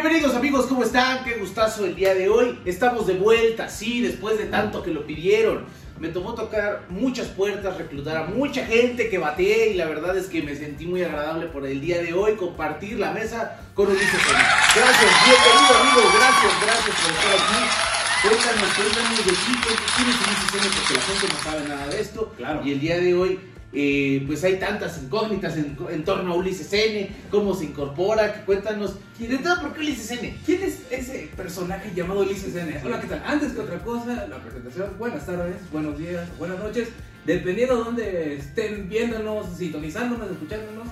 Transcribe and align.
Bienvenidos 0.00 0.36
amigos, 0.36 0.66
¿cómo 0.66 0.84
están? 0.84 1.24
Qué 1.24 1.34
gustazo 1.40 1.84
el 1.84 1.96
día 1.96 2.14
de 2.14 2.28
hoy. 2.28 2.56
Estamos 2.64 3.08
de 3.08 3.14
vuelta, 3.14 3.68
sí, 3.68 4.00
después 4.00 4.38
de 4.38 4.44
tanto 4.44 4.80
que 4.80 4.92
lo 4.92 5.04
pidieron. 5.04 5.64
Me 5.98 6.06
tomó 6.06 6.34
tocar 6.34 6.84
muchas 6.88 7.26
puertas, 7.26 7.76
reclutar 7.76 8.16
a 8.16 8.24
mucha 8.26 8.64
gente 8.64 9.10
que 9.10 9.18
bateé 9.18 9.70
y 9.70 9.74
la 9.74 9.86
verdad 9.86 10.16
es 10.16 10.26
que 10.26 10.40
me 10.40 10.54
sentí 10.54 10.86
muy 10.86 11.02
agradable 11.02 11.46
por 11.46 11.66
el 11.66 11.80
día 11.80 12.00
de 12.00 12.14
hoy 12.14 12.36
compartir 12.36 12.96
la 12.96 13.10
mesa 13.10 13.58
con 13.74 13.88
Ulises. 13.88 14.08
Gracias, 14.08 15.10
bienvenido 15.24 15.78
amigos, 15.80 16.14
gracias, 16.14 16.52
gracias 16.62 16.96
por 17.02 17.10
estar 17.10 17.34
aquí. 17.34 17.60
Cuéntanos, 18.22 18.74
cuéntanos 18.76 19.18
de 19.18 19.32
ti, 19.32 19.52
quién 19.96 20.08
es 20.10 20.14
Ulises 20.14 20.74
porque 20.78 20.94
la 20.94 21.00
gente 21.00 21.26
no 21.26 21.42
sabe 21.42 21.68
nada 21.68 21.86
de 21.88 22.00
esto. 22.00 22.32
Claro. 22.36 22.60
Y 22.64 22.70
el 22.70 22.80
día 22.80 22.98
de 22.98 23.14
hoy 23.14 23.40
eh, 23.72 24.24
pues 24.26 24.42
hay 24.44 24.56
tantas 24.56 25.02
incógnitas 25.02 25.56
en, 25.56 26.04
torno 26.04 26.32
a 26.32 26.36
Ulises 26.36 26.72
N, 26.72 27.10
cómo 27.30 27.54
se 27.54 27.66
incorpora, 27.66 28.32
que 28.32 28.40
cuéntanos, 28.42 28.96
y 29.18 29.26
de 29.26 29.38
todo, 29.38 29.60
¿por 29.60 29.74
qué 29.74 29.80
Ulises 29.80 30.10
N? 30.12 30.36
¿Quién 30.46 30.62
es 30.62 30.82
ese 30.90 31.30
personaje 31.36 31.92
llamado 31.94 32.20
Ulises 32.20 32.54
N? 32.56 32.80
Hola, 32.84 33.00
¿qué 33.00 33.08
tal? 33.08 33.22
Antes 33.26 33.52
que 33.52 33.60
otra 33.60 33.78
cosa, 33.80 34.26
la 34.26 34.38
presentación, 34.38 34.90
buenas 34.98 35.26
tardes, 35.26 35.56
buenos 35.70 35.98
días, 35.98 36.26
buenas 36.38 36.58
noches, 36.58 36.88
dependiendo 37.26 37.76
de 37.76 37.84
dónde 37.84 38.34
estén 38.36 38.88
viéndonos, 38.88 39.46
sintonizándonos, 39.56 40.30
escuchándonos. 40.30 40.88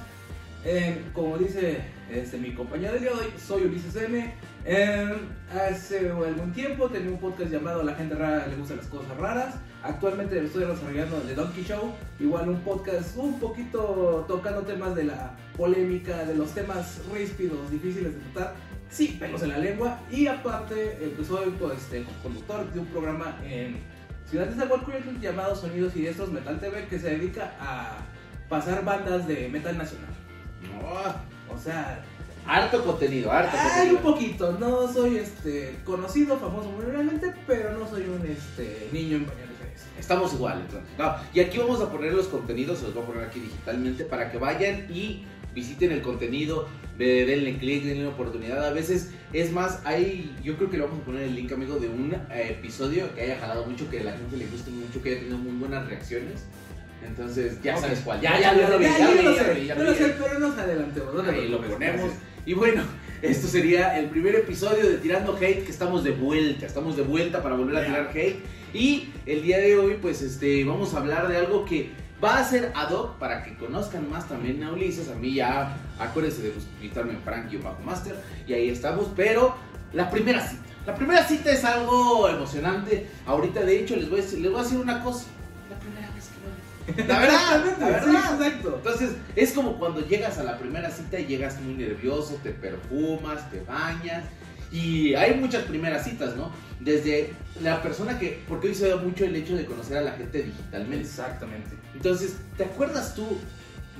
Eh, 0.69 1.01
como 1.13 1.39
dice 1.39 1.79
este, 2.11 2.39
mi 2.39 2.53
compañero 2.53 2.99
de 2.99 3.09
hoy, 3.09 3.27
soy 3.39 3.63
Ulises 3.63 3.97
N. 3.97 4.35
Eh, 4.65 5.15
hace 5.55 6.11
algún 6.11 6.53
tiempo 6.53 6.89
tenía 6.89 7.11
un 7.11 7.19
podcast 7.19 7.53
llamado 7.53 7.85
La 7.85 7.95
gente 7.95 8.17
rara 8.17 8.49
le 8.49 8.57
gustan 8.57 8.79
las 8.79 8.87
cosas 8.87 9.17
raras. 9.17 9.55
Actualmente 9.87 10.45
estoy 10.45 10.65
desarrollando 10.65 11.19
The 11.19 11.35
Donkey 11.35 11.63
Show, 11.63 11.93
igual 12.19 12.49
un 12.49 12.61
podcast 12.63 13.17
un 13.17 13.39
poquito 13.39 14.25
tocando 14.27 14.63
temas 14.63 14.97
de 14.97 15.05
la 15.05 15.37
polémica, 15.57 16.25
de 16.25 16.35
los 16.35 16.51
temas 16.51 17.01
ríspidos, 17.13 17.71
difíciles 17.71 18.15
de 18.15 18.21
tratar, 18.33 18.55
sí, 18.91 19.17
pelos 19.21 19.43
en 19.43 19.51
la 19.51 19.59
lengua. 19.59 20.01
Y 20.11 20.27
aparte, 20.27 20.99
eh, 21.01 21.13
pues 21.15 21.29
soy 21.29 21.51
pues, 21.51 21.79
este, 21.79 22.05
conductor 22.21 22.73
de 22.73 22.81
un 22.81 22.87
programa 22.87 23.39
en 23.45 23.77
Ciudad 24.29 24.47
de 24.47 24.57
Zagualcuyotl 24.57 25.21
llamado 25.21 25.55
Sonidos 25.55 25.95
y 25.95 26.01
Diestros 26.01 26.33
Metal 26.33 26.59
TV 26.59 26.89
que 26.89 26.99
se 26.99 27.11
dedica 27.11 27.55
a 27.61 27.99
pasar 28.49 28.85
bandas 28.85 29.29
de 29.29 29.49
metal 29.49 29.79
nacional. 29.79 30.11
No, 30.63 31.55
O 31.55 31.59
sea, 31.59 32.03
harto 32.45 32.83
contenido, 32.85 33.31
harto 33.31 33.57
hay 33.57 33.91
un 33.91 33.99
poquito, 33.99 34.53
no 34.59 34.93
soy 34.93 35.19
este 35.19 35.79
conocido, 35.85 36.37
famoso 36.39 36.71
muy 36.71 36.87
realmente, 36.87 37.33
pero 37.47 37.79
no 37.79 37.89
soy 37.89 38.03
un 38.03 38.27
este 38.27 38.89
niño 38.93 39.19
en 39.19 39.25
pañales. 39.27 39.56
Estamos 39.99 40.33
igual, 40.35 40.61
entonces. 40.61 40.89
No, 40.99 41.15
y 41.35 41.41
aquí 41.41 41.59
vamos 41.59 41.81
a 41.81 41.91
poner 41.91 42.13
los 42.13 42.27
contenidos, 42.29 42.79
se 42.79 42.85
los 42.85 42.95
voy 42.95 43.03
a 43.05 43.07
poner 43.07 43.25
aquí 43.25 43.41
digitalmente 43.41 44.05
para 44.05 44.31
que 44.31 44.39
vayan 44.39 44.87
y 44.91 45.25
visiten 45.55 45.91
el 45.93 46.03
contenido, 46.03 46.69
de- 46.99 47.25
denle 47.25 47.57
clic, 47.59 47.83
denle 47.85 48.03
una 48.07 48.15
oportunidad. 48.15 48.65
A 48.67 48.73
veces, 48.73 49.11
es 49.33 49.53
más, 49.53 49.81
hay, 49.85 50.35
yo 50.45 50.57
creo 50.57 50.71
que 50.71 50.77
le 50.77 50.85
vamos 50.85 51.01
a 51.01 51.05
poner 51.05 51.23
el 51.23 51.35
link, 51.35 51.51
amigo, 51.53 51.77
de 51.79 51.89
un 51.89 52.13
eh, 52.31 52.49
episodio 52.59 53.15
que 53.15 53.23
haya 53.23 53.39
jalado 53.39 53.65
mucho, 53.67 53.89
que 53.91 54.01
a 54.01 54.05
la 54.05 54.13
gente 54.13 54.37
le 54.37 54.47
guste 54.47 54.71
mucho, 54.71 55.03
que 55.03 55.11
haya 55.11 55.19
tenido 55.21 55.39
muy 55.39 55.53
buenas 55.59 55.87
reacciones. 55.89 56.45
Entonces, 57.07 57.63
ya 57.63 57.77
sabes 57.77 58.01
cuál. 58.01 58.21
Ya, 58.21 58.39
ya, 58.41 58.55
ya 58.55 58.69
lo 58.69 58.79
vi, 58.79 58.85
ya, 58.85 58.99
lo 58.99 59.15
lo 59.15 59.31
vi, 59.31 59.37
ya 59.37 59.45
sé, 59.45 59.67
ya 59.67 59.75
lo 59.75 59.95
pero 59.95 60.39
no 60.39 60.49
nos 60.49 60.59
adelantemos. 60.59 61.15
no 61.15 61.23
lo 61.23 61.63
ponemos. 61.63 62.11
Y 62.45 62.55
bueno, 62.55 62.83
esto 63.23 63.49
sería 63.49 63.99
el 63.99 64.07
primer 64.11 64.35
episodio 64.35 64.89
de 64.89 64.99
Tirando 64.99 65.37
Hate, 65.37 65.65
que 65.65 65.71
estamos 65.71 66.05
de 66.05 66.11
vuelta, 66.11 66.67
estamos 66.67 66.97
de 66.97 67.03
vuelta 67.03 67.43
para 67.43 67.57
volver 67.57 67.77
a 67.77 67.85
tirar 67.85 68.11
hate. 68.15 68.43
Y 68.75 69.09
el 69.25 69.43
día 69.43 69.59
de 69.59 69.77
hoy, 69.77 69.99
pues 70.01 70.21
este, 70.23 70.65
vamos 70.65 70.95
a 70.95 70.99
hablar 70.99 71.29
de 71.29 71.37
algo 71.37 71.65
que 71.65 71.91
va 72.23 72.39
a 72.39 72.45
ser 72.45 72.73
ad 72.75 72.91
hoc 72.91 73.19
para 73.19 73.43
que 73.43 73.57
conozcan 73.57 74.11
más 74.11 74.29
también 74.29 74.63
a 74.63 74.73
Ulises. 74.73 75.09
A 75.09 75.15
mí 75.15 75.35
ya, 75.35 75.77
acuérdense 75.99 76.43
de 76.43 76.53
visitarme 76.81 77.13
en 77.13 77.23
Frankie 77.23 77.57
Bajo 77.57 77.83
Master, 77.83 78.17
y 78.47 78.53
ahí 78.53 78.69
estamos. 78.69 79.09
Pero 79.17 79.55
la 79.93 80.11
primera 80.11 80.47
cita, 80.47 80.63
la 80.87 80.95
primera 80.95 81.25
cita 81.27 81.51
es 81.51 81.65
algo 81.65 82.29
emocionante. 82.29 83.07
Ahorita, 83.25 83.61
de 83.61 83.81
hecho, 83.81 83.97
les 83.97 84.11
voy 84.11 84.21
a 84.21 84.23
decir, 84.23 84.41
les 84.41 84.51
voy 84.51 84.61
a 84.61 84.63
decir 84.65 84.79
una 84.79 85.03
cosa. 85.03 85.27
La 87.07 87.19
verdad, 87.19 87.65
Sí, 88.05 88.15
exacto. 88.15 88.75
Entonces, 88.77 89.11
es 89.35 89.53
como 89.53 89.79
cuando 89.79 90.07
llegas 90.07 90.39
a 90.39 90.45
la 90.45 90.59
primera 90.59 90.91
cita 90.91 91.19
y 91.19 91.27
llegas 91.27 91.61
muy 91.61 91.75
nervioso, 91.75 92.39
te 92.43 92.51
perfumas, 92.51 93.51
te 93.51 93.61
bañas. 93.61 94.25
Y 94.73 95.15
hay 95.15 95.35
muchas 95.35 95.65
primeras 95.65 96.05
citas, 96.05 96.37
¿no? 96.37 96.51
Desde 96.81 97.33
la 97.63 97.83
persona 97.83 98.19
que. 98.19 98.43
Porque 98.49 98.69
hoy 98.69 98.75
se 98.75 98.89
da 98.89 98.97
mucho 98.97 99.25
el 99.25 99.35
hecho 99.37 99.57
de 99.57 99.65
conocer 99.65 99.99
a 99.99 100.03
la 100.03 100.13
gente 100.13 100.43
digitalmente. 100.43 101.05
Exactamente. 101.05 101.71
Entonces, 101.95 102.37
¿te 102.57 102.65
acuerdas 102.65 103.15
tú 103.15 103.27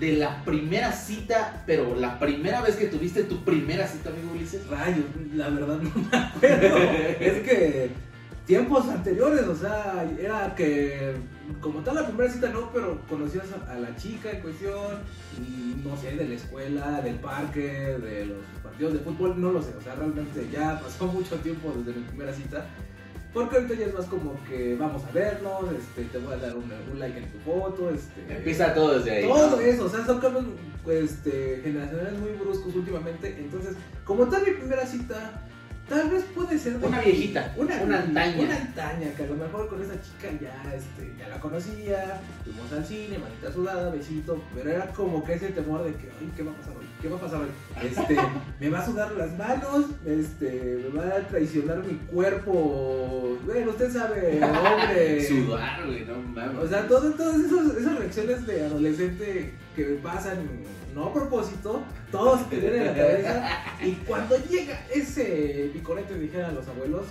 de 0.01 0.13
la 0.13 0.45
primera 0.45 0.93
cita, 0.93 1.63
pero 1.67 1.95
la 1.95 2.19
primera 2.19 2.61
vez 2.61 2.77
que 2.77 2.87
tuviste 2.87 3.25
tu 3.25 3.45
primera 3.45 3.87
cita, 3.87 4.11
amigo 4.11 4.33
Ulises? 4.33 4.67
Rayos, 4.67 5.05
la 5.35 5.49
verdad 5.49 5.79
no 5.79 5.91
me 5.95 6.17
acuerdo. 6.17 6.77
es 7.21 7.43
que 7.43 7.91
tiempos 8.47 8.89
anteriores, 8.89 9.47
o 9.49 9.57
sea, 9.57 10.09
era 10.19 10.55
que 10.55 11.15
como 11.61 11.81
tal 11.81 11.97
la 11.97 12.07
primera 12.07 12.31
cita 12.33 12.49
no, 12.51 12.71
pero 12.73 13.01
conocías 13.09 13.47
a, 13.53 13.73
a 13.73 13.79
la 13.79 13.95
chica 13.97 14.31
en 14.31 14.41
cuestión, 14.41 14.99
y, 15.37 15.83
no 15.85 15.97
sé, 15.97 16.17
de 16.17 16.29
la 16.29 16.35
escuela, 16.35 17.01
del 17.03 17.17
parque, 17.17 17.99
de 17.99 18.27
los 18.27 18.39
partidos 18.63 18.95
de 18.95 18.99
fútbol, 19.01 19.41
no 19.41 19.53
lo 19.53 19.63
sé, 19.63 19.75
o 19.77 19.83
sea, 19.83 19.97
realmente 19.97 20.49
ya 20.51 20.81
pasó 20.81 21.07
mucho 21.13 21.37
tiempo 21.37 21.73
desde 21.77 21.99
mi 21.99 22.07
primera 22.07 22.33
cita. 22.33 22.67
Porque 23.35 23.57
ahorita 23.57 23.75
ya 23.75 23.87
es 23.87 23.95
más 23.95 24.07
como 24.07 24.43
que 24.49 24.77
vamos 24.77 25.05
a 25.05 25.11
vernos, 25.11 25.65
este, 25.79 26.05
te 26.05 26.17
voy 26.17 26.33
a 26.33 26.39
dar 26.39 26.57
un, 26.57 26.73
un 26.91 26.99
like 26.99 27.19
en 27.19 27.31
tu 27.31 27.39
foto, 27.41 27.91
este, 27.91 28.35
Empieza 28.35 28.73
todo 28.73 28.97
desde 28.97 29.11
ahí. 29.11 29.29
todo 29.29 29.57
¿no? 29.57 29.61
eso, 29.61 29.85
o 29.85 29.89
sea, 29.91 30.07
son 30.07 30.21
cambios 30.21 30.47
este, 30.89 31.61
generacionales 31.63 32.19
muy 32.19 32.31
bruscos 32.31 32.75
últimamente. 32.75 33.37
Entonces, 33.39 33.75
como 34.07 34.27
tal 34.27 34.43
mi 34.43 34.53
primera 34.53 34.87
cita, 34.87 35.47
tal 35.89 36.11
vez 36.11 36.25
puede 36.35 36.59
ser 36.59 36.77
Una 36.83 37.01
viejita, 37.01 37.55
una, 37.57 37.81
una 37.83 37.99
antaña. 38.01 38.43
Una 38.43 38.57
antaña, 38.57 39.11
que 39.17 39.23
a 39.23 39.27
lo 39.27 39.35
mejor 39.37 39.69
con 39.69 39.81
esa 39.83 39.95
chica 40.01 40.29
ya, 40.41 40.75
este, 40.75 41.13
ya 41.19 41.29
la 41.29 41.41
conocía, 41.41 42.21
fuimos 42.45 42.73
al 42.73 42.85
cine, 42.85 43.19
manita 43.19 43.53
sudada, 43.53 43.91
besito, 43.91 44.43
pero 44.55 44.71
era 44.71 44.87
como 44.89 45.25
que 45.25 45.35
ese 45.35 45.49
temor 45.51 45.85
de 45.85 45.93
que, 45.95 46.11
ay, 46.21 46.33
¿qué 46.37 46.43
va 46.43 46.51
a 46.53 46.55
pasar 46.57 46.77
hoy? 46.77 46.87
¿Qué 47.01 47.09
va 47.09 47.17
a 47.17 47.21
pasar 47.21 47.41
hoy? 47.41 47.49
Este, 47.89 48.17
me 48.61 48.69
va 48.71 48.79
a 48.81 48.87
sudar 48.87 49.13
las 49.13 49.39
manos, 49.39 49.87
este, 50.05 50.89
me 50.93 50.99
va 51.01 51.17
a 51.17 51.21
traicionar 51.29 51.79
mi 51.85 51.95
cuerpo, 52.51 53.39
bueno, 53.45 53.71
usted 53.71 53.93
sabe, 53.93 54.41
hombre. 54.43 55.25
Sudar, 55.29 55.87
güey, 55.87 56.05
no 56.05 56.19
mames. 56.19 56.59
O 56.65 56.69
sea, 56.69 56.87
todo- 56.89 57.13
todas 57.13 57.37
esos- 57.41 57.77
esas 57.77 57.97
reacciones 57.99 58.47
de 58.47 58.65
adolescente 58.65 59.55
que 59.75 59.85
pasan 60.03 60.39
no 60.97 61.05
a 61.09 61.13
propósito, 61.13 61.85
todos 62.11 62.49
te 62.51 62.57
vienen 62.57 62.81
en 62.81 62.87
la 62.89 62.95
cabeza. 62.95 63.51
Y 63.85 63.93
cuando 64.07 64.37
llega 64.49 64.81
ese 64.93 65.71
picorete, 65.73 66.19
dijeran 66.19 66.55
los 66.55 66.67
abuelos, 66.67 67.05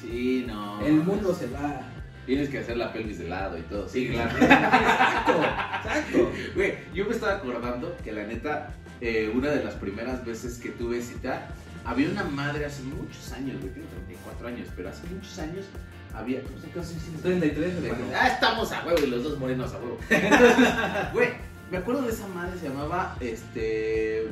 Sí, 0.00 0.44
no. 0.46 0.80
el 0.86 0.92
mundo 0.94 1.34
se 1.34 1.46
va. 1.48 1.80
Tienes 2.26 2.48
que 2.50 2.58
hacer 2.58 2.76
la 2.76 2.92
pelvis 2.92 3.18
de 3.18 3.28
lado 3.28 3.56
y 3.56 3.62
todo. 3.62 3.88
Sí, 3.88 4.08
claro. 4.10 4.36
Exacto, 4.36 5.32
exacto. 5.76 6.32
Güey, 6.54 6.74
yo 6.92 7.04
me 7.06 7.12
estaba 7.12 7.34
acordando 7.36 7.96
que 8.04 8.12
la 8.12 8.24
neta, 8.24 8.74
eh, 9.00 9.32
una 9.34 9.50
de 9.50 9.64
las 9.64 9.74
primeras 9.74 10.24
veces 10.24 10.58
que 10.58 10.68
tuve 10.70 11.00
cita, 11.00 11.48
había 11.84 12.10
una 12.10 12.24
madre 12.24 12.66
hace 12.66 12.82
muchos 12.82 13.32
años, 13.32 13.60
güey, 13.60 13.72
tengo 13.72 13.86
34 14.06 14.48
años, 14.48 14.68
pero 14.76 14.88
hace 14.90 15.06
muchos 15.06 15.38
años 15.38 15.66
había. 16.14 16.42
¿Cómo 16.42 16.58
se 16.58 16.68
casi 16.68 16.94
tienes? 16.96 17.22
33, 17.22 17.74
hermano. 17.84 18.04
Ah, 18.20 18.28
estamos 18.28 18.72
a 18.72 18.84
huevo 18.84 18.98
y 19.04 19.06
los 19.06 19.22
dos 19.24 19.38
morenos 19.38 19.72
a 19.72 19.78
huevo. 19.78 19.98
Entonces, 20.10 20.68
güey, 21.12 21.28
me 21.70 21.78
acuerdo 21.78 22.02
de 22.02 22.12
esa 22.12 22.26
madre, 22.28 22.58
se 22.58 22.68
llamaba 22.68 23.16
este. 23.20 24.28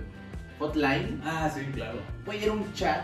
Hotline. 0.58 1.20
Ah, 1.25 1.50
sí, 1.52 1.62
claro. 1.75 1.98
Güey, 2.25 2.44
era 2.44 2.52
un 2.52 2.72
chat 2.75 3.02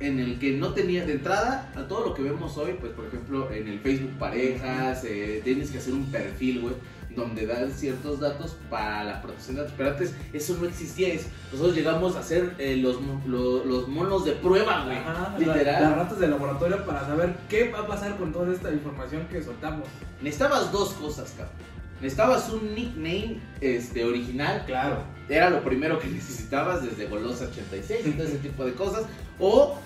en 0.00 0.18
el 0.20 0.38
que 0.38 0.52
no 0.52 0.72
tenía 0.74 1.04
de 1.04 1.12
entrada 1.14 1.70
a 1.74 1.82
todo 1.88 2.06
lo 2.08 2.14
que 2.14 2.22
vemos 2.22 2.56
hoy, 2.56 2.76
pues 2.80 2.92
por 2.92 3.06
ejemplo 3.06 3.50
en 3.50 3.68
el 3.68 3.80
Facebook 3.80 4.12
parejas, 4.18 5.04
eh, 5.04 5.40
tienes 5.44 5.70
que 5.70 5.78
hacer 5.78 5.92
un 5.94 6.06
perfil, 6.10 6.60
güey, 6.60 6.74
donde 7.14 7.46
dan 7.46 7.70
ciertos 7.70 8.20
datos 8.20 8.56
para 8.70 9.04
la 9.04 9.20
protección 9.22 9.56
de 9.56 9.62
datos. 9.62 9.74
Pero 9.76 9.90
antes 9.90 10.14
eso 10.32 10.56
no 10.60 10.66
existía, 10.68 11.14
nosotros 11.52 11.74
llegamos 11.74 12.16
a 12.16 12.20
hacer 12.20 12.54
eh, 12.58 12.76
los, 12.76 13.00
mo- 13.00 13.20
lo- 13.26 13.64
los 13.64 13.88
monos 13.88 14.24
de 14.24 14.32
prueba, 14.32 14.84
güey. 14.84 14.98
Literal. 15.38 15.82
las 15.82 15.96
ratas 15.96 16.18
de 16.18 16.28
laboratorio 16.28 16.84
para 16.86 17.04
saber 17.06 17.34
qué 17.48 17.70
va 17.70 17.80
a 17.80 17.86
pasar 17.86 18.16
con 18.16 18.32
toda 18.32 18.52
esta 18.54 18.70
información 18.70 19.26
que 19.30 19.42
soltamos. 19.42 19.86
Necesitabas 20.22 20.70
dos 20.70 20.92
cosas, 20.94 21.30
cabrón. 21.36 21.54
Necesitabas 22.00 22.48
un 22.50 22.74
nickname 22.74 23.40
este, 23.60 24.04
original, 24.04 24.64
Claro. 24.66 25.02
era 25.28 25.50
lo 25.50 25.62
primero 25.62 25.98
que 25.98 26.08
necesitabas 26.08 26.82
desde 26.82 27.06
Golosa 27.06 27.44
86 27.46 28.06
y 28.06 28.10
todo 28.12 28.26
ese 28.26 28.38
tipo 28.38 28.64
de 28.64 28.72
cosas. 28.72 29.04
O 29.38 29.78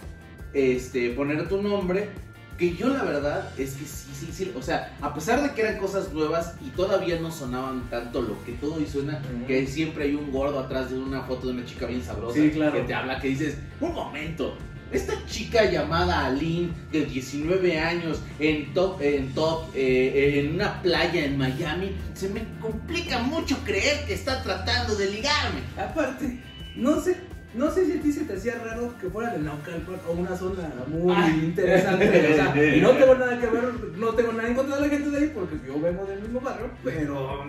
este, 0.53 1.11
poner 1.11 1.49
tu 1.49 1.61
nombre 1.61 2.09
Que 2.57 2.77
yo 2.77 2.89
la 2.89 3.03
verdad 3.03 3.51
es 3.59 3.73
que 3.75 3.85
sí, 3.85 4.11
sí, 4.15 4.29
sí. 4.33 4.53
O 4.57 4.63
sea, 4.63 4.97
a 5.01 5.13
pesar 5.13 5.43
de 5.43 5.53
que 5.55 5.63
eran 5.63 5.77
cosas 5.79 6.13
nuevas 6.13 6.55
y 6.65 6.71
todavía 6.71 7.19
no 7.19 7.33
sonaban 7.33 7.91
tanto 7.91 8.23
lo 8.23 8.41
que 8.45 8.53
todo 8.53 8.75
hoy 8.75 8.87
suena, 8.87 9.21
que 9.49 9.67
siempre 9.67 10.05
hay 10.05 10.15
un 10.15 10.31
gordo 10.31 10.61
atrás 10.61 10.91
de 10.91 10.97
una 10.99 11.23
foto 11.23 11.49
de 11.49 11.55
una 11.55 11.65
chica 11.65 11.87
bien 11.87 12.01
sabrosa 12.05 12.37
Sí, 12.41 12.51
claro. 12.51 12.73
que 12.75 12.83
te 12.83 12.95
habla, 12.95 13.21
que 13.21 13.27
dices, 13.27 13.57
un 13.81 13.93
momento. 13.93 14.57
Esta 14.95 15.15
chica 15.27 15.69
llamada 15.69 16.25
Aline, 16.25 16.71
de 16.93 17.05
19 17.05 17.81
años, 17.81 18.21
en 18.39 18.73
top, 18.75 19.03
en 19.03 19.35
top, 19.35 19.65
eh, 19.75 20.39
en 20.39 20.55
una 20.55 20.81
playa 20.83 21.25
en 21.25 21.37
Miami, 21.37 21.97
se 22.15 22.29
me 22.29 22.45
complica 22.61 23.19
mucho 23.19 23.59
creer 23.65 24.07
que 24.07 24.15
está 24.15 24.41
tratando 24.45 24.95
de 24.95 25.11
ligarme. 25.11 25.63
Aparte, 25.77 26.39
no 26.77 27.01
sé, 27.01 27.17
no 27.55 27.71
sé 27.71 27.87
si 27.87 27.99
a 27.99 28.03
ti 28.03 28.13
se 28.13 28.25
te 28.25 28.35
hacía 28.35 28.55
raro 28.65 28.93
que 29.01 29.09
fuera 29.09 29.31
de 29.33 29.39
Naucalpan 29.41 29.97
o 30.09 30.13
una 30.13 30.37
zona 30.37 30.69
muy 30.89 31.15
Ah. 31.17 31.31
interesante. 31.35 32.09
o 32.33 32.35
sea, 32.35 32.65
y 32.77 32.81
no 32.81 32.91
tengo 32.91 33.15
nada 33.15 33.39
que 33.41 33.47
ver, 33.47 33.65
no 33.97 34.09
tengo 34.15 34.33
nada 34.33 34.49
en 34.49 34.55
contra 34.55 34.77
de 34.77 34.83
la 34.83 34.89
gente 34.89 35.11
de 35.11 35.19
ahí 35.19 35.33
porque 35.35 35.57
yo 35.67 35.81
vengo 35.81 36.05
del 36.07 36.21
mismo 36.21 36.41
barrio, 36.41 36.69
pero. 36.83 37.45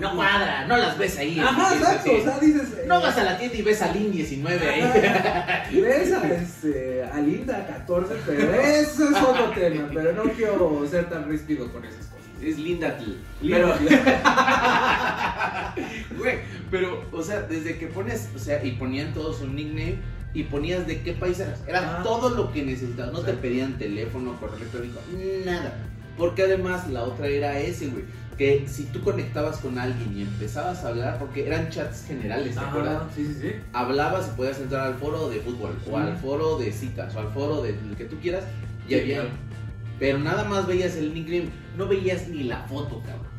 No 0.00 0.12
cuadra, 0.16 0.66
no 0.66 0.76
las 0.76 0.98
ves 0.98 1.16
ahí. 1.18 1.38
Ajá, 1.38 1.72
exacto. 1.72 2.10
O 2.18 2.20
sea, 2.24 2.38
dices. 2.40 2.68
eh, 2.78 2.84
No 2.88 3.00
vas 3.00 3.16
a 3.16 3.22
la 3.22 3.38
tienda 3.38 3.56
y 3.56 3.62
ves 3.62 3.80
a 3.80 3.92
Lin 3.92 4.10
19 4.10 4.68
ahí. 4.68 4.80
Ajá. 4.80 5.62
Ves 5.72 6.12
a, 6.12 6.28
este, 6.34 7.04
a 7.04 7.20
Linda 7.20 7.64
14, 7.64 8.14
pero 8.26 8.54
eso 8.54 9.08
es 9.08 9.22
otro 9.22 9.50
tema. 9.54 9.88
Pero 9.94 10.12
no 10.14 10.24
quiero 10.32 10.84
ser 10.90 11.08
tan 11.08 11.28
ríspido 11.28 11.72
con 11.72 11.84
esas 11.84 12.06
cosas. 12.06 12.13
Es 12.42 12.58
linda 12.58 12.98
Pero, 13.40 13.68
güey, 16.18 16.38
pero, 16.70 17.04
o 17.12 17.22
sea, 17.22 17.42
desde 17.42 17.78
que 17.78 17.86
pones, 17.86 18.28
o 18.34 18.38
sea, 18.38 18.64
y 18.64 18.72
ponían 18.72 19.12
todos 19.14 19.40
un 19.40 19.54
nickname 19.56 19.96
y 20.34 20.42
ponías 20.44 20.86
de 20.86 21.00
qué 21.02 21.12
país 21.12 21.38
eras. 21.40 21.60
Era 21.66 22.00
Ah. 22.00 22.02
todo 22.02 22.30
lo 22.30 22.52
que 22.52 22.64
necesitabas. 22.64 23.12
No 23.12 23.20
te 23.20 23.32
pedían 23.34 23.78
teléfono, 23.78 24.34
correo 24.40 24.56
electrónico, 24.56 25.00
nada. 25.44 25.74
Porque 26.18 26.42
además 26.42 26.88
la 26.90 27.04
otra 27.04 27.26
era 27.28 27.58
ese, 27.58 27.88
güey. 27.88 28.04
Que 28.38 28.64
si 28.66 28.84
tú 28.86 29.00
conectabas 29.00 29.58
con 29.58 29.78
alguien 29.78 30.18
y 30.18 30.22
empezabas 30.22 30.82
a 30.84 30.88
hablar, 30.88 31.18
porque 31.20 31.46
eran 31.46 31.70
chats 31.70 32.04
generales, 32.06 32.54
¿te 32.54 32.60
acuerdas? 32.60 33.02
Ah, 33.04 33.08
sí, 33.14 33.26
sí, 33.26 33.34
sí. 33.40 33.52
hablabas 33.72 34.26
y 34.26 34.36
podías 34.36 34.58
entrar 34.58 34.88
al 34.88 34.94
foro 34.96 35.28
de 35.28 35.38
fútbol 35.38 35.78
o 35.88 35.96
al 35.98 36.16
foro 36.16 36.58
de 36.58 36.72
citas 36.72 37.14
o 37.14 37.20
al 37.20 37.28
foro 37.32 37.62
de 37.62 37.76
lo 37.88 37.96
que 37.96 38.06
tú 38.06 38.16
quieras 38.20 38.42
y 38.88 38.94
Sí, 38.94 39.00
había 39.00 39.14
claro. 39.20 39.30
Pero 39.98 40.18
nada 40.18 40.44
más 40.44 40.66
veías 40.66 40.96
el 40.96 41.14
nickname 41.14 41.48
no 41.76 41.86
veías 41.86 42.28
ni 42.28 42.44
la 42.44 42.62
foto 42.64 43.00
cabrón 43.00 43.32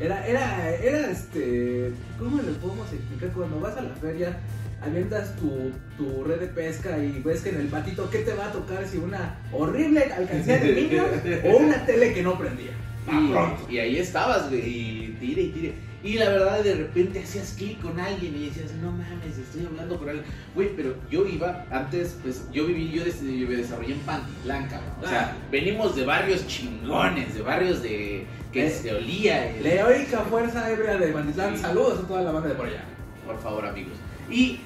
Era, 0.00 0.26
era, 0.26 0.74
era 0.76 1.10
este. 1.10 1.92
¿Cómo 2.18 2.38
le 2.38 2.52
podemos 2.52 2.90
explicar? 2.92 3.30
Cuando 3.32 3.60
vas 3.60 3.76
a 3.76 3.82
la 3.82 3.94
feria, 3.96 4.38
avientas 4.80 5.36
tu, 5.36 5.70
tu 5.98 6.24
red 6.24 6.40
de 6.40 6.46
pesca 6.46 6.98
y 6.98 7.20
ves 7.22 7.42
que 7.42 7.50
en 7.50 7.60
el 7.60 7.66
patito, 7.68 8.08
¿qué 8.08 8.20
te 8.20 8.32
va 8.32 8.46
a 8.46 8.52
tocar? 8.52 8.86
Si 8.86 8.96
una 8.96 9.38
horrible 9.52 10.04
alcancía 10.04 10.58
de 10.58 10.74
niños 10.74 11.06
o 11.44 11.56
una 11.58 11.84
tele 11.84 12.14
que 12.14 12.22
no 12.22 12.38
prendía. 12.38 12.72
Y, 13.68 13.74
y 13.74 13.78
ahí 13.78 13.98
estabas 13.98 14.50
güey 14.50 14.60
y 14.60 15.16
tire 15.18 15.42
y 15.42 15.48
tire 15.50 15.74
y 16.02 16.14
la 16.14 16.28
verdad 16.30 16.62
de 16.64 16.74
repente 16.74 17.22
hacías 17.22 17.54
clic 17.58 17.80
con 17.80 18.00
alguien 18.00 18.34
y 18.34 18.46
decías 18.46 18.72
no 18.80 18.90
mames 18.90 19.36
estoy 19.38 19.66
hablando 19.66 19.98
con 19.98 20.08
alguien 20.08 20.26
güey 20.54 20.74
pero 20.74 20.94
yo 21.10 21.26
iba 21.26 21.66
antes 21.70 22.16
pues 22.22 22.44
yo 22.52 22.66
viví 22.66 22.90
yo, 22.90 23.04
des- 23.04 23.20
yo 23.20 23.46
me 23.48 23.56
desarrollé 23.56 23.92
en 23.94 24.00
Pantitlán 24.00 24.68
cabrón 24.68 24.90
o 25.02 25.06
sea 25.08 25.32
Ah. 25.34 25.36
venimos 25.50 25.94
de 25.96 26.04
barrios 26.06 26.46
chingones 26.46 27.34
de 27.34 27.42
barrios 27.42 27.82
de 27.82 28.24
que 28.52 28.66
Eh, 28.66 28.70
se 28.70 28.94
olía 28.94 29.54
el- 29.54 29.62
La 29.62 29.70
heroica 29.70 30.20
fuerza 30.20 30.68
hebrea 30.70 30.96
de 30.96 31.12
Manislán. 31.12 31.54
Sí. 31.56 31.62
Saludos 31.62 32.00
a 32.00 32.08
toda 32.08 32.22
la 32.22 32.32
banda 32.32 32.48
de 32.48 32.54
por 32.56 32.66
allá. 32.66 32.82
por 33.24 33.38
favor 33.40 33.64
amigos. 33.64 33.92
Y, 34.28 34.58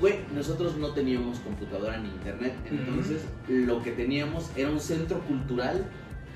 güey, 0.00 0.20
nosotros 0.32 0.76
no 0.76 0.90
teníamos 0.90 1.40
computadora 1.40 1.96
ni 1.98 2.10
internet, 2.10 2.54
entonces 2.70 3.22
lo 3.48 3.82
que 3.82 3.90
teníamos 3.90 4.50
era 4.54 4.70
un 4.70 4.78
centro 4.80 5.18
cultural. 5.20 5.84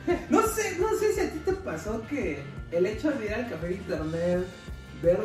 No 0.30 0.40
sé, 0.48 0.76
no 0.80 0.88
sé 0.98 1.12
si 1.12 1.20
a 1.20 1.30
ti 1.30 1.38
te 1.44 1.52
pasó 1.52 2.02
que 2.08 2.38
el 2.72 2.86
hecho 2.86 3.10
de 3.12 3.24
ir 3.26 3.34
al 3.34 3.48
café 3.48 3.68
de 3.68 3.74
internet, 3.74 4.44
ver 5.02 5.18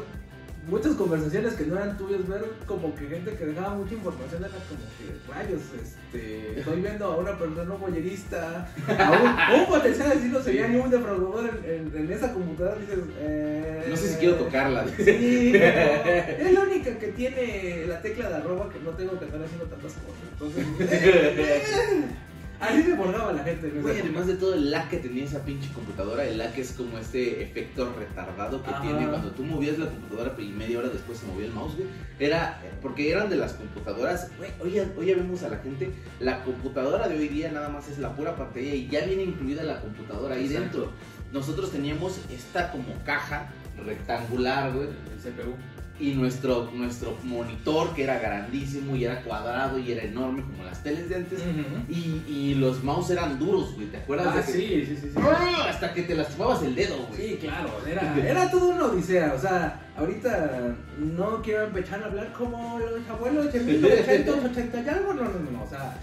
muchas 0.69 0.94
conversaciones 0.94 1.56
que 1.56 1.66
no 1.66 1.75
eran 1.75 1.98
tuyas, 1.98 2.25
ver 2.25 2.42
como 2.66 2.95
que 2.95 3.06
gente 3.07 3.31
que 3.36 3.45
dejaba 3.48 3.75
mucha 3.75 3.95
información, 3.95 4.45
era 4.45 4.54
como 4.54 4.80
que 4.98 5.34
rayos, 5.34 5.62
este, 5.84 6.60
estoy 6.60 6.80
viendo 6.81 7.06
a 7.06 7.18
una 7.18 7.38
persona 7.38 7.75
boyerista, 7.75 8.69
a 8.98 9.12
un, 9.51 9.60
un 9.60 9.66
potencial 9.68 10.12
asesino 10.12 10.42
sería 10.42 10.69
ni 10.69 10.78
un 10.78 10.90
defraudador 10.90 11.50
en, 11.66 11.69
en- 11.69 11.98
en 12.06 12.12
esa 12.13 12.31
computadora, 12.34 12.80
dices, 12.80 13.00
eh, 13.19 13.88
No 13.89 13.98
sé 13.98 14.07
si 14.07 14.16
quiero 14.19 14.36
tocarla. 14.36 14.86
Sí, 14.98 15.50
pero 15.51 16.48
es 16.48 16.54
la 16.54 16.62
única 16.62 16.98
que 16.98 17.07
tiene 17.10 17.86
la 17.86 18.01
tecla 18.01 18.30
de 18.30 18.36
arroba 18.36 18.69
que 18.72 18.80
no 18.80 18.92
tengo 18.92 19.19
que 19.19 19.25
estar 19.25 19.42
haciendo 19.44 19.66
tantas 19.66 19.92
cosas. 19.92 20.24
Entonces, 20.31 20.66
eh, 20.80 22.06
así 22.59 22.83
se 22.83 22.94
borraba 22.94 23.33
la 23.33 23.44
gente. 23.44 23.69
Güey, 23.69 24.00
además 24.00 24.27
de 24.27 24.35
todo 24.35 24.53
el 24.53 24.71
lag 24.71 24.89
que 24.89 24.97
tenía 24.97 25.25
esa 25.25 25.44
pinche 25.44 25.69
computadora, 25.73 26.25
el 26.25 26.38
lag 26.38 26.57
es 26.57 26.71
como 26.73 26.97
este 26.97 27.44
efecto 27.44 27.94
retardado 27.97 28.63
que 28.63 28.69
Ajá. 28.69 28.81
tiene 28.81 29.07
cuando 29.07 29.31
tú 29.31 29.44
movías 29.44 29.77
la 29.77 29.88
computadora 29.88 30.33
y 30.38 30.50
media 30.50 30.79
hora 30.79 30.89
después 30.89 31.17
se 31.19 31.25
movía 31.25 31.47
el 31.47 31.53
mouse, 31.53 31.75
güey. 31.75 31.88
Era, 32.19 32.61
porque 32.81 33.11
eran 33.11 33.29
de 33.29 33.35
las 33.35 33.53
computadoras, 33.53 34.31
güey, 34.38 34.51
hoy, 34.61 34.79
hoy 34.97 35.05
ya 35.07 35.15
vemos 35.15 35.44
a 35.44 35.50
la 35.50 35.57
gente, 35.57 35.91
la 36.19 36.44
computadora 36.44 37.07
de 37.07 37.17
hoy 37.17 37.27
día 37.27 37.51
nada 37.51 37.69
más 37.69 37.89
es 37.89 37.97
la 38.00 38.15
pura 38.15 38.35
pantalla 38.35 38.73
y 38.73 38.88
ya 38.88 39.05
viene 39.05 39.23
incluida 39.23 39.63
la 39.63 39.81
computadora 39.81 40.35
ahí 40.35 40.45
Exacto. 40.45 40.61
dentro. 40.79 40.91
Nosotros 41.31 41.71
teníamos 41.71 42.19
esta 42.31 42.71
como 42.71 42.94
caja 43.03 43.50
rectangular, 43.83 44.71
güey, 44.73 44.88
El 44.88 45.19
CPU. 45.19 45.55
Y 46.00 46.16
nuestro, 46.16 46.72
nuestro 46.74 47.16
monitor 47.24 47.94
que 47.94 48.04
era 48.04 48.18
grandísimo 48.19 48.95
y 48.95 49.06
era 49.06 49.22
cuadrado 49.22 49.78
y 49.78 49.92
era 49.92 50.04
enorme 50.04 50.42
como 50.42 50.63
las 50.63 50.81
teles 50.84 51.07
de 51.07 51.16
antes. 51.16 51.40
Y, 51.88 52.24
y 52.28 52.56
los 52.56 52.84
mouse 52.84 53.12
eran 53.12 53.38
duros, 53.38 53.75
güey, 53.75 53.88
¿te 53.88 53.98
acuerdas? 53.98 54.28
Ah, 54.31 54.38
de 54.38 54.44
que- 54.44 54.51
sí, 54.51 54.86
sí, 54.88 54.98
sí, 55.00 55.10
sí. 55.13 55.19
¡Ah! 55.22 55.68
Hasta 55.69 55.94
que 55.94 56.01
te 56.04 56.16
lastimabas 56.16 56.63
el 56.63 56.74
dedo, 56.75 56.98
güey. 57.07 57.22
Sí, 57.30 57.38
claro, 57.42 57.69
era, 57.88 58.18
era 58.28 58.50
todo 58.50 58.69
una 58.69 58.86
odisea. 58.86 59.34
O 59.36 59.40
sea, 59.40 59.81
ahorita 59.95 60.75
no 60.98 61.42
quiero 61.44 61.66
empezar 61.66 62.01
a 62.01 62.07
hablar 62.07 62.34
como 62.34 62.80
los 62.80 63.07
abuelos 63.10 63.54
de 63.54 63.60
1980 63.60 64.81
y 64.81 64.89
algo. 64.89 65.13
No, 65.13 65.24
no, 65.24 65.51
no. 65.51 65.63
O 65.63 65.69
sea, 65.69 65.96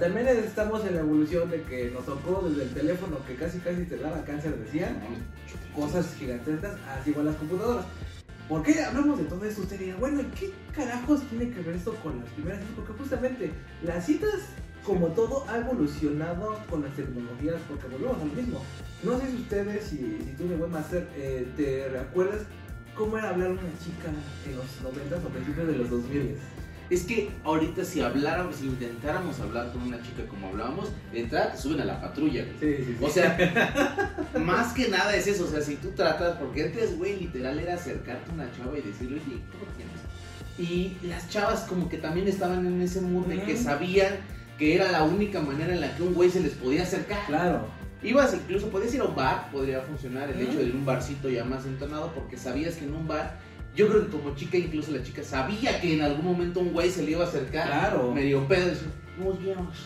también 0.00 0.26
estamos 0.26 0.84
en 0.84 0.94
la 0.96 1.00
evolución 1.00 1.48
de 1.50 1.62
que 1.62 1.90
nos 1.94 2.04
tocó 2.04 2.46
desde 2.48 2.64
el 2.64 2.70
teléfono 2.74 3.18
que 3.26 3.36
casi 3.36 3.58
casi 3.58 3.84
te 3.84 3.96
daba 3.96 4.24
cáncer, 4.24 4.56
decían. 4.56 4.96
Cosas 5.74 6.14
gigantescas, 6.18 6.72
así 7.00 7.10
igual 7.10 7.26
las 7.26 7.36
computadoras. 7.36 7.84
¿Por 8.48 8.62
qué 8.62 8.82
hablamos 8.82 9.18
de 9.18 9.24
todo 9.24 9.44
esto? 9.44 9.62
Usted 9.62 9.78
dirá, 9.78 9.96
bueno, 9.96 10.20
¿y 10.20 10.24
qué 10.38 10.52
carajos 10.74 11.22
tiene 11.30 11.50
que 11.50 11.60
ver 11.62 11.76
esto 11.76 11.94
con 12.02 12.20
las 12.20 12.28
primeras 12.30 12.60
citas? 12.60 12.74
Porque 12.76 12.92
justamente 12.92 13.50
las 13.82 14.04
citas, 14.04 14.40
como 14.84 15.06
todo, 15.08 15.48
ha 15.48 15.58
evolucionado 15.58 16.58
con 16.68 16.82
las 16.82 16.94
tecnologías, 16.94 17.56
porque 17.66 17.86
volvemos 17.86 18.20
a 18.20 18.24
lo 18.26 18.32
mismo. 18.34 18.62
No 19.02 19.18
sé 19.18 19.30
si 19.30 19.36
ustedes, 19.36 19.84
si, 19.84 19.96
si 19.96 20.34
tú, 20.36 20.44
mi 20.44 20.56
buen 20.56 20.70
master, 20.70 21.08
eh, 21.16 21.48
te 21.56 21.88
recuerdas 21.88 22.42
cómo 22.94 23.16
era 23.16 23.30
hablar 23.30 23.50
una 23.50 23.78
chica 23.82 24.10
en 24.46 24.56
los 24.56 24.94
90 24.94 25.16
o 25.16 25.30
principios 25.30 25.66
de 25.66 25.76
los 25.76 25.88
2000. 25.88 26.36
Es 26.90 27.04
que 27.04 27.30
ahorita 27.44 27.84
si 27.84 28.00
habláramos, 28.00 28.56
si 28.56 28.66
intentáramos 28.66 29.40
hablar 29.40 29.72
con 29.72 29.82
una 29.82 30.02
chica 30.02 30.26
como 30.28 30.48
hablábamos, 30.48 30.90
de 31.12 31.20
entrada 31.20 31.52
te 31.52 31.58
suben 31.58 31.80
a 31.80 31.84
la 31.84 32.00
patrulla, 32.00 32.44
güey. 32.44 32.76
Sí, 32.76 32.84
sí, 32.84 32.96
O 33.04 33.08
sea, 33.08 34.18
más 34.40 34.72
que 34.74 34.88
nada 34.88 35.14
es 35.16 35.26
eso, 35.26 35.44
o 35.44 35.48
sea, 35.48 35.60
si 35.60 35.76
tú 35.76 35.90
tratas, 35.90 36.36
porque 36.36 36.64
antes, 36.64 36.98
güey, 36.98 37.18
literal 37.18 37.58
era 37.58 37.74
acercarte 37.74 38.30
a 38.30 38.34
una 38.34 38.52
chava 38.52 38.78
y 38.78 38.82
decirle, 38.82 39.16
oye, 39.16 39.40
¿cómo 39.50 39.64
llamas? 39.78 40.04
Y 40.58 40.96
las 41.02 41.28
chavas 41.28 41.60
como 41.62 41.88
que 41.88 41.98
también 41.98 42.28
estaban 42.28 42.66
en 42.66 42.80
ese 42.80 43.00
mood 43.00 43.26
de 43.26 43.42
que 43.42 43.56
sabían 43.56 44.14
que 44.58 44.74
era 44.74 44.90
la 44.92 45.02
única 45.02 45.40
manera 45.40 45.74
en 45.74 45.80
la 45.80 45.96
que 45.96 46.02
un 46.02 46.14
güey 46.14 46.30
se 46.30 46.40
les 46.40 46.52
podía 46.52 46.82
acercar. 46.84 47.26
Claro. 47.26 47.66
Ibas 48.02 48.34
incluso, 48.34 48.68
podías 48.68 48.94
ir 48.94 49.00
a 49.00 49.04
un 49.04 49.16
bar, 49.16 49.50
podría 49.50 49.80
funcionar 49.80 50.30
el 50.30 50.40
hecho 50.40 50.58
de 50.58 50.66
ir 50.66 50.74
a 50.74 50.76
un 50.76 50.84
barcito 50.84 51.28
ya 51.28 51.44
más 51.44 51.64
entonado, 51.64 52.12
porque 52.14 52.36
sabías 52.36 52.76
que 52.76 52.84
en 52.84 52.94
un 52.94 53.08
bar, 53.08 53.38
yo 53.74 53.88
creo 53.88 54.04
que 54.04 54.10
como 54.10 54.34
chica, 54.36 54.56
incluso 54.56 54.92
la 54.92 55.02
chica 55.02 55.22
sabía 55.22 55.80
que 55.80 55.94
en 55.94 56.02
algún 56.02 56.24
momento 56.24 56.60
un 56.60 56.72
güey 56.72 56.90
se 56.90 57.02
le 57.02 57.12
iba 57.12 57.24
a 57.24 57.28
acercar, 57.28 57.66
Claro. 57.66 58.12
medio 58.12 58.46
pedo, 58.46 58.72
nos 59.18 59.44
vemos. 59.44 59.76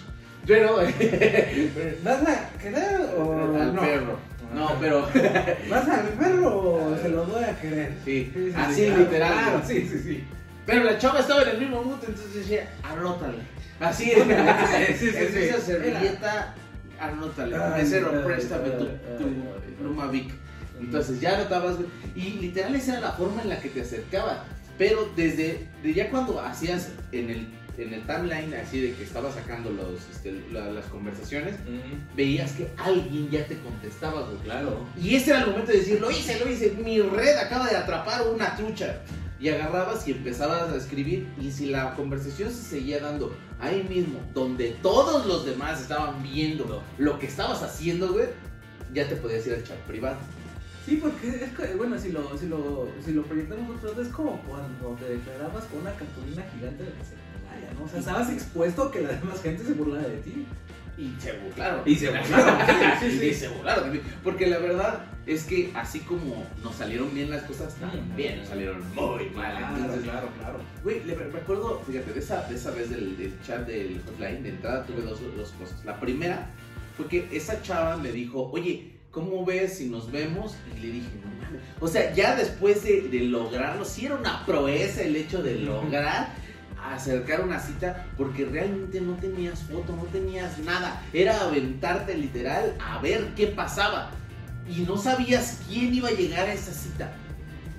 Pero, 0.46 0.76
¿Vas 2.04 2.22
a 2.26 2.50
querer 2.58 3.00
o 3.18 3.56
al 3.60 3.74
no? 3.74 3.80
perro. 3.82 4.18
No, 4.54 4.72
pero, 4.80 5.02
¿Vas 5.70 5.88
al 5.88 6.08
perro 6.18 6.56
o 6.56 6.96
se 7.02 7.08
lo 7.10 7.24
doy 7.26 7.44
a 7.44 7.60
querer? 7.60 7.92
sí, 8.04 8.30
Sí, 8.34 8.50
sí, 8.50 8.52
así 8.56 8.74
sí, 8.74 8.90
literal. 8.90 9.32
Claro, 9.32 9.62
sí, 9.66 9.88
sí, 9.90 9.98
sí. 10.02 10.24
Pero 10.64 10.84
la 10.84 10.98
chava 10.98 11.20
estaba 11.20 11.42
en 11.42 11.48
el 11.50 11.58
mismo 11.60 11.82
mood, 11.82 11.98
entonces 12.06 12.34
decía, 12.34 12.68
anótale. 12.82 13.38
Así 13.80 14.10
es, 14.10 14.18
Sí, 14.18 14.24
sí, 14.26 15.10
sí, 15.12 15.16
es 15.16 15.32
sí. 15.32 15.38
esa 15.40 15.60
servilleta, 15.60 16.54
anótale. 17.00 17.56
Ay, 17.56 17.82
Mesero, 17.82 18.24
préstame 18.24 18.70
tu, 18.70 18.84
tu 19.18 19.28
pluma 19.78 20.06
Vic. 20.08 20.32
Entonces 20.80 21.20
ya 21.20 21.36
notabas, 21.38 21.76
y 22.14 22.30
literal 22.40 22.74
esa 22.74 22.92
era 22.92 23.00
la 23.00 23.12
forma 23.12 23.42
en 23.42 23.48
la 23.50 23.60
que 23.60 23.68
te 23.68 23.82
acercaba. 23.82 24.44
Pero 24.76 25.10
desde 25.16 25.66
de 25.82 25.94
ya 25.94 26.08
cuando 26.10 26.40
hacías 26.40 26.90
en 27.12 27.30
el, 27.30 27.48
en 27.78 27.94
el 27.94 28.06
timeline 28.06 28.54
así 28.54 28.80
de 28.80 28.94
que 28.94 29.02
estaba 29.02 29.32
sacando 29.32 29.70
los, 29.70 30.00
este, 30.14 30.40
la- 30.52 30.70
las 30.70 30.84
conversaciones, 30.86 31.56
veías 32.16 32.52
que 32.52 32.68
alguien 32.76 33.28
ya 33.30 33.44
te 33.46 33.58
contestaba, 33.58 34.22
güey. 34.22 34.38
Claro. 34.44 34.86
Y 35.00 35.16
ese 35.16 35.30
era 35.30 35.40
el 35.40 35.50
momento 35.50 35.72
de 35.72 35.78
decir, 35.78 36.00
lo 36.00 36.10
hice, 36.10 36.38
lo 36.38 36.48
hice, 36.50 36.70
mi 36.82 37.00
red 37.00 37.36
acaba 37.38 37.68
de 37.68 37.76
atrapar 37.76 38.22
una 38.28 38.56
trucha. 38.56 39.00
Y 39.40 39.48
agarrabas 39.50 40.06
y 40.08 40.10
empezabas 40.12 40.68
a 40.72 40.76
escribir. 40.76 41.28
Y 41.40 41.52
si 41.52 41.66
la 41.66 41.94
conversación 41.94 42.50
se 42.50 42.60
seguía 42.62 42.98
dando 42.98 43.36
ahí 43.60 43.84
mismo, 43.88 44.20
donde 44.34 44.76
todos 44.82 45.26
los 45.26 45.46
demás 45.46 45.80
estaban 45.80 46.20
viendo 46.24 46.82
lo 46.98 47.18
que 47.20 47.26
estabas 47.26 47.62
haciendo, 47.62 48.12
güey, 48.12 48.26
ya 48.92 49.08
te 49.08 49.14
podías 49.14 49.46
ir 49.46 49.54
al 49.54 49.62
chat 49.62 49.76
privado. 49.86 50.16
Sí, 50.88 50.96
porque 50.96 51.28
es 51.28 51.52
que, 51.52 51.74
bueno, 51.74 51.98
si 51.98 52.12
lo, 52.12 52.38
si 52.38 52.46
lo, 52.46 52.88
si 53.04 53.12
lo 53.12 53.22
proyectamos 53.22 53.76
otra 53.76 53.90
vez, 53.90 54.06
es 54.06 54.12
como 54.12 54.40
cuando 54.48 54.96
te 54.98 55.04
declarabas 55.04 55.64
con 55.64 55.80
una 55.80 55.92
cartulina 55.92 56.42
gigante 56.54 56.82
de 56.82 56.90
la 56.90 57.04
secundaria, 57.04 57.74
¿no? 57.78 57.84
O 57.84 57.88
sea, 57.88 57.98
estabas 57.98 58.30
expuesto 58.30 58.84
a 58.84 58.90
que 58.90 59.02
la 59.02 59.10
demás 59.10 59.42
gente 59.42 59.64
se 59.64 59.74
burlara 59.74 60.08
de 60.08 60.16
ti. 60.18 60.46
Y 60.96 61.14
se 61.20 61.32
burlaron. 61.32 61.82
Y 61.84 61.94
se 61.94 62.08
burlaron, 62.08 62.66
sí, 63.00 63.10
sí, 63.10 63.18
sí. 63.20 63.26
Y 63.26 63.34
se 63.34 63.48
burlaron. 63.48 64.00
Porque 64.24 64.46
la 64.46 64.58
verdad 64.58 65.04
es 65.26 65.44
que 65.44 65.70
así 65.74 66.00
como 66.00 66.46
nos 66.62 66.74
salieron 66.76 67.12
bien 67.12 67.28
las 67.28 67.42
cosas, 67.42 67.74
también 67.74 68.38
nos 68.38 68.48
salieron 68.48 68.82
muy 68.94 69.28
mal. 69.28 69.58
Claro, 69.58 69.76
Entonces, 69.76 70.04
claro, 70.04 70.28
claro. 70.38 70.60
Güey, 70.82 71.04
le 71.04 71.16
me 71.16 71.38
acuerdo, 71.38 71.82
fíjate, 71.86 72.14
de 72.14 72.18
esa, 72.20 72.48
de 72.48 72.54
esa 72.54 72.70
vez 72.70 72.88
del, 72.88 73.14
del 73.18 73.38
chat 73.42 73.66
del 73.66 74.00
hotline, 74.06 74.42
de 74.42 74.48
entrada 74.48 74.86
tuve 74.86 75.02
dos, 75.02 75.20
dos 75.36 75.50
cosas. 75.50 75.84
La 75.84 76.00
primera 76.00 76.48
fue 76.96 77.06
que 77.08 77.28
esa 77.30 77.60
chava 77.60 77.98
me 77.98 78.10
dijo, 78.10 78.50
oye, 78.50 78.97
¿cómo 79.10 79.44
ves 79.44 79.78
si 79.78 79.86
nos 79.86 80.10
vemos? 80.10 80.54
Y 80.76 80.80
le 80.80 80.92
dije, 80.92 81.08
no 81.24 81.30
mames. 81.42 81.62
O 81.80 81.88
sea, 81.88 82.12
ya 82.14 82.36
después 82.36 82.84
de, 82.84 83.02
de 83.02 83.20
lograrlo, 83.20 83.84
sí 83.84 84.06
era 84.06 84.16
una 84.16 84.44
proeza 84.44 85.02
el 85.02 85.16
hecho 85.16 85.42
de 85.42 85.56
lograr 85.56 86.28
acercar 86.84 87.42
una 87.42 87.60
cita 87.60 88.06
porque 88.16 88.44
realmente 88.44 89.00
no 89.00 89.14
tenías 89.14 89.62
foto, 89.64 89.94
no 89.94 90.04
tenías 90.04 90.58
nada. 90.58 91.02
Era 91.12 91.42
aventarte 91.42 92.16
literal 92.16 92.74
a 92.80 92.98
ver 93.00 93.34
qué 93.36 93.48
pasaba. 93.48 94.10
Y 94.68 94.82
no 94.82 94.96
sabías 94.96 95.60
quién 95.68 95.94
iba 95.94 96.08
a 96.08 96.12
llegar 96.12 96.46
a 96.46 96.52
esa 96.52 96.72
cita. 96.72 97.12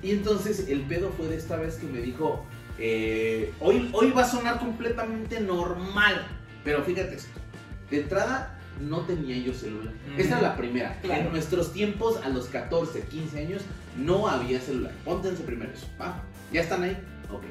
Y 0.02 0.12
entonces 0.12 0.66
el 0.68 0.80
pedo 0.82 1.12
fue 1.16 1.28
de 1.28 1.36
esta 1.36 1.56
vez 1.56 1.76
que 1.76 1.86
me 1.86 2.00
dijo, 2.00 2.44
eh, 2.78 3.52
hoy, 3.60 3.90
hoy 3.92 4.10
va 4.10 4.22
a 4.22 4.28
sonar 4.28 4.58
completamente 4.58 5.40
normal. 5.40 6.26
Pero 6.64 6.82
fíjate 6.82 7.14
esto, 7.16 7.38
de 7.90 8.00
entrada 8.00 8.59
no 8.80 9.00
tenía 9.00 9.36
yo 9.38 9.52
celular. 9.54 9.92
Ujú. 10.12 10.20
Esta 10.20 10.36
es 10.36 10.42
la 10.42 10.56
primera. 10.56 10.98
Claro. 11.02 11.22
En 11.26 11.30
nuestros 11.32 11.72
tiempos, 11.72 12.18
a 12.24 12.28
los 12.28 12.46
14, 12.46 13.02
15 13.02 13.38
años, 13.38 13.62
no 13.96 14.28
había 14.28 14.60
celular. 14.60 14.92
Póntense 15.04 15.42
primero 15.42 15.72
eso. 15.72 15.86
¿va? 16.00 16.22
¿Ya 16.52 16.62
están 16.62 16.82
ahí? 16.82 16.96
Ok. 17.32 17.44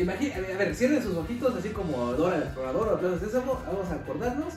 Imagina, 0.00 0.36
a 0.36 0.40
ver, 0.58 0.74
cierren 0.74 1.02
sus 1.02 1.14
ojitos 1.16 1.54
así 1.56 1.68
como 1.70 2.12
Dora 2.14 2.36
el 2.36 2.42
Explorador 2.44 2.88
o 2.94 2.98
Plaza 2.98 3.18
Sésamo, 3.18 3.62
vamos 3.66 3.86
a 3.90 3.94
acordarnos. 3.94 4.54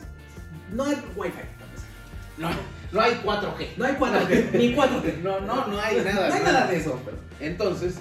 No 0.73 0.83
hay 0.85 0.95
wifi. 1.15 1.39
No, 2.37 2.49
no 2.91 3.01
hay 3.01 3.13
4G. 3.25 3.67
No 3.77 3.85
hay 3.85 3.93
4G, 3.95 4.51
ni 4.53 4.75
4G. 4.75 5.17
No, 5.23 5.39
no, 5.41 5.67
no 5.67 5.79
hay 5.79 5.97
nada. 5.97 6.29
No 6.29 6.35
hay 6.35 6.43
nada 6.43 6.67
de 6.67 6.77
eso. 6.77 6.99
pero- 7.03 7.17
Entonces, 7.39 7.95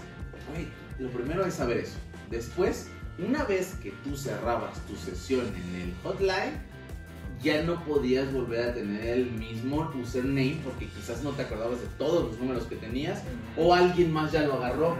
güey, 0.53 0.69
lo 0.99 1.11
primero 1.11 1.45
es 1.45 1.55
saber 1.55 1.79
eso. 1.79 1.97
Después, 2.31 2.89
una 3.19 3.45
vez 3.45 3.75
que 3.83 3.93
tú 4.05 4.17
cerrabas 4.17 4.79
tu 4.87 4.95
sesión 4.97 5.47
en 5.47 5.81
el 5.81 5.95
hotline, 6.05 6.61
ya 7.43 7.63
no 7.63 7.85
podías 7.85 8.33
volver 8.33 8.71
a 8.71 8.75
tener 8.75 9.07
el 9.07 9.31
mismo 9.33 9.93
username 10.01 10.61
porque 10.65 10.87
quizás 10.87 11.23
no 11.23 11.31
te 11.31 11.43
acordabas 11.43 11.81
de 11.81 11.87
todos 11.99 12.31
los 12.31 12.39
números 12.39 12.65
que 12.65 12.77
tenías 12.77 13.23
o 13.57 13.75
alguien 13.75 14.13
más 14.13 14.33
ya 14.33 14.43
lo 14.43 14.55
agarró 14.55 14.97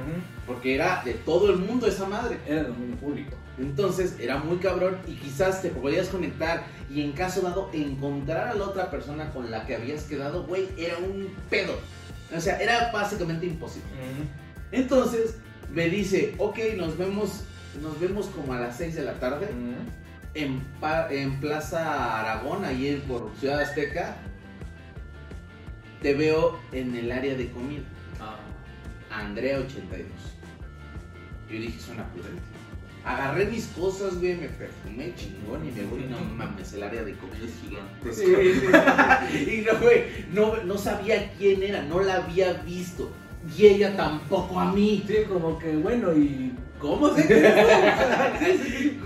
porque 0.47 0.75
era 0.75 1.03
de 1.05 1.15
todo 1.15 1.51
el 1.51 1.59
mundo 1.59 1.87
esa 1.87 2.07
madre. 2.07 2.39
Era 2.47 2.65
dominio 2.65 2.97
público. 2.97 3.37
Entonces 3.59 4.17
era 4.21 4.39
muy 4.39 4.59
cabrón 4.59 4.99
y 5.09 5.15
quizás 5.15 5.63
te 5.63 5.71
podías 5.71 6.09
conectar 6.09 6.67
y 6.93 7.03
en 7.03 7.13
caso 7.13 7.41
dado 7.41 7.71
encontrar 7.73 8.49
a 8.49 8.55
la 8.55 8.65
otra 8.65 8.91
persona 8.91 9.31
con 9.31 9.51
la 9.51 9.67
que 9.67 9.75
habías 9.75 10.05
quedado, 10.05 10.45
güey, 10.45 10.69
era 10.77 10.99
un 10.99 11.29
pedo. 11.49 11.73
O 12.37 12.41
sea, 12.41 12.61
era 12.61 12.91
básicamente 12.93 13.47
imposible. 13.47 13.89
Entonces 14.73 15.37
me 15.73 15.89
dice, 15.89 16.35
ok, 16.39 16.59
nos 16.77 16.99
vemos, 16.99 17.45
nos 17.83 17.99
vemos 17.99 18.27
como 18.27 18.53
a 18.53 18.61
las 18.61 18.77
6 18.77 18.95
de 18.95 19.03
la 19.03 19.15
tarde 19.15 19.49
en 20.37 21.41
Plaza 21.41 22.21
Aragón, 22.21 22.65
ahí 22.65 22.89
en 22.89 23.01
por 23.03 23.33
Ciudad 23.39 23.61
Azteca. 23.61 24.17
Te 26.03 26.15
veo 26.15 26.59
en 26.73 26.95
el 26.95 27.11
área 27.11 27.35
de 27.35 27.51
comida. 27.51 27.83
Ah. 28.21 28.37
Andrea 29.11 29.59
82. 29.59 30.07
Yo 31.51 31.61
dije, 31.61 31.81
suena 31.81 32.07
prudente. 32.13 32.43
Agarré 33.05 33.47
mis 33.47 33.67
cosas, 33.69 34.19
güey, 34.19 34.35
me 34.35 34.49
perfumé 34.49 35.15
chingón 35.15 35.67
y 35.67 35.71
me 35.71 35.85
voy, 35.85 36.07
no 36.11 36.19
mames, 36.35 36.73
el 36.73 36.83
área 36.83 37.05
de 37.05 37.15
comida 37.15 37.45
es. 37.45 38.17
Sí, 38.17 38.25
sí. 38.25 39.53
y 39.53 39.61
no, 39.63 39.79
güey, 39.79 40.05
no, 40.33 40.65
no 40.65 40.77
sabía 40.77 41.33
quién 41.39 41.63
era, 41.63 41.83
no 41.83 42.01
la 42.01 42.17
había 42.17 42.55
visto. 42.65 43.13
Y 43.57 43.67
ella 43.67 43.97
tampoco 43.97 44.59
a 44.59 44.73
mí. 44.73 45.05
Sí, 45.07 45.17
como 45.29 45.59
que 45.59 45.77
bueno, 45.77 46.13
¿y 46.15 46.53
cómo? 46.79 47.11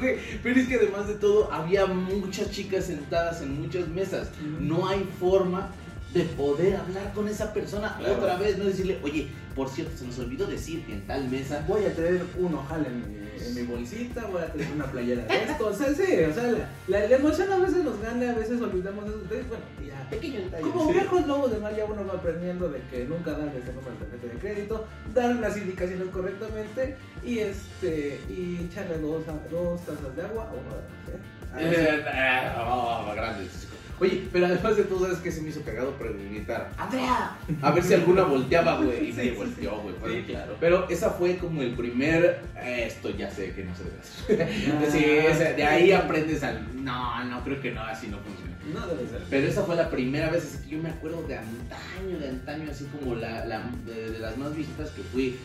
Güey, 0.00 0.16
Pero 0.42 0.60
es 0.60 0.68
que 0.68 0.74
además 0.76 1.08
de 1.08 1.14
todo, 1.14 1.52
había 1.52 1.86
muchas 1.86 2.50
chicas 2.50 2.86
sentadas 2.86 3.42
en 3.42 3.60
muchas 3.60 3.86
mesas. 3.88 4.30
No 4.58 4.88
hay 4.88 5.06
forma 5.18 5.68
de 6.14 6.22
poder 6.24 6.76
hablar 6.76 7.12
con 7.14 7.28
esa 7.28 7.52
persona 7.52 7.96
Claro. 7.98 8.14
otra 8.14 8.36
vez. 8.36 8.56
No 8.58 8.64
decirle, 8.64 8.98
oye, 9.02 9.28
por 9.54 9.68
cierto, 9.68 9.96
se 9.98 10.06
nos 10.06 10.18
olvidó 10.18 10.46
decir 10.46 10.84
que 10.86 10.94
en 10.94 11.06
tal 11.06 11.28
mesa. 11.28 11.64
Voy 11.68 11.84
a 11.84 11.94
traer 11.94 12.22
un 12.38 12.54
ojal 12.54 12.86
en 13.46 13.54
mi, 13.54 13.62
bolsita, 13.62 14.26
voy 14.26 14.42
a 14.42 14.52
traer 14.52 14.70
una 14.72 14.86
playera 14.90 15.24
de 15.24 15.44
esto. 15.44 15.66
O 15.68 15.72
sea, 15.74 15.94
sí, 15.94 16.02
o 16.24 16.32
sea, 16.34 16.44
la, 16.44 16.68
la- 16.88 17.06
la 17.08 17.16
emoción 17.16 17.52
a 17.52 17.58
veces 17.58 17.84
nos 17.84 18.00
gana, 18.00 18.30
a 18.30 18.34
veces 18.34 18.60
olvidamos 18.60 19.06
esos 19.06 19.22
detalles. 19.22 19.48
Bueno, 19.48 19.64
ya. 19.86 20.08
Pequeño 20.10 20.40
detalle. 20.40 20.62
Como 20.70 20.86
Sí. 20.88 20.92
viejos 20.98 21.26
lobos 21.26 21.52
de 21.52 21.58
mar 21.58 21.76
ya 21.76 21.84
uno 21.84 22.04
va 22.06 22.14
aprendiendo 22.14 22.68
de 22.68 22.80
que 22.90 23.04
nunca 23.04 23.30
dar 23.32 23.48
ese 23.48 23.72
número 23.72 23.92
de 23.92 24.06
tarjeta 24.06 24.26
de 24.34 24.38
crédito, 24.40 24.86
dar 25.14 25.36
las 25.36 25.56
indicaciones 25.56 26.08
correctamente 26.08 26.96
y 27.24 27.38
este 27.38 28.20
y 28.28 28.66
echarle 28.70 28.98
dos, 28.98 29.22
dos 29.50 29.80
tazas 29.84 30.16
de 30.16 30.22
agua 30.22 30.44
a 30.44 30.52
uno 30.52 30.76
de 30.76 31.12
café. 31.12 31.94
Eh, 31.96 32.04
ah, 32.12 33.06
oh, 33.10 33.14
grande. 33.14 33.46
Oye, 34.00 34.26
pero 34.32 34.46
además 34.46 34.76
de 34.76 34.84
todo, 34.84 35.10
es 35.12 35.18
que 35.18 35.30
se 35.30 35.42
me 35.42 35.50
hizo 35.50 35.62
cagado 35.62 35.92
preguntar, 35.98 36.70
¡Andrea! 36.78 37.36
A 37.60 37.70
ver 37.70 37.84
si 37.84 37.94
alguna 37.94 38.22
volteaba, 38.24 38.76
güey. 38.80 39.10
Y 39.10 39.12
me 39.14 39.30
volteó, 39.32 39.78
güey. 39.82 39.94
Sí, 39.94 40.00
Pero- 40.02 40.26
claro. 40.26 40.56
Pero 40.58 40.88
esa 40.88 41.10
fue 41.10 41.36
como 41.36 41.60
el 41.62 41.74
primer. 41.74 42.40
eh, 42.56 42.84
esto 42.86 43.10
ya 43.10 43.30
sé 43.30 43.52
que 43.52 43.64
no 43.64 43.72
se 43.76 43.84
debe 43.84 43.98
hacer. 44.00 44.72
Ah, 44.72 44.84
sí, 44.90 45.56
de 45.56 45.64
ahí 45.64 45.92
aprendes 45.92 46.42
al. 46.42 46.82
No, 46.82 47.24
no 47.24 47.44
creo 47.44 47.60
que 47.60 47.72
no, 47.72 47.82
así 47.82 48.06
no 48.08 48.18
funciona. 48.20 48.56
No 48.72 48.86
debe 48.86 49.08
ser. 49.08 49.22
Pero 49.28 49.46
esa 49.48 49.64
fue 49.64 49.76
la 49.76 49.90
primera 49.90 50.30
vez 50.30 50.44
así 50.44 50.64
que 50.68 50.76
yo 50.76 50.82
me 50.82 50.88
acuerdo 50.90 51.22
de 51.28 51.36
antaño, 51.36 52.18
de 52.18 52.28
antaño, 52.28 52.70
así 52.70 52.86
como 52.86 53.14
la, 53.16 53.44
la- 53.44 53.70
de, 53.86 54.10
de 54.12 54.18
las 54.18 54.36
más 54.38 54.54
visitas 54.56 54.90
que 54.90 55.02
fui. 55.02 55.36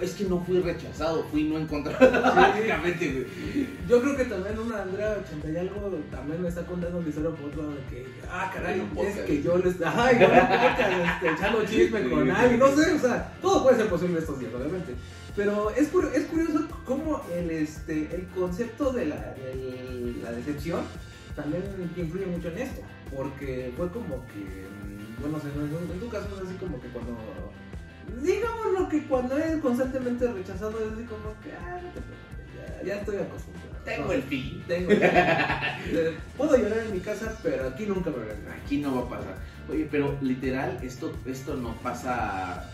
Es 0.00 0.12
que 0.12 0.24
no 0.24 0.44
fui 0.44 0.60
rechazado, 0.60 1.24
fui 1.30 1.44
no 1.44 1.56
encontrado. 1.58 1.98
Básicamente, 2.34 3.10
güey. 3.12 3.66
Yo 3.88 4.02
creo 4.02 4.16
que 4.16 4.24
también 4.26 4.58
una 4.58 4.82
Andrea 4.82 5.16
80 5.26 5.48
y 5.50 5.56
algo 5.56 5.98
también 6.10 6.42
me 6.42 6.48
está 6.48 6.66
contando 6.66 6.98
una 6.98 7.08
historia 7.08 7.30
por 7.30 7.48
otro 7.48 7.62
lado 7.62 7.74
de 7.76 7.80
que, 7.88 8.06
ah, 8.30 8.50
caray, 8.52 8.82
es 9.08 9.16
que 9.26 9.42
yo 9.42 9.56
les. 9.56 9.80
Ajá, 9.80 10.12
yo 10.12 10.26
este, 10.26 11.30
echando 11.32 11.64
chisme 11.64 12.10
con 12.10 12.30
alguien, 12.30 12.58
no 12.60 12.68
sé, 12.76 12.92
o 12.92 12.98
sea, 12.98 13.32
todo 13.40 13.62
puede 13.62 13.76
ser 13.78 13.88
posible 13.88 14.18
estos 14.18 14.38
días, 14.38 14.52
obviamente. 14.54 14.94
Pero 15.34 15.70
es, 15.70 15.88
es 16.14 16.24
curioso 16.26 16.66
cómo 16.84 17.22
el, 17.34 17.50
este, 17.50 18.14
el 18.14 18.26
concepto 18.34 18.92
de 18.92 19.06
la, 19.06 19.34
la 20.22 20.32
decepción 20.32 20.80
también 21.34 21.62
influye 21.96 22.26
mucho 22.26 22.48
en 22.48 22.58
esto. 22.58 22.82
Porque 23.14 23.72
fue 23.76 23.88
como 23.90 24.26
que, 24.26 24.66
mm, 24.66 25.20
bueno, 25.22 25.38
en, 25.44 25.60
en- 25.62 25.92
en 25.92 26.00
tu 26.00 26.08
caso 26.08 26.26
es 26.36 26.48
así 26.48 26.56
como 26.58 26.80
que 26.80 26.88
cuando. 26.88 27.16
Digamos 28.22 28.72
lo 28.78 28.88
que 28.88 29.02
cuando 29.06 29.36
eres 29.36 29.60
constantemente 29.60 30.26
rechazado 30.32 30.78
es 30.78 30.92
así 30.92 31.04
como 31.04 31.34
que, 31.42 31.52
ah, 31.52 31.80
no 31.82 31.90
te 31.90 32.00
preocupes, 32.00 32.82
ya, 32.82 32.86
ya 32.86 33.00
estoy 33.00 33.16
acostumbrado. 33.16 33.66
Tengo 33.84 34.12
el 34.12 34.22
fin. 34.22 34.64
tengo 34.66 34.90
el- 34.90 35.02
Eh, 35.88 36.16
Puedo 36.36 36.56
llorar 36.56 36.78
en 36.86 36.92
mi 36.92 37.00
casa, 37.00 37.38
pero 37.42 37.68
aquí 37.68 37.86
nunca 37.86 38.10
me 38.10 38.18
verás. 38.18 38.36
Aquí 38.64 38.78
no 38.78 38.94
va 38.96 39.02
a 39.02 39.18
pasar. 39.20 39.36
Oye, 39.70 39.86
pero 39.90 40.16
literal, 40.20 40.78
esto, 40.82 41.12
esto 41.26 41.54
no 41.56 41.74
pasa, 41.76 42.68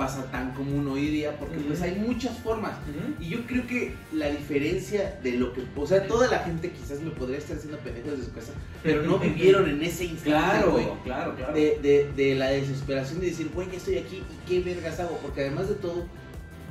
pasa 0.00 0.24
tan 0.30 0.52
común 0.52 0.88
hoy 0.88 1.08
día 1.08 1.36
porque 1.38 1.58
pues 1.58 1.82
hay 1.82 1.96
muchas 1.96 2.38
formas. 2.38 2.72
Y 3.20 3.28
yo 3.28 3.46
creo 3.46 3.66
que 3.66 3.92
la 4.14 4.30
diferencia 4.30 5.20
de 5.22 5.32
lo 5.32 5.52
que, 5.52 5.62
o 5.76 5.86
sea, 5.86 6.06
toda 6.06 6.26
la 6.28 6.38
gente 6.38 6.70
quizás 6.70 7.02
me 7.02 7.10
podría 7.10 7.36
estar 7.36 7.58
haciendo 7.58 7.76
pendejos 7.80 8.18
de 8.18 8.24
su 8.24 8.32
casa, 8.32 8.52
pero 8.82 9.02
no 9.02 9.18
vivieron 9.18 9.68
en 9.68 9.82
ese 9.82 10.06
instante. 10.06 10.30
Claro, 10.30 10.98
claro, 11.04 11.36
claro. 11.36 11.52
De, 11.52 11.78
de, 11.82 12.10
de 12.16 12.34
la 12.34 12.48
desesperación 12.48 13.20
de 13.20 13.26
decir, 13.26 13.50
güey, 13.54 13.70
ya 13.70 13.76
estoy 13.76 13.98
aquí 13.98 14.16
y 14.16 14.48
qué 14.48 14.60
vergas 14.60 14.98
hago, 15.00 15.18
porque 15.18 15.42
además 15.42 15.68
de 15.68 15.74
todo, 15.74 16.06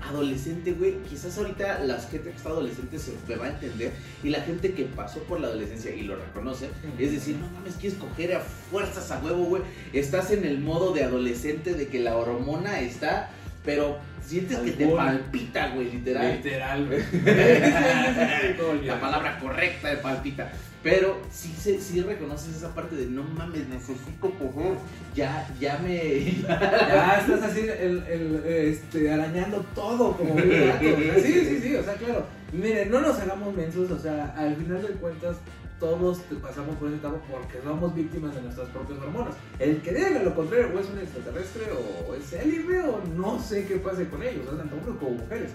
adolescente, 0.02 0.74
güey, 0.74 0.96
quizás 1.10 1.38
ahorita 1.38 1.80
la 1.80 2.00
gente 2.00 2.30
que 2.30 2.38
está 2.38 2.50
adolescente 2.50 2.98
se 3.00 3.36
va 3.36 3.46
a 3.46 3.50
entender 3.50 3.92
y 4.24 4.30
la 4.30 4.42
gente 4.42 4.74
que 4.74 4.86
pasó 4.86 5.20
por 5.24 5.40
la 5.40 5.48
adolescencia 5.48 5.94
y 5.94 6.04
lo 6.04 6.16
reconoce, 6.16 6.70
es 6.98 7.12
decir, 7.12 7.36
no 7.38 7.50
mames, 7.52 7.76
quieres 7.76 8.00
coger 8.00 8.36
a 8.36 8.40
fuerzas 8.40 9.12
a 9.12 9.20
huevo, 9.20 9.44
güey, 9.44 9.64
estás 9.94 10.32
en 10.32 10.46
el 10.46 10.60
modo 10.60 10.94
de 10.94 11.04
adolescente 11.04 11.74
de 11.74 11.88
que 11.88 12.00
la 12.00 12.18
hormona 12.18 12.80
está 12.80 13.32
pero 13.66 14.00
sientes 14.26 14.58
que 14.60 14.72
te 14.72 14.88
palpita, 14.88 15.70
güey, 15.70 15.92
literal. 15.92 16.38
Literal, 16.38 16.88
güey. 16.88 17.02
La 18.88 19.00
palabra 19.00 19.38
correcta 19.40 19.90
de 19.90 19.98
palpita. 19.98 20.52
Pero 20.82 21.18
sí, 21.30 21.54
se- 21.60 21.80
sí 21.82 22.02
reconoces 22.02 22.56
esa 22.56 22.74
parte 22.74 22.96
de 22.96 23.08
no 23.08 23.24
mames, 23.24 23.68
necesito 23.68 24.32
coger. 24.40 24.76
Ya, 25.14 25.48
ya 25.60 25.78
me. 25.80 26.42
Ya 26.42 27.20
estás 27.20 27.42
así 27.44 27.62
el, 27.62 28.02
el, 28.08 28.44
este, 28.46 29.12
arañando 29.12 29.66
todo 29.76 30.16
como 30.16 30.34
un 30.36 30.50
gato. 30.50 30.86
sí, 31.22 31.34
sí, 31.46 31.60
sí, 31.62 31.76
o 31.76 31.84
sea, 31.84 31.96
claro. 31.96 32.26
Miren, 32.54 32.90
no 32.90 33.02
nos 33.02 33.20
hagamos 33.20 33.54
mensos, 33.56 33.92
o 33.92 34.00
sea, 34.00 34.34
al 34.38 34.56
final 34.56 34.82
de 34.82 34.88
cuentas 34.94 35.36
todos 35.80 36.24
te 36.24 36.36
pasamos 36.36 36.76
por 36.78 36.90
esa 36.90 36.98
etapa 36.98 37.18
porque 37.32 37.60
somos 37.64 37.96
víctimas 37.96 38.36
de 38.36 38.42
nuestras 38.42 38.68
propias 38.70 39.00
hormonas. 39.00 39.36
El 39.60 39.82
que 39.82 39.94
diga 39.94 40.24
lo 40.24 40.34
contrario 40.36 40.72
o 40.76 40.80
es 40.80 40.90
un 40.90 41.00
extraterrestre 41.00 41.64
o 42.08 42.16
es 42.16 42.34
élibe 42.34 42.82
o 42.82 43.02
no 43.16 43.42
sé 43.42 43.66
qué 43.66 43.76
pase 43.78 44.08
con 44.08 44.22
ellos, 44.24 44.46
o 44.46 44.50
sea, 44.50 44.60
tanto 44.60 44.76
hombres 44.76 44.96
como 44.98 45.12
mujeres. 45.12 45.52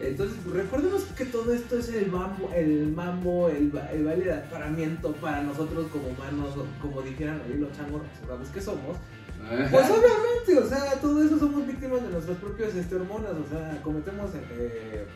Entonces, 0.00 0.36
recordemos 0.52 1.02
que 1.16 1.24
todo 1.24 1.52
esto 1.52 1.76
es 1.78 1.88
el 1.88 2.10
mambo, 2.10 2.50
el 2.54 2.86
mambo, 2.92 3.48
el, 3.48 3.70
ba- 3.70 3.90
el 3.92 4.04
baile 4.04 4.26
de 4.26 4.34
para 5.20 5.42
nosotros 5.42 5.86
como 5.92 6.08
humanos, 6.08 6.54
como 6.80 7.02
dijeran 7.02 7.40
hoy 7.50 7.58
los 7.58 7.72
changos 7.76 8.02
rasurados 8.14 8.48
que 8.50 8.60
somos. 8.60 8.96
Pues 9.70 9.86
obviamente, 9.90 10.58
o 10.58 10.68
sea, 10.68 10.92
todo 11.00 11.22
eso 11.22 11.38
somos 11.38 11.66
víctimas 11.66 12.02
de 12.02 12.10
nuestras 12.10 12.36
propias 12.38 12.74
este, 12.74 12.96
hormonas, 12.96 13.32
o 13.32 13.48
sea, 13.48 13.80
cometemos 13.82 14.30
eh, 14.50 15.06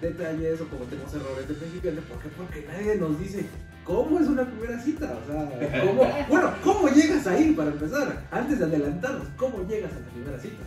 detalles 0.00 0.60
o 0.60 0.68
cometemos 0.68 1.12
errores 1.14 1.48
de 1.48 1.54
principiante, 1.54 2.02
¿por 2.02 2.18
qué? 2.18 2.28
Porque 2.36 2.66
nadie 2.68 2.96
nos 2.96 3.18
dice 3.18 3.46
cómo 3.84 4.18
es 4.18 4.26
una 4.28 4.44
primera 4.44 4.78
cita, 4.80 5.16
o 5.22 5.30
sea, 5.30 5.82
cómo, 5.86 6.02
bueno, 6.28 6.52
cómo 6.64 6.88
llegas 6.88 7.26
ahí 7.26 7.52
para 7.52 7.70
empezar, 7.70 8.26
antes 8.30 8.58
de 8.58 8.64
adelantarnos, 8.64 9.28
cómo 9.36 9.66
llegas 9.68 9.92
a 9.92 10.00
la 10.00 10.06
primera 10.06 10.38
cita. 10.38 10.62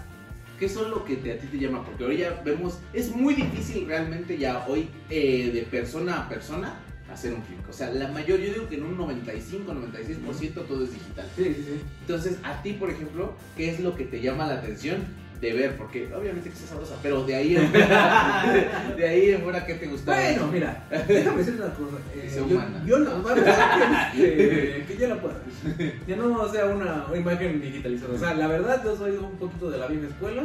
¿Qué 0.59 0.67
son 0.67 0.91
lo 0.91 1.05
que 1.05 1.15
te- 1.15 1.31
a 1.33 1.37
ti 1.39 1.47
te 1.47 1.57
llama? 1.57 1.83
Porque 1.85 2.03
hoy 2.03 2.17
ya 2.17 2.41
vemos, 2.43 2.79
es 2.93 3.15
muy 3.15 3.33
difícil 3.33 3.85
realmente 3.87 4.37
ya 4.37 4.65
hoy 4.67 4.89
eh, 5.09 5.51
de 5.53 5.61
persona 5.63 6.21
a 6.23 6.29
persona 6.29 6.73
hacer 7.11 7.33
un 7.33 7.41
clic. 7.41 7.59
O 7.69 7.73
sea, 7.73 7.89
la 7.91 8.09
mayor, 8.09 8.39
yo 8.39 8.53
digo 8.53 8.67
que 8.67 8.75
en 8.75 8.83
un 8.83 8.97
95, 8.97 9.73
96% 9.73 10.53
todo 10.67 10.83
es 10.83 10.93
digital. 10.93 11.27
Sí, 11.35 11.43
sí, 11.45 11.53
sí. 11.65 11.81
Entonces, 12.01 12.37
a 12.43 12.61
ti, 12.61 12.73
por 12.73 12.89
ejemplo, 12.89 13.33
¿qué 13.57 13.69
es 13.71 13.79
lo 13.79 13.95
que 13.95 14.03
te 14.03 14.21
llama 14.21 14.45
la 14.47 14.55
atención 14.55 14.97
de 15.41 15.53
ver? 15.53 15.77
Porque 15.77 16.13
obviamente 16.13 16.49
que 16.49 16.55
está 16.55 16.67
sabrosa, 16.69 16.95
pero 17.01 17.23
de 17.23 17.35
ahí 17.35 17.55
en 17.55 17.67
fuera, 17.69 18.93
de 18.97 19.07
ahí 19.07 19.29
en 19.31 19.41
fuera, 19.41 19.65
¿qué 19.65 19.75
te 19.75 19.87
gusta? 19.87 20.13
Bueno, 20.13 20.47
mira, 20.47 20.87
déjame 21.07 21.37
decir 21.37 21.55
una 21.55 21.73
cosa. 21.73 21.97
eh, 22.15 22.33
yo, 22.35 22.43
humana. 22.45 22.83
yo 22.85 22.99
no, 22.99 23.21
bueno, 23.21 23.43
que, 24.13 24.85
que 24.87 24.97
ya 24.97 25.07
la 25.09 25.21
pueda. 25.21 25.35
Que 26.05 26.15
no 26.15 26.51
sea 26.51 26.65
una 26.65 27.05
imagen 27.15 27.61
digitalizada. 27.61 28.13
O 28.13 28.17
sea, 28.17 28.33
la 28.33 28.47
verdad, 28.47 28.83
yo 28.83 28.95
soy 28.97 29.11
un 29.11 29.37
poquito 29.37 29.69
de 29.71 29.77
la 29.77 29.87
vieja 29.87 30.07
escuela 30.07 30.43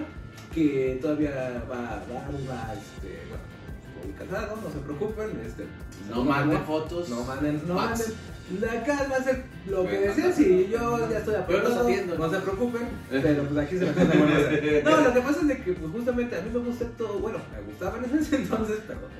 que 0.54 0.98
todavía 1.02 1.30
va, 1.68 1.76
va, 1.76 2.28
va, 2.48 2.74
este, 2.74 3.18
bueno, 3.28 3.42
voy 4.00 4.12
casado, 4.12 4.56
no 4.62 4.70
se 4.70 4.78
preocupen. 4.78 5.40
Este, 5.44 5.64
No 6.08 6.24
manden 6.24 6.62
fotos. 6.62 7.08
No 7.08 7.24
manden, 7.24 7.60
no 7.66 7.74
manden. 7.74 8.06
De 8.50 8.68
acá 8.70 9.06
va 9.10 9.16
a 9.16 9.22
ser 9.22 9.42
lo 9.66 9.86
que 9.86 9.98
Bueno, 10.12 10.32
si 10.34 10.66
no, 10.70 10.78
yo 11.00 11.10
ya 11.10 11.18
estoy 11.18 11.32
Yo 11.34 11.38
los 11.38 11.44
apretado, 11.44 11.80
atiendo. 11.88 12.18
no 12.18 12.30
se 12.30 12.38
preocupen, 12.40 12.82
pero 13.10 13.42
pues 13.44 13.66
aquí 13.66 13.78
se 13.78 13.84
me 13.86 13.90
está 13.90 14.04
No, 14.90 15.00
lo 15.00 15.14
que 15.14 15.20
pasa 15.20 15.40
es 15.40 15.48
de 15.48 15.62
que 15.62 15.72
pues 15.72 15.92
justamente 15.92 16.36
a 16.36 16.42
mí 16.42 16.50
me 16.52 16.58
gusta 16.58 16.84
todo, 16.98 17.18
bueno, 17.20 17.38
me 17.52 17.62
gustaba 17.62 17.98
en 17.98 18.18
ese 18.18 18.36
entonces, 18.36 18.76
perdón, 18.86 19.10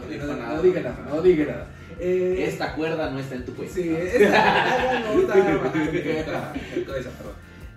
no 0.00 0.06
diga 0.08 0.26
nada, 0.26 0.56
no 0.56 0.62
diga 0.62 0.80
nada, 0.80 1.06
no 1.08 1.20
diga 1.22 1.44
nada. 1.44 1.66
Eh, 2.00 2.46
Esta 2.48 2.74
cuerda 2.74 3.10
no 3.10 3.18
está 3.20 3.34
en 3.36 3.44
tu 3.44 3.54
cuenta. 3.54 3.74
Sí, 3.74 3.88
esta 3.94 5.00
no 5.04 5.20
está. 5.20 6.52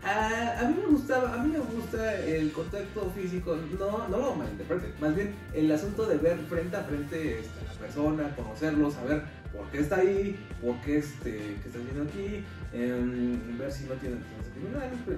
Ah, 0.04 0.60
a 0.62 0.64
mí 0.70 0.76
me 0.82 0.86
gustaba, 0.90 1.34
a 1.34 1.38
mí 1.44 1.52
me 1.52 1.60
gusta 1.60 2.16
el 2.22 2.52
contacto 2.54 3.12
físico, 3.14 3.58
no, 3.78 4.08
no 4.08 4.18
lo 4.18 4.36
malinterpreten, 4.36 4.94
más 5.02 5.14
bien 5.14 5.36
el 5.54 5.70
asunto 5.70 6.06
de 6.06 6.18
ver 6.18 6.38
frente 6.50 6.78
a 6.78 6.84
frente 6.84 7.40
este, 7.40 7.60
a 7.60 7.74
la 7.74 7.80
persona, 7.80 8.36
conocerlo, 8.38 8.90
saber 8.90 9.24
por 9.58 9.70
qué 9.72 9.80
está 9.80 9.98
ahí, 9.98 10.36
por 10.62 10.76
qué 10.82 10.98
este, 11.00 11.32
qué 11.32 11.64
está 11.68 11.80
haciendo 11.80 12.04
aquí, 12.04 12.44
em, 12.74 13.58
ver 13.58 13.72
si 13.72 13.86
no 13.86 13.94
tiene 13.96 14.16
antecedentes 14.18 14.54
criminales, 14.54 15.00
pues, 15.06 15.18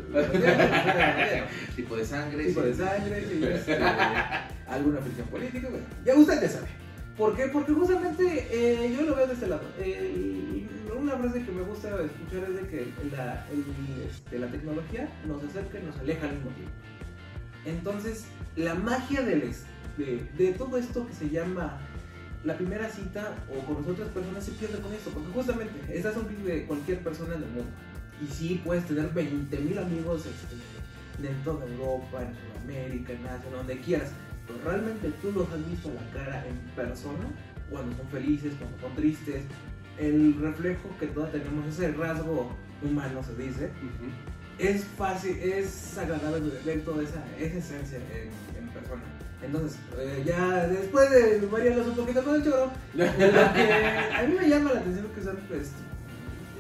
Tipo 1.76 1.96
de 1.98 2.06
sangre. 2.06 2.46
tipo 2.46 2.62
de 2.62 2.74
sangre, 2.74 3.18
este, 3.56 3.78
alguna 4.68 5.00
fricción 5.02 5.28
política, 5.28 5.68
bueno, 5.70 5.86
ya 6.06 6.16
usted 6.16 6.42
ya 6.42 6.50
sabe. 6.50 6.68
¿Por 7.18 7.36
qué? 7.36 7.48
Porque 7.48 7.74
justamente 7.74 8.48
eh, 8.50 8.96
yo 8.98 9.02
lo 9.06 9.14
veo 9.16 9.28
de 9.28 9.34
este 9.34 9.48
lado. 9.48 9.64
El- 9.84 10.68
una 10.98 11.16
frase 11.18 11.44
que 11.46 11.52
me 11.52 11.62
gusta 11.62 11.90
escuchar 12.04 12.50
es 12.50 12.56
de 12.56 12.68
que 12.68 12.88
la, 13.16 13.46
el- 13.52 14.08
este, 14.10 14.40
la 14.40 14.48
tecnología 14.48 15.10
nos 15.28 15.44
acerca 15.44 15.80
y 15.80 15.84
nos 15.86 15.98
aleja 16.00 16.26
al 16.28 16.36
mismo 16.36 16.50
tiempo. 16.52 16.72
Entonces, 17.66 18.26
la 18.56 18.74
magia 18.76 19.22
del, 19.22 19.52
de, 19.98 20.24
de 20.38 20.54
todo 20.54 20.78
esto 20.78 21.06
que 21.08 21.14
se 21.14 21.30
llama 21.30 21.78
la 22.44 22.56
primera 22.56 22.90
cita 22.90 23.36
o 23.50 23.66
con 23.66 23.82
las 23.82 23.88
otras 23.88 24.10
personas 24.10 24.44
se 24.44 24.52
pierde 24.52 24.80
con 24.80 24.94
esto, 24.94 25.10
porque 25.10 25.32
justamente 25.34 25.98
estás 25.98 26.16
un 26.16 26.46
de 26.46 26.66
cualquier 26.66 27.00
persona 27.00 27.36
en 27.36 27.44
el 27.44 27.50
mundo. 27.50 27.72
Y 28.22 28.28
sí, 28.28 28.62
puedes 28.64 28.86
tener 28.86 29.14
20.000 29.14 29.78
amigos 29.78 30.26
este, 30.26 31.28
en 31.28 31.44
toda 31.44 31.66
Europa, 31.66 32.22
en 32.22 32.36
Sudamérica, 32.36 33.14
en 33.14 33.28
Asia, 33.28 33.50
donde 33.52 33.78
quieras. 33.80 34.12
Pero 34.48 34.60
realmente 34.64 35.12
tú 35.22 35.32
los 35.32 35.52
has 35.52 35.70
visto 35.70 35.90
a 35.90 35.94
la 35.94 36.12
cara 36.12 36.46
en 36.48 36.58
persona, 36.76 37.26
cuando 37.70 37.96
son 37.96 38.08
felices, 38.08 38.54
cuando 38.58 38.80
son 38.80 38.96
tristes. 38.96 39.44
El 39.98 40.36
reflejo 40.40 40.90
que 41.00 41.08
todos 41.08 41.32
tenemos, 41.32 41.68
ese 41.68 41.92
rasgo 41.92 42.56
humano 42.82 43.22
se 43.22 43.36
dice, 43.36 43.70
es 44.58 44.84
fácil, 44.86 45.38
es 45.38 45.98
agradable 45.98 46.52
ver 46.66 46.84
toda 46.84 47.04
esa, 47.04 47.24
esa 47.38 47.58
esencia 47.58 47.98
en, 47.98 48.64
en 48.64 48.70
persona. 48.70 49.19
Entonces, 49.44 49.78
eh, 49.98 50.24
ya 50.26 50.68
después 50.68 51.10
de 51.12 51.40
variarlos 51.48 51.88
un 51.88 51.96
poquito 51.96 52.24
con 52.24 52.36
el 52.36 52.44
choro, 52.44 52.72
lo 52.94 53.04
que 53.16 53.24
a 53.24 54.24
mí 54.28 54.36
me 54.38 54.50
llama 54.50 54.74
la 54.74 54.80
atención 54.82 55.08
que 55.16 55.24
son, 55.24 55.38
pues, 55.48 55.72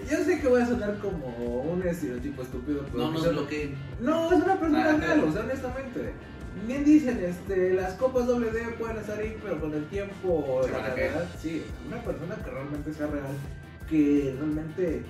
yo 0.10 0.18
sé 0.24 0.40
que 0.40 0.48
voy 0.48 0.62
a 0.62 0.66
sonar 0.68 0.98
como 1.00 1.28
un 1.64 1.86
estereotipo 1.86 2.42
estúpido, 2.42 2.86
pero 2.92 2.98
No 3.06 3.12
nos 3.12 3.24
son- 3.24 3.36
bloqueen. 3.36 3.76
no, 4.00 4.32
es 4.32 4.42
una 4.44 4.60
persona 4.60 4.90
Ah, 4.92 4.98
real, 4.98 5.24
o 5.26 5.32
sea, 5.32 5.42
honestamente. 5.42 6.14
Bien 6.68 6.84
dicen, 6.84 7.20
este, 7.24 7.74
las 7.74 7.94
copas 7.94 8.26
doble 8.28 8.50
D 8.52 8.62
pueden 8.80 8.98
estar 8.98 9.20
ahí, 9.20 9.38
pero 9.44 9.60
con 9.60 9.74
el 9.74 9.86
tiempo, 9.88 10.62
Se 10.66 10.72
la 10.72 10.80
verdad, 10.96 11.28
sí, 11.42 11.64
una 11.88 12.02
persona 12.02 12.36
que 12.36 12.50
realmente 12.50 12.94
sea 12.94 13.08
real, 13.08 13.36
que 13.90 14.36
realmente 14.38 15.04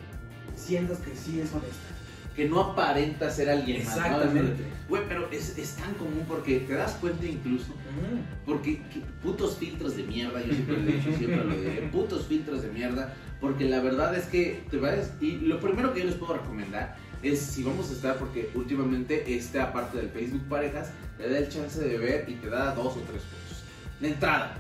sientas 0.55 0.97
que 0.99 1.15
sí 1.15 1.39
es 1.39 1.49
honesta. 1.53 1.95
Que 2.39 2.47
no 2.47 2.61
aparenta 2.61 3.29
ser 3.29 3.49
alguien 3.49 3.83
más. 3.83 3.97
Exactamente. 3.97 4.63
Güey, 4.87 5.03
pero 5.09 5.29
es, 5.29 5.57
es 5.57 5.75
tan 5.75 5.93
común 5.95 6.23
porque 6.25 6.59
te 6.61 6.73
das 6.73 6.93
cuenta 6.93 7.25
incluso. 7.25 7.71
Ujú. 7.73 8.21
Porque 8.45 8.77
que- 8.83 9.01
putos 9.21 9.57
filtros 9.57 9.97
de 9.97 10.03
mierda, 10.03 10.39
yo 10.41 10.53
siempre 10.53 10.77
lo 10.77 10.89
he 10.89 10.93
dicho, 10.93 11.17
siempre 11.17 11.43
lo 11.43 11.53
diré. 11.53 11.89
Putos 11.91 12.27
filtros 12.27 12.61
de 12.61 12.69
mierda. 12.69 13.13
Porque 13.41 13.65
la 13.67 13.81
verdad 13.81 14.15
es 14.15 14.23
que 14.27 14.63
te 14.71 14.77
vas. 14.77 15.11
Y 15.19 15.31
lo 15.39 15.59
primero 15.59 15.93
que 15.93 15.99
yo 15.99 16.05
les 16.05 16.15
puedo 16.15 16.35
recomendar 16.35 16.95
es 17.21 17.41
si 17.41 17.61
vamos 17.61 17.89
a 17.89 17.91
estar, 17.93 18.15
porque 18.15 18.49
últimamente 18.55 19.35
esta 19.35 19.73
parte 19.73 19.97
del 19.97 20.09
Facebook 20.09 20.47
Parejas 20.47 20.91
te 21.17 21.29
da 21.29 21.39
el 21.39 21.49
chance 21.49 21.81
de 21.81 21.97
ver 21.97 22.23
y 22.29 22.35
te 22.35 22.49
da 22.49 22.73
dos 22.73 22.95
o 22.95 23.01
tres 23.01 23.21
fotos. 23.23 23.63
De 23.99 24.07
entrada, 24.11 24.57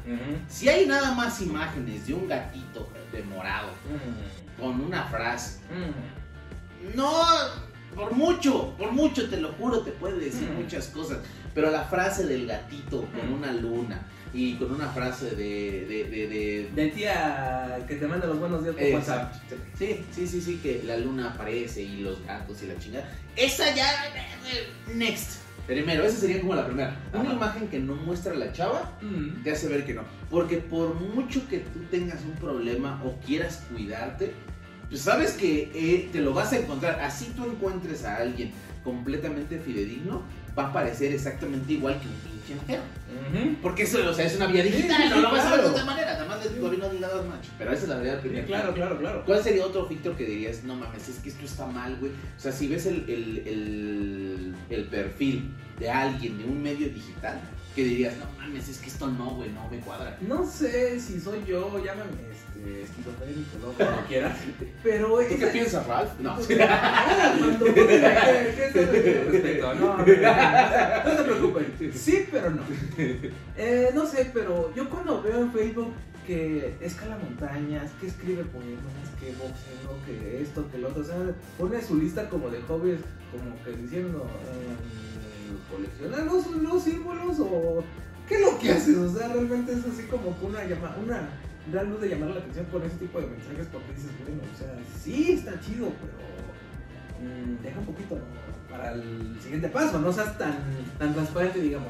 si 0.49 0.67
hay 0.67 0.85
nada 0.85 1.13
más 1.15 1.41
imágenes 1.41 2.05
de 2.07 2.13
un 2.13 2.27
gatito 2.27 2.89
de 3.13 3.23
morado 3.23 3.69
con 4.59 4.81
una 4.81 5.05
frase, 5.05 5.59
no, 6.93 7.13
por 7.95 8.13
mucho, 8.13 8.75
por 8.77 8.91
mucho, 8.91 9.29
te 9.29 9.37
lo 9.41 9.49
juro, 9.53 9.81
te 9.81 9.91
puede 9.91 10.19
decir 10.19 10.49
muchas 10.51 10.87
cosas. 10.87 11.19
Pero 11.53 11.71
la 11.71 11.83
frase 11.83 12.25
del 12.25 12.45
gatito 12.47 13.05
con 13.05 13.33
una 13.33 13.51
luna 13.51 14.05
y 14.33 14.53
con 14.55 14.71
una 14.71 14.87
frase 14.89 15.31
de. 15.31 15.85
de, 15.87 16.03
de, 16.05 16.27
de- 16.27 16.69
De 16.75 16.87
tía 16.89 17.83
que 17.87 17.95
te 17.95 18.07
manda 18.07 18.27
los 18.27 18.39
buenos 18.39 18.63
días 18.63 18.75
por 18.75 18.85
WhatsApp. 18.93 19.33
Sí, 19.77 20.05
sí, 20.11 20.27
sí, 20.27 20.41
sí, 20.41 20.59
que 20.61 20.83
la 20.85 20.97
luna 20.97 21.31
aparece 21.31 21.81
y 21.81 22.01
los 22.01 22.23
gatos 22.25 22.61
y 22.63 22.67
la 22.67 22.77
chingada. 22.77 23.09
Esa 23.35 23.73
ya. 23.75 23.87
Next. 24.93 25.41
Primero, 25.67 26.03
esa 26.03 26.17
sería 26.19 26.39
como 26.41 26.55
la 26.55 26.65
primera. 26.65 26.95
Una 27.13 27.21
Ajá. 27.23 27.33
imagen 27.33 27.67
que 27.67 27.79
no 27.79 27.95
muestra 27.95 28.33
la 28.33 28.51
chava 28.53 28.97
Mm. 29.01 29.43
te 29.43 29.51
hace 29.51 29.67
ver 29.67 29.85
que 29.85 29.93
no. 29.93 30.01
Porque 30.29 30.57
por 30.57 30.95
mucho 30.95 31.47
que 31.47 31.59
tú 31.59 31.79
tengas 31.91 32.21
un 32.23 32.31
problema 32.33 33.01
o 33.03 33.17
quieras 33.25 33.63
cuidarte, 33.71 34.33
pues 34.89 35.01
sabes 35.01 35.33
que 35.33 35.71
eh, 35.73 36.09
te 36.11 36.19
lo 36.19 36.33
vas 36.33 36.51
a 36.53 36.57
encontrar. 36.57 36.99
Así 37.01 37.31
tú 37.35 37.45
encuentres 37.45 38.03
a 38.05 38.17
alguien 38.17 38.51
completamente 38.83 39.59
fidedigno, 39.59 40.23
va 40.57 40.67
a 40.67 40.73
parecer 40.73 41.13
exactamente 41.13 41.73
igual 41.73 41.99
que 41.99 42.07
un 42.07 42.13
pinche 42.13 42.53
entero. 42.53 42.81
Ujú. 43.09 43.55
Porque 43.61 43.83
eso, 43.83 43.99
o 44.09 44.13
sea, 44.13 44.25
es 44.25 44.35
una 44.35 44.47
vía 44.47 44.63
Sí, 44.63 44.69
digital, 44.71 45.03
sí, 45.03 45.09
no 45.09 45.21
lo 45.21 45.31
vas 45.31 45.45
a 45.45 45.51
ver 45.51 45.61
de 45.61 45.67
otra 45.67 45.85
manera. 45.85 46.13
Nada 46.13 46.25
más 46.25 46.43
les 46.43 46.55
digo, 46.55 46.71
no 46.71 46.89
digas 46.89 47.11
macho. 47.27 47.51
Pero 47.57 47.71
esa 47.71 47.83
es 47.83 47.89
la 47.89 47.95
realidad. 47.99 48.21
Sí, 48.23 48.29
claro, 48.47 48.73
claro, 48.73 48.97
claro. 48.97 49.23
¿Cuál 49.25 49.43
sería 49.43 49.65
otro 49.65 49.85
filtro 49.85 50.15
que 50.17 50.25
dirías, 50.25 50.63
no 50.63 50.75
mames, 50.75 51.07
es 51.07 51.17
que 51.19 51.29
esto 51.29 51.45
está 51.45 51.67
mal, 51.67 51.95
güey? 51.99 52.11
O 52.11 52.39
sea, 52.39 52.51
si 52.51 52.67
ves 52.67 52.85
el, 52.85 53.03
el, 53.09 53.47
el, 53.47 54.55
el 54.69 54.83
perfil 54.85 55.51
de 55.79 55.89
alguien 55.89 56.37
de 56.37 56.45
un 56.45 56.61
medio 56.63 56.89
digital, 56.89 57.39
que 57.75 57.83
dirías, 57.83 58.15
no 58.17 58.25
mames, 58.37 58.67
es 58.67 58.79
que 58.79 58.87
esto 58.87 59.07
no, 59.07 59.31
güey, 59.31 59.49
no 59.51 59.69
me 59.69 59.79
cuadra. 59.79 60.17
No 60.21 60.45
sé 60.45 60.99
si 60.99 61.19
soy 61.19 61.43
yo, 61.45 61.83
llámame 61.83 62.11
este, 62.31 62.83
esquizofrénico, 62.83 63.57
¿no? 63.61 63.73
Como 63.73 64.07
quieras. 64.07 64.37
Pero 64.83 65.19
¿Tú 65.19 65.37
qué 65.37 65.47
piensas, 65.47 65.85
Ralph? 65.87 66.19
No. 66.19 66.37
No, 69.79 69.97
no 69.97 70.05
se 70.05 71.23
preocupen. 71.23 71.93
Sí, 71.93 72.25
pero 72.31 72.49
no. 72.51 72.61
Eh, 73.57 73.91
no 73.93 74.05
sé, 74.05 74.29
pero 74.33 74.73
yo 74.75 74.89
cuando 74.89 75.21
veo 75.21 75.41
en 75.41 75.51
Facebook 75.51 75.93
que 76.25 76.75
escala 76.81 77.17
montañas, 77.17 77.91
que 77.99 78.07
escribe 78.07 78.43
poemas, 78.45 79.09
que 79.19 79.31
boxeo, 79.31 79.97
que 80.05 80.41
esto, 80.41 80.69
que 80.71 80.77
lo 80.77 80.89
otro, 80.89 81.01
o 81.01 81.05
sea, 81.05 81.15
pone 81.57 81.81
su 81.81 81.97
lista 81.97 82.29
como 82.29 82.49
de 82.49 82.61
hobbies, 82.61 82.99
como 83.31 83.63
que 83.63 83.81
diciendo, 83.81 84.29
eh, 84.43 84.75
coleccionar 85.71 86.25
los, 86.25 86.47
los 86.51 86.83
símbolos 86.83 87.39
o 87.39 87.83
qué 88.27 88.35
es 88.35 88.41
lo 88.41 88.59
que 88.59 88.71
haces, 88.71 88.97
o 88.97 89.11
sea, 89.11 89.27
realmente 89.29 89.73
es 89.73 89.85
así 89.85 90.03
como 90.03 90.37
que 90.39 90.45
una 90.45 90.63
llama, 90.65 90.95
una 91.03 91.29
gran 91.71 91.89
luz 91.89 92.01
de 92.01 92.09
llamar 92.09 92.29
la 92.29 92.39
atención 92.39 92.65
con 92.67 92.83
ese 92.83 92.97
tipo 92.97 93.19
de 93.19 93.27
mensajes 93.27 93.67
porque 93.71 93.93
dices, 93.93 94.11
bueno, 94.23 94.41
o 94.53 94.57
sea, 94.57 94.75
sí 95.03 95.31
está 95.33 95.59
chido, 95.59 95.91
pero 95.99 97.29
mm, 97.29 97.63
deja 97.63 97.79
un 97.79 97.85
poquito 97.85 98.17
para 98.69 98.93
el 98.93 99.37
siguiente 99.41 99.69
paso, 99.69 99.99
no 99.99 100.11
seas 100.13 100.37
tan, 100.37 100.57
tan 100.97 101.13
transparente, 101.13 101.59
digamos. 101.59 101.89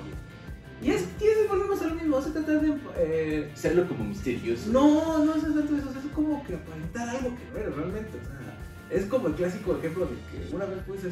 Y 0.82 0.92
es 0.92 1.04
que 1.20 1.46
volvemos 1.50 1.82
a 1.82 1.88
lo 1.88 1.96
mismo, 1.96 2.22
se 2.22 2.32
trata 2.32 2.54
de... 2.54 2.74
eh, 2.98 3.52
Hacerlo 3.54 3.86
como 3.88 4.06
misterioso. 4.06 4.70
no, 4.72 5.26
no 5.26 5.36
es 5.36 5.42
tanto 5.42 5.60
eso, 5.60 5.90
es 5.90 6.14
como 6.16 6.42
que 6.46 6.56
aparentar 6.56 7.10
algo 7.10 7.36
que 7.36 7.44
no 7.52 7.60
eres 7.60 7.76
realmente. 7.76 8.18
O 8.18 8.22
sea, 8.26 8.98
es 8.98 9.06
como 9.06 9.28
el 9.28 9.34
clásico 9.34 9.78
ejemplo 9.78 10.06
de 10.06 10.16
que 10.32 10.56
una 10.56 10.66
vez 10.66 10.80
fuiste 10.88 11.10
a, 11.10 11.12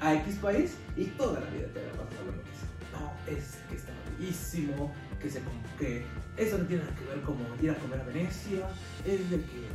a 0.00 0.14
X 0.14 0.36
país 0.36 0.76
y 0.96 1.04
toda 1.06 1.40
la 1.40 1.50
vida 1.50 1.66
te 1.72 1.82
la 1.82 1.92
pasado 1.92 2.20
hablando 2.20 2.42
de 2.42 2.50
eso. 2.50 2.66
No, 2.92 3.32
es 3.32 3.58
que 3.68 3.76
está 3.76 3.92
bellísimo, 4.18 4.92
que, 5.20 5.30
se, 5.30 5.40
que 5.78 6.04
eso 6.36 6.58
no 6.58 6.64
tiene 6.64 6.84
nada 6.84 6.96
que 6.96 7.04
ver 7.04 7.20
como 7.22 7.44
ir 7.60 7.70
a 7.70 7.74
comer 7.74 8.00
a 8.00 8.04
Venecia, 8.04 8.68
es 9.04 9.30
de 9.30 9.36
que 9.36 9.66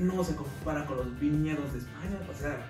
no 0.00 0.22
se 0.22 0.34
compara 0.36 0.86
con 0.86 0.98
los 0.98 1.20
viñedos 1.20 1.72
de 1.72 1.78
España, 1.80 2.18
o 2.30 2.34
sea, 2.38 2.64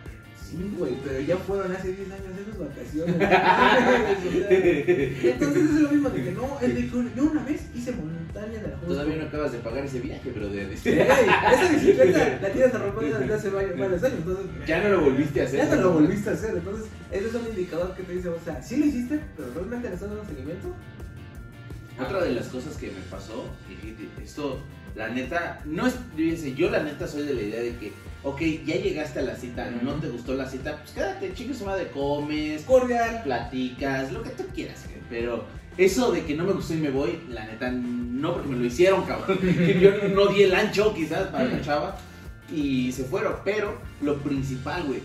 sí, 0.49 0.73
güey, 0.79 0.97
pero 1.05 1.21
ya 1.21 1.37
fueron 1.37 1.71
hace 1.73 1.93
10 1.93 2.11
años 2.11 2.25
esas 2.41 2.59
vacaciones. 2.59 3.17
Entonces 5.23 5.65
es 5.65 5.81
lo 5.81 5.91
mismo 5.91 6.09
de 6.11 6.25
que 6.25 6.33
no, 6.33 6.59
de 6.61 6.75
que 6.75 6.91
yo 7.17 7.25
una 7.25 7.45
vez 7.45 7.63
hice 7.75 7.93
montaña 7.93 8.63
de 8.63 8.69
la 8.69 8.77
Jusco. 8.79 8.95
Todavía 8.95 9.17
no 9.17 9.25
acabas 9.25 9.53
de 9.53 9.59
pagar 9.59 9.85
ese 9.85 10.01
viaje, 10.01 10.31
pero 10.33 10.49
de, 10.49 10.73
esa 10.73 11.73
bicicleta 11.73 12.39
la 12.43 12.51
tienes 12.51 12.75
arropada 12.75 13.19
desde 13.19 13.35
hace 13.35 13.51
varios, 13.51 13.81
años, 13.81 14.03
entonces 14.03 14.47
ya 14.67 14.83
no 14.83 14.89
lo 14.89 15.03
volviste 15.03 15.41
a 15.41 15.45
hacer. 15.45 15.59
ya 15.59 15.77
no 15.77 15.83
lo 15.83 15.93
volviste 15.93 16.31
a 16.31 16.33
hacer, 16.33 16.57
entonces 16.57 16.87
ese 17.11 17.29
es 17.29 17.35
un 17.35 17.47
indicador 17.47 17.95
que 17.95 18.03
te 18.03 18.15
dice, 18.15 18.29
o 18.29 18.41
sea, 18.45 18.63
sí 18.63 18.77
lo 18.77 18.87
hiciste, 18.87 19.21
pero 19.37 19.53
realmente 19.55 19.89
le 19.89 19.95
estás 19.95 20.09
dando 20.09 20.25
seguimiento. 20.25 20.75
Otra 22.01 22.23
de 22.23 22.33
las 22.33 22.47
cosas 22.47 22.77
que 22.77 22.87
me 22.87 23.01
pasó, 23.11 23.45
y 23.69 24.23
esto, 24.23 24.61
la 24.95 25.09
neta, 25.09 25.61
no 25.65 25.85
es, 25.87 25.97
yo 26.57 26.71
la 26.71 26.85
neta 26.85 27.09
soy 27.09 27.25
de 27.25 27.35
la 27.35 27.43
idea 27.43 27.61
de 27.61 27.77
que, 27.77 27.93
ok, 28.22 28.40
ya 28.66 28.76
llegaste 28.76 29.20
a 29.20 29.22
la 29.22 29.37
cita, 29.37 29.70
no 29.83 29.94
te 29.94 30.09
gustó 30.09 30.35
la 30.35 30.48
cita, 30.48 30.76
pues 30.78 30.92
quédate, 30.92 31.33
chingue 31.35 31.54
su 31.54 31.64
madre, 31.64 31.88
comes, 31.88 32.62
Cordial. 32.62 33.22
platicas, 33.22 34.12
lo 34.12 34.22
que 34.22 34.31
tú 34.31 34.44
quieras, 34.54 34.85
güey, 34.88 35.00
pero 35.09 35.44
eso 35.76 36.11
de 36.11 36.24
que 36.24 36.35
no 36.35 36.44
me 36.44 36.52
gustó 36.52 36.74
y 36.74 36.78
me 36.78 36.90
voy, 36.90 37.20
la 37.28 37.44
neta, 37.46 37.70
no 37.70 38.35
porque 38.35 38.48
me 38.48 38.57
lo 38.57 38.64
hicieron, 38.64 39.04
cabrón. 39.07 39.38
Yo 39.81 39.90
no, 40.09 40.09
no 40.09 40.26
di 40.33 40.42
el 40.42 40.54
ancho 40.54 40.94
quizás 40.94 41.28
para 41.28 41.44
la 41.44 41.61
chava 41.62 41.96
y 42.52 42.90
se 42.92 43.04
fueron, 43.04 43.35
pero 43.44 43.78
lo 44.00 44.18
principal, 44.18 44.85
güey, 44.85 45.00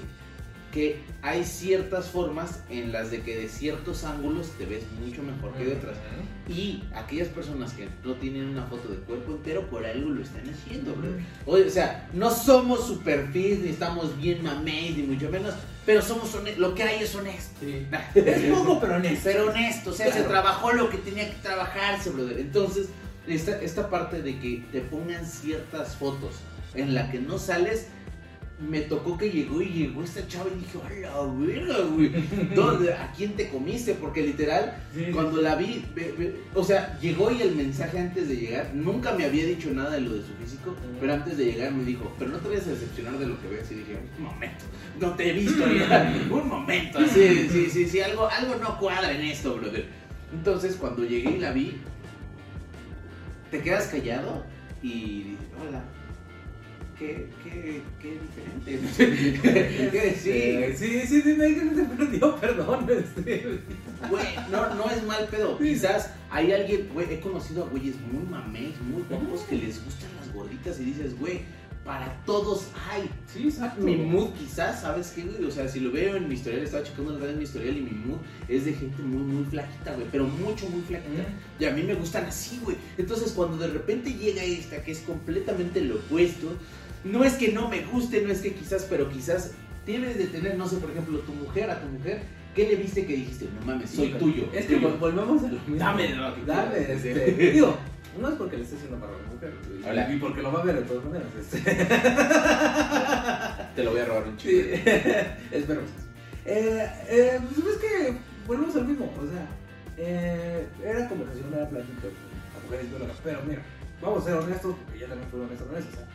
que 0.74 0.98
hay 1.22 1.46
ciertas 1.46 2.08
formas 2.08 2.64
en 2.70 2.92
las 2.92 3.12
de 3.12 3.22
que 3.22 3.38
de 3.38 3.48
ciertos 3.48 4.04
ángulos 4.04 4.50
te 4.58 4.66
ves 4.66 4.84
mucho 5.00 5.22
mejor 5.22 5.54
que 5.54 5.66
de 5.66 5.76
otras. 5.76 5.96
Y 6.50 6.84
aquellas 6.96 7.28
personas 7.28 7.74
que 7.74 7.88
no 8.04 8.16
tienen 8.16 8.50
una 8.50 8.64
foto 8.66 8.90
de 8.90 8.98
cuerpo 8.98 9.34
entero, 9.34 9.70
por 9.70 9.86
algo 9.86 10.10
lo 10.10 10.24
están 10.24 10.44
haciendo, 10.50 10.94
bro. 10.96 11.10
O 11.46 11.70
sea, 11.70 12.10
no 12.14 12.32
somos 12.32 12.88
super 12.88 13.28
fit, 13.32 13.60
ni 13.62 13.70
estamos 13.70 14.18
bien 14.18 14.44
mamés, 14.44 14.98
ni 14.98 15.04
mucho 15.04 15.30
menos, 15.30 15.54
pero 15.86 16.02
somos 16.02 16.34
honestos. 16.34 16.60
Lo 16.60 16.74
que 16.74 16.84
hay 16.84 17.04
es 17.04 17.14
honesto. 17.16 17.60
Sí. 17.62 17.86
Es 18.16 18.52
poco, 18.52 18.80
pero 18.82 18.96
honesto. 18.96 19.22
Pero 19.24 19.52
honesto, 19.52 19.92
o 19.92 19.94
sea, 19.94 20.12
se 20.12 20.24
trabajó 20.24 20.74
lo 20.74 20.90
que 20.90 20.98
tenía 20.98 21.30
que 21.30 21.36
trabajarse, 21.38 22.10
brother. 22.10 22.40
Entonces, 22.40 22.88
esta, 23.28 23.62
esta 23.62 23.90
parte 23.90 24.22
de 24.22 24.40
que 24.40 24.64
te 24.72 24.82
pongan 24.82 25.26
ciertas 25.26 25.96
fotos 25.96 26.36
en 26.74 26.96
la 26.96 27.12
que 27.12 27.20
no 27.20 27.38
sales, 27.38 27.88
me 28.60 28.82
tocó 28.82 29.18
que 29.18 29.30
llegó 29.30 29.62
y 29.62 29.66
llegó 29.70 30.04
esta 30.04 30.26
chava 30.28 30.46
y 30.56 30.60
dije, 30.60 30.78
¡a 30.86 31.12
la 31.12 31.34
verga, 31.34 31.78
güey! 31.92 32.12
¿Dónde- 32.56 32.94
¿A 32.94 33.12
quién 33.12 33.34
te 33.36 33.50
comiste? 33.50 33.94
Porque 33.96 34.22
literal, 34.22 34.78
Sí. 34.94 35.08
cuando 35.12 35.42
la 35.42 35.56
vi, 35.56 35.84
o 36.54 36.64
sea, 36.64 36.98
llegó 37.02 37.32
y 37.32 37.42
el 37.42 37.56
mensaje 37.56 38.00
antes 38.00 38.30
de 38.30 38.38
llegar, 38.38 38.72
nunca 38.74 39.14
me 39.14 39.26
había 39.26 39.46
dicho 39.46 39.72
nada 39.74 39.92
de 39.92 40.02
lo 40.02 40.14
de 40.14 40.22
su 40.22 40.34
físico, 40.36 40.76
pero 41.02 41.14
antes 41.14 41.38
de 41.38 41.46
llegar 41.46 41.74
me 41.74 41.84
dijo, 41.84 42.14
pero 42.20 42.32
no 42.32 42.38
te 42.38 42.50
vayas 42.50 42.68
a 42.68 42.72
decepcionar 42.72 43.18
de 43.18 43.26
lo 43.26 43.42
que 43.42 43.48
ves. 43.50 43.70
Y 43.72 43.76
dije, 43.76 43.98
un 44.20 44.24
momento, 44.26 44.64
no 45.00 45.14
te 45.16 45.30
he 45.30 45.34
visto 45.34 45.64
un 46.32 46.48
momento, 46.48 47.00
así, 47.00 47.50
sí, 47.52 47.68
sí, 47.70 47.86
sí, 47.90 48.02
algo, 48.02 48.30
algo 48.30 48.56
no 48.62 48.78
cuadra 48.80 49.12
en 49.12 49.22
esto, 49.24 49.56
brother. 49.56 49.88
Entonces, 50.32 50.76
cuando 50.78 51.04
llegué 51.04 51.32
y 51.32 51.40
la 51.40 51.52
vi, 51.52 51.74
te 53.52 53.60
quedas 53.62 53.88
callado 53.88 54.44
y 54.82 55.24
dices, 55.24 55.46
hola. 55.60 55.84
Qué, 56.98 57.28
qué, 57.44 57.82
qué 58.02 58.20
diferente. 58.20 59.92
¿Qué 59.92 60.02
decir? 60.02 60.76
Sí, 60.78 61.02
sí, 61.08 61.22
sí, 61.22 61.36
me 61.38 61.46
dijeron 61.46 61.76
te 61.76 61.84
perdió, 61.84 62.36
perdón. 62.40 62.88
Este. 62.90 63.60
Güey, 64.10 64.26
no, 64.52 64.76
no 64.76 64.90
es 64.90 65.04
mal 65.04 65.28
pedo. 65.28 65.58
Quizás 65.58 66.12
hay 66.30 66.52
alguien, 66.52 66.90
güey, 66.94 67.12
he 67.14 67.20
conocido 67.20 67.66
a 67.66 67.70
güeyes 67.70 67.96
muy 68.12 68.24
mamés, 68.30 68.80
muy 68.82 69.04
guapos 69.10 69.42
que 69.42 69.56
les 69.56 69.84
gustan 69.84 70.10
las 70.20 70.34
gorditas 70.34 70.80
y 70.80 70.86
dices, 70.86 71.18
güey, 71.20 71.42
para 71.84 72.24
todos 72.26 72.68
hay. 72.90 73.10
Sí, 73.28 73.44
exacto. 73.48 73.82
Mi 73.82 73.98
mood 73.98 74.32
quizás, 74.34 74.82
¿sabes 74.82 75.12
qué, 75.12 75.24
güey? 75.24 75.44
O 75.44 75.52
sea, 75.52 75.68
si 75.68 75.80
lo 75.80 75.92
veo 75.92 76.16
en 76.16 76.28
mi 76.28 76.36
historial, 76.36 76.64
estaba 76.64 76.84
checando 76.84 77.12
la 77.12 77.18
verdad 77.18 77.32
en 77.32 77.40
mi 77.40 77.44
historial 77.44 77.78
y 77.78 77.82
mi 77.82 77.92
mood 77.92 78.20
es 78.48 78.66
de 78.66 78.74
gente 78.74 79.02
muy, 79.02 79.24
muy 79.24 79.46
flaquita, 79.46 79.94
güey, 79.94 80.08
pero 80.12 80.26
mucho, 80.26 80.70
muy 80.70 80.82
flaquita. 80.82 81.26
Y 81.60 81.66
a 81.66 81.72
mí 81.72 81.84
me 81.84 81.96
gustan 81.96 82.26
así, 82.26 82.60
güey. 82.64 82.78
Entonces, 82.98 83.34
cuando 83.34 83.58
de 83.58 83.68
repente 83.68 84.14
llega 84.14 84.44
esta, 84.44 84.82
que 84.82 84.92
es 84.92 85.00
completamente 85.00 85.82
lo 85.82 85.96
opuesto, 85.96 86.54
no 87.04 87.24
es 87.24 87.34
que 87.34 87.52
no 87.52 87.70
me 87.70 87.82
guste, 87.86 88.22
no 88.22 88.32
es 88.32 88.40
que 88.42 88.54
quizás, 88.54 88.86
pero 88.90 89.10
quizás 89.10 89.52
tienes 89.86 90.18
de 90.18 90.26
tener, 90.28 90.58
no 90.58 90.68
sé, 90.68 90.78
por 90.78 90.92
ejemplo, 90.92 91.20
tu 91.20 91.34
mujer, 91.34 91.70
a 91.70 91.80
tu 91.82 91.88
mujer, 91.88 92.22
¿qué 92.56 92.68
le 92.68 92.76
viste 92.76 93.06
que 93.06 93.16
dijiste? 93.16 93.48
No 93.60 93.66
mames, 93.66 93.90
soy 93.90 94.10
tuyo. 94.14 94.46
Es 94.54 94.66
que 94.66 94.80
vol- 94.80 94.98
volvemos 95.00 95.44
a 95.44 95.48
lo 95.48 95.60
mismo. 95.60 95.76
Dame 95.78 96.16
lo 96.16 96.36
que 96.36 96.46
Dame, 96.46 96.92
este. 96.94 97.32
Digo, 97.54 97.76
no 98.22 98.30
es 98.30 98.36
porque 98.36 98.58
le 98.58 98.64
esté 98.64 98.76
haciendo 98.78 98.98
para 98.98 99.12
la 99.12 99.18
mujer. 99.34 99.54
y- 99.82 99.90
Hola. 99.90 100.14
Y 100.14 100.18
porque 100.20 100.42
lo 100.42 100.52
va 100.54 100.62
a 100.62 100.64
ver 100.64 100.76
de 100.76 100.82
todas 100.84 101.04
maneras. 101.06 101.28
Este. 101.40 101.60
Te 103.76 103.84
lo 103.84 103.92
voy 103.92 104.00
a 104.02 104.06
robar 104.06 104.24
un 104.28 104.40
Sí, 104.40 104.50
chico. 104.50 104.78
espero. 105.52 105.82
Eh, 106.46 106.88
eh, 107.10 107.40
pues 107.42 107.58
es 107.76 107.82
que 107.82 108.14
volvemos 108.48 108.76
al 108.76 108.86
mismo. 108.86 109.06
O 109.20 109.26
sea, 109.32 109.48
eh, 109.98 110.68
era 110.84 111.08
conversación, 111.10 111.54
era 111.54 111.68
plática. 111.70 111.94
La 112.04 112.64
mujer 112.66 112.80
es 112.82 112.90
bióloga, 112.90 113.14
Pero 113.24 113.40
mira, 113.48 113.62
vamos 114.02 114.22
a 114.22 114.26
ser 114.26 114.34
honestos, 114.36 114.76
porque 114.86 115.00
yo 115.00 115.08
también 115.08 115.30
fui 115.32 115.42
honesto 115.42 115.66
con 115.66 115.78
eso. 115.78 115.88
O 115.92 115.96
sea, 115.96 116.06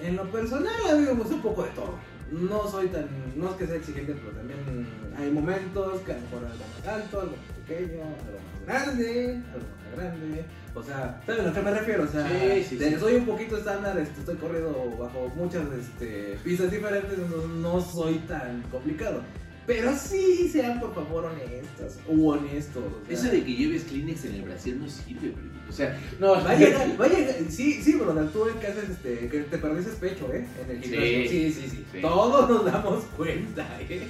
en 0.00 0.16
lo 0.16 0.24
personal, 0.30 0.72
a 0.90 0.94
mí 0.94 1.02
me 1.06 1.12
gusta 1.12 1.34
un 1.34 1.42
poco 1.42 1.62
de 1.64 1.70
todo. 1.70 1.94
No 2.30 2.66
soy 2.70 2.88
tan. 2.88 3.06
No 3.36 3.50
es 3.50 3.56
que 3.56 3.66
sea 3.66 3.76
exigente, 3.76 4.14
pero 4.14 4.32
también 4.36 4.86
hay 5.18 5.30
momentos 5.30 6.00
que 6.02 6.12
a 6.12 6.16
lo 6.16 6.20
mejor 6.22 6.44
algo 6.46 6.64
más 6.78 6.88
alto, 6.88 7.20
algo 7.20 7.32
más 7.36 7.66
pequeño, 7.66 8.02
algo 8.02 8.38
más 8.66 8.86
grande, 8.86 9.42
algo 9.52 9.66
más 9.84 9.96
grande. 9.96 10.44
O 10.74 10.82
sea, 10.82 11.20
¿sabes 11.26 11.40
a 11.42 11.48
lo 11.48 11.52
que 11.52 11.60
me 11.60 11.70
refiero? 11.72 12.04
O 12.04 12.06
sea, 12.06 12.26
Sí, 12.26 12.64
sí, 12.70 12.76
de- 12.76 12.90
sí. 12.92 12.96
soy 12.98 13.14
un 13.16 13.26
poquito 13.26 13.58
estándar, 13.58 13.98
este, 13.98 14.20
estoy 14.20 14.36
corriendo 14.36 14.96
bajo 14.98 15.30
muchas 15.36 15.64
este, 15.78 16.38
pistas 16.42 16.70
diferentes, 16.70 17.12
entonces 17.18 17.50
no 17.50 17.80
soy 17.82 18.14
tan 18.20 18.62
complicado. 18.70 19.20
Pero 19.66 19.96
sí 19.96 20.48
sean 20.52 20.80
por 20.80 20.94
favor 20.94 21.26
honestas 21.26 21.98
o 22.08 22.32
honestos. 22.32 22.82
o 22.84 23.06
sea. 23.06 23.16
Eso 23.16 23.30
de 23.30 23.44
que 23.44 23.54
lleves 23.54 23.84
Kleenex 23.84 24.24
en 24.24 24.34
el 24.34 24.42
brasier 24.42 24.76
no 24.76 24.88
sirve, 24.88 25.30
bro. 25.30 25.52
O 25.68 25.74
sea, 25.74 25.98
no. 26.20 26.32
Va 26.32 26.50
a 26.50 26.54
llegar, 26.54 27.00
va 27.00 27.06
a 27.06 27.08
llegar, 27.08 27.34
sí, 27.48 27.80
sí, 27.82 27.94
brother, 27.94 28.28
tú 28.30 28.46
en 28.46 28.58
haces, 28.58 28.90
este, 28.90 29.28
que 29.28 29.40
te 29.40 29.56
perdiste 29.56 29.92
pecho, 29.92 30.30
¿eh? 30.32 30.46
En 30.62 30.70
el 30.70 30.82
gimnasio. 30.82 31.30
Sí, 31.30 31.52
sí, 31.52 31.68
sí, 31.70 31.84
Sí. 31.92 32.00
Todos 32.00 32.48
nos 32.50 32.64
damos 32.64 33.04
cuenta, 33.16 33.66
¿eh? 33.80 34.06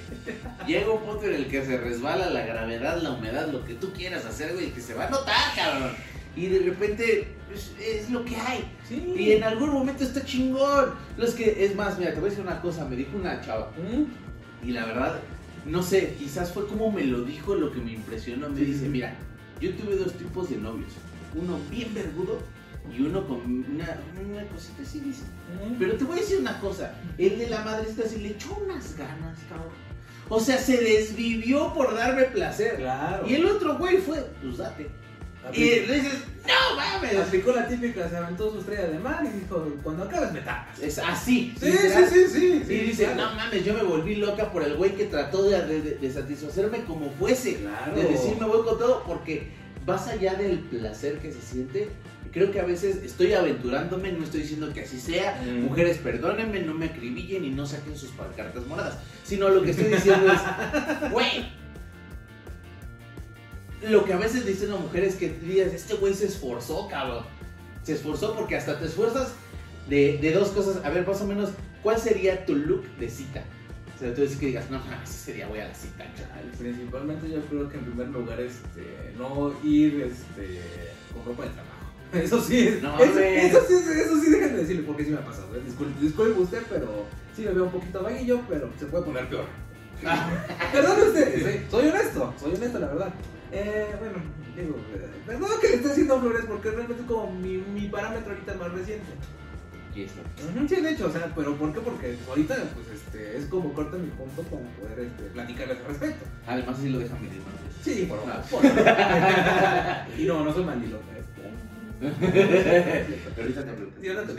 Llega 0.66 0.90
un 0.90 1.02
punto 1.02 1.26
en 1.26 1.34
el 1.34 1.46
que 1.46 1.64
se 1.64 1.76
resbala 1.78 2.30
la 2.30 2.44
gravedad, 2.44 3.00
la 3.00 3.12
humedad, 3.12 3.48
lo 3.52 3.64
que 3.64 3.74
tú 3.74 3.92
quieras 3.92 4.24
hacer, 4.24 4.54
güey, 4.54 4.72
que 4.72 4.80
se 4.80 4.94
va 4.94 5.06
a 5.06 5.10
notar, 5.10 5.54
cabrón. 5.54 5.92
Y 6.34 6.46
de 6.46 6.60
repente 6.60 7.28
pues, 7.48 7.72
es 7.80 8.10
lo 8.10 8.24
que 8.24 8.36
hay. 8.36 8.64
Sí. 8.88 9.14
Y 9.16 9.32
en 9.32 9.44
algún 9.44 9.70
momento 9.70 10.02
está 10.02 10.24
chingón. 10.24 10.94
Los 11.16 11.34
que, 11.34 11.64
es 11.64 11.76
más, 11.76 11.98
mira, 11.98 12.12
te 12.12 12.20
voy 12.20 12.28
a 12.28 12.30
decir 12.30 12.44
una 12.44 12.60
cosa, 12.60 12.84
me 12.86 12.96
dijo 12.96 13.16
una 13.16 13.40
chava. 13.40 13.70
¿Mm? 13.76 14.66
Y 14.66 14.72
la 14.72 14.84
verdad, 14.86 15.20
no 15.64 15.82
sé, 15.82 16.14
quizás 16.18 16.52
fue 16.52 16.66
como 16.66 16.90
me 16.90 17.04
lo 17.04 17.22
dijo 17.22 17.54
lo 17.54 17.72
que 17.72 17.80
me 17.80 17.92
impresionó. 17.92 18.48
Me 18.48 18.60
dice, 18.60 18.88
mira, 18.88 19.14
yo 19.60 19.72
tuve 19.74 19.96
dos 19.96 20.12
tipos 20.14 20.50
de 20.50 20.56
novios. 20.56 20.92
Uno 21.34 21.58
bien 21.70 21.94
vergudo 21.94 22.40
y 22.94 23.02
uno 23.02 23.26
con 23.26 23.38
una, 23.40 24.00
una 24.20 24.46
cosita 24.48 24.82
así, 24.82 25.00
dice. 25.00 25.22
Pero 25.78 25.94
te 25.94 26.04
voy 26.04 26.18
a 26.18 26.20
decir 26.20 26.38
una 26.40 26.58
cosa, 26.60 26.94
el 27.16 27.38
de 27.38 27.48
la 27.48 27.64
madre 27.64 27.88
esta 27.88 28.08
sí 28.08 28.18
le 28.18 28.30
echó 28.30 28.54
unas 28.64 28.96
ganas, 28.96 29.38
cabrón. 29.48 29.72
O 30.28 30.40
sea, 30.40 30.58
se 30.58 30.78
desvivió 30.78 31.72
por 31.74 31.94
darme 31.94 32.24
placer. 32.24 32.76
Claro. 32.76 33.26
Y 33.28 33.34
el 33.34 33.46
otro 33.46 33.78
güey 33.78 33.98
fue, 33.98 34.26
pues 34.42 34.56
date. 34.56 34.90
Y 35.52 35.64
le 35.86 35.94
dices, 36.00 36.18
no 36.46 36.76
mames. 36.76 37.16
Aplicó 37.16 37.52
la 37.52 37.66
típica, 37.66 38.08
se 38.08 38.16
aventó 38.16 38.50
su 38.52 38.60
estrella 38.60 38.88
de 38.88 38.98
mar 38.98 39.24
y 39.24 39.40
dijo, 39.40 39.76
cuando 39.82 40.04
acabes 40.04 40.32
me 40.32 40.40
tapas. 40.40 40.78
Es 40.80 40.98
así. 40.98 41.54
Sí, 41.58 41.72
sí, 41.72 42.04
sí, 42.10 42.26
sí. 42.28 42.72
Y 42.72 42.78
dice, 42.78 43.14
no 43.14 43.34
mames, 43.34 43.64
yo 43.64 43.74
me 43.74 43.82
volví 43.82 44.16
loca 44.16 44.52
por 44.52 44.62
el 44.62 44.76
güey 44.76 44.92
que 44.92 45.06
trató 45.06 45.44
de, 45.44 46.12
satisfacerme 46.12 46.84
como 46.84 47.10
fuese. 47.12 47.56
Claro. 47.56 47.94
De 47.94 48.04
decir 48.04 48.36
me 48.38 48.46
voy 48.46 48.62
con 48.64 48.78
todo 48.78 49.02
porque 49.04 49.48
vas 49.84 50.06
allá 50.08 50.34
del 50.34 50.60
placer 50.60 51.18
que 51.18 51.32
se 51.32 51.40
siente. 51.40 51.88
Creo 52.32 52.50
que 52.50 52.60
a 52.60 52.64
veces 52.64 53.02
estoy 53.04 53.34
aventurándome, 53.34 54.10
no 54.12 54.24
estoy 54.24 54.40
diciendo 54.40 54.72
que 54.72 54.82
así 54.82 54.98
sea. 54.98 55.42
Mm. 55.44 55.64
Mujeres, 55.64 55.98
perdónenme, 55.98 56.60
no 56.60 56.72
me 56.72 56.86
acribillen 56.86 57.44
y 57.44 57.50
no 57.50 57.66
saquen 57.66 57.96
sus 57.96 58.10
pancartas 58.10 58.66
moradas. 58.66 58.96
Sino 59.24 59.50
lo 59.50 59.62
que 59.62 59.72
estoy 59.72 59.86
diciendo 59.86 60.32
es, 60.32 61.10
güey. 61.10 61.61
Lo 63.88 64.04
que 64.04 64.12
a 64.12 64.16
veces 64.16 64.46
dicen 64.46 64.70
las 64.70 64.80
mujeres 64.80 65.16
que 65.16 65.28
digas, 65.28 65.72
este 65.72 65.94
güey 65.94 66.14
se 66.14 66.26
esforzó, 66.26 66.88
cabrón. 66.88 67.24
Se 67.82 67.94
esforzó 67.94 68.34
porque 68.34 68.56
hasta 68.56 68.78
te 68.78 68.86
esfuerzas 68.86 69.32
de, 69.88 70.18
de 70.18 70.32
dos 70.32 70.48
cosas. 70.48 70.84
A 70.84 70.90
ver, 70.90 71.06
más 71.06 71.20
o 71.20 71.26
menos, 71.26 71.50
¿cuál 71.82 71.98
sería 71.98 72.46
tu 72.46 72.54
look 72.54 72.84
de 72.98 73.10
cita? 73.10 73.42
O 73.96 73.98
sea, 73.98 74.14
tú 74.14 74.22
dices 74.22 74.38
que 74.38 74.46
digas, 74.46 74.70
no, 74.70 74.78
mames, 74.78 75.10
ese 75.10 75.18
sería 75.18 75.48
voy 75.48 75.60
a 75.60 75.68
la 75.68 75.74
cita, 75.74 76.04
chaval. 76.16 76.44
Principalmente 76.58 77.30
yo 77.30 77.40
creo 77.42 77.68
que 77.68 77.76
en 77.76 77.84
primer 77.84 78.08
lugar 78.08 78.40
este, 78.40 79.12
no 79.18 79.52
ir 79.64 80.02
este, 80.02 80.60
con 81.12 81.24
ropa 81.24 81.44
de 81.44 81.50
trabajo. 81.50 81.72
Eso 82.12 82.42
sí, 82.42 82.78
No 82.82 82.98
eso, 82.98 83.18
eso 83.18 83.60
sí, 83.66 83.74
eso 83.74 84.20
sí 84.20 84.30
déjenme 84.30 84.58
decirle 84.58 84.82
porque 84.82 85.02
sí 85.02 85.10
me 85.10 85.16
ha 85.16 85.24
pasado. 85.24 85.56
¿eh? 85.56 85.62
Disculpe, 85.64 85.98
disculpe 85.98 86.40
usted, 86.40 86.62
pero 86.68 87.06
sí 87.34 87.42
me 87.42 87.52
veo 87.52 87.64
un 87.64 87.70
poquito 87.70 88.02
vaguillo, 88.02 88.42
pero 88.50 88.70
se 88.78 88.84
puede 88.84 89.04
poner 89.04 89.28
peor. 89.30 89.46
Perdón 90.72 91.08
ustedes, 91.08 91.46
¿eh? 91.46 91.66
soy 91.70 91.88
honesto, 91.88 92.34
soy 92.38 92.54
honesto 92.54 92.78
la 92.80 92.88
verdad. 92.88 93.14
Eh, 93.52 93.94
bueno, 94.00 94.14
digo, 94.56 94.76
eh, 94.94 95.08
perdón 95.26 95.50
que 95.60 95.68
le 95.68 95.74
esté 95.76 95.90
haciendo 95.90 96.20
flores 96.20 96.44
porque 96.46 96.70
realmente 96.70 97.02
es 97.02 97.08
como 97.08 97.32
mi, 97.32 97.58
mi 97.58 97.88
parámetro 97.88 98.32
ahorita 98.32 98.54
más 98.54 98.72
reciente. 98.72 99.04
Aquí 99.90 100.02
está. 100.04 100.20
Ujú, 100.22 100.66
Sí, 100.68 100.80
de 100.80 100.90
hecho, 100.90 101.06
o 101.06 101.10
sea, 101.12 101.30
pero 101.36 101.54
¿por 101.56 101.72
qué? 101.74 101.80
Porque 101.80 102.16
ahorita 102.28 102.56
pues 102.74 102.88
este, 103.00 103.36
es 103.36 103.44
como 103.46 103.74
corta 103.74 103.98
mi 103.98 104.08
punto 104.08 104.42
para 104.44 104.62
poder 104.80 105.00
este, 105.06 105.22
platicarles 105.34 105.78
al 105.78 105.84
respecto. 105.84 106.24
Además, 106.46 106.78
así 106.78 106.88
lo 106.88 106.98
dejan 106.98 107.20
medir 107.22 107.40
más. 107.40 107.54
Sí, 107.84 108.06
por 108.08 108.18
Ah. 108.26 108.42
favor. 108.42 108.64
y 110.18 110.24
no, 110.24 110.44
no 110.44 110.52
soy 110.54 110.64
mandilón. 110.64 111.00
este. 111.18 111.22
Pero 112.02 113.42
ahorita 113.42 113.64
te 113.64 113.72
pregunto. 113.72 114.00
Yo 114.02 114.14
no 114.14 114.22
te- 114.22 114.34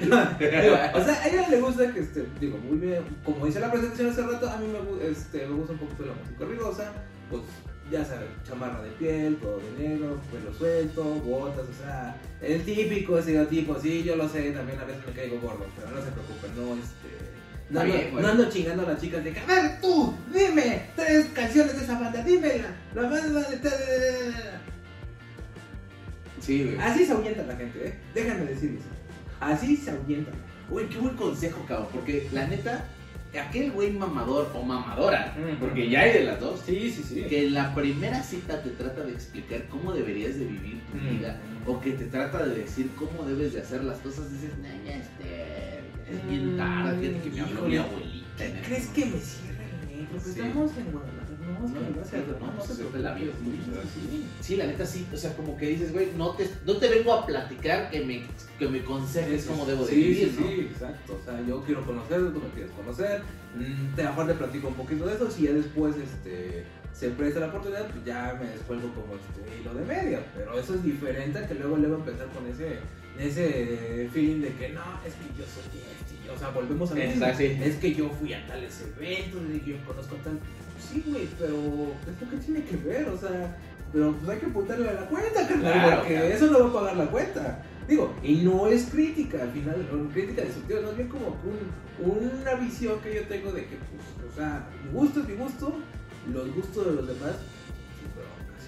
Digo, 0.00 0.16
o 0.94 1.04
sea, 1.04 1.22
a 1.22 1.28
ella 1.28 1.48
le 1.48 1.60
gusta 1.60 1.92
que, 1.94 2.00
este, 2.00 2.24
digo, 2.40 2.58
muy 2.58 2.76
bien, 2.78 3.02
como 3.24 3.46
dice 3.46 3.58
la 3.60 3.70
presentación 3.72 4.10
hace 4.10 4.22
rato, 4.22 4.48
a 4.50 4.56
mí 4.58 4.66
me, 4.68 5.08
este, 5.08 5.46
me 5.46 5.54
gusta 5.54 5.72
un 5.72 5.78
poquito 5.80 6.04
la 6.06 6.12
música 6.12 6.44
ruidosa, 6.44 6.92
pues 7.30 7.42
ya 7.90 8.04
sabes, 8.04 8.28
chamarra 8.46 8.82
de 8.82 8.90
piel, 8.92 9.36
todo 9.36 9.58
de 9.58 9.88
negro, 9.88 10.20
pelo 10.32 10.54
suelto, 10.56 11.02
botas, 11.04 11.64
o 11.68 11.82
sea, 11.82 12.16
el 12.42 12.62
típico 12.64 13.18
estereotipo, 13.18 13.78
sí, 13.80 14.02
yo 14.04 14.16
lo 14.16 14.28
sé, 14.28 14.50
también 14.52 14.78
a 14.78 14.84
veces 14.84 15.06
me 15.06 15.12
caigo 15.12 15.40
gordo, 15.40 15.66
pero 15.76 15.90
no 15.90 15.96
se 16.02 16.10
preocupen, 16.10 16.50
no, 16.56 16.74
este... 16.74 17.28
No, 17.70 17.80
ando- 17.80 17.84
bien, 17.92 18.14
no 18.14 18.28
ando 18.28 18.48
chingando 18.50 18.82
a 18.86 18.92
las 18.92 19.00
chicas 19.00 19.22
de 19.24 19.32
que, 19.32 19.40
a 19.40 19.46
ver, 19.46 19.80
tú, 19.80 20.14
dime 20.32 20.86
tres 20.96 21.26
canciones 21.34 21.76
de 21.76 21.84
esa 21.84 21.98
banda, 22.00 22.22
dímela, 22.22 22.74
la 22.94 23.02
banda 23.02 23.40
de... 23.50 24.58
Sí, 26.40 26.64
güey. 26.64 26.78
Así 26.78 27.04
se 27.04 27.12
ahuyenta 27.12 27.42
la 27.42 27.56
gente, 27.56 27.88
¿eh? 27.88 27.94
Déjame 28.14 28.44
decirles. 28.46 28.82
Así 29.40 29.76
se 29.76 29.90
ahuyenta. 29.90 30.30
Uy, 30.70 30.84
qué 30.86 30.96
buen 30.98 31.14
consejo, 31.16 31.62
cabrón. 31.66 31.88
Porque 31.92 32.28
la 32.32 32.46
neta, 32.46 32.84
aquel 33.38 33.72
güey 33.72 33.90
mamador 33.92 34.50
o 34.54 34.62
mamadora, 34.62 35.34
porque 35.60 35.88
ya 35.90 36.00
hay 36.02 36.12
de 36.12 36.24
las 36.24 36.40
dos, 36.40 36.60
Sí, 36.64 36.90
sí, 36.90 37.02
sí. 37.02 37.22
que 37.28 37.46
en 37.46 37.54
la 37.54 37.74
primera 37.74 38.22
cita 38.22 38.62
te 38.62 38.70
trata 38.70 39.02
de 39.04 39.12
explicar 39.12 39.64
cómo 39.68 39.92
deberías 39.92 40.38
de 40.38 40.44
vivir 40.46 40.80
tu 40.90 40.96
Mm. 40.96 41.10
vida, 41.18 41.40
o 41.66 41.78
que 41.80 41.92
te 41.92 42.04
trata 42.06 42.46
de 42.46 42.54
decir 42.60 42.90
cómo 42.96 43.24
debes 43.28 43.52
de 43.52 43.60
hacer 43.60 43.84
las 43.84 43.98
cosas, 43.98 44.32
dices, 44.32 44.56
nah, 44.58 44.68
ya 44.86 44.96
este, 44.96 45.80
es 46.10 46.28
bien 46.28 46.56
tarde, 46.56 47.08
fíjate 47.10 47.28
que 47.28 47.34
me 47.36 47.40
habló 47.42 47.62
mi 47.68 47.76
abuelita. 47.76 48.44
¿Crees 48.66 48.86
que 48.88 49.04
me 49.06 49.18
cierra 49.18 49.64
el 49.64 49.98
metro? 49.98 50.08
Pues 50.12 50.22
Sí. 50.22 50.30
estamos 50.40 50.70
en 50.78 50.84
Guadalajara. 50.92 51.17
No, 51.54 51.68
No, 51.68 51.80
gracias. 51.96 52.22
no, 52.40 52.64
se 52.64 52.84
de 52.84 52.98
la 53.02 53.14
vida, 53.14 53.32
sí, 54.40 54.56
la 54.56 54.66
neta 54.66 54.84
sí, 54.84 55.06
o 55.12 55.16
sea, 55.16 55.34
como 55.36 55.56
que 55.56 55.68
dices, 55.68 55.92
güey, 55.92 56.08
no 56.16 56.30
te, 56.30 56.48
no 56.66 56.76
te 56.76 56.88
vengo 56.88 57.12
a 57.12 57.26
platicar 57.26 57.90
que 57.90 58.04
me, 58.04 58.22
que 58.58 58.68
me 58.68 58.80
aconsejes 58.80 59.44
cómo 59.46 59.64
debo 59.66 59.86
de 59.86 59.94
vivir, 59.94 60.30
sí, 60.30 60.36
¿no? 60.40 60.46
sí, 60.48 60.60
exacto. 60.72 61.18
O 61.20 61.24
sea, 61.24 61.40
yo 61.46 61.62
quiero 61.64 61.84
conocer, 61.84 62.18
tú 62.32 62.40
me 62.40 62.48
quieres 62.54 62.72
conocer. 62.72 63.22
Mm, 63.56 63.94
Te 63.94 64.02
mejor 64.02 64.26
te 64.26 64.34
platico 64.34 64.68
un 64.68 64.74
poquito 64.74 65.06
de 65.06 65.14
eso. 65.14 65.30
Si 65.30 65.42
ya 65.44 65.52
después 65.52 65.96
este, 65.96 66.64
se 66.92 67.10
presta 67.10 67.40
la 67.40 67.46
oportunidad, 67.48 67.86
pues 67.90 68.04
ya 68.04 68.36
me 68.40 68.48
descuelgo 68.50 68.88
como 68.94 69.14
este 69.14 69.60
hilo 69.60 69.74
de 69.74 69.84
media. 69.84 70.20
Pero 70.34 70.58
eso 70.58 70.74
es 70.74 70.82
diferente 70.84 71.38
a 71.38 71.48
que 71.48 71.54
luego 71.54 71.76
luego 71.76 71.96
empezar 71.96 72.26
con 72.28 72.46
ese, 72.46 72.78
ese 73.18 74.08
feeling 74.12 74.42
de 74.42 74.52
que 74.54 74.68
no, 74.70 74.82
es 75.06 75.14
que 75.14 75.38
yo 75.38 75.44
soy 75.46 75.80
este. 75.80 76.14
y 76.22 76.26
yo", 76.26 76.34
O 76.34 76.38
sea, 76.38 76.50
volvemos 76.50 76.90
a 76.92 76.94
sí. 77.34 77.58
Es 77.62 77.76
que 77.76 77.94
yo 77.94 78.10
fui 78.10 78.32
a 78.34 78.46
tales 78.46 78.84
eventos, 78.96 79.40
es 79.54 79.62
que 79.62 79.70
yo 79.70 79.76
conozco 79.86 80.16
tal. 80.16 80.38
Sí, 80.78 81.02
güey, 81.06 81.28
pero 81.38 81.54
¿esto 82.10 82.26
qué 82.30 82.36
tiene 82.38 82.64
que 82.64 82.76
ver? 82.76 83.08
O 83.08 83.18
sea, 83.18 83.56
pero 83.92 84.12
pues 84.12 84.30
hay 84.30 84.38
que 84.38 84.46
apuntarle 84.46 84.88
a 84.88 84.92
la 84.94 85.06
cuenta, 85.08 85.46
carnal, 85.48 85.72
Claro, 85.72 85.96
porque 86.00 86.14
claro. 86.14 86.28
eso 86.28 86.46
no 86.46 86.58
va 86.60 86.68
a 86.68 86.72
pagar 86.72 86.96
la 86.96 87.10
cuenta. 87.10 87.62
Digo, 87.88 88.14
y 88.22 88.36
no 88.42 88.66
es 88.68 88.84
crítica, 88.90 89.42
al 89.42 89.50
final, 89.50 89.86
no, 89.90 90.08
crítica 90.10 90.42
destructiva, 90.42 90.80
no 90.82 90.90
es 90.90 90.96
bien 90.96 91.08
como 91.08 91.26
un- 91.28 92.30
una 92.42 92.54
visión 92.54 93.00
que 93.00 93.14
yo 93.14 93.22
tengo 93.26 93.50
de 93.52 93.62
que, 93.62 93.76
pues, 93.76 94.30
o 94.32 94.36
sea, 94.36 94.68
mi 94.84 94.92
gusto 94.92 95.20
es 95.20 95.28
mi 95.28 95.34
gusto, 95.36 95.74
los 96.32 96.54
gustos 96.54 96.86
de 96.86 96.92
los 96.92 97.06
demás, 97.08 97.32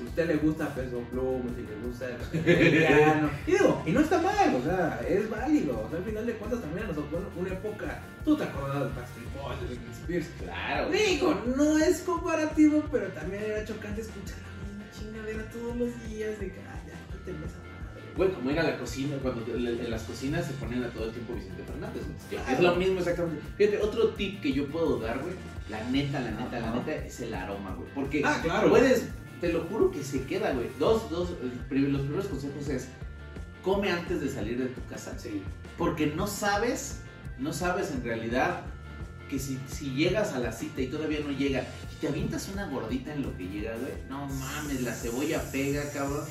si 0.00 0.06
a 0.06 0.08
usted 0.08 0.26
le 0.28 0.36
gusta 0.36 0.74
Peso 0.74 1.00
Plum, 1.10 1.42
si 1.54 1.62
le 1.62 1.76
gusta 1.86 2.06
el 2.08 3.30
y 3.46 3.50
digo, 3.52 3.82
y 3.86 3.92
no 3.92 4.00
está 4.00 4.20
mal, 4.20 4.54
o 4.54 4.62
sea, 4.64 5.00
es 5.06 5.28
válido, 5.28 5.84
o 5.84 5.88
sea, 5.90 5.98
al 5.98 6.04
final 6.04 6.26
de 6.26 6.32
cuentas 6.34 6.60
también 6.60 6.86
nos 6.86 6.96
tocó 6.96 7.20
una 7.36 7.50
época, 7.50 8.00
tú 8.24 8.36
te 8.36 8.44
acordabas 8.44 8.88
de 8.88 9.00
Backstreet 9.00 9.28
Boys, 9.40 9.60
de 9.60 9.66
Britney 9.66 9.92
Spears, 9.92 10.26
Claro. 10.42 10.90
Digo, 10.90 11.42
no 11.56 11.78
es 11.78 12.00
comparativo, 12.00 12.82
pero 12.90 13.08
también 13.08 13.42
era 13.44 13.64
chocante 13.64 14.00
escuchar 14.00 14.38
la 14.38 14.68
misma 14.68 14.84
chingadera 14.98 15.50
todos 15.50 15.76
los 15.76 16.08
días 16.08 16.40
de 16.40 16.46
que, 16.52 16.60
ah, 16.60 16.80
ya, 16.86 16.94
quítenme 17.18 17.46
esa 17.46 17.56
madre. 17.58 17.70
Güey, 18.16 18.32
como 18.32 18.50
ir 18.50 18.58
a 18.58 18.62
la 18.64 18.78
cocina, 18.78 19.16
cuando 19.22 19.42
te- 19.42 19.52
en 19.52 19.90
las 19.90 20.02
cocinas 20.02 20.46
se 20.46 20.52
ponen 20.54 20.82
a 20.82 20.88
todo 20.88 21.04
el 21.06 21.12
tiempo 21.12 21.34
Vicente 21.34 21.62
Fernández. 21.62 22.02
güey. 22.04 22.16
Claro. 22.42 22.52
Es 22.52 22.60
lo 22.60 22.74
mismo 22.76 22.98
exactamente. 22.98 23.42
Fíjate, 23.56 23.78
otro 23.78 24.08
tip 24.14 24.40
que 24.40 24.52
yo 24.52 24.66
puedo 24.66 24.98
dar, 24.98 25.18
güey, 25.20 25.34
la 25.68 25.82
neta, 25.90 26.18
la 26.20 26.30
neta, 26.32 26.58
la 26.58 26.70
neta, 26.74 26.94
es 26.96 27.20
el 27.20 27.32
aroma, 27.32 27.74
güey. 27.76 27.88
Porque 27.94 28.22
Ah, 28.24 28.40
claro. 28.42 28.68
puedes, 28.70 29.08
te 29.40 29.52
lo 29.52 29.62
juro 29.64 29.90
que 29.90 30.02
se 30.04 30.22
queda, 30.24 30.52
güey. 30.52 30.68
Dos, 30.78 31.10
dos, 31.10 31.30
los 31.70 32.02
primeros 32.02 32.26
consejos 32.26 32.68
es, 32.68 32.88
come 33.62 33.90
antes 33.90 34.20
de 34.20 34.28
salir 34.28 34.58
de 34.58 34.66
tu 34.66 34.84
casa. 34.88 35.18
Sí. 35.18 35.42
Porque 35.78 36.06
no 36.08 36.26
sabes, 36.26 37.00
no 37.38 37.52
sabes 37.52 37.90
en 37.90 38.04
realidad 38.04 38.62
que 39.28 39.38
si, 39.38 39.58
si 39.70 39.94
llegas 39.94 40.32
a 40.32 40.40
la 40.40 40.52
cita 40.52 40.80
y 40.82 40.88
todavía 40.88 41.20
no 41.20 41.30
llega 41.30 41.60
y 41.92 42.00
te 42.00 42.08
avientas 42.08 42.48
una 42.52 42.66
gordita 42.66 43.14
en 43.14 43.22
lo 43.22 43.36
que 43.36 43.44
llega, 43.48 43.72
güey, 43.76 43.92
no 44.08 44.26
mames, 44.26 44.82
la 44.82 44.92
cebolla 44.92 45.40
pega, 45.52 45.84
cabrón. 45.92 46.24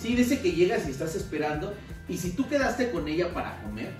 Sí, 0.00 0.14
dice 0.14 0.40
que 0.40 0.52
llegas 0.52 0.86
y 0.86 0.92
estás 0.92 1.14
esperando 1.16 1.74
y 2.08 2.16
si 2.18 2.30
tú 2.30 2.48
quedaste 2.48 2.90
con 2.92 3.06
ella 3.08 3.34
para 3.34 3.60
comer, 3.62 3.90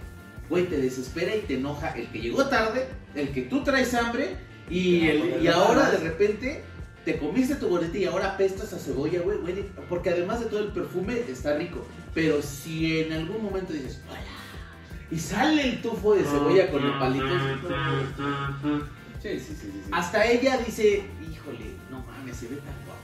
güey, 0.48 0.66
te 0.66 0.78
desespera 0.78 1.34
y 1.36 1.40
te 1.40 1.54
enoja 1.54 1.90
el 1.90 2.06
que 2.08 2.20
llegó 2.20 2.46
tarde, 2.46 2.86
el 3.14 3.32
que 3.32 3.42
tú 3.42 3.62
traes 3.64 3.92
hambre 3.94 4.36
y, 4.70 5.08
el- 5.08 5.42
y 5.42 5.48
ahora 5.48 5.90
de 5.90 5.98
repente 5.98 6.62
te 7.12 7.18
comiste 7.18 7.56
tu 7.56 7.68
gordita 7.68 7.98
y 7.98 8.04
ahora 8.04 8.32
apestas 8.34 8.72
a 8.72 8.78
cebolla, 8.78 9.20
güey, 9.22 9.38
güey, 9.38 9.64
porque 9.88 10.10
además 10.10 10.40
de 10.40 10.46
todo 10.46 10.60
el 10.60 10.68
perfume 10.72 11.18
está 11.28 11.56
rico. 11.56 11.84
Pero 12.14 12.40
si 12.42 13.00
en 13.00 13.12
algún 13.12 13.42
momento 13.42 13.72
dices, 13.72 14.00
hola, 14.08 14.20
y 15.10 15.18
sale 15.18 15.62
el 15.62 15.82
tufo 15.82 16.14
de 16.14 16.22
cebolla 16.24 16.70
con 16.70 16.84
el 16.84 16.98
palito, 16.98 17.26
Sí, 19.22 19.28
sí, 19.38 19.38
sí, 19.38 19.54
sí. 19.60 19.72
sí. 19.84 19.90
hasta 19.92 20.24
ella 20.24 20.56
dice, 20.64 21.02
híjole, 21.30 21.74
no 21.90 21.98
mames, 22.06 22.36
se 22.36 22.46
ve 22.48 22.56
tan 22.56 22.74
guapo. 22.86 23.02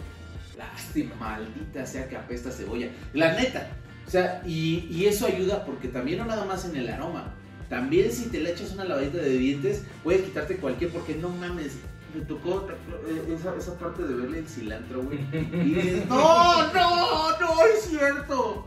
lástima. 0.57 1.15
Maldita 1.17 1.85
sea 1.85 2.09
que 2.09 2.17
apesta 2.17 2.51
cebolla. 2.51 2.89
La 3.13 3.35
neta. 3.35 3.69
O 4.07 4.11
sea, 4.11 4.43
y, 4.47 4.87
y 4.91 5.07
eso 5.07 5.27
ayuda 5.27 5.65
porque 5.67 5.89
también 5.89 6.19
no 6.19 6.25
nada 6.25 6.45
más 6.47 6.65
en 6.65 6.77
el 6.77 6.89
aroma. 6.89 7.35
También 7.69 8.11
si 8.13 8.27
te 8.31 8.41
le 8.41 8.53
echas 8.53 8.73
una 8.73 8.85
lavadita 8.85 9.19
de 9.19 9.37
dientes, 9.37 9.83
puedes 10.05 10.23
quitarte 10.23 10.57
cualquier, 10.57 10.91
porque 10.91 11.17
no 11.17 11.29
mames. 11.29 11.73
Me 12.15 12.21
tocó 12.23 12.67
eh, 13.09 13.35
esa, 13.35 13.55
esa 13.57 13.79
parte 13.79 14.03
de 14.03 14.15
verle 14.15 14.39
el 14.39 14.49
cilantro, 14.49 15.03
güey. 15.03 15.19
Y 15.33 15.75
dices, 15.75 16.07
no, 16.07 16.73
no, 16.73 17.39
no 17.39 17.67
es 17.67 17.85
cierto. 17.85 18.67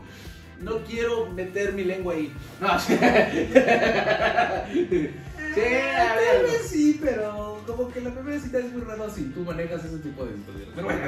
No 0.60 0.78
quiero 0.80 1.30
meter 1.30 1.72
mi 1.72 1.84
lengua 1.84 2.14
ahí. 2.14 2.32
No, 2.60 2.68
sí. 5.54 5.60
Sí, 5.60 5.66
a 5.66 6.14
Eh, 6.14 6.16
ver. 6.16 6.36
tal 6.36 6.42
vez 6.42 6.62
sí, 6.68 6.98
pero 7.02 7.62
como 7.66 7.88
que 7.92 8.00
la 8.00 8.10
primera 8.10 8.40
cita 8.40 8.58
es 8.58 8.72
muy 8.72 8.82
raro 8.82 9.08
si 9.10 9.24
tú 9.24 9.40
manejas 9.40 9.84
ese 9.84 9.98
tipo 9.98 10.24
de 10.24 10.32
situaciones. 10.36 10.68
Pero 10.74 10.86
bueno, 10.86 11.00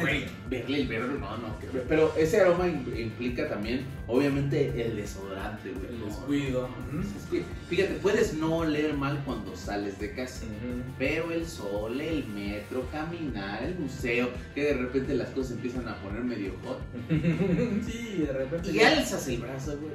Güey, 0.00 0.24
verle 0.50 0.80
el 0.82 0.88
verbo, 0.88 1.18
no, 1.18 1.36
no. 1.38 1.56
Pero 1.88 2.12
ese 2.16 2.40
aroma 2.40 2.66
im- 2.66 2.98
implica 2.98 3.48
también, 3.48 3.84
obviamente, 4.08 4.72
el 4.84 4.96
desodorante, 4.96 5.70
güey. 5.70 5.86
el 5.88 6.00
No, 6.00 6.06
descuido. 6.06 6.68
no, 6.92 7.00
Es 7.00 7.26
que, 7.30 7.44
fíjate, 7.68 7.94
puedes 8.02 8.34
no 8.34 8.56
oler 8.58 8.94
mal 8.94 9.22
cuando 9.24 9.54
sales 9.56 9.98
de 10.00 10.14
casa. 10.14 10.44
Ujú. 10.46 10.82
Pero 10.98 11.30
el 11.30 11.46
sol, 11.46 12.00
el 12.00 12.26
metro, 12.28 12.86
caminar, 12.90 13.62
el 13.62 13.78
museo, 13.78 14.30
que 14.54 14.64
de 14.64 14.74
repente 14.74 15.14
las 15.14 15.28
cosas 15.30 15.52
empiezan 15.52 15.86
a 15.88 15.96
poner 16.02 16.24
medio 16.24 16.52
hot. 16.64 16.80
Sí, 17.86 18.24
de 18.26 18.32
repente. 18.32 18.70
Y 18.72 18.80
alzas 18.80 19.28
el 19.28 19.38
brazo, 19.38 19.78
güey. 19.78 19.94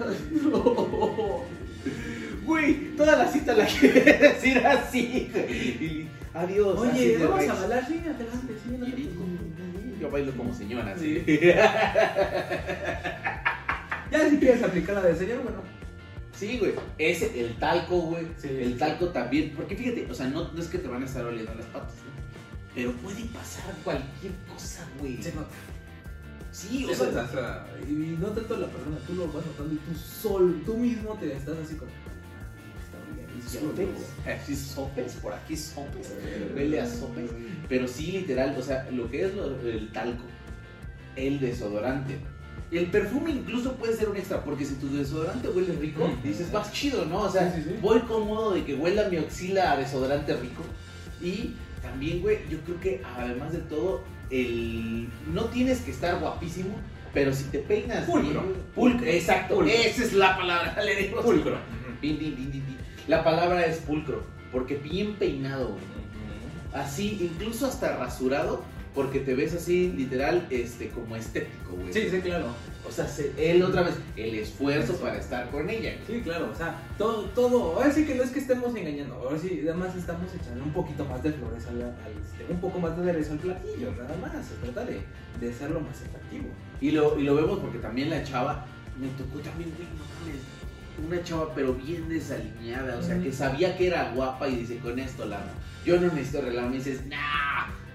Güey, 2.44 2.96
toda 2.96 3.16
la 3.16 3.28
cita 3.30 3.54
la 3.54 3.66
quiere 3.80 4.00
decir 4.18 4.58
así. 4.66 5.00
Y, 5.00 6.08
Adiós. 6.34 6.78
así 6.88 6.98
Oye, 6.98 7.18
de 7.18 7.26
vamos 7.26 7.48
a 7.48 7.54
bailar, 7.54 7.86
sí, 7.86 7.98
adelante, 7.98 8.54
sí, 8.64 8.76
no 8.78 8.84
te 8.86 8.90
Y- 8.90 8.94
preocupes. 8.94 10.00
Yo 10.00 10.10
bailo 10.10 10.32
como 10.32 10.54
señora, 10.54 10.96
sí. 10.98 11.22
Ya 14.10 14.28
si 14.28 14.38
quieres 14.38 14.62
aplicar 14.62 14.96
la 14.96 15.02
de 15.02 15.14
señor, 15.14 15.42
bueno. 15.42 15.58
Sí, 16.36 16.58
güey. 16.58 16.72
Ese, 16.98 17.38
el 17.40 17.56
talco, 17.58 17.98
güey. 18.00 18.26
Sí. 18.38 18.48
El 18.48 18.78
talco 18.78 19.08
también. 19.10 19.52
Porque 19.54 19.76
fíjate, 19.76 20.06
o 20.10 20.14
sea, 20.14 20.26
no, 20.26 20.50
no 20.52 20.60
es 20.60 20.68
que 20.68 20.78
te 20.78 20.88
van 20.88 21.02
a 21.02 21.06
estar 21.06 21.24
oliendo 21.24 21.54
las 21.54 21.66
patas, 21.66 21.92
¿no? 21.96 22.10
Pero 22.74 22.92
puede 22.92 23.22
pasar 23.26 23.74
cualquier 23.84 24.32
cosa, 24.50 24.86
güey. 24.98 25.22
Se 25.22 25.32
nota. 25.34 25.48
Sí, 26.52 26.84
o 26.84 26.88
Se 26.88 26.96
sea. 26.96 27.66
y 27.88 27.92
no 28.20 28.26
tanto 28.28 28.56
la 28.56 28.66
persona, 28.66 28.96
tú 29.06 29.14
lo 29.14 29.26
vas 29.32 29.46
notando 29.46 29.72
y 29.74 29.76
tú 29.76 29.94
sol, 29.98 30.62
tú 30.66 30.76
mismo 30.76 31.14
te 31.14 31.32
estás 31.32 31.56
así 31.64 31.76
como. 31.76 31.90
"Ah, 31.90 33.32
y 33.36 33.52
ya 33.54 33.60
lo 33.60 33.68
Sopes. 33.68 33.88
Así 34.26 34.56
sopes, 34.56 35.12
por 35.22 35.32
aquí 35.32 35.56
sopes. 35.56 36.12
Huele 36.54 36.80
a 36.80 36.86
sopes. 36.86 37.30
Pero 37.68 37.86
sí, 37.86 38.12
literal, 38.12 38.56
o 38.58 38.62
sea, 38.62 38.88
lo 38.90 39.08
que 39.10 39.26
es 39.26 39.34
lo- 39.34 39.60
el 39.60 39.92
talco, 39.92 40.24
el 41.16 41.38
desodorante. 41.40 42.18
El 42.72 42.86
perfume 42.86 43.30
incluso 43.30 43.74
puede 43.74 43.94
ser 43.96 44.08
un 44.08 44.16
extra, 44.16 44.44
porque 44.44 44.64
si 44.64 44.74
tu 44.74 44.88
desodorante 44.92 45.48
huele 45.48 45.72
rico, 45.74 46.06
Mm. 46.06 46.22
dices, 46.22 46.52
vas 46.52 46.72
chido, 46.72 47.04
¿no? 47.06 47.22
O 47.22 47.30
sea, 47.30 47.52
Sí, 47.52 47.62
sí, 47.62 47.68
sí. 47.70 47.76
voy 47.80 48.00
cómodo 48.00 48.52
de 48.52 48.64
que 48.64 48.74
huela 48.74 49.08
mi 49.08 49.18
oxila 49.18 49.72
a 49.72 49.76
desodorante 49.76 50.34
rico. 50.36 50.62
Y 51.20 51.54
también, 51.82 52.22
güey, 52.22 52.38
yo 52.48 52.58
creo 52.60 52.80
que 52.80 53.02
además 53.16 53.52
de 53.52 53.58
todo, 53.60 54.02
el 54.30 55.08
no 55.32 55.46
tienes 55.46 55.80
que 55.80 55.90
estar 55.90 56.18
guapísimo, 56.20 56.74
pero 57.12 57.32
si 57.34 57.44
te 57.44 57.58
peinas 57.58 58.04
Pulcro. 58.06 58.42
bien- 58.42 58.54
pulcro, 58.74 59.06
exacto, 59.06 59.56
Pulcro. 59.56 59.72
esa 59.74 60.04
es 60.04 60.12
la 60.12 60.36
palabra, 60.36 60.76
le 60.84 60.96
digo. 60.96 61.20
Pulcro. 61.22 61.58
Din. 62.00 62.62
La 63.08 63.24
palabra 63.24 63.66
es 63.66 63.78
pulcro, 63.78 64.22
porque 64.52 64.76
bien 64.76 65.14
peinado. 65.14 65.76
Así, 66.72 67.18
incluso 67.20 67.66
hasta 67.66 67.96
rasurado, 67.96 68.62
porque 68.94 69.20
te 69.20 69.34
ves 69.34 69.54
así, 69.54 69.92
literal, 69.96 70.46
este, 70.50 70.88
como 70.88 71.14
estético, 71.16 71.72
güey. 71.76 71.92
Sí, 71.92 72.08
sí, 72.10 72.20
claro. 72.20 72.46
O 72.88 72.90
sea, 72.92 73.06
se- 73.06 73.32
él 73.38 73.62
otra 73.62 73.82
vez, 73.82 73.94
el 74.16 74.34
esfuerzo 74.34 74.94
para 74.96 75.18
estar 75.18 75.48
con 75.50 75.68
ella. 75.70 75.94
güey. 75.94 76.18
Sí, 76.18 76.24
claro, 76.24 76.50
o 76.52 76.54
sea, 76.56 76.76
todo, 76.98 77.24
todo, 77.26 77.76
ahora 77.76 77.92
sí 77.92 78.04
que 78.04 78.14
no 78.16 78.22
es 78.24 78.30
que 78.30 78.40
estemos 78.40 78.74
engañando, 78.74 79.14
ahora 79.14 79.38
sí, 79.38 79.60
además 79.62 79.94
estamos 79.94 80.26
echando 80.34 80.64
un 80.64 80.72
poquito 80.72 81.04
más 81.04 81.22
de 81.22 81.32
flores 81.32 81.66
al, 81.68 81.82
al- 81.82 81.90
este, 82.20 82.52
un 82.52 82.60
poco 82.60 82.80
más 82.80 82.96
de 82.96 83.02
aderezo 83.02 83.32
al 83.32 83.38
platillo, 83.38 83.92
nada 83.92 84.16
más, 84.20 84.32
se 84.46 84.54
trata 84.56 84.84
de, 84.84 85.00
de 85.40 85.50
hacerlo 85.50 85.80
más 85.80 86.00
atractivo. 86.02 86.46
Y 86.80 86.90
lo, 86.90 87.18
y 87.18 87.22
lo 87.22 87.36
vemos 87.36 87.60
porque 87.60 87.78
también 87.78 88.10
la 88.10 88.24
chava, 88.24 88.66
me 88.98 89.06
tocó 89.08 89.38
también, 89.38 89.70
güey, 89.76 89.86
no 89.88 90.04
mames, 90.26 90.42
una 91.06 91.22
chava 91.22 91.54
pero 91.54 91.74
bien 91.74 92.08
desaliñada, 92.08 92.98
o 92.98 93.02
sea, 93.02 93.20
que 93.22 93.30
sabía 93.32 93.76
que 93.76 93.86
era 93.86 94.12
guapa 94.14 94.48
y 94.48 94.56
dice, 94.56 94.78
con 94.78 94.98
esto 94.98 95.26
la. 95.26 95.40
Yo 95.84 95.98
no 96.00 96.08
necesito 96.12 96.38
arreglarme, 96.40 96.76
y 96.76 96.78
dices, 96.78 97.06
no, 97.06 97.16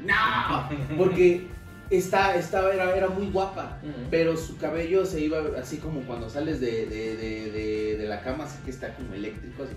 no, 0.05 0.69
porque 0.97 1.47
está, 1.89 2.35
estaba, 2.35 2.73
era, 2.73 2.95
era 2.95 3.09
muy 3.09 3.27
guapa. 3.29 3.77
Pero 4.09 4.35
su 4.37 4.57
cabello 4.57 5.05
se 5.05 5.21
iba 5.21 5.39
así 5.61 5.77
como 5.77 6.01
cuando 6.01 6.29
sales 6.29 6.59
de, 6.59 6.85
de, 6.87 7.15
de, 7.17 7.51
de, 7.51 7.97
de 7.97 8.05
la 8.07 8.21
cama, 8.21 8.45
así 8.45 8.57
que 8.63 8.71
está 8.71 8.93
como 8.95 9.13
eléctrico, 9.13 9.63
así. 9.63 9.73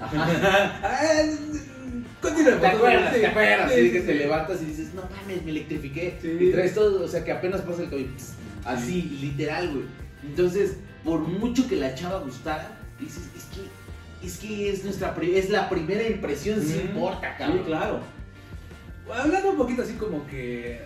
Ajá. 0.00 0.80
Ah, 0.82 1.22
Continúa, 2.22 2.60
¿Te 2.60 2.66
acuerdas? 2.66 3.14
sí, 3.14 3.20
¿Te 3.20 3.26
acuerdas? 3.26 3.72
sí, 3.72 3.74
Así 3.80 3.86
sí, 3.86 3.92
que 3.92 4.00
sí. 4.00 4.06
te 4.06 4.14
levantas 4.14 4.62
y 4.62 4.64
dices, 4.66 4.94
no 4.94 5.02
mames, 5.02 5.42
me 5.44 5.50
electrifiqué. 5.50 6.18
Sí. 6.20 6.36
Y 6.40 6.52
traes 6.52 6.74
todo, 6.74 7.04
o 7.04 7.08
sea, 7.08 7.24
que 7.24 7.32
apenas 7.32 7.62
pasa 7.62 7.82
el 7.82 7.90
cabello. 7.90 8.08
Así, 8.64 9.18
literal, 9.20 9.70
güey. 9.70 9.84
Entonces, 10.22 10.76
por 11.02 11.20
mucho 11.20 11.66
que 11.66 11.76
la 11.76 11.94
chava 11.94 12.20
gustara, 12.20 12.78
dices, 13.00 13.22
es 13.36 13.44
que, 13.44 14.26
es 14.26 14.36
que 14.38 14.70
es 14.70 14.84
nuestra, 14.84 15.16
es 15.20 15.48
la 15.50 15.68
primera 15.68 16.06
impresión, 16.06 16.60
sí 16.62 16.74
Ujú. 16.76 16.86
importa, 16.88 17.32
Sí, 17.32 17.38
cabrón. 17.38 17.64
claro. 17.64 18.00
Hablando 19.12 19.50
un 19.50 19.56
poquito 19.56 19.82
así 19.82 19.94
como 19.94 20.26
que, 20.26 20.80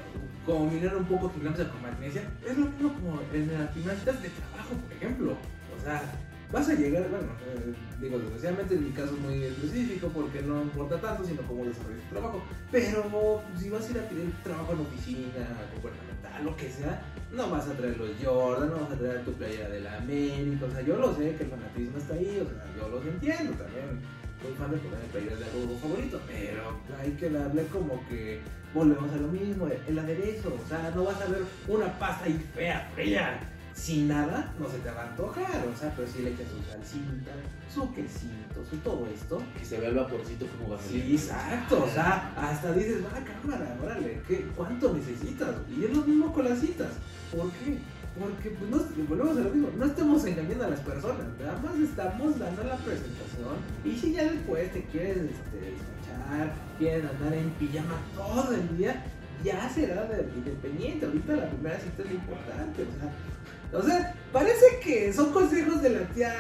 como 0.47 0.71
mirar 0.71 0.97
un 0.97 1.05
poco 1.05 1.31
gimnasia 1.31 1.69
con 1.69 1.83
magnesia, 1.83 2.23
es 2.47 2.57
lo 2.57 2.67
mismo 2.67 2.95
como 2.95 3.21
en 3.33 3.53
las 3.53 3.71
primeras 3.71 3.99
citas 4.01 4.23
de 4.23 4.31
trabajo, 4.31 4.75
por 4.75 4.93
ejemplo. 4.97 5.33
O 5.33 5.83
sea, 5.83 6.03
vas 6.51 6.69
a 6.69 6.75
llegar, 6.75 7.09
bueno, 7.11 7.29
eh, 7.47 7.75
digo, 8.01 8.19
desgraciadamente 8.19 8.75
en 8.75 8.85
mi 8.85 8.91
caso 8.91 9.13
muy 9.17 9.43
específico 9.43 10.09
porque 10.09 10.41
no 10.43 10.63
importa 10.63 11.01
tanto, 11.01 11.25
sino 11.25 11.43
cómo 11.43 11.65
desarrollas 11.65 12.03
tu 12.09 12.15
trabajo. 12.15 12.43
Pero 12.73 13.43
si 13.59 13.69
vas 13.69 13.87
a 13.87 13.91
ir 13.91 13.99
a 13.99 14.09
pedir 14.09 14.33
trabajo 14.43 14.73
en 14.73 14.81
oficina, 14.81 15.47
gubernamental, 15.77 16.45
lo 16.45 16.57
que 16.57 16.71
sea, 16.71 17.03
no 17.33 17.51
vas 17.51 17.69
a 17.69 17.73
traer 17.73 17.99
los 17.99 18.11
Jordan, 18.23 18.71
no 18.71 18.81
vas 18.81 18.93
a 18.93 18.99
traer 18.99 19.25
tu 19.25 19.33
playera 19.33 19.69
de 19.69 19.81
la 19.81 19.97
América. 19.99 20.67
O 20.67 20.71
sea, 20.71 20.81
yo 20.81 20.97
lo 20.97 21.15
sé 21.15 21.35
que 21.37 21.45
el 21.45 21.51
fanatismo 21.51 21.99
está 21.99 22.15
ahí, 22.15 22.41
o 22.41 22.49
sea, 22.49 22.65
yo 22.79 22.89
los 22.89 23.05
entiendo 23.05 23.53
también 23.53 24.01
soy 24.45 24.55
fan 24.55 24.71
de 24.71 24.77
poner 24.77 25.01
playeras 25.07 25.39
de 25.39 25.45
algo 25.47 25.79
favorito, 25.79 26.21
pero 26.27 26.79
hay 27.01 27.11
que 27.13 27.31
darle 27.31 27.67
como 27.69 28.07
que 28.09 28.41
volvemos 28.75 29.11
a 29.13 29.17
lo 29.17 29.29
mismo, 29.29 29.69
el 29.69 29.99
aderezo, 29.99 30.55
o 30.63 30.69
sea, 30.69 30.93
no 30.95 31.05
vas 31.05 31.21
a 31.23 31.27
ver 31.27 31.43
una 31.69 31.99
pasta 31.99 32.27
ahí 32.27 32.45
fea, 32.55 32.91
fría, 32.95 33.41
sin 33.73 34.09
nada, 34.09 34.53
no 34.59 34.69
se 34.69 34.79
te 34.79 34.91
va 34.91 35.03
a 35.03 35.09
antojar, 35.11 35.67
o 35.67 35.79
sea, 35.79 35.93
pero 35.97 36.07
si 36.09 36.23
le 36.23 36.31
echas 36.31 36.47
su 36.49 36.71
salsita, 36.71 37.33
su 37.73 37.95
quesito, 37.95 38.65
su 38.69 38.77
todo 38.79 39.07
esto. 39.13 39.43
Que 39.59 39.65
se 39.65 39.81
vea 39.81 39.89
el 39.89 39.97
vaporcito 39.97 40.47
como 40.47 40.75
va 40.75 40.79
Sí, 40.83 41.13
exacto, 41.13 41.85
o 41.85 41.89
sea, 41.89 42.35
hasta 42.37 42.73
dices, 42.73 43.03
va 43.05 43.25
cámara, 43.25 43.77
órale, 43.83 44.21
¿qué, 44.29 44.47
¿cuánto 44.55 44.93
necesitas? 44.93 45.55
Y 45.71 45.85
es 45.85 45.97
lo 45.97 46.05
mismo 46.05 46.33
con 46.33 46.45
las 46.45 46.61
citas, 46.61 46.93
¿por 47.35 47.51
qué? 47.53 47.79
Porque 48.19 48.51
pues 48.51 49.09
volvemos 49.09 49.37
a 49.37 49.41
lo 49.41 49.51
mismo, 49.51 49.71
no 49.77 49.87
estamos 49.87 50.25
engañando 50.25 50.65
a 50.65 50.71
las 50.71 50.81
personas, 50.81 51.27
nada 51.41 51.59
más 51.59 51.75
estamos 51.81 52.39
dando 52.39 52.63
la 52.63 52.77
presentación 52.77 53.57
y 53.85 53.97
si 53.99 54.13
ya 54.13 54.23
después 54.23 54.73
te 54.73 54.85
quieres 54.85 55.17
este, 55.17 55.59
despachar, 55.75 56.55
quieres 56.79 57.11
andar 57.11 57.35
en 57.35 57.51
pijama 57.51 57.99
todo 58.15 58.55
el 58.55 58.79
día, 58.79 59.03
ya 59.43 59.69
será 59.69 60.05
de, 60.05 60.29
independiente, 60.37 61.07
ahorita 61.07 61.35
la 61.35 61.51
primera 61.51 61.81
cita 61.81 62.03
es 62.05 62.11
importante, 62.13 62.83
o 62.83 63.01
sea, 63.01 63.81
o 63.81 63.83
sea, 63.83 64.15
parece 64.33 64.65
que 64.85 65.13
son 65.13 65.33
consejos 65.33 65.83
de 65.83 65.91
la 65.91 66.07
tía 66.11 66.33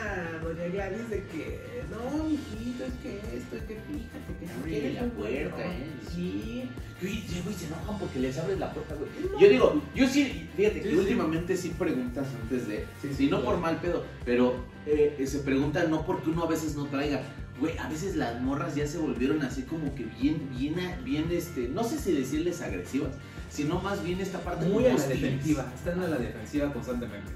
Doña 0.44 0.68
Gladys 0.68 1.10
de 1.10 1.24
que 1.24 1.73
no, 1.90 2.24
mijito, 2.24 2.84
es 2.84 2.92
que 3.02 3.36
esto, 3.36 3.56
es 3.56 3.62
que 3.62 3.74
fíjate 3.74 4.34
que 4.40 4.46
si 4.46 4.68
quieres 4.68 4.94
la 4.94 5.08
puerta, 5.08 5.64
¿eh? 5.64 5.86
Sí, 6.14 6.68
Güey, 7.00 7.22
sí, 7.28 7.40
güey, 7.44 7.54
se 7.54 7.66
enojan 7.66 7.98
porque 7.98 8.18
les 8.18 8.38
abres 8.38 8.58
la 8.58 8.72
puerta, 8.72 8.94
güey. 8.94 9.10
Yo 9.40 9.48
digo, 9.48 9.82
yo 9.94 10.08
sí, 10.08 10.48
fíjate 10.56 10.80
que 10.80 10.90
Sí, 10.90 10.96
últimamente 10.96 11.56
sí 11.56 11.74
preguntas 11.78 12.26
antes 12.42 12.68
de, 12.68 12.86
Sí, 13.02 13.08
sí, 13.14 13.24
no 13.24 13.40
claro. 13.40 13.44
por 13.44 13.58
mal 13.60 13.80
pedo, 13.80 14.04
pero 14.24 14.64
eh, 14.86 15.16
eh, 15.18 15.26
se 15.26 15.40
pregunta 15.40 15.84
no 15.84 16.06
porque 16.06 16.30
uno 16.30 16.44
a 16.44 16.48
veces 16.48 16.76
no 16.76 16.86
traiga. 16.86 17.22
Güey, 17.60 17.76
a 17.78 17.88
veces 17.88 18.16
las 18.16 18.40
morras 18.40 18.74
ya 18.74 18.86
se 18.86 18.98
volvieron 18.98 19.42
así 19.42 19.62
como 19.62 19.94
que 19.94 20.04
bien, 20.04 20.48
bien, 20.56 20.74
bien, 21.04 21.26
este, 21.30 21.68
no 21.68 21.84
sé 21.84 21.98
si 21.98 22.12
decirles 22.12 22.60
agresivas, 22.62 23.12
sino 23.48 23.80
más 23.80 24.02
bien 24.02 24.20
esta 24.20 24.40
parte 24.40 24.66
muy 24.66 24.86
a 24.86 24.94
la 24.94 25.06
defensiva, 25.06 25.70
están 25.74 26.00
a 26.00 26.08
la 26.08 26.16
defensiva 26.16 26.72
constantemente. 26.72 27.30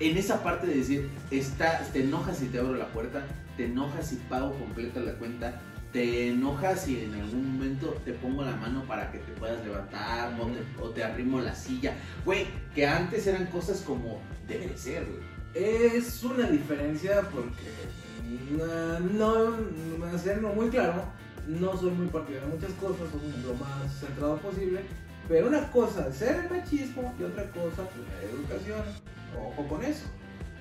En 0.00 0.16
esa 0.16 0.42
parte 0.42 0.66
de 0.66 0.76
decir, 0.76 1.08
está, 1.30 1.80
te 1.92 2.02
enojas 2.02 2.38
si 2.38 2.46
te 2.46 2.58
abro 2.58 2.74
la 2.76 2.88
puerta, 2.88 3.26
te 3.58 3.64
enojas 3.64 4.06
si 4.06 4.16
pago 4.30 4.56
completa 4.56 5.00
la 5.00 5.12
cuenta, 5.14 5.60
te 5.92 6.28
enojas 6.28 6.84
si 6.84 7.02
en 7.02 7.14
algún 7.14 7.54
momento 7.54 8.00
te 8.04 8.12
pongo 8.12 8.44
la 8.44 8.54
mano 8.54 8.84
para 8.84 9.10
que 9.10 9.18
te 9.18 9.32
puedas 9.32 9.62
levantar 9.64 10.32
o, 10.40 10.46
te, 10.46 10.82
o 10.82 10.90
te 10.90 11.02
arrimo 11.02 11.40
la 11.40 11.54
silla. 11.54 11.94
Güey, 12.24 12.46
que 12.72 12.86
antes 12.86 13.26
eran 13.26 13.46
cosas 13.46 13.80
como 13.80 14.20
debe 14.46 14.68
de 14.68 14.78
ser, 14.78 15.04
güey. 15.04 15.18
Es 15.54 16.22
una 16.22 16.48
diferencia 16.48 17.22
porque 17.32 17.72
mm, 18.52 19.18
no, 19.18 19.56
no, 19.98 20.04
hacerlo 20.06 20.50
muy 20.50 20.68
claro, 20.68 21.02
no 21.48 21.76
soy 21.76 21.90
muy 21.90 22.06
partidario 22.06 22.46
de 22.46 22.54
muchas 22.54 22.72
cosas, 22.74 23.08
soy 23.10 23.42
lo 23.42 23.54
más 23.54 23.92
centrado 23.98 24.36
posible, 24.36 24.82
pero 25.26 25.48
una 25.48 25.68
cosa 25.72 26.06
es 26.08 26.16
ser 26.16 26.44
el 26.44 26.50
machismo 26.58 27.12
y 27.18 27.24
otra 27.24 27.50
cosa 27.50 27.88
pues, 27.88 28.06
la 28.06 28.30
educación, 28.30 28.82
ojo 29.36 29.66
con 29.66 29.82
eso. 29.82 30.04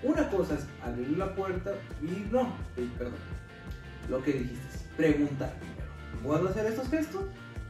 Una 0.03 0.29
cosa 0.29 0.55
es 0.55 0.65
abrir 0.83 1.17
la 1.17 1.33
puerta 1.33 1.73
y 2.01 2.27
no, 2.31 2.53
perdón, 2.97 3.15
lo 4.09 4.23
que 4.23 4.33
dijiste, 4.33 4.67
es 4.67 4.83
preguntar 4.95 5.53
primero. 5.59 5.87
¿Puedo 6.23 6.49
hacer 6.49 6.65
estos 6.67 6.89
gestos? 6.89 7.23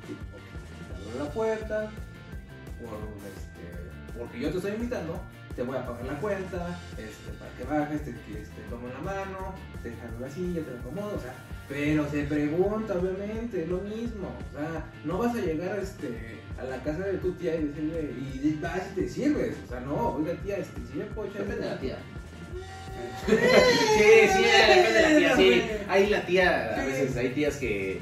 Sí, 0.06 0.16
ok. 0.34 1.10
Abro 1.10 1.26
la 1.26 1.32
puerta, 1.32 1.84
este, 1.86 4.18
porque 4.18 4.40
yo 4.40 4.52
te 4.52 4.58
estoy 4.58 4.74
invitando, 4.74 5.20
te 5.56 5.64
voy 5.64 5.78
a 5.78 5.86
pagar 5.86 6.06
la 6.06 6.20
cuenta, 6.20 6.80
este, 6.98 7.32
para 7.40 7.52
que 7.54 7.64
bajes, 7.64 8.04
te, 8.04 8.12
este, 8.12 8.62
tomo 8.70 8.88
la 8.88 9.00
mano, 9.00 9.56
te 9.82 9.90
dejan 9.90 10.22
la 10.22 10.30
silla, 10.30 10.62
te 10.64 10.72
la 10.72 10.80
acomodo, 10.80 11.16
o 11.16 11.20
sea, 11.20 11.34
Pero 11.68 12.10
se 12.10 12.24
pregunta, 12.24 12.94
obviamente, 12.94 13.64
es 13.64 13.70
lo 13.70 13.80
mismo. 13.80 14.28
O 14.28 14.58
sea, 14.58 14.86
no 15.04 15.18
vas 15.18 15.36
a 15.36 15.40
llegar 15.40 15.80
este, 15.80 16.40
a 16.60 16.64
la 16.64 16.78
casa 16.84 17.00
de 17.04 17.18
tu 17.18 17.32
tía 17.34 17.56
y 17.56 17.66
decirle, 17.66 18.12
y 18.44 18.60
vas 18.62 18.82
y 18.92 19.00
te 19.02 19.10
sirves. 19.10 19.56
O 19.66 19.70
sea, 19.70 19.80
no, 19.82 20.16
oiga 20.16 20.34
tía, 20.44 20.58
este, 20.58 20.82
si 20.92 20.98
me 20.98 21.06
puedo 21.06 21.30
echar 21.30 21.44
Depende 21.44 21.66
de 21.66 21.72
la 21.72 21.80
tía. 21.80 21.98
Sí, 23.28 23.34
sí, 24.34 24.44
depende 24.44 24.94
de 24.94 25.02
la 25.02 25.18
tía, 25.18 25.36
sí. 25.36 25.64
Hay 25.88 26.08
la 26.10 26.26
tía, 26.26 26.82
a 26.82 26.86
veces 26.86 27.16
hay 27.16 27.30
tías 27.30 27.56
que, 27.58 28.00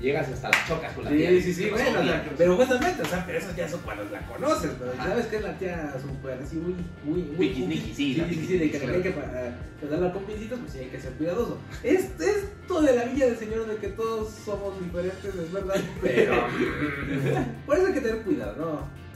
llegas 0.00 0.28
hasta 0.28 0.48
las 0.50 0.68
chocas 0.68 0.92
con 0.92 1.04
la 1.04 1.10
tía. 1.10 1.30
Sí, 1.30 1.42
sí, 1.42 1.54
sí, 1.54 1.64
¿Qué 1.64 1.70
pasó, 1.70 1.84
bueno, 1.84 2.02
tía? 2.02 2.24
pero 2.36 2.56
justamente, 2.56 3.02
o 3.02 3.06
sea, 3.06 3.24
pero 3.26 3.38
eso 3.38 3.48
ya 3.56 3.68
son 3.68 3.80
cuando 3.80 4.04
la 4.04 4.20
conoces, 4.26 4.70
pero 4.78 4.96
sabes 4.96 5.26
que 5.26 5.36
es 5.36 5.42
la 5.42 5.58
tía 5.58 5.94
súper 6.00 6.38
así, 6.42 6.56
muy, 6.56 6.74
muy, 7.04 7.22
muy. 7.22 7.48
Piquisniqui, 7.48 7.94
sí, 7.94 7.94
sí, 7.94 8.14
la 8.14 8.28
sí, 8.28 8.58
de 8.58 8.70
que 8.70 8.78
claro. 8.78 8.94
hay 8.94 9.02
que 9.02 9.10
pa- 9.10 9.32
pues, 9.80 9.90
darla 9.90 10.12
con 10.12 10.24
pincitas, 10.24 10.58
pues 10.58 10.72
sí 10.72 10.78
hay 10.80 10.86
que 10.86 11.00
ser 11.00 11.12
cuidadoso. 11.12 11.58
Es 11.82 12.16
esto 12.66 12.82
de 12.82 12.96
la 12.96 13.04
villa 13.04 13.26
del 13.26 13.38
señor 13.38 13.66
de 13.66 13.76
que 13.76 13.88
todos 13.88 14.28
somos 14.44 14.78
diferentes, 14.80 15.24
es 15.34 15.52
verdad, 15.52 15.76
pero. 16.02 16.34
Por 17.66 17.76
eso 17.78 17.86
hay 17.86 17.92
que 17.94 18.00
tener 18.00 18.22
cuidado, 18.22 18.56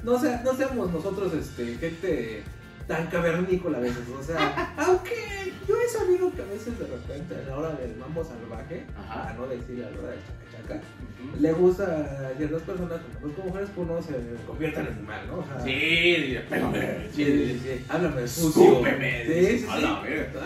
¿no? 0.05 0.13
No, 0.13 0.19
sea, 0.21 0.41
no 0.45 0.55
seamos 0.55 0.93
nosotros, 0.93 1.33
este, 1.35 1.75
gente 1.77 2.45
tan 2.87 3.07
cavernícola 3.09 3.79
a 3.79 3.81
veces, 3.81 4.03
o 4.19 4.23
sea, 4.23 4.73
aunque 4.77 5.53
yo 5.69 5.77
he 5.81 5.89
sabido 5.89 6.33
que 6.33 6.43
a 6.43 6.47
veces 6.47 6.77
de 6.79 6.87
repente 6.87 7.35
a 7.37 7.49
la 7.51 7.59
hora 7.59 7.71
del 7.75 7.97
mambo 7.97 8.25
salvaje, 8.25 8.85
Ajá. 8.99 9.31
a 9.31 9.35
no 9.35 9.47
decir 9.47 9.85
a 9.85 9.91
la 9.91 9.99
hora 9.99 10.11
del 10.11 10.21
chacachaca, 10.21 10.75
Ujú. 11.23 11.41
le 11.41 11.53
gusta 11.53 11.85
a 12.33 12.37
ciertas 12.37 12.63
personas, 12.63 13.01
como, 13.21 13.35
como 13.35 13.49
mujeres, 13.49 13.71
que 13.71 13.81
uno 13.81 14.03
se 14.03 14.15
convierta 14.47 14.81
en 14.81 14.87
animal, 14.89 15.21
¿no? 15.29 15.39
O 15.39 15.45
sea, 15.45 15.61
Sí, 15.63 16.39
pégame. 16.49 17.09
sí, 17.15 17.25
sí, 17.25 17.61
sí. 17.63 17.85
Háblame 17.89 18.27
sucio. 18.29 18.63
Escúpeme. 18.65 19.27
Sí, 19.27 19.47
sí, 19.47 19.59
sí. 19.59 19.67
A 19.71 19.79
la 19.79 20.01
verga. 20.01 20.41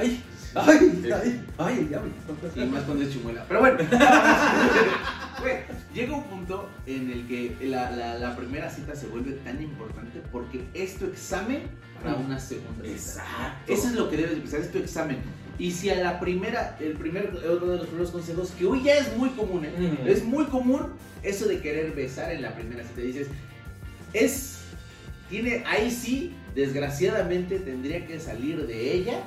Ay, 0.54 1.02
ay, 1.04 1.12
ay, 1.12 1.44
ay, 1.58 1.84
diablo. 1.84 2.12
Y 2.54 2.64
más 2.66 2.82
cuando 2.84 3.04
es 3.04 3.12
chimuela. 3.12 3.44
Pero 3.48 3.60
bueno, 3.60 3.78
llega 5.94 6.16
un 6.16 6.24
punto 6.24 6.68
en 6.86 7.10
el 7.10 7.26
que 7.26 7.56
la, 7.62 7.90
la, 7.90 8.18
la 8.18 8.36
primera 8.36 8.70
cita 8.70 8.94
se 8.94 9.06
vuelve 9.06 9.32
tan 9.44 9.62
importante 9.62 10.20
porque 10.32 10.64
es 10.74 10.96
tu 10.96 11.06
examen 11.06 11.62
para 12.02 12.16
una 12.16 12.38
segunda 12.38 12.84
cita. 12.84 12.94
Exacto. 12.94 13.72
Eso 13.72 13.88
es 13.88 13.94
lo 13.94 14.10
que 14.10 14.16
debes 14.16 14.32
de 14.32 14.36
pensar, 14.38 14.60
es 14.60 14.72
tu 14.72 14.78
examen. 14.78 15.18
Y 15.58 15.70
si 15.70 15.88
a 15.90 15.96
la 15.96 16.18
primera, 16.18 16.76
el 16.80 16.94
primer, 16.94 17.28
otro 17.48 17.70
de 17.70 17.78
los 17.78 17.86
primeros 17.86 18.10
consejos, 18.10 18.50
que 18.58 18.66
hoy 18.66 18.82
ya 18.82 18.94
es 18.94 19.16
muy 19.16 19.30
común, 19.30 19.64
¿eh? 19.64 19.98
Es 20.04 20.24
muy 20.24 20.46
común 20.46 20.92
eso 21.22 21.46
de 21.46 21.60
querer 21.60 21.92
besar 21.92 22.32
en 22.32 22.42
la 22.42 22.54
primera 22.54 22.82
cita. 22.82 23.00
Dices, 23.00 23.28
es, 24.12 24.58
tiene, 25.30 25.62
ahí 25.66 25.90
sí, 25.90 26.34
desgraciadamente 26.54 27.60
tendría 27.60 28.04
que 28.06 28.18
salir 28.18 28.66
de 28.66 28.94
ella. 28.94 29.20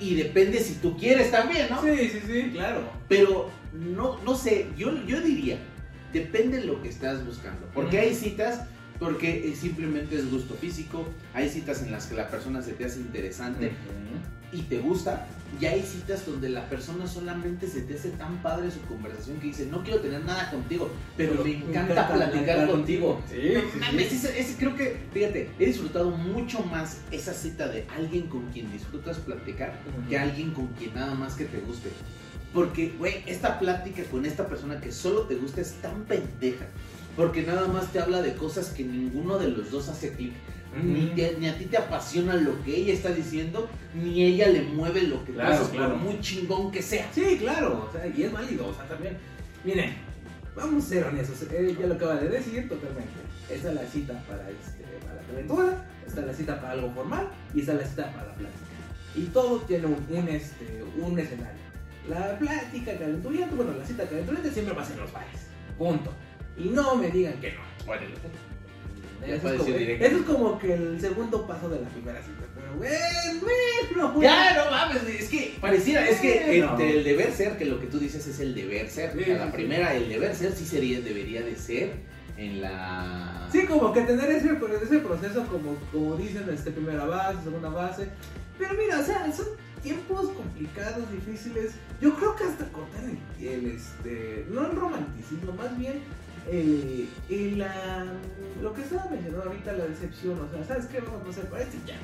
Y 0.00 0.14
depende 0.14 0.60
si 0.60 0.74
tú 0.74 0.96
quieres 0.96 1.30
también, 1.30 1.68
¿no? 1.70 1.82
Sí, 1.82 2.08
sí, 2.08 2.20
sí, 2.26 2.50
claro. 2.52 2.90
Pero 3.08 3.50
no, 3.72 4.18
no 4.24 4.34
sé, 4.36 4.68
yo, 4.76 4.94
yo 5.06 5.20
diría, 5.20 5.58
depende 6.12 6.58
de 6.58 6.66
lo 6.66 6.82
que 6.82 6.88
estás 6.88 7.24
buscando. 7.24 7.68
Porque 7.74 7.98
hay 7.98 8.14
citas, 8.14 8.62
porque 8.98 9.48
eh, 9.48 9.54
simplemente 9.54 10.16
es 10.16 10.30
gusto 10.30 10.54
físico, 10.54 11.06
hay 11.34 11.48
citas 11.48 11.82
en 11.82 11.92
las 11.92 12.06
que 12.06 12.14
la 12.14 12.28
persona 12.28 12.62
se 12.62 12.72
te 12.72 12.84
hace 12.84 13.00
interesante 13.00 13.72
y 14.52 14.62
te 14.62 14.78
gusta, 14.78 15.26
y 15.60 15.64
hay 15.66 15.82
citas 15.82 16.24
donde 16.26 16.48
la 16.50 16.68
persona 16.68 17.06
solamente 17.06 17.66
se 17.66 17.82
te 17.82 17.94
hace 17.94 18.10
tan 18.10 18.42
padre 18.42 18.70
su 18.70 18.80
conversación 18.82 19.38
que 19.38 19.48
dice, 19.48 19.66
no 19.66 19.82
quiero 19.82 20.00
tener 20.00 20.24
nada 20.24 20.50
contigo, 20.50 20.90
pero, 21.16 21.42
me 21.44 21.56
encanta, 21.56 22.08
platicar 22.12 22.68
contigo. 22.70 23.20
Sí, 23.30 23.52
No 23.54 23.60
sí, 23.60 23.78
mames, 23.80 24.08
sí. 24.08 24.16
ese- 24.16 24.40
ese 24.40 24.56
creo 24.58 24.76
que, 24.76 24.96
fíjate, 25.12 25.50
he 25.58 25.66
disfrutado 25.66 26.10
mucho 26.10 26.60
más 26.60 26.98
esa 27.10 27.32
cita 27.32 27.68
de 27.68 27.86
alguien 27.96 28.26
con 28.28 28.46
quien 28.52 28.70
disfrutas 28.72 29.18
platicar 29.18 29.78
que 30.08 30.18
alguien 30.18 30.52
con 30.52 30.68
quien 30.68 30.94
nada 30.94 31.14
más 31.14 31.34
que 31.34 31.44
te 31.46 31.58
guste. 31.60 31.88
Porque, 32.54 32.92
güey, 32.98 33.22
esta 33.26 33.58
plática 33.58 34.02
con 34.10 34.26
esta 34.26 34.46
persona 34.46 34.80
que 34.80 34.92
solo 34.92 35.22
te 35.22 35.36
gusta 35.36 35.62
es 35.62 35.72
tan 35.80 36.04
pendeja. 36.04 36.66
Porque 37.16 37.42
nada 37.42 37.66
más 37.68 37.92
te 37.92 37.98
habla 38.00 38.20
de 38.22 38.34
cosas 38.34 38.68
que 38.68 38.84
ninguno 38.84 39.38
de 39.38 39.48
los 39.48 39.70
dos 39.70 39.88
hace 39.88 40.12
clic. 40.12 40.32
Ni, 40.82 41.06
te- 41.14 41.36
ni 41.38 41.48
a 41.48 41.58
ti 41.58 41.66
te 41.66 41.76
apasiona 41.76 42.34
lo 42.34 42.62
que 42.64 42.74
ella 42.76 42.92
está 42.94 43.10
diciendo, 43.10 43.68
ni 43.94 44.22
ella 44.24 44.48
le 44.48 44.62
mueve 44.62 45.02
lo 45.02 45.20
que 45.24 45.32
tú 45.32 45.38
Claro, 45.38 45.54
haces, 45.54 45.68
claro. 45.68 45.90
por 45.94 45.98
muy 45.98 46.20
chingón 46.20 46.70
que 46.72 46.80
sea. 46.82 47.08
Sí, 47.14 47.36
claro, 47.38 47.86
o 47.88 47.92
sea, 47.92 48.06
y 48.06 48.22
es 48.22 48.32
válido, 48.32 48.68
o 48.68 48.74
sea, 48.74 48.88
también. 48.88 49.16
Miren, 49.64 49.94
vamos 50.56 50.84
a 50.84 50.88
ser 50.88 51.04
honestos, 51.04 51.42
eh, 51.50 51.76
ya 51.78 51.86
lo 51.86 51.94
acaba 51.94 52.16
de 52.16 52.28
decir 52.28 52.68
totalmente. 52.68 53.10
Esta 53.50 53.68
es 53.68 53.74
la 53.74 53.86
cita 53.86 54.22
para, 54.26 54.48
este, 54.48 54.82
para 55.04 55.14
la 55.20 55.22
calentura, 55.28 55.84
esta 56.06 56.20
es 56.22 56.26
la 56.26 56.32
cita 56.34 56.60
para 56.60 56.72
algo 56.72 56.90
formal 56.94 57.28
y 57.54 57.60
esta 57.60 57.72
es 57.72 57.78
la 57.80 57.86
cita 57.86 58.12
para 58.12 58.28
la 58.28 58.34
plática. 58.34 58.58
Y 59.14 59.24
todo 59.24 59.58
tiene 59.60 59.86
un, 59.86 60.06
un, 60.08 60.28
este, 60.28 60.82
un 60.98 61.18
escenario. 61.18 61.60
La 62.08 62.38
plática 62.38 62.96
calenturienta, 62.98 63.54
bueno, 63.54 63.72
la 63.78 63.84
cita 63.84 64.04
calenturienta 64.08 64.50
siempre 64.50 64.74
va 64.74 64.80
a 64.82 64.84
ser 64.86 64.96
en 64.96 65.02
los 65.02 65.12
bares, 65.12 65.40
punto. 65.76 66.12
Y 66.56 66.70
no 66.70 66.96
me 66.96 67.10
digan 67.10 67.34
que 67.40 67.52
no. 67.52 67.60
Bueno, 67.86 68.06
Eso 69.24 69.52
es, 69.52 69.58
como, 69.58 69.70
ir 69.70 69.78
directo. 69.78 70.04
eso 70.04 70.16
es 70.16 70.22
como 70.22 70.58
que 70.58 70.74
el 70.74 71.00
segundo 71.00 71.46
paso 71.46 71.68
de 71.68 71.80
la 71.80 71.88
primera 71.88 72.20
cita. 72.22 72.44
Pero 72.54 72.74
bueno, 72.76 74.12
bueno. 74.14 74.22
Ya, 74.22 74.64
no 74.64 74.70
mames, 74.70 75.02
es 75.04 75.28
que 75.28 75.56
pareciera, 75.60 76.08
es 76.08 76.20
que 76.20 76.58
entre 76.58 76.98
el 76.98 77.04
deber 77.04 77.32
ser, 77.32 77.56
que 77.56 77.64
lo 77.64 77.80
que 77.80 77.86
tú 77.86 77.98
dices 77.98 78.26
es 78.26 78.40
el 78.40 78.54
deber 78.54 78.88
ser. 78.90 79.12
Sí, 79.12 79.30
la 79.30 79.38
sí, 79.38 79.44
sí. 79.44 79.52
primera, 79.52 79.94
el 79.94 80.08
deber 80.08 80.34
ser 80.34 80.52
sí 80.52 80.64
sería, 80.66 81.00
debería 81.00 81.42
de 81.42 81.56
ser 81.56 81.92
en 82.36 82.60
la... 82.60 83.48
Sí, 83.52 83.66
como 83.66 83.92
que 83.92 84.02
tener 84.02 84.30
ese, 84.30 84.50
ese 84.82 84.98
proceso, 84.98 85.46
como, 85.46 85.76
como 85.92 86.16
dicen, 86.16 86.48
este, 86.52 86.70
primera 86.70 87.04
base, 87.04 87.44
segunda 87.44 87.68
base. 87.68 88.08
Pero 88.58 88.74
mira, 88.74 89.00
o 89.00 89.04
sea, 89.04 89.30
son 89.32 89.46
tiempos 89.82 90.30
complicados, 90.30 91.10
difíciles. 91.12 91.72
Yo 92.00 92.14
creo 92.14 92.34
que 92.36 92.44
hasta 92.44 92.64
cortar 92.68 93.04
el, 93.04 93.46
el, 93.46 93.66
este, 93.66 94.46
no 94.50 94.66
el 94.66 94.76
romanticismo, 94.76 95.52
más 95.52 95.76
bien 95.78 96.00
el, 96.50 97.08
el, 97.28 97.58
la- 97.58 98.06
lo 98.62 98.72
que 98.74 98.82
estaba 98.82 99.08
mencionando 99.10 99.48
ahorita, 99.48 99.72
la 99.72 99.86
decepción. 99.86 100.38
O 100.40 100.48
sea, 100.50 100.64
¿sabes 100.64 100.86
qué? 100.86 101.00
Vamos 101.00 101.26
a 101.26 101.30
hacer 101.30 101.44
para 101.46 101.62
este 101.62 101.78
ya. 101.86 101.96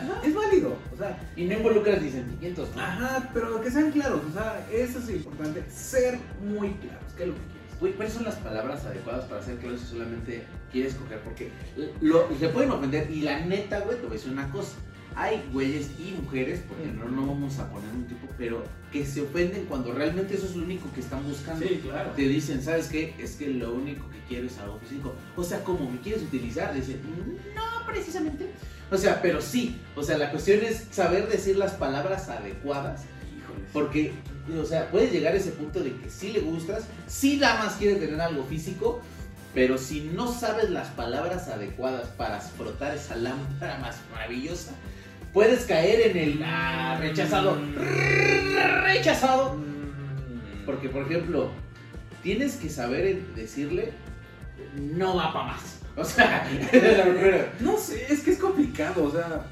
Ajá. 0.00 0.20
Es 0.26 0.34
válido, 0.34 0.76
o 0.92 0.96
sea, 0.96 1.16
Y 1.36 1.44
no 1.44 1.54
involucras 1.54 2.02
ni 2.02 2.10
sentimientos, 2.10 2.68
¿no? 2.74 2.82
ajá, 2.82 3.30
pero 3.32 3.60
que 3.60 3.70
sean 3.70 3.92
claros, 3.92 4.20
o 4.28 4.32
sea, 4.32 4.66
eso 4.72 4.98
es 4.98 5.08
importante, 5.10 5.62
ser 5.72 6.18
muy 6.44 6.70
claros, 6.74 7.04
¿qué 7.16 7.22
es 7.22 7.28
lo 7.28 7.34
que 7.36 7.40
quieres? 7.40 7.78
Güey, 7.80 7.92
¿cuáles 7.92 8.12
son 8.14 8.24
las 8.24 8.34
palabras 8.36 8.84
adecuadas 8.86 9.24
para 9.26 9.40
ser 9.42 9.56
claro 9.58 9.78
si 9.78 9.84
solamente 9.86 10.42
quieres 10.72 10.94
coger? 10.94 11.20
Porque 11.20 11.50
lo, 12.00 12.26
se 12.40 12.48
pueden 12.48 12.72
ofender 12.72 13.08
y 13.08 13.20
la 13.20 13.44
neta, 13.46 13.80
güey, 13.80 13.96
te 13.98 14.02
voy 14.02 14.10
a 14.10 14.14
decir 14.14 14.32
una 14.32 14.50
cosa. 14.50 14.72
Hay 15.16 15.44
güeyes 15.52 15.90
y 15.98 16.12
mujeres, 16.20 16.60
porque 16.66 16.86
no, 16.86 17.08
no 17.08 17.26
vamos 17.26 17.58
a 17.58 17.70
poner 17.70 17.88
un 17.90 18.04
tipo, 18.06 18.26
pero 18.36 18.64
que 18.92 19.06
se 19.06 19.22
ofenden 19.22 19.66
cuando 19.66 19.92
realmente 19.92 20.34
eso 20.34 20.46
es 20.46 20.56
lo 20.56 20.64
único 20.64 20.90
que 20.92 21.00
están 21.00 21.22
buscando. 21.24 21.64
claro. 21.82 22.10
Te 22.10 22.22
dicen, 22.22 22.62
¿sabes 22.62 22.88
qué? 22.88 23.14
Es 23.18 23.36
que 23.36 23.48
lo 23.48 23.74
único 23.74 24.08
que 24.10 24.18
quiero 24.28 24.46
es 24.46 24.58
algo 24.58 24.78
físico. 24.78 25.14
O 25.36 25.44
sea, 25.44 25.62
¿cómo 25.62 25.90
me 25.90 26.00
quieres 26.00 26.22
utilizar? 26.22 26.74
Dicen, 26.74 27.00
no, 27.54 27.86
precisamente. 27.86 28.50
O 28.90 28.96
sea, 28.96 29.22
pero 29.22 29.40
sí. 29.40 29.80
O 29.96 30.02
sea, 30.02 30.18
la 30.18 30.30
cuestión 30.30 30.60
es 30.64 30.86
saber 30.90 31.28
decir 31.28 31.56
las 31.56 31.72
palabras 31.72 32.28
adecuadas. 32.28 33.02
Híjoles. 33.36 33.70
Porque, 33.72 34.12
o 34.60 34.64
sea, 34.64 34.90
puedes 34.90 35.12
llegar 35.12 35.34
a 35.34 35.36
ese 35.36 35.50
punto 35.50 35.80
de 35.80 35.94
que 35.96 36.10
sí 36.10 36.32
le 36.32 36.40
gustas, 36.40 36.84
sí 37.06 37.36
nada 37.36 37.64
más 37.64 37.74
quiere 37.74 37.96
tener 37.96 38.20
algo 38.20 38.44
físico, 38.44 39.00
pero 39.54 39.78
si 39.78 40.00
no 40.00 40.32
sabes 40.32 40.70
las 40.70 40.88
palabras 40.88 41.48
adecuadas 41.48 42.08
para 42.16 42.40
frotar 42.40 42.96
esa 42.96 43.14
lámpara 43.14 43.78
más 43.78 43.96
maravillosa, 44.12 44.72
puedes 45.34 45.66
caer 45.66 46.12
en 46.12 46.16
el 46.16 46.42
ah, 46.42 46.96
rechazado. 46.98 47.58
Rechazado. 48.84 49.56
Porque, 50.64 50.88
por 50.88 51.02
ejemplo, 51.02 51.50
tienes 52.22 52.56
que 52.56 52.70
saber 52.70 53.20
decirle, 53.34 53.92
no 54.76 55.16
va 55.16 55.32
para 55.32 55.46
más. 55.48 55.80
O 55.96 56.04
sea. 56.04 56.48
No 57.60 57.76
sé, 57.76 58.06
es 58.08 58.20
que 58.22 58.30
es 58.30 58.38
complicado, 58.38 59.04
o 59.04 59.10
sea. 59.10 59.46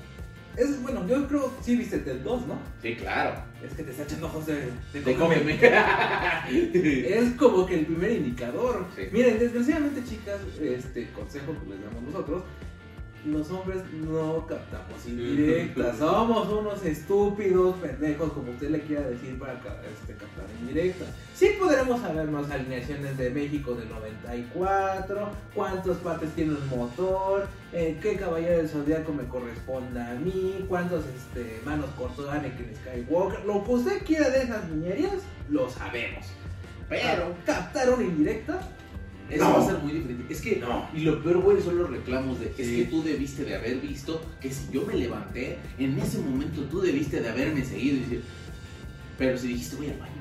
Es 0.56 0.82
bueno, 0.82 1.06
yo 1.08 1.26
creo 1.28 1.50
sí 1.62 1.76
viste 1.76 1.96
el 1.96 2.22
2, 2.22 2.46
¿no? 2.46 2.58
Sí, 2.82 2.94
claro. 2.96 3.42
Es 3.64 3.72
que 3.72 3.84
te 3.84 3.90
está 3.90 4.02
echando 4.02 4.26
ojos 4.26 4.44
de, 4.46 4.70
de 4.92 5.00
De 5.00 5.14
cómeme. 5.14 5.58
cómeme. 5.58 7.08
Es 7.08 7.32
como 7.38 7.64
que 7.64 7.78
el 7.78 7.86
primer 7.86 8.10
indicador. 8.12 8.86
Sí. 8.94 9.02
Miren, 9.12 9.38
desgraciadamente, 9.38 10.04
chicas, 10.04 10.40
este 10.60 11.10
consejo 11.12 11.54
que 11.58 11.70
les 11.70 11.82
damos 11.82 12.02
nosotros. 12.02 12.42
Los 13.24 13.50
hombres 13.52 13.82
no 13.92 14.44
captamos 14.48 15.06
indirectas. 15.06 15.96
Somos 15.98 16.48
unos 16.48 16.84
estúpidos, 16.84 17.76
pendejos, 17.76 18.32
como 18.32 18.50
usted 18.50 18.70
le 18.70 18.80
quiera 18.80 19.08
decir, 19.08 19.38
para 19.38 19.52
este, 19.52 20.14
captar 20.14 20.44
indirectas. 20.60 21.08
Sí 21.34 21.50
podremos 21.58 22.00
sabernos 22.00 22.50
alineaciones 22.50 23.16
de 23.16 23.30
México 23.30 23.74
del 23.74 23.88
94, 23.90 25.30
cuántas 25.54 25.96
partes 25.98 26.30
tiene 26.34 26.54
un 26.54 26.68
motor, 26.68 27.46
eh, 27.72 27.96
qué 28.02 28.16
caballero 28.16 28.56
del 28.56 28.68
zodiaco 28.68 29.12
me 29.12 29.24
corresponde 29.24 30.00
a 30.00 30.14
mí, 30.14 30.64
cuántos 30.68 31.04
este, 31.06 31.60
manos 31.64 31.90
cortó 31.96 32.28
Anakin 32.28 32.72
Skywalker. 32.74 33.44
Lo 33.44 33.62
que 33.64 33.70
usted 33.70 34.04
quiera 34.04 34.30
de 34.30 34.42
esas 34.42 34.68
niñerías, 34.68 35.22
lo 35.48 35.70
sabemos. 35.70 36.26
Pero 36.88 37.34
captar 37.46 37.88
una 37.90 38.02
indirecta, 38.02 38.60
eso 39.30 39.44
No. 39.44 39.54
va 39.58 39.62
a 39.62 39.66
ser 39.66 39.78
muy 39.78 39.92
diferente. 39.92 40.32
Es 40.32 40.40
que, 40.40 40.56
No. 40.56 40.88
y 40.94 41.00
lo 41.00 41.22
peor, 41.22 41.38
güey, 41.38 41.62
son 41.62 41.78
los 41.78 41.90
reclamos 41.90 42.38
de, 42.40 42.52
es 42.58 42.66
Sí. 42.68 42.76
que 42.76 42.84
tú 42.86 43.02
debiste 43.02 43.44
de 43.44 43.54
haber 43.56 43.76
visto 43.78 44.22
que 44.40 44.50
si 44.50 44.70
yo 44.72 44.84
me 44.86 44.94
levanté, 44.94 45.58
en 45.78 45.98
ese 45.98 46.18
momento 46.18 46.62
tú 46.70 46.80
debiste 46.80 47.20
de 47.20 47.28
haberme 47.28 47.64
seguido 47.64 47.96
y 47.96 48.00
decir, 48.00 48.22
pero 49.18 49.38
si 49.38 49.48
dijiste 49.48 49.76
voy 49.76 49.86
al 49.90 49.98
baño, 49.98 50.12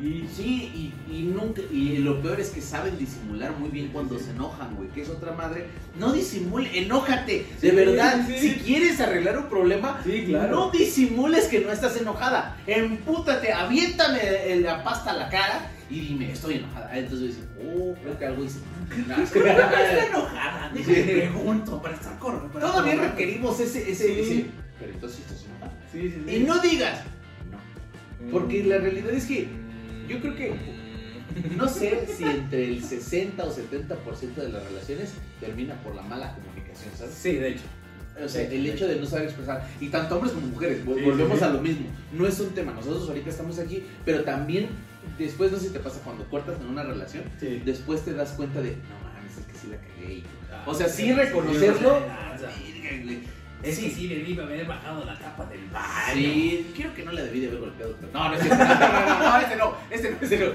Sí. 0.00 0.24
Sí, 0.34 0.92
y, 1.10 1.12
y 1.14 1.22
nunca, 1.24 1.60
y 1.70 1.98
lo 1.98 2.22
peor 2.22 2.40
es 2.40 2.50
que 2.50 2.60
saben 2.60 2.96
disimular 2.98 3.52
muy 3.58 3.68
bien 3.68 3.88
cuando 3.88 4.16
se 4.18 4.30
enojan, 4.30 4.74
güey, 4.76 4.88
que 4.90 5.02
es 5.02 5.08
otra 5.08 5.32
madre. 5.32 5.66
No 5.98 6.12
disimule, 6.12 6.70
enójate, 6.78 7.46
de 7.60 7.70
verdad. 7.72 8.24
sí. 8.26 8.38
Si 8.38 8.54
quieres 8.60 9.00
arreglar 9.00 9.38
un 9.38 9.46
problema, 9.48 10.00
claro. 10.26 10.50
no 10.56 10.70
disimules 10.70 11.46
que 11.48 11.60
no 11.60 11.72
estás 11.72 11.96
enojada. 12.00 12.56
Empútate, 12.66 13.52
aviéntame 13.52 14.56
la 14.60 14.84
pasta 14.84 15.10
a 15.10 15.14
la 15.14 15.28
cara 15.28 15.70
y 15.92 16.00
dime, 16.00 16.32
estoy 16.32 16.54
enojada. 16.54 16.96
Entonces 16.98 17.28
dices, 17.28 17.44
oh, 17.60 17.94
creo 18.02 18.18
que 18.18 18.24
algo 18.26 18.44
hice. 18.44 18.58
mal". 19.08 19.22
Está 19.22 20.06
enojada, 20.06 20.72
Sí. 20.74 20.82
déjame 20.84 21.12
pregunto 21.28 21.82
para 21.82 21.94
estar 21.94 22.18
correcto. 22.18 22.58
Todavía 22.58 22.94
requerimos 22.96 23.60
ese, 23.60 23.90
ese, 23.90 24.06
Sí. 24.06 24.20
ese- 24.20 24.46
Pero 24.80 24.92
entonces 24.94 25.20
estás 25.20 25.44
enojada. 25.44 25.72
Sí, 25.92 26.00
sí, 26.10 26.22
sí. 26.26 26.34
Y 26.36 26.40
no 26.44 26.58
digas, 26.60 27.00
no. 27.50 28.30
Porque 28.30 28.64
la 28.64 28.78
realidad 28.78 29.10
es 29.12 29.26
que 29.26 29.46
yo 30.08 30.20
creo 30.20 30.34
que 30.34 30.82
No 31.56 31.66
sé 31.66 32.06
si 32.14 32.24
entre 32.24 32.64
el 32.66 32.84
60 32.84 33.42
o 33.44 33.50
70% 33.50 34.34
de 34.42 34.50
las 34.50 34.62
relaciones 34.64 35.12
termina 35.40 35.74
por 35.82 35.94
la 35.94 36.02
mala 36.02 36.34
comunicación, 36.34 36.90
¿sabes? 36.94 37.14
Sí, 37.14 37.32
de 37.36 37.48
hecho. 37.50 37.62
O 38.22 38.28
sea, 38.28 38.42
el 38.42 38.66
hecho 38.66 38.86
de 38.86 38.96
no 38.96 39.06
saber 39.06 39.24
expresar, 39.28 39.66
y 39.80 39.88
tanto 39.88 40.16
hombres 40.16 40.34
como 40.34 40.48
mujeres, 40.48 40.84
vol- 40.84 40.96
Sí, 40.98 41.04
volvemos 41.04 41.38
sí. 41.38 41.44
a 41.44 41.48
lo 41.48 41.62
mismo. 41.62 41.86
No 42.12 42.26
es 42.26 42.38
un 42.40 42.50
tema, 42.50 42.72
nosotros 42.72 43.08
ahorita 43.08 43.30
estamos 43.30 43.58
aquí, 43.58 43.82
pero 44.04 44.24
también 44.24 44.68
después, 45.18 45.52
no 45.52 45.58
sé 45.58 45.66
si 45.68 45.72
te 45.72 45.80
pasa 45.80 46.00
cuando 46.04 46.24
cortas 46.28 46.60
en 46.60 46.66
una 46.68 46.82
relación, 46.82 47.24
Sí. 47.40 47.62
después 47.64 48.02
te 48.04 48.12
das 48.14 48.30
cuenta 48.32 48.60
de, 48.60 48.70
no 48.76 49.08
mames, 49.14 49.36
es 49.38 49.46
que 49.46 49.54
sí 49.58 49.66
la 49.68 49.76
cagué. 49.78 50.14
y- 50.14 50.24
Ah, 50.52 50.64
O 50.66 50.74
sea, 50.74 50.88
sí 50.88 51.12
reconocerlo. 51.12 51.96
Ah, 52.08 52.36
Es 53.62 53.78
que 53.78 53.90
sí 53.90 54.08
debí 54.08 54.38
haber 54.38 54.66
bajado 54.66 55.04
la 55.04 55.18
tapa 55.18 55.46
del 55.46 55.64
baño. 55.70 56.14
Sí, 56.14 56.72
creo 56.76 56.94
que 56.94 57.04
no 57.04 57.12
le 57.12 57.22
debí 57.22 57.40
de 57.40 57.48
haber 57.48 57.60
golpeado. 57.60 57.96
pero- 58.00 58.12
No, 58.12 58.28
no, 58.28 58.34
es 58.34 58.42
cierto. 58.42 58.64
no, 58.64 59.18
no, 59.18 59.38
este 59.40 59.56
no, 59.56 59.76
este 59.90 60.10
no, 60.10 60.16
este 60.22 60.38
no. 60.38 60.52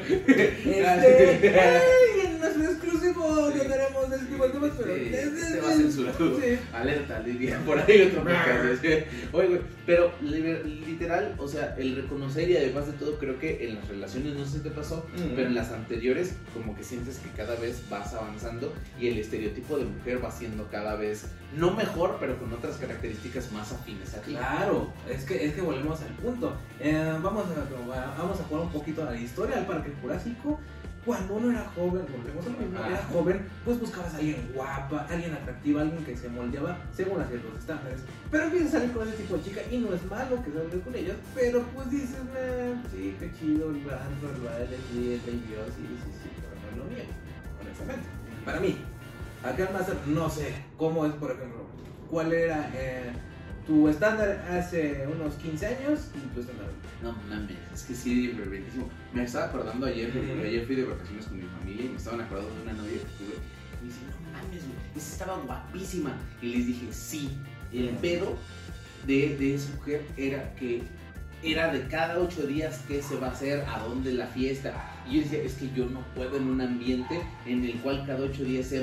Este, 0.73 1.59
ay, 1.59 2.25
en 2.25 2.39
nuestro 2.39 2.63
exclusivo 2.63 3.51
tipo 3.51 4.07
de 4.07 4.49
temas, 4.49 4.71
pero 4.77 4.95
este 4.95 5.59
va 5.61 5.71
censurado. 5.73 6.39
Sí. 6.41 6.59
Alerta, 6.73 7.19
diría 7.21 7.59
por 7.65 7.79
ahí 7.79 8.01
otro 8.01 8.23
podcast. 8.23 8.83
Oye, 8.83 9.47
güey, 9.47 9.61
pero 9.85 10.11
li- 10.21 10.81
literal, 10.85 11.33
o 11.37 11.47
sea, 11.47 11.75
el 11.77 11.95
reconocer 11.95 12.49
y 12.49 12.57
además 12.57 12.87
de 12.87 12.93
todo, 12.93 13.17
creo 13.17 13.39
que 13.39 13.67
en 13.67 13.75
las 13.75 13.87
relaciones, 13.87 14.33
no 14.35 14.45
sé 14.45 14.57
si 14.57 14.63
te 14.63 14.69
pasó, 14.71 15.07
Mm. 15.17 15.35
pero 15.35 15.47
en 15.47 15.55
las 15.55 15.71
anteriores, 15.71 16.33
como 16.53 16.75
que 16.75 16.83
sientes 16.83 17.17
que 17.19 17.29
cada 17.31 17.55
vez 17.55 17.83
vas 17.89 18.13
avanzando 18.13 18.73
y 18.99 19.07
el 19.07 19.17
estereotipo 19.19 19.77
de 19.77 19.85
mujer 19.85 20.23
va 20.23 20.31
siendo 20.31 20.67
cada 20.69 20.95
vez, 20.95 21.25
no 21.55 21.71
mejor, 21.71 22.17
pero 22.19 22.37
con 22.37 22.51
otras 22.53 22.75
características 22.77 23.51
más 23.51 23.71
afines 23.71 24.13
a 24.13 24.21
ti. 24.21 24.31
Claro, 24.31 24.91
es 25.09 25.23
que, 25.23 25.45
es 25.45 25.53
que 25.53 25.61
volvemos 25.61 26.01
al 26.01 26.09
punto. 26.15 26.55
Eh, 26.79 27.17
vamos, 27.21 27.45
a, 27.45 28.15
vamos 28.17 28.39
a 28.39 28.43
jugar 28.43 28.63
un 28.63 28.71
poquito 28.71 29.01
a 29.03 29.11
la 29.11 29.17
historia 29.17 29.55
del 29.55 29.65
Parque 29.65 29.93
Jurásico. 30.01 30.59
Cuando 31.05 31.35
uno 31.35 31.51
era 31.51 31.63
joven, 31.73 32.03
volvemos 32.11 32.45
a 32.45 32.49
lo 32.49 32.57
mismo, 32.57 32.79
era 32.85 33.01
joven, 33.13 33.47
pues 33.63 33.79
buscabas 33.79 34.13
a 34.13 34.17
alguien 34.17 34.51
guapa, 34.53 35.07
alguien 35.09 35.33
atractiva, 35.33 35.81
alguien 35.83 36.03
que 36.03 36.17
se 36.17 36.27
moldeaba 36.27 36.77
según 36.93 37.21
a 37.21 37.25
ciertos 37.27 37.57
estándares. 37.57 38.01
Pero 38.29 38.43
empiezas 38.43 38.67
a 38.67 38.79
salir 38.79 38.91
con 38.91 39.07
ese 39.07 39.15
tipo 39.15 39.37
de 39.37 39.43
chica 39.43 39.61
y 39.71 39.77
no 39.77 39.93
es 39.93 40.05
malo 40.05 40.43
que 40.43 40.51
salgas 40.51 40.83
con 40.83 40.93
ellas, 40.95 41.15
pero 41.33 41.61
pues 41.73 41.89
dices, 41.91 42.17
"Nah, 42.25 42.83
sí, 42.91 43.15
qué 43.21 43.31
chido, 43.39 43.69
el 43.69 43.77
antro, 43.77 44.35
el 44.35 44.41
baile, 44.41 44.77
sí, 44.91 45.13
el 45.13 45.21
baby, 45.21 45.47
sí, 45.77 45.87
sí, 45.87 46.11
sí, 46.23 46.29
pero 46.35 46.59
no 46.59 46.67
es 46.71 46.77
lo 46.77 46.83
mío, 46.93 47.05
honestamente. 47.61 48.07
Para 48.43 48.59
mí, 48.59 48.77
acá 49.43 49.67
el 49.67 49.73
máster, 49.73 49.95
no 50.07 50.29
sé 50.29 50.53
cómo 50.77 51.05
es, 51.05 51.13
por 51.13 51.31
ejemplo, 51.31 51.65
cuál 52.09 52.33
era 52.33 52.69
eh, 52.75 53.11
tu 53.65 53.87
estándar 53.87 54.45
hace 54.49 55.07
unos 55.07 55.35
15 55.35 55.65
años 55.65 55.99
y 56.15 56.33
tu 56.33 56.41
estándar. 56.41 56.67
No 57.01 57.13
mames, 57.29 57.57
es 57.73 57.83
que 57.83 57.93
sí, 57.93 58.29
verguísimo. 58.29 58.89
Me 59.13 59.23
estaba 59.23 59.45
acordando 59.45 59.85
ayer, 59.85 60.11
porque 60.11 60.47
ayer 60.47 60.65
fui 60.65 60.75
de 60.75 60.85
vacaciones 60.85 61.25
con 61.25 61.37
mi 61.37 61.43
familia 61.59 61.85
y 61.85 61.89
me 61.89 61.97
estaban 61.97 62.21
acordando 62.21 62.53
de 62.55 62.61
una 62.63 62.73
novia 62.73 62.93
que 62.93 63.23
tuve. 63.23 63.35
Y 63.35 63.85
me 63.85 63.87
dicen, 63.89 64.03
no 64.09 64.31
mames, 64.31 64.63
güey, 64.63 64.77
esa 64.95 65.11
estaba 65.13 65.37
guapísima. 65.43 66.17
Y 66.41 66.55
les 66.55 66.67
dije, 66.67 66.87
sí. 66.91 67.37
El 67.73 67.89
pedo 67.97 68.37
de, 69.05 69.35
de 69.37 69.55
esa 69.55 69.75
mujer 69.75 70.01
era 70.15 70.55
que 70.55 70.83
era 71.43 71.71
de 71.71 71.87
cada 71.87 72.17
ocho 72.17 72.47
días 72.47 72.81
qué 72.87 73.03
se 73.03 73.17
va 73.17 73.27
a 73.27 73.31
hacer, 73.31 73.63
a 73.67 73.79
dónde 73.79 74.13
la 74.13 74.27
fiesta. 74.27 74.73
Y 75.09 75.15
yo 75.15 75.21
decía, 75.21 75.39
es 75.43 75.53
que 75.53 75.69
yo 75.75 75.85
no 75.85 76.01
puedo 76.15 76.37
en 76.37 76.47
un 76.47 76.61
ambiente 76.61 77.21
en 77.45 77.63
el 77.63 77.73
cual 77.79 78.03
cada 78.05 78.25
ocho 78.25 78.43
días 78.43 78.67
sea 78.67 78.81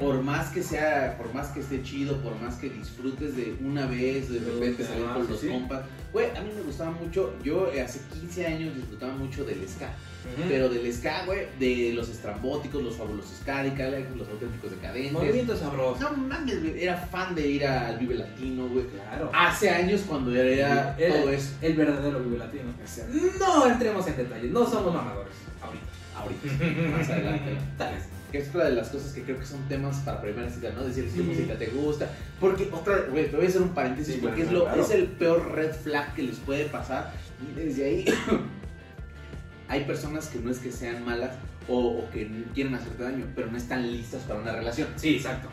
Por 0.00 0.22
más 0.22 0.50
que 0.50 0.62
sea, 0.62 1.16
por 1.18 1.32
más 1.34 1.48
que 1.48 1.60
esté 1.60 1.82
chido, 1.82 2.16
por 2.22 2.40
más 2.40 2.56
que 2.56 2.70
disfrutes 2.70 3.36
de 3.36 3.56
una 3.60 3.86
vez, 3.86 4.30
de 4.30 4.38
repente 4.40 4.84
salir 4.84 5.04
Ah, 5.08 5.14
con 5.14 5.26
sí, 5.26 5.32
los 5.32 5.40
sí. 5.40 5.48
compas. 5.48 5.82
Güey, 6.12 6.26
a 6.36 6.40
mí 6.40 6.50
me 6.54 6.62
gustaba 6.62 6.90
mucho, 6.90 7.34
yo 7.42 7.68
hace 7.84 8.00
15 8.20 8.46
años 8.46 8.74
disfrutaba 8.74 9.14
mucho 9.14 9.44
del 9.44 9.66
ska. 9.68 9.86
Ujú. 9.86 10.44
Pero 10.48 10.68
del 10.68 10.92
ska, 10.92 11.24
güey, 11.26 11.46
de 11.58 11.92
los 11.94 12.08
estrambóticos, 12.08 12.80
los 12.82 12.94
fabulosos 12.96 13.40
Cadillacs, 13.44 14.16
los 14.16 14.28
auténticos 14.28 14.70
decadentes. 14.70 15.12
Movimiento 15.12 15.56
sabroso. 15.56 16.00
No 16.00 16.16
mames, 16.16 16.60
güey, 16.62 16.82
era 16.82 16.96
fan 16.96 17.34
de 17.34 17.46
ir 17.48 17.66
al 17.66 17.98
Vive 17.98 18.14
Latino, 18.16 18.68
güey. 18.68 18.86
Claro. 18.86 19.30
Hace 19.34 19.70
años 19.70 20.02
cuando 20.06 20.32
era 20.34 20.96
Era 20.96 21.14
todo 21.20 21.30
eso. 21.30 21.54
El 21.60 21.74
verdadero 21.74 22.20
vive 22.20 22.38
latino. 22.38 22.70
O 22.82 22.86
sea, 22.86 23.06
No 23.38 23.66
entremos 23.66 24.06
en 24.06 24.16
detalles, 24.16 24.50
no 24.52 24.64
somos 24.64 24.94
mamadores. 24.94 25.34
Ahorita. 25.60 25.84
ahorita, 26.16 26.98
más 26.98 27.10
adelante. 27.10 27.56
Tal 27.78 27.94
vez. 27.94 28.04
Que 28.32 28.38
es 28.38 28.48
otra 28.48 28.64
de 28.64 28.72
las 28.72 28.88
cosas 28.88 29.12
que 29.12 29.22
creo 29.22 29.38
que 29.38 29.44
son 29.46 29.60
temas 29.68 29.98
para 29.98 30.20
primera 30.22 30.48
cita, 30.50 30.70
¿no? 30.74 30.82
Decir 30.84 31.04
si 31.10 31.18
Sí. 31.18 31.22
música 31.22 31.54
te 31.58 31.66
gusta. 31.66 32.10
Porque 32.40 32.68
otra, 32.72 33.02
güey, 33.10 33.30
te 33.30 33.36
voy 33.36 33.44
a 33.44 33.48
hacer 33.48 33.60
un 33.62 33.74
paréntesis 33.74 34.14
Sí, 34.14 34.20
porque 34.22 34.42
claro, 34.42 34.48
es, 34.48 34.58
lo, 34.58 34.64
claro. 34.64 34.82
es 34.82 34.90
el 34.90 35.06
peor 35.08 35.52
red 35.52 35.72
flag 35.74 36.14
que 36.14 36.22
les 36.22 36.36
puede 36.38 36.64
pasar. 36.64 37.12
Y 37.46 37.54
desde 37.54 37.84
ahí 37.84 38.04
hay 39.68 39.84
personas 39.84 40.26
que 40.28 40.38
no 40.38 40.50
es 40.50 40.58
que 40.58 40.72
sean 40.72 41.04
malas 41.04 41.32
o, 41.68 41.78
o 41.98 42.10
que 42.10 42.28
quieren 42.54 42.74
hacerte 42.74 43.02
daño, 43.02 43.26
pero 43.34 43.50
no 43.50 43.56
están 43.56 43.90
listas 43.90 44.22
para 44.22 44.40
una 44.40 44.52
relación. 44.52 44.88
Sí, 44.96 45.16
exacto. 45.16 45.48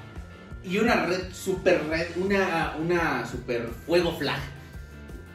Y 0.63 0.77
una 0.77 1.05
red, 1.05 1.31
super 1.31 1.85
red, 1.87 2.07
una, 2.17 2.75
una 2.79 3.25
super 3.25 3.67
fuego 3.85 4.11
flag 4.17 4.39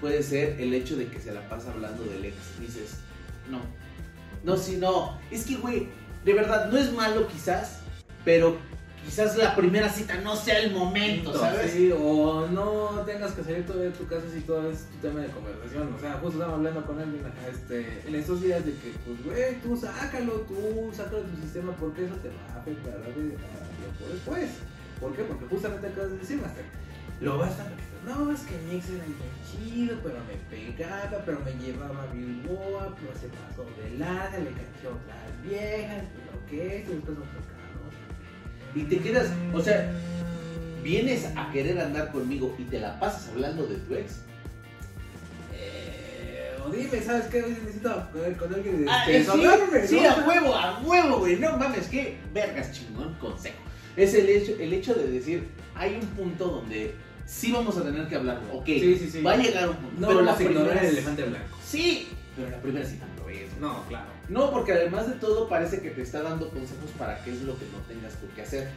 puede 0.00 0.22
ser 0.22 0.60
el 0.60 0.74
hecho 0.74 0.96
de 0.96 1.06
que 1.06 1.18
se 1.20 1.32
la 1.32 1.48
pasa 1.48 1.70
hablando 1.72 2.04
del 2.04 2.24
ex. 2.26 2.34
Dices, 2.60 2.96
no, 3.50 3.60
no, 4.44 4.56
sí, 4.58 4.76
no. 4.78 5.18
Es 5.30 5.46
que, 5.46 5.56
güey, 5.56 5.88
de 6.24 6.32
verdad, 6.32 6.70
no 6.70 6.78
es 6.78 6.92
malo 6.92 7.28
quizás, 7.28 7.80
pero 8.24 8.56
quizás 9.04 9.36
la 9.36 9.54
primera 9.54 9.88
cita 9.88 10.16
no 10.16 10.34
sea 10.36 10.58
el 10.60 10.72
momento, 10.72 11.38
¿sabes? 11.38 11.72
Sí, 11.72 11.92
o 11.92 12.46
no 12.48 13.02
tengas 13.04 13.32
que 13.32 13.44
salir 13.44 13.66
todavía 13.66 13.90
de 13.90 13.96
tu 13.96 14.06
casa 14.06 14.24
si 14.32 14.40
todo 14.40 14.70
es 14.70 14.86
tu 14.86 14.96
tema 14.98 15.20
de 15.20 15.28
conversación. 15.28 15.92
O 15.94 16.00
sea, 16.00 16.14
justo 16.14 16.38
estaba 16.38 16.54
hablando 16.54 16.84
con 16.86 16.98
alguien 16.98 17.22
este, 17.52 18.02
en 18.06 18.14
estos 18.14 18.40
días 18.40 18.64
de 18.64 18.72
que, 18.72 18.92
pues, 19.04 19.24
güey, 19.24 19.60
tú 19.60 19.76
sácalo, 19.76 20.32
tú 20.48 20.90
sácalo 20.94 21.22
de 21.22 21.28
tu 21.28 21.42
sistema 21.42 21.72
porque 21.76 22.06
eso 22.06 22.14
te 22.16 22.28
va 22.28 22.54
a 22.54 22.60
afectar 22.60 22.94
a 22.94 23.12
tiempo 23.12 23.36
después. 24.10 24.50
¿Por 25.00 25.14
qué? 25.14 25.24
Porque 25.24 25.44
justamente 25.46 25.88
acabas 25.88 26.10
de 26.12 26.18
decir, 26.18 26.40
Master. 26.40 26.64
Lo 27.20 27.38
vas 27.38 27.52
a 27.60 27.64
no, 28.06 28.32
es 28.32 28.40
que 28.40 28.56
mi 28.66 28.76
ex 28.76 28.88
era 28.90 29.04
bien 29.04 29.16
chido, 29.50 29.98
pero 30.02 30.16
me 30.26 30.56
pegaba, 30.56 31.22
pero 31.24 31.40
me 31.40 31.52
llevaba 31.64 32.02
a 32.02 32.12
Bilboa, 32.12 32.94
pero 33.00 33.18
se 33.18 33.28
pasó 33.28 33.64
de 33.80 33.98
larga, 33.98 34.38
le 34.38 34.50
cachó 34.50 34.90
a 34.90 34.94
otras 34.94 35.42
viejas, 35.42 36.04
pero 36.14 36.46
qué, 36.48 36.84
y 36.86 36.92
después 36.92 37.18
otro 37.18 37.24
cabrón. 37.24 38.74
Y 38.74 38.82
te 38.84 38.98
quedas, 38.98 39.28
o 39.52 39.60
sea, 39.60 39.90
vienes 40.82 41.26
a 41.36 41.50
querer 41.50 41.80
andar 41.80 42.12
conmigo 42.12 42.54
y 42.58 42.64
te 42.64 42.78
la 42.78 42.98
pasas 43.00 43.30
hablando 43.30 43.66
de 43.66 43.76
tu 43.76 43.94
ex. 43.94 44.20
Eh, 45.54 46.56
o 46.64 46.70
dime, 46.70 47.00
¿sabes 47.00 47.26
qué? 47.26 47.42
Hoy 47.42 47.50
necesito 47.50 48.08
ver 48.12 48.36
con 48.36 48.54
alguien 48.54 48.86
Ah, 48.88 49.04
este, 49.08 49.32
eh, 49.32 49.86
sí, 49.86 50.00
¿no? 50.00 50.10
a 50.10 50.26
huevo, 50.26 50.54
a 50.54 50.80
huevo, 50.80 51.18
güey. 51.20 51.36
No 51.36 51.56
mames, 51.56 51.88
qué 51.88 52.18
vergas 52.32 52.72
chingón 52.72 53.14
consejo. 53.14 53.56
Es 53.96 54.12
el 54.14 54.28
hecho, 54.28 54.52
el 54.58 54.72
hecho 54.72 54.94
de 54.94 55.06
decir, 55.06 55.48
hay 55.74 55.94
un 55.94 56.06
punto 56.08 56.48
donde 56.48 56.94
sí 57.26 57.52
vamos 57.52 57.76
a 57.76 57.82
tener 57.82 58.06
que 58.08 58.16
hablar, 58.16 58.40
ok. 58.52 58.66
Sí, 58.66 58.96
sí, 58.98 59.10
sí. 59.10 59.22
Va 59.22 59.32
a 59.32 59.36
llegar 59.36 59.68
un 59.68 59.76
punto. 59.76 60.00
No 60.00 60.08
pero 60.08 60.20
la 60.22 60.36
primera 60.36 60.80
el 60.80 60.86
elefante 60.86 61.22
blanco. 61.24 61.58
Sí, 61.64 62.08
pero 62.36 62.50
la 62.50 62.58
primera 62.58 62.86
sí 62.86 62.98
lo 63.18 63.28
es. 63.28 63.58
No, 63.60 63.84
claro. 63.88 64.06
No, 64.28 64.50
porque 64.50 64.72
además 64.72 65.08
de 65.08 65.14
todo 65.14 65.48
parece 65.48 65.80
que 65.80 65.90
te 65.90 66.02
está 66.02 66.22
dando 66.22 66.48
consejos 66.48 66.90
para 66.98 67.22
qué 67.24 67.32
es 67.32 67.42
lo 67.42 67.58
que 67.58 67.66
no 67.66 67.78
tengas 67.88 68.14
tú 68.14 68.26
que 68.34 68.42
hacer. 68.42 68.70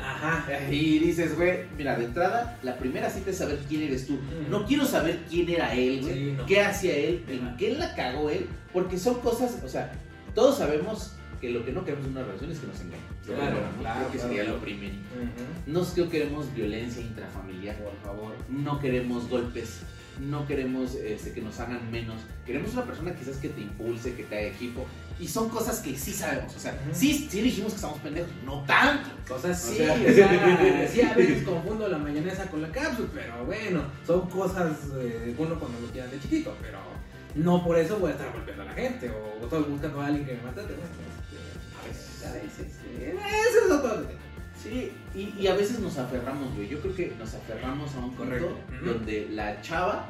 Ajá. 0.00 0.46
Y 0.70 0.98
dices, 0.98 1.36
güey, 1.36 1.64
mira, 1.76 1.96
de 1.96 2.06
entrada, 2.06 2.58
la 2.62 2.76
primera 2.76 3.10
cita 3.10 3.30
es 3.30 3.38
saber 3.38 3.58
quién 3.68 3.82
eres 3.82 4.06
tú. 4.06 4.14
Mm. 4.14 4.50
No 4.50 4.66
quiero 4.66 4.84
saber 4.84 5.20
quién 5.28 5.48
era 5.48 5.74
él, 5.74 6.00
güey. 6.00 6.14
Sí, 6.14 6.34
no. 6.36 6.46
¿Qué 6.46 6.60
hacía 6.60 6.96
él? 6.96 7.24
¿En 7.28 7.56
qué 7.56 7.74
la 7.74 7.94
cagó 7.94 8.30
él? 8.30 8.48
Porque 8.72 8.98
son 8.98 9.20
cosas, 9.20 9.58
o 9.64 9.68
sea, 9.68 9.92
todos 10.34 10.58
sabemos 10.58 11.12
que 11.42 11.50
lo 11.50 11.64
que 11.64 11.72
no 11.72 11.84
queremos 11.84 12.06
en 12.06 12.12
una 12.12 12.22
relación 12.22 12.52
es 12.52 12.60
que 12.60 12.66
nos 12.68 12.80
engañen. 12.80 13.04
Claro, 13.26 13.56
¿no? 13.76 13.80
claro, 13.82 13.98
Creo 13.98 14.12
que 14.12 14.16
claro, 14.18 14.28
sería 14.28 14.42
claro. 14.44 14.56
lo 14.58 14.62
primero. 14.64 14.94
Ujú. 14.94 15.72
No 15.72 15.82
es 15.82 15.88
que 15.88 16.08
queremos 16.08 16.54
violencia 16.54 17.02
intrafamiliar. 17.02 17.76
Por 17.78 17.96
favor. 17.96 18.34
No 18.48 18.78
queremos 18.78 19.28
golpes. 19.28 19.80
No 20.20 20.46
queremos 20.46 20.94
este, 20.94 21.32
que 21.32 21.40
nos 21.40 21.58
hagan 21.58 21.90
menos. 21.90 22.20
Queremos 22.46 22.72
una 22.74 22.84
persona 22.84 23.12
quizás 23.16 23.38
que 23.38 23.48
te 23.48 23.60
impulse, 23.60 24.14
que 24.14 24.22
te 24.22 24.38
haga 24.38 24.46
equipo. 24.46 24.86
Y 25.18 25.26
son 25.26 25.48
cosas 25.48 25.80
que 25.80 25.96
sí 25.98 26.12
sabemos. 26.12 26.54
O 26.54 26.60
sea, 26.60 26.74
Ujú. 26.74 26.90
sí, 26.94 27.26
sí 27.28 27.40
dijimos 27.40 27.72
que 27.72 27.76
estamos 27.76 27.98
pendejos. 27.98 28.30
No 28.46 28.62
tanto. 28.64 29.08
Cosas 29.26 29.60
sí, 29.60 29.72
O 29.72 29.76
sea- 29.78 29.94
o 29.94 30.14
sea, 30.14 30.88
sí 30.88 31.00
a 31.00 31.14
veces 31.14 31.42
confundo 31.42 31.88
la 31.88 31.98
mayonesa 31.98 32.46
con 32.50 32.62
la 32.62 32.70
cápsula, 32.70 33.08
pero 33.12 33.44
bueno, 33.46 33.82
son 34.06 34.28
cosas, 34.30 34.70
eh, 35.00 35.34
uno 35.36 35.58
cuando 35.58 35.80
lo 35.80 35.88
quieran 35.88 36.08
de 36.12 36.20
chiquito, 36.20 36.54
pero 36.62 36.78
no 37.34 37.64
por 37.64 37.76
eso 37.78 37.98
voy 37.98 38.10
a 38.10 38.12
estar 38.14 38.30
golpeando 38.32 38.62
a 38.62 38.66
la 38.66 38.72
gente 38.74 39.10
o 39.10 39.42
estoy 39.42 39.62
buscando 39.64 40.00
a 40.02 40.06
alguien 40.06 40.24
que 40.24 40.34
me 40.34 40.42
mate. 40.42 40.62
A 42.24 42.32
veces, 42.32 42.76
eh, 42.98 43.14
eso 43.48 43.66
es 43.66 43.72
otro 43.72 43.94
tema. 43.94 44.20
Sí, 44.62 44.92
y, 45.14 45.34
y 45.40 45.46
a 45.48 45.54
veces 45.54 45.80
nos 45.80 45.98
aferramos, 45.98 46.54
güey. 46.54 46.68
Yo 46.68 46.80
creo 46.80 46.94
que 46.94 47.14
nos 47.18 47.34
aferramos 47.34 47.94
a 47.94 47.98
un 47.98 48.14
punto 48.14 48.24
Correcto. 48.24 48.56
Donde 48.84 49.28
la 49.30 49.60
chava 49.60 50.08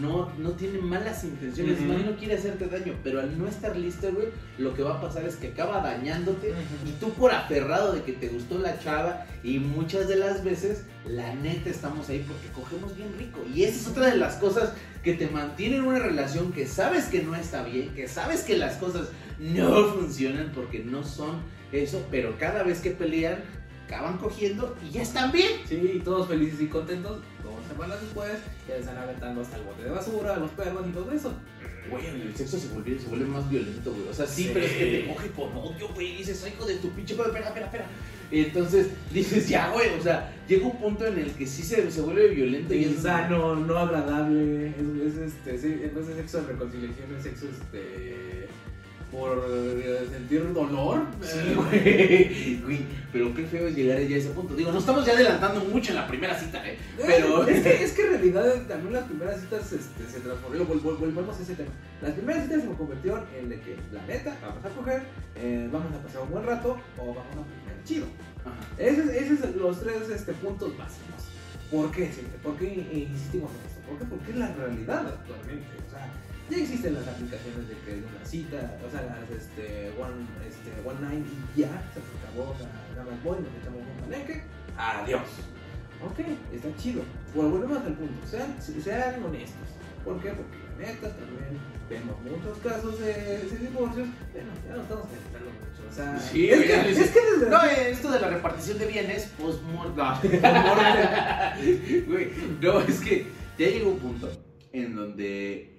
no, 0.00 0.30
no 0.38 0.50
tiene 0.52 0.78
malas 0.78 1.24
intenciones, 1.24 1.80
no 1.80 2.16
quiere 2.16 2.34
hacerte 2.34 2.66
daño, 2.66 2.94
pero 3.02 3.20
al 3.20 3.38
no 3.38 3.46
estar 3.46 3.76
lista, 3.76 4.08
güey, 4.10 4.28
lo 4.58 4.74
que 4.74 4.82
va 4.82 4.96
a 4.96 5.00
pasar 5.00 5.24
es 5.24 5.36
que 5.36 5.48
acaba 5.48 5.80
dañándote 5.80 6.52
y 6.86 6.90
tú 7.00 7.10
por 7.12 7.32
aferrado 7.32 7.92
de 7.92 8.02
que 8.02 8.12
te 8.12 8.28
gustó 8.28 8.58
la 8.58 8.78
chava 8.78 9.26
y 9.42 9.58
muchas 9.58 10.08
de 10.08 10.16
las 10.16 10.42
veces 10.42 10.84
la 11.06 11.34
neta 11.34 11.70
estamos 11.70 12.08
ahí 12.08 12.24
porque 12.26 12.48
cogemos 12.48 12.96
bien 12.96 13.14
rico 13.18 13.40
y 13.54 13.64
esa 13.64 13.76
es 13.76 13.86
otra 13.88 14.06
de 14.06 14.16
las 14.16 14.36
cosas 14.36 14.72
que 15.02 15.14
te 15.14 15.28
mantienen 15.28 15.80
en 15.80 15.86
una 15.86 15.98
relación 15.98 16.52
que 16.52 16.66
sabes 16.66 17.06
que 17.06 17.22
no 17.22 17.34
está 17.36 17.62
bien, 17.62 17.94
que 17.94 18.08
sabes 18.08 18.42
que 18.42 18.56
las 18.56 18.76
cosas 18.76 19.08
no 19.38 19.92
funcionan 19.92 20.52
porque 20.54 20.80
no 20.80 21.04
son 21.04 21.42
eso, 21.72 22.04
pero 22.10 22.36
cada 22.38 22.62
vez 22.62 22.80
que 22.80 22.90
pelean 22.90 23.42
acaban 23.86 24.18
cogiendo 24.18 24.76
y 24.86 24.92
ya 24.92 25.02
están 25.02 25.30
bien. 25.30 25.50
Sí, 25.68 26.00
todos 26.04 26.28
felices 26.28 26.60
y 26.62 26.66
contentos. 26.66 27.18
Semanas 27.74 28.00
después 28.00 28.30
ya 28.68 28.76
están 28.76 28.96
aventando 28.98 29.40
hasta 29.42 29.56
el 29.56 29.62
bote 29.64 29.82
de 29.84 29.90
basura, 29.90 30.36
los 30.36 30.50
perros 30.52 30.86
y 30.88 30.92
todo 30.92 31.10
eso. 31.12 31.34
Güey, 31.90 32.06
el 32.06 32.34
sexo 32.34 32.58
se 32.58 32.68
vuelve, 32.68 32.98
se 32.98 33.08
vuelve 33.08 33.26
más 33.26 33.48
violento, 33.50 33.90
güey. 33.92 34.08
O 34.08 34.14
sea, 34.14 34.26
sí, 34.26 34.44
Sí. 34.44 34.50
pero 34.54 34.64
es 34.64 34.72
que 34.72 34.84
te 34.86 35.12
coge 35.12 35.28
con 35.30 35.56
odio, 35.56 35.88
güey. 35.92 36.12
Y 36.14 36.16
dices, 36.18 36.42
"Ay, 36.44 36.52
hijo 36.56 36.64
de 36.66 36.76
tu 36.76 36.88
pinche 36.90 37.14
madre, 37.14 37.30
espera, 37.32 37.48
espera, 37.48 37.66
espera. 37.66 37.86
Y 38.30 38.40
entonces 38.40 38.88
dices, 39.12 39.48
ya, 39.48 39.70
güey. 39.72 39.90
O 39.98 40.02
sea, 40.02 40.32
llega 40.48 40.66
un 40.66 40.78
punto 40.78 41.06
en 41.06 41.18
el 41.18 41.30
que 41.32 41.46
sí 41.46 41.62
se, 41.62 41.90
se 41.90 42.00
vuelve 42.00 42.28
violento 42.28 42.72
y 42.74 42.84
es 42.84 42.92
Insano, 42.92 43.56
no 43.56 43.76
agradable. 43.76 44.68
Es, 44.68 45.14
es, 45.14 45.32
este, 45.34 45.58
sí, 45.58 45.80
no 45.92 46.00
es 46.00 46.06
sexo 46.06 46.40
de 46.42 46.52
reconciliación, 46.52 47.14
es 47.16 47.22
sexo 47.22 47.46
este, 47.50 48.33
por 49.16 49.46
eh, 49.48 50.06
sentir 50.10 50.52
dolor. 50.52 51.06
Sí, 51.22 51.38
Eh, 51.38 51.54
güey. 51.56 52.60
Güey, 52.62 52.80
Pero 53.12 53.34
qué 53.34 53.46
feo 53.46 53.68
es 53.68 53.76
llegar 53.76 54.00
ya 54.00 54.16
a 54.16 54.18
ese 54.18 54.30
punto. 54.30 54.54
Digo, 54.54 54.72
nos 54.72 54.80
estamos 54.82 55.04
ya 55.06 55.12
adelantando 55.12 55.60
mucho 55.64 55.90
en 55.92 55.96
la 55.96 56.06
primera 56.08 56.38
cita, 56.38 56.66
¿eh? 56.68 56.78
Pero. 57.06 57.46
es, 57.46 57.62
que, 57.62 57.84
es 57.84 57.92
que 57.92 58.02
en 58.02 58.08
realidad 58.10 58.54
también 58.66 58.92
las 58.94 59.04
primeras 59.04 59.40
citas 59.40 59.72
este, 59.72 60.06
se 60.10 60.20
transformaron, 60.20 60.66
vol- 60.68 60.82
vol- 60.82 60.98
volvemos 60.98 61.38
a 61.38 61.42
ese 61.42 61.54
tema. 61.54 61.70
Las 62.02 62.12
primeras 62.12 62.44
citas 62.44 62.62
se 62.62 62.68
convirtieron 62.68 63.24
en 63.38 63.48
de 63.48 63.60
que, 63.60 63.76
la 63.92 64.04
neta, 64.06 64.36
vamos 64.42 64.64
a 64.64 64.68
coger, 64.70 65.02
eh, 65.36 65.68
vamos 65.72 65.92
a 65.94 66.02
pasar 66.02 66.22
un 66.22 66.30
buen 66.30 66.44
rato 66.44 66.76
o 66.98 67.06
vamos 67.06 67.24
a 67.32 67.36
comer 67.36 67.84
chido. 67.84 68.06
Esos 68.78 69.08
esos 69.08 69.38
son 69.38 69.58
los 69.58 69.80
tres 69.80 70.10
este, 70.10 70.32
puntos 70.34 70.76
básicos. 70.76 71.22
¿Por 71.70 71.90
qué? 71.90 72.10
¿Por 72.42 72.56
qué 72.56 72.66
insistimos 72.92 73.50
en 73.52 73.66
esto? 73.66 73.80
¿Por 73.88 73.98
qué? 73.98 74.04
Porque 74.04 74.30
es 74.32 74.36
la 74.36 74.52
realidad 74.54 75.06
actualmente. 75.06 75.66
O 75.86 75.90
sea, 75.90 76.10
ya 76.50 76.56
existen 76.58 76.94
las 76.94 77.06
aplicaciones 77.08 77.68
de 77.68 77.74
que 77.84 77.92
de 77.92 77.98
una 78.06 78.24
cita, 78.24 78.78
o 78.86 78.90
sea, 78.90 79.02
las 79.02 79.30
este, 79.30 79.90
one, 79.98 80.26
este, 80.46 80.70
one 80.84 81.00
night 81.00 81.24
y 81.56 81.60
ya, 81.60 81.68
se 81.92 82.00
acabó, 82.20 82.54
nada 82.92 83.04
más 83.10 83.22
voy, 83.24 83.38
nos 83.40 83.50
echamos 83.60 83.80
un 83.80 83.96
palenque, 84.04 84.42
adiós. 84.76 85.22
Ok, 86.04 86.18
está 86.52 86.68
chido. 86.76 87.02
Bueno, 87.34 87.50
volvemos 87.50 87.78
al 87.78 87.94
punto, 87.94 88.26
sean, 88.26 88.54
sean 88.60 89.24
honestos. 89.24 89.68
¿Por 90.04 90.20
qué? 90.20 90.32
Porque 90.32 90.58
la 90.58 90.76
neta 90.86 91.08
también 91.16 91.58
vemos 91.88 92.16
muchos 92.22 92.58
casos 92.58 93.00
de, 93.00 93.14
de 93.14 93.56
divorcios, 93.58 94.08
bueno, 94.32 94.50
ya 94.68 94.76
no 94.76 94.82
estamos 94.82 95.06
calentando 95.06 95.50
mucho. 95.50 95.82
O 95.88 95.92
sea, 95.94 96.18
Sí, 96.18 96.50
es, 96.50 96.60
que, 96.62 96.90
es 96.90 97.10
que 97.10 97.20
desde 97.20 97.48
No, 97.48 97.64
eh, 97.64 97.90
esto 97.90 98.10
de 98.10 98.20
la 98.20 98.28
repartición 98.28 98.78
de 98.78 98.86
bienes, 98.86 99.30
pues. 99.38 99.56
Güey, 102.06 102.30
no, 102.60 102.80
es 102.80 103.00
que 103.00 103.26
ya 103.58 103.68
llegó 103.68 103.90
un 103.92 103.98
punto 103.98 104.30
en 104.72 104.94
donde 104.96 105.73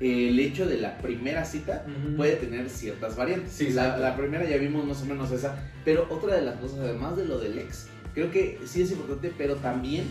el 0.00 0.38
hecho 0.40 0.66
de 0.66 0.78
la 0.78 0.96
primera 0.98 1.44
cita 1.44 1.84
puede 2.16 2.36
tener 2.36 2.70
ciertas 2.70 3.16
variantes. 3.16 3.52
Sí, 3.52 3.70
la, 3.70 4.16
primera 4.16 4.48
ya 4.48 4.56
vimos 4.56 4.84
más 4.86 5.02
o 5.02 5.04
menos 5.04 5.30
esa, 5.30 5.62
pero 5.84 6.06
otra 6.10 6.36
de 6.36 6.42
las 6.42 6.56
cosas, 6.56 6.80
además 6.80 7.16
de 7.16 7.26
lo 7.26 7.38
del 7.38 7.58
ex, 7.58 7.88
creo 8.14 8.30
que 8.30 8.58
sí 8.64 8.82
es 8.82 8.92
importante, 8.92 9.32
pero 9.36 9.56
también 9.56 10.04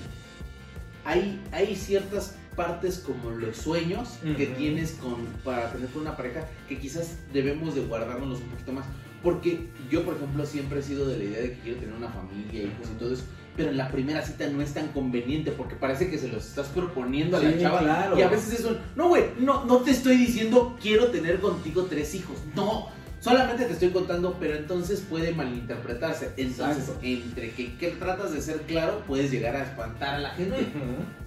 hay, 1.06 1.42
hay 1.52 1.76
ciertas 1.76 2.36
partes 2.56 3.00
como 3.00 3.32
los 3.32 3.58
sueños 3.58 4.20
que 4.38 4.46
tienes 4.46 4.92
con, 4.94 5.26
para 5.44 5.72
tener 5.72 5.90
con 5.90 6.04
una 6.04 6.18
pareja 6.18 6.46
que 6.68 6.78
quizás 6.78 7.18
debemos 7.34 7.74
de 7.74 7.82
guardárnoslos 7.82 8.42
un 8.42 8.50
poquito 8.50 8.74
más. 8.74 8.86
Porque 9.24 9.68
yo, 9.90 10.04
por 10.06 10.16
ejemplo, 10.16 10.46
siempre 10.46 10.80
he 10.80 10.84
sido 10.84 11.08
de 11.08 11.18
la 11.18 11.24
idea 11.24 11.42
de 11.42 11.54
que 11.54 11.60
quiero 11.60 11.80
tener 11.80 11.96
una 11.96 12.10
familia, 12.10 12.64
hijos 12.64 12.88
y 12.94 13.00
todo 13.00 13.14
eso. 13.14 13.24
Pero 13.56 13.72
en 13.72 13.78
la 13.78 13.92
primera 13.92 14.22
cita 14.22 14.48
no 14.48 14.62
es 14.62 14.74
tan 14.74 14.88
conveniente 14.90 15.52
porque 15.52 15.76
parece 15.76 16.10
que 16.10 16.18
se 16.18 16.30
los 16.30 16.46
estás 16.46 16.68
proponiendo 16.68 17.38
a 17.38 17.42
la 17.42 17.58
chava. 17.58 17.80
claro. 17.80 18.18
Y 18.18 18.22
a 18.22 18.30
veces 18.30 18.60
es 18.60 18.66
un, 18.66 18.78
no, 18.96 19.10
güey, 19.10 19.26
no, 19.40 19.66
no 19.66 19.78
te 19.78 19.92
estoy 19.92 20.18
diciendo 20.18 20.78
quiero 20.82 21.08
tener 21.08 21.40
contigo 21.40 21.84
tres 21.90 22.16
hijos. 22.16 22.38
No, 22.56 22.88
solamente 23.20 23.66
te 23.66 23.74
estoy 23.74 23.90
contando, 23.90 24.38
pero 24.40 24.56
entonces 24.56 25.02
puede 25.02 25.34
malinterpretarse. 25.34 26.32
Entonces, 26.38 26.84
Exacto. 26.84 27.00
entre 27.04 27.52
que, 27.52 27.76
que 27.76 27.88
tratas 27.90 28.32
de 28.32 28.42
ser 28.42 28.62
claro, 28.62 29.04
puedes 29.08 29.30
llegar 29.32 29.56
a 29.56 29.64
espantar 29.64 30.16
a 30.16 30.20
la 30.20 30.30
gente. 30.32 30.68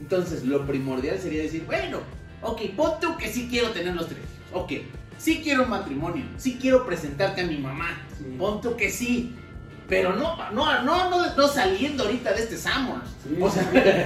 Entonces, 0.00 0.44
lo 0.44 0.66
primordial 0.66 1.18
sería 1.18 1.42
decir, 1.42 1.64
bueno, 1.66 1.98
ok, 2.40 2.62
pon 2.76 2.92
tú 3.00 3.16
que 3.18 3.28
sí 3.28 3.48
quiero 3.50 3.70
tener 3.70 3.94
los 3.94 4.06
tres 4.06 4.20
hijos. 4.20 4.62
Ok, 4.62 4.72
sí 5.18 5.40
quiero 5.42 5.64
un 5.64 5.70
matrimonio, 5.70 6.24
sí 6.36 6.58
quiero 6.60 6.86
presentarte 6.86 7.42
a 7.42 7.46
mi 7.46 7.58
mamá. 7.58 8.00
Sí. 8.16 8.36
Pon 8.38 8.60
tú 8.60 8.76
que 8.76 8.90
sí. 8.90 9.34
Pero 9.92 10.16
no, 10.16 10.50
no, 10.52 10.82
no, 10.84 11.10
no, 11.10 11.36
no 11.36 11.48
saliendo 11.48 12.04
ahorita 12.04 12.32
de 12.32 12.42
este 12.44 12.56
Summers. 12.56 13.10
Sí, 13.22 13.36
O 13.38 13.50
sea, 13.50 13.62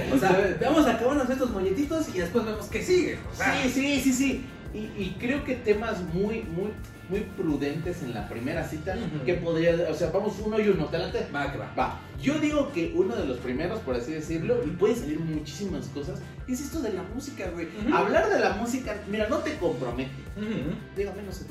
o 0.13 0.19
sea, 0.19 0.57
vamos 0.65 0.85
a 0.85 0.91
acabarnos 0.91 1.29
estos 1.29 1.49
moñetitos 1.51 2.09
y 2.13 2.19
después 2.19 2.43
vemos 2.43 2.65
qué 2.65 2.83
sigue. 2.83 3.17
O 3.31 3.33
sea, 3.33 3.63
Sí, 3.63 3.69
sí, 3.69 4.01
sí, 4.01 4.11
sí. 4.13 4.45
Y, 4.73 4.79
y 5.01 5.15
creo 5.17 5.45
que 5.45 5.55
temas 5.55 6.01
muy, 6.13 6.41
muy, 6.43 6.71
muy 7.09 7.21
prudentes 7.37 8.03
en 8.03 8.13
la 8.13 8.27
primera 8.27 8.67
cita 8.67 8.97
que 9.25 9.35
podría, 9.35 9.89
o 9.89 9.93
sea, 9.93 10.09
vamos 10.11 10.35
uno 10.43 10.59
y 10.59 10.67
uno, 10.67 10.87
te 10.87 10.97
late. 10.97 11.25
va 11.33 11.49
que 11.53 11.57
va. 11.57 11.73
Va, 11.79 11.99
yo 12.21 12.33
digo 12.39 12.69
que 12.73 12.91
uno 12.93 13.15
de 13.15 13.25
los 13.25 13.37
primeros, 13.37 13.79
por 13.79 13.95
así 13.95 14.11
decirlo, 14.11 14.61
y 14.65 14.71
puede 14.71 14.93
salir 14.93 15.21
muchísimas 15.21 15.85
cosas, 15.87 16.19
es 16.49 16.59
esto 16.59 16.81
de 16.81 16.91
la 16.91 17.03
música, 17.03 17.49
güey. 17.53 17.69
Hablar 17.93 18.29
de 18.29 18.39
la 18.39 18.55
música, 18.55 18.93
mira, 19.09 19.29
no 19.29 19.37
te 19.37 19.55
compromete. 19.55 20.11
Ujú. 20.35 20.75
Digo, 20.97 21.13
menos 21.15 21.41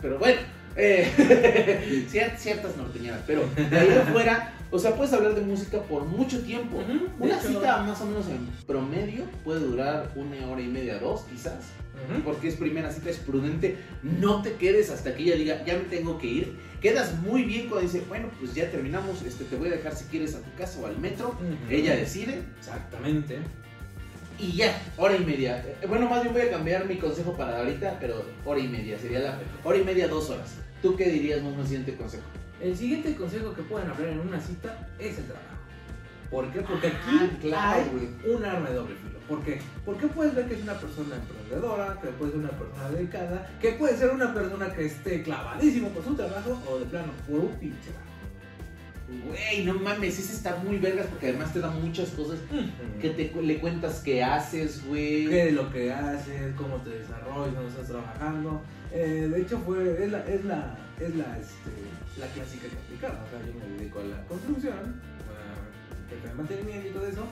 pero 0.00 0.18
bueno, 0.18 0.40
eh, 0.76 2.06
cier- 2.10 2.36
ciertas 2.36 2.76
norteñadas, 2.76 3.22
pero 3.26 3.42
de 3.56 3.78
ahí 3.78 3.88
afuera, 3.90 4.52
o 4.70 4.78
sea, 4.78 4.94
puedes 4.96 5.12
hablar 5.12 5.34
de 5.34 5.40
música 5.42 5.80
por 5.82 6.04
mucho 6.04 6.42
tiempo. 6.42 6.82
Una 7.20 7.38
hecho. 7.38 7.48
cita 7.48 7.82
más 7.82 8.00
o 8.00 8.06
menos 8.06 8.26
en 8.28 8.48
promedio 8.66 9.24
puede 9.44 9.60
durar 9.60 10.10
una 10.16 10.46
hora 10.48 10.60
y 10.60 10.66
media, 10.68 10.98
dos 10.98 11.22
quizás, 11.30 11.64
porque 12.24 12.48
es 12.48 12.56
primera 12.56 12.90
cita, 12.92 13.10
es 13.10 13.18
prudente. 13.18 13.76
No 14.02 14.42
te 14.42 14.54
quedes 14.54 14.90
hasta 14.90 15.14
que 15.14 15.22
ella 15.22 15.36
diga, 15.36 15.64
ya 15.64 15.74
me 15.74 15.84
tengo 15.84 16.18
que 16.18 16.26
ir. 16.26 16.56
Quedas 16.82 17.18
muy 17.20 17.44
bien 17.44 17.68
cuando 17.68 17.86
dice, 17.88 18.04
bueno, 18.08 18.28
pues 18.40 18.54
ya 18.54 18.70
terminamos, 18.70 19.22
este, 19.22 19.44
te 19.44 19.56
voy 19.56 19.68
a 19.68 19.72
dejar 19.72 19.94
si 19.94 20.04
quieres 20.06 20.34
a 20.34 20.40
tu 20.40 20.52
casa 20.58 20.78
o 20.80 20.86
al 20.86 20.98
metro. 20.98 21.34
Ella 21.70 21.96
decide 21.96 22.42
Exactamente. 22.58 23.38
y 24.38 24.52
ya, 24.52 24.82
hora 24.98 25.16
y 25.16 25.24
media. 25.24 25.64
Eh, 25.80 25.86
Bueno, 25.88 26.10
más 26.10 26.22
bien 26.22 26.34
voy 26.34 26.42
a 26.42 26.50
cambiar 26.50 26.84
mi 26.86 26.96
consejo 26.96 27.32
para 27.34 27.58
ahorita, 27.60 27.96
pero 28.00 28.26
hora 28.44 28.60
y 28.60 28.68
media 28.68 28.98
sería 28.98 29.20
la 29.20 29.38
hora 29.62 29.78
y 29.78 29.84
media, 29.84 30.08
dos 30.08 30.28
horas. 30.28 30.56
¿Tú 30.84 30.94
qué 30.96 31.08
dirías, 31.08 31.42
más 31.42 31.54
un 31.56 31.64
siguiente 31.64 31.96
consejo? 31.96 32.24
El 32.60 32.76
siguiente 32.76 33.14
consejo 33.14 33.54
que 33.54 33.62
pueden 33.62 33.88
hablar 33.88 34.10
en 34.10 34.20
una 34.20 34.38
cita 34.38 34.86
es 34.98 35.16
el 35.16 35.24
trabajo. 35.24 35.46
¿Por 36.30 36.52
qué? 36.52 36.60
Porque 36.60 36.88
aquí 36.88 36.98
Ah, 37.08 37.28
claro, 37.40 37.80
hay 37.80 37.88
güey. 37.88 38.34
un 38.36 38.44
arma 38.44 38.68
de 38.68 38.74
doble 38.74 38.94
filo. 38.96 39.18
¿Por 39.26 39.42
qué? 39.42 39.62
Porque 39.86 40.06
puedes 40.08 40.34
ver 40.34 40.46
que 40.46 40.56
es 40.56 40.62
una 40.62 40.74
persona 40.78 41.16
emprendedora, 41.16 41.98
que 42.02 42.08
puede 42.08 42.32
ser 42.32 42.40
una 42.40 42.50
persona 42.50 42.90
dedicada, 42.90 43.50
que 43.62 43.70
puede 43.72 43.96
ser 43.96 44.10
una 44.10 44.34
persona 44.34 44.74
que 44.74 44.84
esté 44.84 45.22
clavadísimo 45.22 45.88
por 45.88 46.04
su 46.04 46.14
trabajo 46.16 46.62
o 46.70 46.78
de 46.78 46.84
plano 46.84 47.12
por 47.26 47.40
un 47.40 47.52
pinche. 47.58 47.88
Güey, 49.26 49.64
no 49.64 49.72
mames, 49.74 50.18
ese 50.18 50.34
está 50.34 50.56
muy 50.56 50.76
vergas 50.76 51.06
porque 51.06 51.28
además 51.30 51.50
te 51.54 51.60
da 51.60 51.70
muchas 51.70 52.10
cosas 52.10 52.38
que 53.00 53.08
te 53.08 53.32
le 53.40 53.58
cuentas 53.58 54.00
que 54.00 54.22
haces, 54.22 54.86
güey. 54.86 55.28
qué 55.28 55.48
es 55.48 55.54
lo 55.54 55.70
que 55.72 55.90
haces, 55.90 56.54
cómo 56.56 56.76
te 56.76 56.90
desarrollas, 56.90 57.54
cómo 57.54 57.68
estás 57.68 57.86
trabajando. 57.88 58.60
Eh, 58.96 59.28
de 59.28 59.42
hecho, 59.42 59.58
fue, 59.66 60.04
es, 60.04 60.12
la, 60.12 60.20
es, 60.20 60.44
la, 60.44 60.78
es 61.00 61.14
la, 61.16 61.36
este, 61.36 61.72
la 62.20 62.26
clásica 62.28 62.68
que 62.68 62.76
aplicaba. 62.76 63.24
O 63.24 63.28
sea, 63.28 63.40
yo 63.44 63.52
me 63.58 63.76
dedico 63.76 63.98
a 63.98 64.04
la 64.04 64.22
construcción, 64.28 64.72
a 64.72 66.28
de 66.28 66.34
mantenimiento 66.34 66.88
y 66.88 66.90
todo 66.92 67.06
eso. 67.06 67.26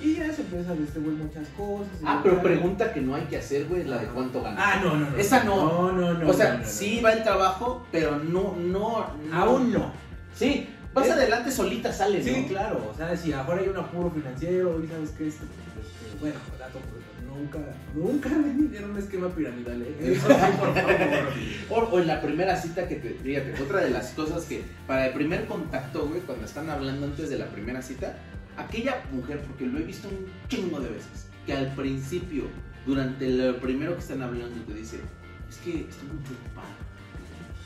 Y 0.00 0.14
ya 0.16 0.32
se 0.32 0.42
empieza 0.42 0.70
a 0.70 0.74
distribuir 0.74 1.16
muchas 1.16 1.48
cosas. 1.56 1.88
Ah, 2.04 2.20
pero 2.22 2.42
pregunta 2.42 2.92
que 2.92 3.00
no 3.00 3.14
hay 3.14 3.24
que 3.24 3.38
hacer, 3.38 3.66
güey, 3.66 3.80
es 3.80 3.88
la 3.88 3.98
de 3.98 4.06
cuánto 4.08 4.42
ganas. 4.42 4.62
Ah, 4.62 4.80
no, 4.84 4.96
no, 4.96 5.10
no. 5.10 5.16
Esa 5.16 5.42
no. 5.44 5.56
No, 5.56 5.92
no, 5.92 6.14
no. 6.14 6.28
o 6.28 6.32
sea, 6.32 6.52
no, 6.52 6.58
no, 6.58 6.62
no. 6.62 6.68
sí 6.68 7.00
va 7.02 7.12
el 7.14 7.22
trabajo, 7.22 7.86
pero 7.90 8.18
no, 8.18 8.54
no. 8.56 9.06
Aún 9.32 9.72
no. 9.72 9.90
Sí, 10.34 10.68
vas 10.94 11.10
adelante 11.10 11.50
solita 11.50 11.92
sale, 11.92 12.22
Sí, 12.22 12.46
claro. 12.48 12.90
O 12.92 12.96
sea, 12.96 13.16
si 13.16 13.32
ahora 13.32 13.60
hay 13.60 13.68
un 13.68 13.78
apuro 13.78 14.10
financiero 14.10 14.82
y 14.84 14.88
sabes 14.88 15.10
que 15.10 15.28
este, 15.28 15.44
este, 15.44 16.18
bueno, 16.20 16.36
dato 16.58 16.78
curioso, 16.80 16.97
nunca, 17.38 17.58
nunca 17.94 18.28
me 18.30 18.68
dieron 18.68 18.90
un 18.90 18.98
esquema 18.98 19.28
piramidal, 19.28 19.82
¿eh? 19.82 19.96
Eso 20.00 20.28
sí, 20.28 20.52
por 20.58 20.74
favor. 20.74 21.28
O, 21.70 21.74
o 21.94 22.00
en 22.00 22.06
la 22.06 22.20
primera 22.20 22.56
cita 22.56 22.88
que 22.88 22.96
te, 22.96 23.10
fíjate, 23.10 23.62
otra 23.62 23.80
de 23.80 23.90
las 23.90 24.10
cosas 24.10 24.44
que 24.44 24.62
para 24.86 25.06
el 25.06 25.14
primer 25.14 25.46
contacto, 25.46 26.08
güey, 26.08 26.20
cuando 26.22 26.44
están 26.44 26.68
hablando 26.70 27.06
antes 27.06 27.30
de 27.30 27.38
la 27.38 27.46
primera 27.46 27.82
cita, 27.82 28.16
aquella 28.56 29.02
mujer, 29.12 29.40
porque 29.46 29.66
lo 29.66 29.78
he 29.78 29.82
visto 29.82 30.08
un 30.08 30.26
chingo 30.48 30.80
de 30.80 30.90
veces, 30.90 31.26
que 31.46 31.52
al 31.52 31.74
principio 31.74 32.44
durante 32.86 33.28
lo 33.28 33.58
primero 33.60 33.94
que 33.94 34.00
están 34.00 34.22
hablando 34.22 34.60
te 34.62 34.74
dice, 34.74 35.00
es 35.48 35.56
que 35.58 35.86
estoy 35.88 36.08
muy 36.08 36.22
preocupado. 36.24 36.68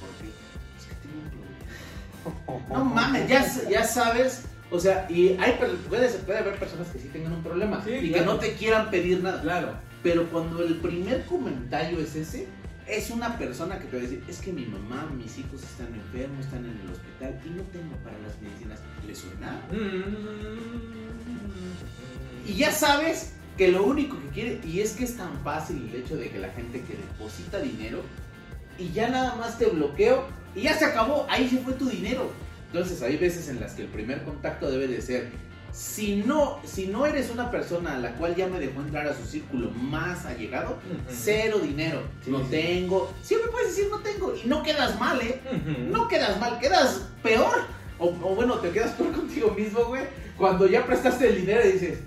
¿Por 0.01 0.11
qué? 0.21 0.29
Es 0.79 0.87
que 0.87 0.95
tengo 1.03 1.19
un 1.23 1.31
problema. 1.31 1.53
No 2.79 2.85
mames, 2.85 3.29
ya, 3.29 3.69
ya 3.69 3.85
sabes. 3.85 4.45
O 4.73 4.81
sea, 4.81 5.07
y 5.11 5.37
hay, 5.39 5.53
puede, 5.59 6.09
puede 6.09 6.39
haber 6.39 6.59
personas 6.59 6.89
que 6.89 6.99
sí 6.99 7.09
tengan 7.13 7.35
un 7.35 7.43
problema 7.43 7.85
Sí, 7.85 7.91
y 7.91 8.11
que 8.11 8.23
no 8.23 8.39
te 8.39 8.55
quieran 8.55 8.91
pedir 8.91 9.23
nada. 9.23 9.43
Claro. 9.43 9.75
Pero 10.03 10.27
cuando 10.31 10.63
el 10.63 10.77
primer 10.77 11.27
comentario 11.27 12.01
es 12.01 12.17
ese, 12.17 12.49
es 12.89 13.11
una 13.11 13.37
persona 13.37 13.79
que 13.79 13.85
te 13.85 13.97
va 13.97 14.03
a 14.03 14.07
decir, 14.07 14.25
es 14.27 14.41
que 14.41 14.51
mi 14.51 14.65
mamá, 14.65 15.09
mis 15.15 15.39
hijos 15.39 15.63
están 15.63 15.95
enfermos, 15.95 16.47
están 16.47 16.65
en 16.65 16.81
el 16.81 16.91
hospital 16.91 17.39
y 17.45 17.51
no 17.51 17.63
tengo 17.65 17.95
para 18.03 18.19
las 18.21 18.41
medicinas. 18.41 18.81
¿Le 19.07 19.15
suena? 19.15 19.61
Y 22.47 22.55
ya 22.55 22.73
sabes 22.73 23.35
que 23.59 23.71
lo 23.71 23.85
único 23.85 24.19
que 24.23 24.29
quiere, 24.29 24.61
y 24.65 24.81
es 24.81 24.93
que 24.93 25.05
es 25.05 25.19
tan 25.19 25.39
fácil 25.45 25.87
el 25.91 26.03
hecho 26.03 26.17
de 26.17 26.31
que 26.31 26.39
la 26.39 26.49
gente 26.51 26.81
que 26.81 26.95
deposita 26.95 27.61
dinero 27.61 28.01
y 28.79 28.91
ya 28.93 29.11
nada 29.11 29.35
más 29.37 29.59
te 29.59 29.67
bloqueo 29.67 30.27
y 30.55 30.63
ya 30.63 30.75
se 30.75 30.87
acabó, 30.87 31.27
ahí 31.29 31.47
se 31.47 31.59
fue 31.59 31.75
tu 31.75 31.91
dinero. 31.91 32.31
Entonces 32.73 33.03
hay 33.03 33.17
veces 33.19 33.49
en 33.49 33.61
las 33.61 33.73
que 33.75 33.83
el 33.83 33.89
primer 33.89 34.23
contacto 34.25 34.71
debe 34.71 34.89
de 34.89 35.03
ser, 35.03 35.29
si 35.73 36.17
no, 36.17 36.59
si 36.65 36.87
no 36.87 37.05
eres 37.07 37.31
una 37.31 37.51
persona 37.51 37.97
a 37.97 37.99
la 37.99 38.15
cual 38.15 38.35
ya 38.35 38.47
me 38.47 38.59
dejó 38.59 38.81
entrar 38.81 39.07
a 39.07 39.15
su 39.15 39.25
círculo 39.27 39.71
más 39.71 40.25
allegado, 40.27 40.79
cero 41.09 41.59
dinero, 41.63 42.03
Sí, 42.25 42.31
no 42.31 42.41
sí. 42.41 42.47
tengo, 42.51 43.13
siempre 43.23 43.51
puedes 43.51 43.69
decir 43.77 43.91
no 43.91 43.99
tengo 44.01 44.35
y 44.35 44.47
no 44.49 44.63
quedas 44.63 44.99
mal, 44.99 45.21
¿eh? 45.21 45.41
No 45.91 46.09
quedas 46.09 46.41
mal, 46.41 46.59
quedas 46.61 47.03
peor. 47.23 47.83
O, 47.99 48.07
o 48.09 48.35
bueno, 48.35 48.55
te 48.57 48.71
quedas 48.71 48.93
peor 48.93 49.13
contigo 49.17 49.51
mismo, 49.57 49.85
güey. 49.85 50.03
Cuando 50.39 50.67
ya 50.67 50.85
prestaste 50.87 51.29
el 51.29 51.37
dinero 51.37 51.61
y 51.69 51.73
dices, 51.73 51.99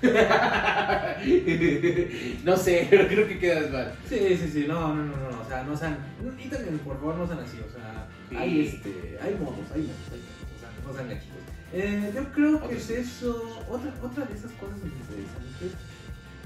no 2.44 2.56
sé, 2.56 2.86
pero 2.90 3.06
creo 3.08 3.26
que 3.28 3.38
quedas 3.38 3.70
mal. 3.70 3.92
Sí, 4.08 4.18
sí, 4.36 4.50
sí, 4.52 4.64
no, 4.68 4.94
no, 4.94 5.04
no, 5.04 5.16
no, 5.30 5.40
o 5.40 5.44
sea, 5.48 5.62
no 5.64 5.76
sean, 5.76 5.96
y 6.38 6.48
también, 6.48 6.78
por 6.78 6.96
favor, 6.98 7.16
no 7.16 7.26
sean 7.26 7.40
así, 7.40 7.58
o 7.58 7.70
sea, 7.72 8.06
Sí. 8.28 8.36
hay, 8.36 8.60
este, 8.66 9.18
hay 9.22 9.34
modos, 9.34 9.58
hay 9.74 9.82
modos, 9.82 9.96
hay 10.12 10.20
modos, 10.20 10.54
o 10.54 10.58
sea, 10.60 10.70
no 10.86 10.92
sean 10.94 11.08
gachitos. 11.08 11.38
Eh, 11.72 12.12
yo 12.14 12.24
creo 12.32 12.68
que 12.68 12.76
es 12.76 12.82
sí. 12.84 12.94
eso, 12.94 13.64
otra, 13.68 13.92
otra 14.02 14.24
de 14.24 14.34
esas 14.34 14.52
cosas 14.52 14.78
interesantes, 14.84 15.72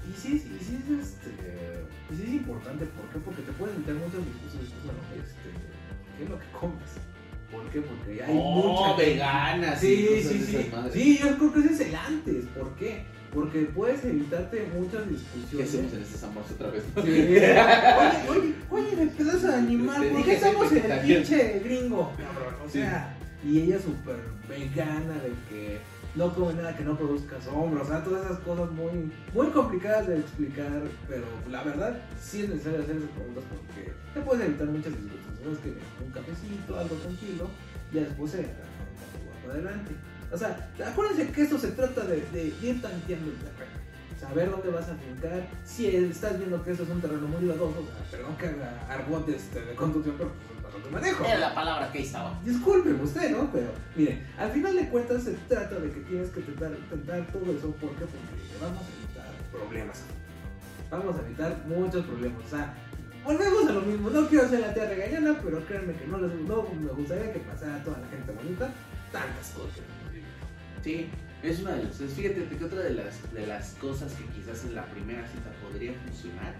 y 0.08 0.12
sí, 0.20 0.36
es- 0.36 0.46
y 0.46 0.58
sí 0.64 0.78
es, 0.78 0.84
este, 1.08 1.30
y 2.10 2.12
sí 2.16 2.22
es 2.22 2.28
importante, 2.34 2.86
¿por 2.86 3.04
qué? 3.12 3.18
Porque 3.24 3.42
te 3.42 3.52
pueden 3.52 3.78
meter 3.80 3.94
muchas 3.94 4.24
discusiones, 4.24 4.70
bueno, 4.84 5.00
este, 5.14 5.50
¿qué 6.18 6.24
es 6.24 6.30
lo 6.30 6.38
que 6.38 6.46
comes? 6.58 6.90
¿Por 7.52 7.64
qué? 7.68 7.80
Porque 7.82 8.22
hay 8.24 8.30
Oh, 8.34 8.94
mucha 8.96 9.04
y 9.04 9.06
Sí, 9.76 10.22
sí, 10.22 10.40
sí. 10.40 10.70
Sí, 10.92 11.18
yo 11.18 11.36
creo 11.36 11.52
que 11.52 11.60
ese 11.60 11.72
es 11.74 11.80
el 11.80 11.94
antes. 11.94 12.46
¿Por 12.56 12.74
qué? 12.76 13.04
Porque 13.32 13.60
puedes 13.74 14.04
evitarte 14.04 14.68
muchas 14.78 15.04
¿Qué 15.04 15.10
discusiones. 15.10 15.68
hacemos 15.68 15.92
en 15.94 16.02
este 16.02 16.18
Sambors 16.18 16.50
otra 16.50 16.70
vez? 16.70 16.82
Sí. 16.94 17.00
Oye, 18.28 18.28
oye, 18.28 18.54
oye, 18.70 18.96
de 18.96 19.06
pedazo 19.06 19.46
de 19.48 19.54
animal, 19.54 20.06
¿por 20.08 20.24
qué 20.24 20.34
estamos 20.34 20.72
en 20.72 20.90
el 20.92 21.00
pinche 21.00 21.58
gringo? 21.64 22.12
Cabrón, 22.18 22.54
o 22.64 22.68
Sí. 22.68 22.78
sea, 22.80 23.16
y 23.44 23.60
ella 23.60 23.78
súper 23.80 24.16
vegana 24.48 25.14
de 25.14 25.32
que 25.48 25.80
no 26.14 26.34
come 26.34 26.52
nada 26.54 26.76
que 26.76 26.84
no 26.84 26.96
produzca 26.96 27.40
sombra, 27.40 27.82
o 27.82 27.86
sea, 27.86 28.04
todas 28.04 28.26
esas 28.26 28.38
cosas 28.40 28.70
muy, 28.72 29.10
muy 29.32 29.46
complicadas 29.48 30.06
de 30.08 30.18
explicar, 30.18 30.82
pero 31.08 31.24
la 31.50 31.62
verdad 31.64 31.98
sí 32.20 32.42
es 32.42 32.50
necesario 32.50 32.80
hacer 32.82 32.96
esas 32.96 33.08
preguntas 33.10 33.44
porque 33.48 33.92
te 34.12 34.20
puedes 34.20 34.44
evitar 34.46 34.66
muchas 34.66 34.92
discusiones. 34.92 35.22
¿Sabes 35.42 35.58
que 35.58 35.70
un 36.04 36.10
cafecito, 36.12 36.78
algo 36.78 36.94
tranquilo, 36.96 37.48
ya 37.94 38.00
después 38.02 38.30
se 38.32 38.46
adelante. 39.50 39.92
O 40.32 40.38
sea, 40.38 40.70
acuérdense 40.86 41.30
que 41.30 41.42
esto 41.42 41.58
se 41.58 41.72
trata 41.72 42.04
de, 42.04 42.22
de 42.32 42.54
ir 42.62 42.80
tanteando 42.80 43.30
el 43.30 43.36
terreno. 43.36 43.72
Saber 44.18 44.50
dónde 44.50 44.70
vas 44.70 44.88
a 44.88 44.94
fincar. 44.94 45.46
Si 45.64 45.88
estás 45.88 46.38
viendo 46.38 46.62
que 46.64 46.70
eso 46.70 46.84
es 46.84 46.88
un 46.88 47.00
terreno 47.00 47.26
muy 47.28 47.42
ladoso, 47.44 47.80
o 47.80 47.84
sea, 47.84 48.10
perdón 48.10 48.36
que 48.36 48.46
haga 48.46 48.86
argot 48.88 49.28
este, 49.28 49.60
de 49.60 49.74
conducción, 49.74 50.14
pero 50.16 50.30
pues 50.62 50.74
lo 50.74 50.82
que 50.82 50.90
manejo. 50.90 51.24
Era 51.24 51.38
la 51.38 51.54
palabra 51.54 51.92
que 51.92 52.02
estaba. 52.02 52.40
Disculpe 52.44 52.92
usted, 52.94 53.30
¿no? 53.36 53.50
Pero, 53.52 53.72
mire, 53.94 54.24
al 54.38 54.50
final 54.52 54.74
de 54.74 54.88
cuentas 54.88 55.22
se 55.24 55.32
trata 55.32 55.74
de 55.74 55.90
que 55.90 56.00
tienes 56.00 56.30
que 56.30 56.40
tentar, 56.40 56.70
tentar 56.88 57.26
todo 57.26 57.52
eso. 57.52 57.70
¿Por 57.72 57.90
qué? 57.90 58.06
Porque 58.06 58.56
vamos 58.60 58.82
a 58.82 59.04
evitar 59.04 59.32
problemas. 59.50 60.02
Vamos 60.90 61.16
a 61.16 61.20
evitar 61.26 61.64
muchos 61.66 62.06
problemas. 62.06 62.42
O 62.46 62.48
sea, 62.48 62.74
volvemos 63.24 63.66
a 63.68 63.72
lo 63.72 63.82
mismo. 63.82 64.08
No 64.08 64.26
quiero 64.28 64.48
ser 64.48 64.60
la 64.60 64.72
tía 64.72 64.88
regañona, 64.88 65.38
pero 65.42 65.62
créanme 65.66 65.94
que 65.94 66.06
no 66.06 66.18
les 66.18 66.32
no 66.40 66.62
me 66.80 66.92
gustaría 66.92 67.32
que 67.32 67.40
pasara 67.40 67.76
a 67.76 67.84
toda 67.84 67.98
la 67.98 68.08
gente 68.08 68.32
bonita 68.32 68.70
tantas 69.12 69.50
cosas. 69.50 70.01
Sí, 70.82 71.06
es 71.42 71.60
una 71.60 71.72
de 71.72 71.84
las. 71.84 71.96
Fíjate 71.96 72.44
que 72.58 72.64
otra 72.64 72.80
de 72.80 72.90
las, 72.94 73.32
de 73.32 73.46
las 73.46 73.70
cosas 73.80 74.12
que 74.14 74.24
quizás 74.26 74.64
en 74.64 74.74
la 74.74 74.84
primera 74.86 75.26
cita 75.28 75.50
podría 75.62 75.92
funcionar 76.04 76.54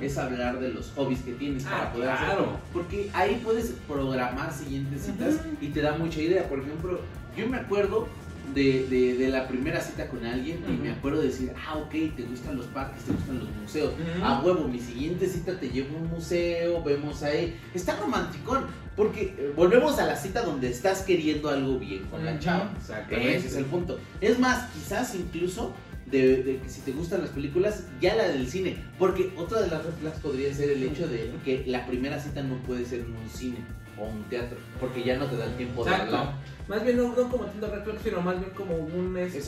es 0.00 0.18
hablar 0.18 0.60
de 0.60 0.70
los 0.70 0.90
hobbies 0.96 1.20
que 1.22 1.32
tienes 1.32 1.64
Ah, 1.66 1.70
para 1.70 1.92
poder 1.92 2.08
hacer. 2.10 2.26
claro. 2.26 2.60
Porque 2.72 3.10
ahí 3.14 3.40
puedes 3.44 3.72
programar 3.86 4.52
siguientes 4.52 5.02
citas 5.02 5.36
y 5.60 5.68
te 5.68 5.80
da 5.80 5.96
mucha 5.96 6.20
idea. 6.20 6.48
Por 6.48 6.60
ejemplo, 6.60 7.00
yo 7.36 7.48
me 7.48 7.56
acuerdo 7.58 8.08
de, 8.54 8.86
de- 8.88 9.14
de 9.16 9.28
la 9.28 9.46
primera 9.46 9.80
cita 9.80 10.08
con 10.08 10.24
alguien 10.24 10.58
y 10.68 10.72
me 10.72 10.90
acuerdo 10.90 11.20
de 11.20 11.28
decir, 11.28 11.52
ah, 11.66 11.76
ok, 11.76 11.90
te 12.16 12.22
gustan 12.22 12.56
los 12.56 12.66
parques, 12.66 13.04
te 13.04 13.12
gustan 13.12 13.38
los 13.40 13.48
museos. 13.50 13.92
A 14.22 14.40
huevo, 14.40 14.66
mi 14.66 14.80
siguiente 14.80 15.26
cita 15.28 15.58
te 15.60 15.68
llevo 15.68 15.96
a 15.96 16.00
un 16.00 16.08
museo, 16.10 16.82
vemos 16.82 17.22
ahí. 17.22 17.60
Está 17.74 17.96
romanticón, 18.00 18.64
porque 18.98 19.32
eh, 19.38 19.52
volvemos 19.54 19.96
a 20.00 20.06
la 20.06 20.16
cita 20.16 20.42
donde 20.42 20.68
estás 20.68 21.02
queriendo 21.02 21.48
algo 21.48 21.78
bien 21.78 22.02
con 22.06 22.24
la 22.24 22.36
chava. 22.40 22.74
Exactamente. 22.76 23.36
Ese 23.36 23.46
es 23.46 23.56
el 23.56 23.64
punto. 23.66 23.96
Es 24.20 24.40
más, 24.40 24.68
quizás 24.72 25.14
incluso 25.14 25.72
de, 26.06 26.42
de 26.42 26.58
que 26.58 26.68
si 26.68 26.80
te 26.80 26.90
gustan 26.90 27.20
las 27.20 27.30
películas, 27.30 27.84
ya 28.00 28.16
la 28.16 28.28
del 28.28 28.48
cine. 28.48 28.76
Porque 28.98 29.32
otra 29.36 29.60
de 29.60 29.68
las 29.68 29.84
red 29.84 29.92
flags 30.00 30.18
podría 30.18 30.52
ser 30.52 30.70
el 30.70 30.82
hecho 30.82 31.06
de 31.06 31.32
que 31.44 31.62
la 31.68 31.86
primera 31.86 32.18
cita 32.20 32.42
no 32.42 32.56
puede 32.64 32.84
ser 32.84 33.00
en 33.00 33.14
un 33.14 33.30
cine 33.30 33.58
o 33.96 34.06
un 34.06 34.24
teatro, 34.24 34.58
porque 34.80 35.04
ya 35.04 35.16
no 35.16 35.26
te 35.26 35.36
da 35.36 35.44
el 35.44 35.56
tiempo 35.56 35.84
de 35.84 35.94
hablar. 35.94 36.34
Más 36.66 36.84
bien 36.84 36.96
no, 36.96 37.14
no 37.14 37.30
como 37.30 37.44
tanto 37.44 37.70
reflex, 37.70 38.02
sino 38.02 38.20
más 38.20 38.38
bien 38.40 38.50
como 38.50 38.76
un 38.76 39.16
este. 39.16 39.38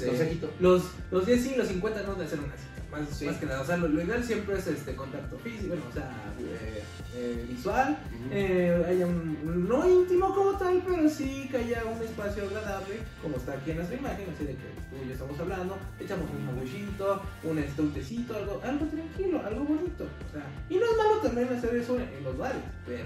Los, 0.61 0.85
los 1.11 1.27
10 1.27 1.43
sí, 1.43 1.55
los 1.57 1.67
50 1.67 2.03
no 2.05 2.15
de 2.15 2.25
hacer 2.25 2.39
una 2.39 2.57
cita. 2.57 2.80
Más, 2.91 3.09
Sí. 3.11 3.25
más 3.27 3.37
que 3.37 3.47
nada. 3.47 3.61
O 3.63 3.65
sea, 3.65 3.77
lo, 3.77 3.87
lo 3.89 4.03
ideal 4.03 4.23
siempre 4.25 4.59
es 4.59 4.67
este 4.67 4.97
contacto 4.97 5.39
físico, 5.39 5.69
bueno, 5.69 5.83
o 5.89 5.93
sea, 5.93 6.11
eh, 6.41 6.83
eh, 7.15 7.47
visual. 7.49 7.97
Eh, 8.33 8.85
haya 8.89 9.07
un, 9.07 9.69
no 9.69 9.89
íntimo 9.89 10.35
como 10.35 10.59
tal, 10.59 10.83
pero 10.87 11.09
sí 11.09 11.47
que 11.51 11.59
haya 11.59 11.85
un 11.85 12.03
espacio 12.03 12.45
agradable, 12.45 12.97
como 13.23 13.37
está 13.37 13.53
aquí 13.53 13.71
en 13.71 13.77
nuestra 13.77 13.97
imagen, 13.97 14.27
así 14.35 14.45
de 14.45 14.53
que 14.53 14.69
tú 14.91 14.97
y 15.05 15.07
yo 15.07 15.13
estamos 15.13 15.39
hablando, 15.39 15.79
echamos 16.01 16.27
un 16.31 16.47
maguchito, 16.47 17.23
un, 17.45 17.59
este, 17.59 17.81
un 17.83 17.93
tecito, 17.93 18.37
algo, 18.37 18.61
algo 18.65 18.87
tranquilo, 18.87 19.41
algo 19.47 19.65
bonito. 19.65 20.05
O 20.05 20.33
sea, 20.33 20.45
y 20.69 20.75
no 20.77 20.85
es 20.87 20.97
malo 20.97 21.17
también 21.23 21.49
hacer 21.49 21.75
eso 21.77 21.95
en, 21.97 22.09
en 22.09 22.25
los 22.25 22.37
bares, 22.37 22.63
pero 22.87 23.05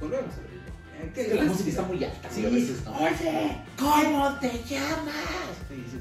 volvemos 0.00 0.30
a 0.34 0.40
Es 0.40 0.51
que 1.14 1.34
la 1.34 1.42
música 1.44 1.70
está 1.70 1.82
muy 1.82 2.02
alta, 2.04 2.28
Sí. 2.30 2.42
güey, 2.42 2.52
a 2.52 2.56
veces 2.56 2.84
no. 2.84 2.92
Oye, 2.96 3.56
¿Cómo 3.78 4.34
te 4.40 4.48
llamas? 4.68 5.14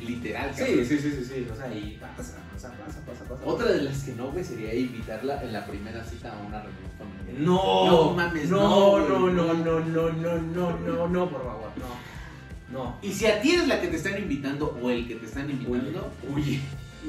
Literal, 0.06 0.50
Sí, 0.54 0.60
cabrón. 0.64 0.84
sí, 0.86 0.98
sí, 0.98 1.10
sí, 1.10 1.24
sí, 1.24 1.46
o 1.52 1.56
sea, 1.56 1.72
y 1.74 1.98
pasa, 2.00 2.34
pasa, 2.52 2.72
pasa, 2.84 3.00
pasa, 3.06 3.24
pasa. 3.28 3.40
Otra 3.44 3.72
de 3.72 3.82
las 3.82 4.02
que 4.02 4.12
no, 4.12 4.30
güey, 4.30 4.44
sería 4.44 4.74
invitarla 4.74 5.42
en 5.42 5.52
la 5.52 5.66
primera 5.66 6.04
cita 6.04 6.32
a 6.32 6.38
una 6.46 6.62
reunión 6.62 6.90
familiar. 6.98 7.40
No, 7.40 7.86
No 7.86 8.10
mames, 8.14 8.48
no, 8.50 8.98
no, 9.00 9.18
no, 9.30 9.54
no, 9.54 9.80
no. 9.80 10.10
no, 10.10 10.38
no, 10.40 10.78
no, 10.78 11.08
no, 11.08 11.30
por 11.30 11.44
favor, 11.44 11.70
no, 11.76 12.78
no. 12.78 12.96
Y 13.02 13.12
si 13.12 13.26
a 13.26 13.40
ti 13.40 13.52
eres 13.54 13.68
la 13.68 13.80
que 13.80 13.88
te 13.88 13.96
están 13.96 14.16
invitando 14.18 14.78
o 14.82 14.90
el 14.90 15.06
que 15.08 15.16
te 15.16 15.26
están 15.26 15.50
invitando, 15.50 16.10
Uy, 16.34 16.60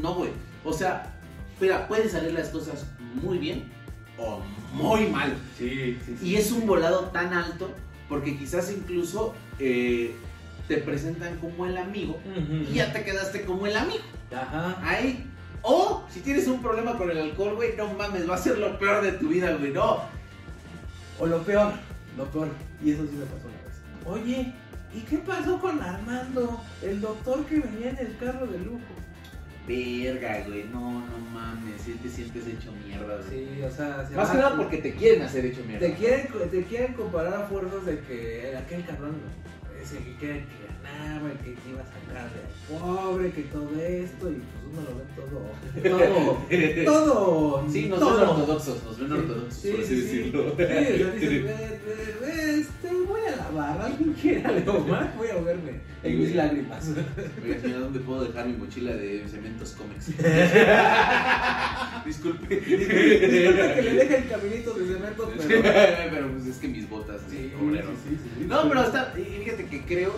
no, 0.01 0.15
güey. 0.15 0.31
O 0.63 0.73
sea, 0.73 1.13
mira, 1.61 1.87
pueden 1.87 2.09
salir 2.09 2.33
las 2.33 2.49
cosas 2.49 2.85
muy 3.21 3.37
bien 3.37 3.63
o 4.17 4.41
muy 4.73 5.07
mal. 5.07 5.35
sí, 5.57 5.97
sí, 6.05 6.17
sí. 6.19 6.27
Y 6.27 6.35
es 6.35 6.51
un 6.51 6.65
volado 6.65 7.05
tan 7.05 7.33
alto 7.33 7.69
porque 8.09 8.37
quizás 8.37 8.71
incluso 8.71 9.33
eh, 9.59 10.15
te 10.67 10.77
presentan 10.77 11.37
como 11.37 11.65
el 11.65 11.77
amigo 11.77 12.19
y 12.69 12.75
ya 12.75 12.91
te 12.91 13.03
quedaste 13.03 13.43
como 13.45 13.67
el 13.67 13.75
amigo. 13.75 14.03
Ajá. 14.31 14.77
Ahí. 14.83 15.25
O 15.61 16.03
si 16.09 16.19
tienes 16.19 16.47
un 16.47 16.61
problema 16.61 16.97
con 16.97 17.09
el 17.09 17.17
alcohol, 17.17 17.55
güey, 17.55 17.75
no 17.75 17.91
mames, 17.93 18.29
va 18.29 18.35
a 18.35 18.37
ser 18.37 18.59
lo 18.59 18.77
peor 18.77 19.03
de 19.03 19.13
tu 19.13 19.29
vida, 19.29 19.55
güey. 19.55 19.71
No. 19.71 20.01
O 21.19 21.25
lo 21.25 21.41
peor, 21.43 21.73
lo 22.17 22.25
peor, 22.25 22.49
y 22.83 22.91
eso 22.91 23.03
sí 23.03 23.15
me 23.15 23.25
pasó 23.25 23.47
una 23.47 23.63
vez. 23.63 24.23
Oye, 24.23 24.53
¿y 24.93 24.99
qué 25.01 25.17
pasó 25.19 25.59
con 25.59 25.81
Armando, 25.81 26.61
el 26.83 27.01
doctor 27.01 27.45
que 27.45 27.59
venía 27.59 27.91
en 27.91 27.97
el 27.97 28.17
carro 28.17 28.45
de 28.45 28.59
lujo? 28.59 28.79
Verga, 29.67 30.43
güey. 30.47 30.65
No, 30.71 30.99
no 31.01 31.17
mames. 31.33 31.81
Si 31.81 31.93
te 31.93 32.09
sientes 32.09 32.45
hecho 32.47 32.71
mierda, 32.85 33.17
güey. 33.17 33.29
Sí, 33.55 33.61
o 33.63 33.71
sea, 33.71 34.07
se 34.07 34.15
Más 34.15 34.27
va- 34.29 34.31
que 34.31 34.37
nada 34.37 34.55
porque 34.57 34.77
te 34.77 34.93
quieren 34.93 35.21
hacer 35.23 35.45
hecho 35.45 35.63
mierda. 35.65 35.85
Te 35.87 35.93
quieren, 35.93 36.27
te 36.51 36.63
quieren 36.63 36.93
comparar 36.93 37.33
a 37.33 37.47
fuerzas 37.47 37.85
de 37.85 37.99
que 37.99 38.55
aquel 38.57 38.85
cabrón 38.85 39.15
que 39.79 39.85
se 39.85 39.97
que, 39.97 40.13
que 40.17 40.64
ganaba, 40.85 41.29
que 41.43 41.55
iba 41.69 41.81
a 41.81 41.85
sacar 41.85 42.29
de 42.33 42.41
pobre, 42.77 43.31
que 43.31 43.41
todo 43.43 43.69
esto, 43.81 44.29
y 44.31 44.35
pues 44.35 44.63
uno 44.71 44.81
lo 44.81 44.95
ve 44.97 45.05
todo, 45.15 45.39
todo, 46.85 47.13
todo. 47.13 47.65
Sí, 47.71 47.87
nos 47.89 47.99
todo. 47.99 48.19
ven 48.19 48.29
ortodoxos, 48.29 48.83
nos 48.83 48.99
ven 48.99 49.11
ortodoxos, 49.11 49.53
Sí, 49.55 49.71
por 49.71 49.79
así 49.81 49.95
sí, 49.95 50.01
sí. 50.01 50.17
decirlo. 50.17 50.53
Sí, 50.57 50.63
dices, 51.19 51.43
ve, 51.43 51.79
ve, 52.21 52.59
este, 52.59 52.87
voy 53.07 53.21
a 53.21 53.35
la 53.35 53.49
barra, 53.51 53.85
alguien 53.85 54.13
quiera 54.13 54.49
algo 54.49 54.79
más, 54.81 55.17
voy 55.17 55.27
a 55.29 55.35
verme 55.41 55.81
en 56.03 56.19
mis 56.19 56.35
lágrimas. 56.35 56.89
Oiga, 57.43 57.59
señora, 57.61 57.79
¿dónde 57.81 57.99
puedo 57.99 58.25
dejar 58.25 58.47
mi 58.47 58.53
mochila 58.57 58.93
de 58.93 59.27
cementos 59.27 59.71
cómics? 59.71 60.07
Disculpe. 62.05 62.55
Disculpa 62.55 63.73
que 63.75 63.81
le 63.81 63.93
deje 63.93 64.17
el 64.17 64.27
caminito 64.29 64.73
de 64.73 64.85
cemento, 64.93 65.31
pero... 65.35 65.61
pero 66.11 66.31
pues 66.33 66.45
es 66.47 66.57
que 66.57 66.67
mis 66.67 66.89
botas, 66.89 67.21
Sí, 67.29 67.51
sí, 67.51 67.79
sí, 68.07 68.17
sí. 68.39 68.45
No, 68.47 68.67
pero 68.69 68.83
está, 68.83 69.13
y 69.17 69.23
fíjate 69.43 69.65
que 69.65 69.81
creo 69.83 70.13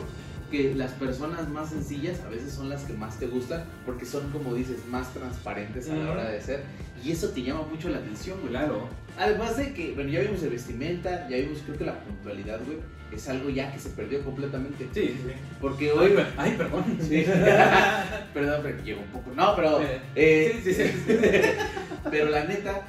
que 0.49 0.73
las 0.75 0.91
personas 0.91 1.49
más 1.49 1.69
sencillas 1.69 2.21
a 2.21 2.29
veces 2.29 2.53
son 2.53 2.69
las 2.69 2.83
que 2.83 2.93
más 2.93 3.17
te 3.19 3.27
gustan 3.27 3.63
porque 3.85 4.05
son, 4.05 4.29
como 4.31 4.53
dices, 4.53 4.85
más 4.89 5.13
transparentes 5.13 5.89
a 5.89 5.95
la 5.95 6.11
hora 6.11 6.29
de 6.29 6.41
ser 6.41 6.63
y 7.03 7.11
eso 7.11 7.29
te 7.29 7.43
llama 7.43 7.63
mucho 7.63 7.89
la 7.89 7.97
atención, 7.97 8.39
güey. 8.39 8.49
Claro. 8.49 8.89
Además 9.17 9.57
de 9.57 9.73
que, 9.73 9.93
bueno, 9.93 10.09
ya 10.09 10.21
vimos 10.21 10.41
el 10.43 10.49
vestimenta, 10.49 11.27
ya 11.29 11.37
vimos, 11.37 11.59
creo 11.65 11.77
que 11.77 11.85
la 11.85 11.99
puntualidad, 11.99 12.59
güey, 12.65 12.77
es 13.11 13.27
algo 13.29 13.49
ya 13.49 13.71
que 13.71 13.79
se 13.79 13.89
perdió 13.89 14.23
completamente. 14.23 14.87
Sí, 14.93 15.07
sí, 15.07 15.19
sí. 15.25 15.33
Porque 15.61 15.91
hoy... 15.91 16.13
ay, 16.37 16.55
perdón. 16.57 16.83
Sí. 17.01 17.25
Perdón, 18.33 18.61
pero 18.63 18.83
llegó 18.83 19.01
un 19.01 19.07
poco. 19.07 19.31
No, 19.35 19.55
pero... 19.55 19.81
Eh, 19.81 20.01
eh, 20.15 20.61
sí, 20.63 20.73
sí, 20.73 20.83
sí. 20.83 21.13
pero 22.11 22.29
la 22.29 22.43
neta, 22.43 22.81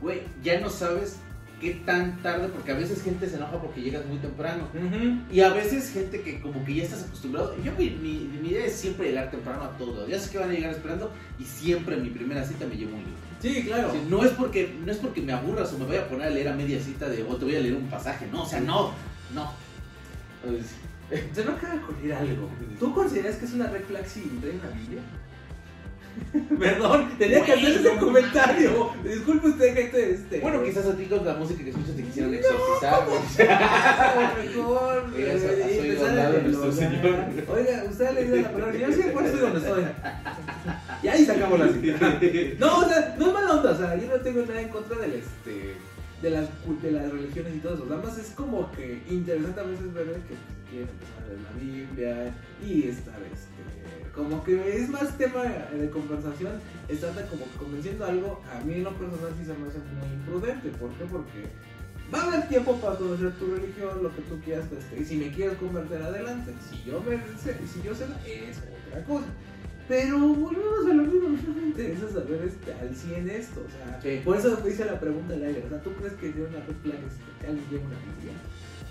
güey, 0.00 0.22
ya 0.42 0.60
no 0.60 0.70
sabes 0.70 1.18
qué 1.60 1.74
tan 1.84 2.22
tarde, 2.22 2.48
porque 2.48 2.72
a 2.72 2.74
veces 2.74 3.02
gente 3.02 3.28
se 3.28 3.36
enoja 3.36 3.60
porque 3.60 3.80
llegas 3.80 4.06
muy 4.06 4.18
temprano. 4.18 4.68
Y 5.30 5.40
a 5.40 5.50
veces 5.50 5.90
gente 5.90 6.20
que 6.22 6.40
como 6.40 6.64
que 6.64 6.74
ya 6.76 6.84
estás 6.84 7.04
acostumbrado. 7.04 7.54
Yo 7.62 7.72
mi, 7.78 7.90
mi, 7.90 8.30
mi 8.40 8.48
idea 8.50 8.66
es 8.66 8.74
siempre 8.74 9.08
llegar 9.08 9.30
temprano 9.30 9.62
a 9.62 9.76
todo. 9.76 10.06
Ya 10.08 10.18
sé 10.18 10.30
que 10.30 10.38
van 10.38 10.50
a 10.50 10.54
llegar 10.54 10.72
esperando 10.72 11.12
y 11.38 11.44
siempre 11.44 11.96
en 11.96 12.02
mi 12.02 12.10
primera 12.10 12.44
cita 12.44 12.66
me 12.66 12.76
llevo 12.76 12.92
un 12.96 13.04
libro. 13.04 13.18
Sí, 13.40 13.64
claro. 13.64 13.88
O 13.88 13.92
sea, 13.92 14.02
no 14.08 14.24
es 14.24 14.30
porque 14.32 14.74
no 14.84 14.90
es 14.90 14.98
porque 14.98 15.22
me 15.22 15.32
aburras 15.32 15.72
o 15.72 15.78
me 15.78 15.84
voy 15.84 15.96
a 15.96 16.08
poner 16.08 16.28
a 16.28 16.30
leer 16.30 16.48
a 16.48 16.54
media 16.54 16.80
cita 16.80 17.08
de 17.08 17.22
o 17.22 17.36
te 17.36 17.44
voy 17.44 17.56
a 17.56 17.60
leer 17.60 17.74
un 17.74 17.88
pasaje. 17.88 18.26
No, 18.32 18.42
o 18.42 18.46
sea, 18.46 18.60
no, 18.60 18.92
no. 19.34 19.52
Pues, 20.44 20.74
Se 21.34 21.44
me 21.44 21.52
acaba 21.52 21.74
de 21.74 21.80
ocurrir 21.80 22.12
algo. 22.12 22.48
¿Tú 22.78 22.94
consideras 22.94 23.36
que 23.36 23.46
es 23.46 23.52
una 23.54 23.68
red 23.68 23.84
flag 23.84 24.06
si 24.06 24.20
trae 24.20 24.52
una 24.52 24.68
Biblia? 24.68 25.00
Perdón, 26.58 27.10
tenía 27.18 27.44
que 27.44 27.52
hacer 27.52 27.68
ese 27.68 27.96
comentario. 27.96 28.90
Disculpe 29.02 29.48
usted 29.48 29.74
que 29.74 30.10
este. 30.10 30.40
bueno, 30.40 30.62
quizás 30.62 30.86
a 30.86 30.96
ti 30.96 31.04
con 31.06 31.24
la 31.24 31.34
música 31.34 31.64
que 31.64 31.70
escuchas 31.70 31.96
te 31.96 32.02
quisieran 32.02 32.34
exorcizar. 32.34 33.06
mejor. 34.44 35.08
Nuestro. 36.42 36.72
Señor. 36.72 37.14
Oiga, 37.48 37.84
usted 37.88 38.06
ha 38.06 38.12
leído 38.12 38.36
la 38.36 38.52
palabra. 38.52 38.78
Yo 38.78 38.92
sé 38.92 39.02
por 39.04 39.24
eso 39.24 39.36
donde 39.36 39.58
estoy. 39.58 39.84
Y 41.02 41.08
ahí 41.08 41.24
sacamos 41.24 41.58
la 41.58 41.68
cita. 41.68 42.20
No, 42.58 42.78
o 42.78 42.84
sea, 42.88 43.16
no 43.18 43.26
es 43.26 43.32
mala 43.32 43.50
onda. 43.52 43.70
O 43.70 43.76
sea, 43.76 43.96
yo 43.96 44.08
no 44.08 44.20
tengo 44.20 44.42
nada 44.42 44.60
en 44.60 44.68
contra 44.68 44.98
del 44.98 45.14
este. 45.14 45.74
De 46.22 46.30
las, 46.30 46.48
de 46.82 46.90
las 46.90 47.12
religiones 47.12 47.54
y 47.56 47.58
todo 47.60 47.74
eso. 47.74 47.86
Nada 47.86 48.02
más 48.02 48.18
es 48.18 48.30
como 48.30 48.70
que 48.72 49.02
interesante 49.08 49.60
a 49.60 49.62
veces 49.62 49.94
ver 49.94 50.06
que 50.06 50.34
pues, 50.34 50.40
quieren 50.68 50.88
empezar 50.88 51.22
a 51.22 51.28
leer 51.28 51.40
la 51.42 51.52
Biblia 51.60 52.34
y 52.66 52.88
estar 52.88 53.20
este. 53.32 53.47
Como 54.18 54.42
que 54.42 54.76
es 54.76 54.88
más 54.90 55.16
tema 55.16 55.44
de 55.44 55.88
conversación, 55.90 56.54
estar 56.88 57.14
como 57.28 57.44
que 57.44 57.56
convenciendo 57.56 58.04
algo. 58.04 58.42
A 58.52 58.58
mí 58.64 58.74
en 58.74 58.82
lo 58.82 58.92
personal 58.98 59.30
sí 59.38 59.44
se 59.46 59.54
me 59.54 59.68
hace 59.68 59.78
muy 59.78 60.10
imprudente. 60.12 60.70
¿Por 60.70 60.90
qué? 60.98 61.04
Porque 61.04 61.44
va 62.12 62.22
a 62.22 62.26
haber 62.26 62.48
tiempo 62.48 62.74
para 62.80 62.96
conocer 62.96 63.30
tu 63.38 63.46
religión, 63.54 64.02
lo 64.02 64.10
que 64.12 64.22
tú 64.22 64.40
quieras. 64.44 64.64
Este, 64.76 65.00
y 65.00 65.04
si 65.04 65.16
me 65.18 65.30
quieres 65.30 65.56
convertir 65.58 65.98
adelante, 65.98 66.52
si 66.68 66.82
yo 66.90 67.00
me 67.00 67.14
sé- 67.38 67.56
si 67.72 67.80
yo 67.86 67.94
sé 67.94 68.08
la- 68.08 68.18
es 68.26 68.58
otra 68.88 69.04
cosa. 69.04 69.26
Pero 69.86 70.18
volvemos 70.18 70.84
a 70.90 70.94
lo 70.94 71.02
mismo, 71.04 71.28
no 71.28 71.54
me 71.54 71.62
interesa 71.68 72.10
saber 72.10 72.42
este, 72.42 72.72
al 72.74 72.94
100 72.96 73.30
esto. 73.30 73.64
O 73.66 73.70
sea, 73.70 74.00
Sí. 74.02 74.20
por 74.24 74.36
eso 74.36 74.58
hice 74.68 74.84
la 74.84 74.98
pregunta 74.98 75.34
al 75.34 75.44
aire. 75.44 75.62
O 75.64 75.68
sea, 75.68 75.80
¿tú 75.80 75.92
crees 75.92 76.14
que 76.14 76.32
sería 76.32 76.48
una 76.48 76.58
red 76.66 76.74
flag 76.82 76.98
este, 77.06 77.22
que 77.40 77.46
alguien 77.46 77.64
lleve 77.70 77.84
una 77.86 77.96
Biblia? 78.02 78.34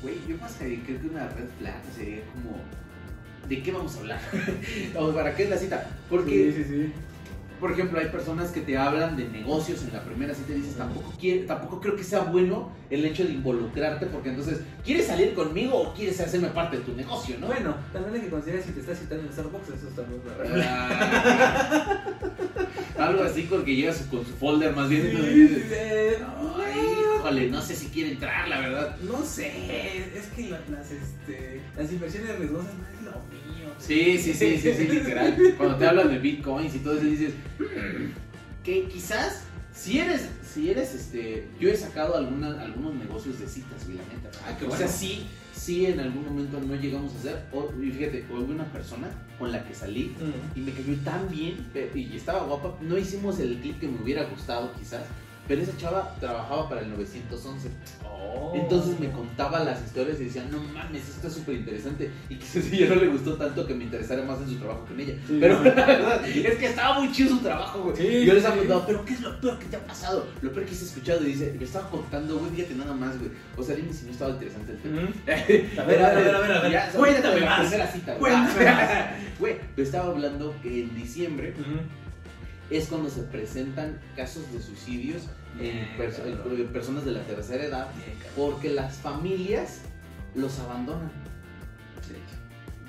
Güey, 0.01 0.15
yo 0.25 0.37
más 0.37 0.53
que 0.55 0.79
creo 0.83 1.01
que 1.01 1.07
una 1.09 1.27
red 1.29 1.49
flag 1.59 1.81
sería 1.93 2.21
como. 2.31 2.63
¿De 3.47 3.61
qué 3.61 3.71
vamos 3.71 3.95
a 3.95 3.99
hablar? 3.99 4.19
o 4.95 5.11
para 5.11 5.35
qué 5.35 5.43
es 5.43 5.49
la 5.49 5.57
cita. 5.57 5.89
Porque, 6.09 6.53
sí, 6.53 6.63
sí. 6.63 6.91
por 7.59 7.71
ejemplo, 7.71 7.99
hay 7.99 8.07
personas 8.07 8.51
que 8.51 8.61
te 8.61 8.77
hablan 8.77 9.15
de 9.15 9.27
negocios 9.29 9.83
en 9.83 9.93
la 9.93 10.03
primera 10.03 10.33
cita 10.33 10.51
y 10.51 10.55
dices, 10.55 10.75
tampoco, 10.75 11.13
quiere, 11.19 11.41
tampoco 11.41 11.79
creo 11.79 11.95
que 11.95 12.03
sea 12.03 12.21
bueno 12.21 12.69
el 12.89 13.05
hecho 13.05 13.23
de 13.23 13.31
involucrarte, 13.31 14.05
porque 14.07 14.29
entonces, 14.29 14.61
¿quieres 14.83 15.07
salir 15.07 15.33
conmigo 15.33 15.75
o 15.75 15.93
quieres 15.93 16.19
hacerme 16.19 16.49
parte 16.49 16.77
de 16.77 16.83
tu 16.83 16.93
negocio, 16.93 17.37
no? 17.39 17.47
Bueno, 17.47 17.75
también 17.93 18.15
hay 18.15 18.21
que 18.21 18.29
considerar 18.29 18.63
si 18.63 18.71
te 18.71 18.79
estás 18.81 18.99
citando 18.99 19.23
en 19.23 19.33
Starbucks, 19.33 19.69
eso 19.69 19.87
también 19.95 20.21
es 20.25 20.65
algo 22.99 23.23
así 23.23 23.43
con 23.43 23.63
que 23.63 23.75
llegas 23.75 23.97
con 24.09 24.25
su 24.25 24.33
folder 24.33 24.75
más 24.75 24.89
bien. 24.89 25.07
Entonces. 25.07 26.17
Ay, 26.57 27.06
híjole, 27.29 27.49
no 27.51 27.61
sé 27.61 27.75
si 27.75 27.87
quiere 27.87 28.11
entrar, 28.11 28.47
la 28.47 28.59
verdad. 28.59 28.97
No 29.01 29.23
sé, 29.25 30.07
es 30.17 30.25
que 30.27 30.49
la- 30.49 30.61
las, 30.69 30.91
este, 30.91 31.61
las 31.77 31.91
inversiones 31.91 32.37
riesgosas 32.39 32.73
no 32.73 32.87
es 32.87 33.03
lo 33.05 33.11
mío. 33.11 33.73
Sí, 33.79 34.17
sí, 34.17 34.33
sí, 34.33 34.57
sí, 34.57 34.73
sí, 34.73 34.87
literal. 34.87 35.37
Cuando 35.57 35.75
te 35.77 35.85
hablan 35.87 36.09
de 36.09 36.19
bitcoins 36.19 36.73
y 36.75 36.79
todo 36.79 36.95
eso 36.97 37.05
dices 37.05 37.33
"Mm, 37.59 38.63
que 38.63 38.87
quizás 38.87 39.43
si 39.73 39.99
eres, 39.99 40.27
si 40.43 40.71
eres 40.71 40.95
este, 40.95 41.47
yo 41.59 41.69
he 41.69 41.75
sacado 41.77 42.15
alguna, 42.17 42.59
algunos 42.61 42.95
negocios 42.95 43.39
de 43.39 43.47
citas, 43.47 43.85
güey, 43.85 43.97
la 43.97 44.03
neta. 44.05 44.29
Ah, 44.47 44.57
qué 44.57 44.65
o 44.65 44.75
sea, 44.75 44.87
sí, 44.87 45.27
sí 45.53 45.85
en 45.85 45.99
algún 45.99 46.25
momento 46.25 46.59
no 46.59 46.73
llegamos 46.75 47.13
a 47.13 47.17
hacer. 47.19 47.45
O, 47.53 47.71
y 47.79 47.91
fíjate, 47.91 48.25
hubo 48.31 48.39
una 48.51 48.65
persona 48.71 49.07
con 49.37 49.51
la 49.51 49.63
que 49.63 49.75
salí 49.75 50.15
y 50.55 50.59
me 50.61 50.71
cayó 50.71 50.95
tan 51.03 51.29
bien 51.29 51.67
y 51.93 52.15
estaba 52.15 52.43
guapa. 52.45 52.75
No 52.81 52.97
hicimos 52.97 53.39
el 53.39 53.57
clip 53.59 53.79
que 53.79 53.87
me 53.87 54.01
hubiera 54.01 54.23
gustado 54.23 54.73
quizás, 54.73 55.03
pero 55.47 55.61
esa 55.61 55.77
chava 55.77 56.15
trabajaba 56.19 56.67
para 56.69 56.81
el 56.81 56.89
911. 56.91 57.69
Oh. 58.03 58.53
Entonces 58.55 58.99
me 58.99 59.09
contaba 59.11 59.63
las 59.63 59.83
historias 59.83 60.19
y 60.19 60.25
decía, 60.25 60.45
no 60.51 60.59
mames, 60.73 61.07
esto 61.09 61.27
es 61.27 61.33
súper 61.33 61.55
interesante. 61.55 62.11
Y 62.29 62.35
quizás 62.35 62.65
ella 62.71 62.89
no 62.89 62.95
le 62.95 63.07
gustó 63.07 63.33
tanto 63.35 63.65
que 63.65 63.73
me 63.73 63.85
interesara 63.85 64.23
más 64.23 64.39
en 64.41 64.49
su 64.49 64.55
trabajo 64.55 64.85
que 64.85 64.93
en 64.93 64.99
ella. 64.99 65.13
Sí. 65.27 65.37
Pero 65.39 65.63
la 65.63 65.85
verdad 65.85 66.27
es 66.27 66.55
que 66.57 66.65
estaba 66.65 66.99
muy 66.99 67.11
chido 67.11 67.29
su 67.29 67.39
trabajo, 67.39 67.81
güey. 67.83 67.95
Sí, 67.97 68.25
Yo 68.25 68.33
les 68.33 68.43
sí. 68.43 68.49
he 68.49 68.51
preguntado, 68.51 68.85
¿pero 68.87 69.05
qué 69.05 69.13
es 69.13 69.21
lo 69.21 69.39
peor 69.41 69.59
que 69.59 69.65
te 69.65 69.75
ha 69.77 69.85
pasado? 69.85 70.27
Lo 70.41 70.51
peor 70.51 70.65
que 70.65 70.71
has 70.73 70.81
escuchado. 70.81 71.21
Y 71.23 71.27
dice, 71.27 71.55
me 71.57 71.65
estaba 71.65 71.89
contando, 71.89 72.37
güey, 72.39 72.51
fíjate 72.51 72.75
nada 72.75 72.93
más, 72.93 73.17
güey. 73.17 73.31
O 73.55 73.63
sea, 73.63 73.75
dime 73.75 73.93
si 73.93 74.05
no 74.05 74.11
estaba 74.11 74.31
interesante 74.31 74.71
el 74.73 74.77
tema. 74.79 75.01
A 75.27 75.85
ver, 75.85 76.03
a 76.03 76.13
ver, 76.13 76.35
a 76.35 76.39
ver, 76.39 76.51
a 76.51 76.61
ver. 76.61 76.81
Cuéntame 76.95 77.41
más. 77.41 77.69
cita, 77.93 78.15
güey. 78.15 78.33
Cuéntame 78.33 78.65
más. 78.71 78.89
Güey, 79.39 79.55
te 79.75 79.81
estaba 79.83 80.09
hablando 80.11 80.55
que 80.61 80.81
en 80.83 80.95
diciembre 80.95 81.53
Ujú. 81.59 81.79
Es 82.69 82.87
cuando 82.87 83.09
se 83.09 83.21
presentan 83.23 83.99
casos 84.15 84.43
de 84.51 84.61
suicidios 84.61 85.23
en, 85.59 85.87
perso- 85.97 86.67
personas 86.71 87.05
de 87.05 87.11
la 87.11 87.21
tercera 87.23 87.63
edad 87.63 87.87
Bien, 87.95 88.17
porque 88.35 88.69
las 88.69 88.95
familias 88.97 89.79
los 90.35 90.59
abandonan. 90.59 91.11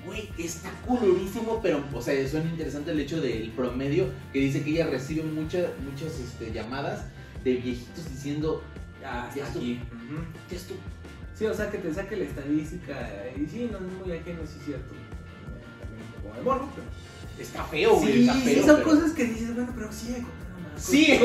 Güey, 0.05 0.31
está 0.39 0.71
culerísimo, 0.87 1.61
pero, 1.63 1.85
o 1.93 2.01
sea, 2.01 2.27
suena 2.29 2.49
interesante 2.51 2.93
el 2.93 3.01
hecho 3.01 3.21
del 3.21 3.51
promedio 3.51 4.07
que 4.33 4.41
dice 4.41 4.63
que 4.63 4.71
ella 4.71 4.87
recibe 4.87 5.23
muchas 5.25 5.67
muchas 5.85 6.19
este, 6.19 6.51
llamadas 6.53 7.05
de 7.45 7.55
viejitos 7.57 8.09
diciendo, 8.11 8.63
Ah, 9.05 9.31
Ya 9.35 9.47
estuvo. 9.47 9.63
ya. 9.63 9.79
Sí, 11.35 11.45
o 11.47 11.55
sea, 11.55 11.71
que 11.71 11.79
te 11.79 11.95
saque 11.95 12.17
la 12.17 12.25
estadística. 12.25 12.95
Y 13.37 13.47
sí, 13.47 13.69
no 13.71 13.79
es 13.79 13.85
muy 14.07 14.17
ajeno, 14.17 14.41
sí 14.45 14.57
es 14.59 14.65
cierto. 14.67 14.93
También 15.81 16.03
un 16.17 16.23
poco 16.23 16.35
de 16.37 16.43
morbo, 16.43 16.69
pero. 16.75 16.87
Está 17.39 17.65
feo, 17.65 17.97
güey, 17.97 18.13
Sí, 18.13 18.21
está 18.23 18.35
sí, 18.35 18.41
feo. 18.41 18.67
son 18.67 18.77
pero- 18.77 18.89
cosas 18.91 19.13
que 19.13 19.25
dices, 19.25 19.55
bueno, 19.55 19.73
pero 19.75 19.93
sí. 19.93 20.17
Sí. 20.79 21.19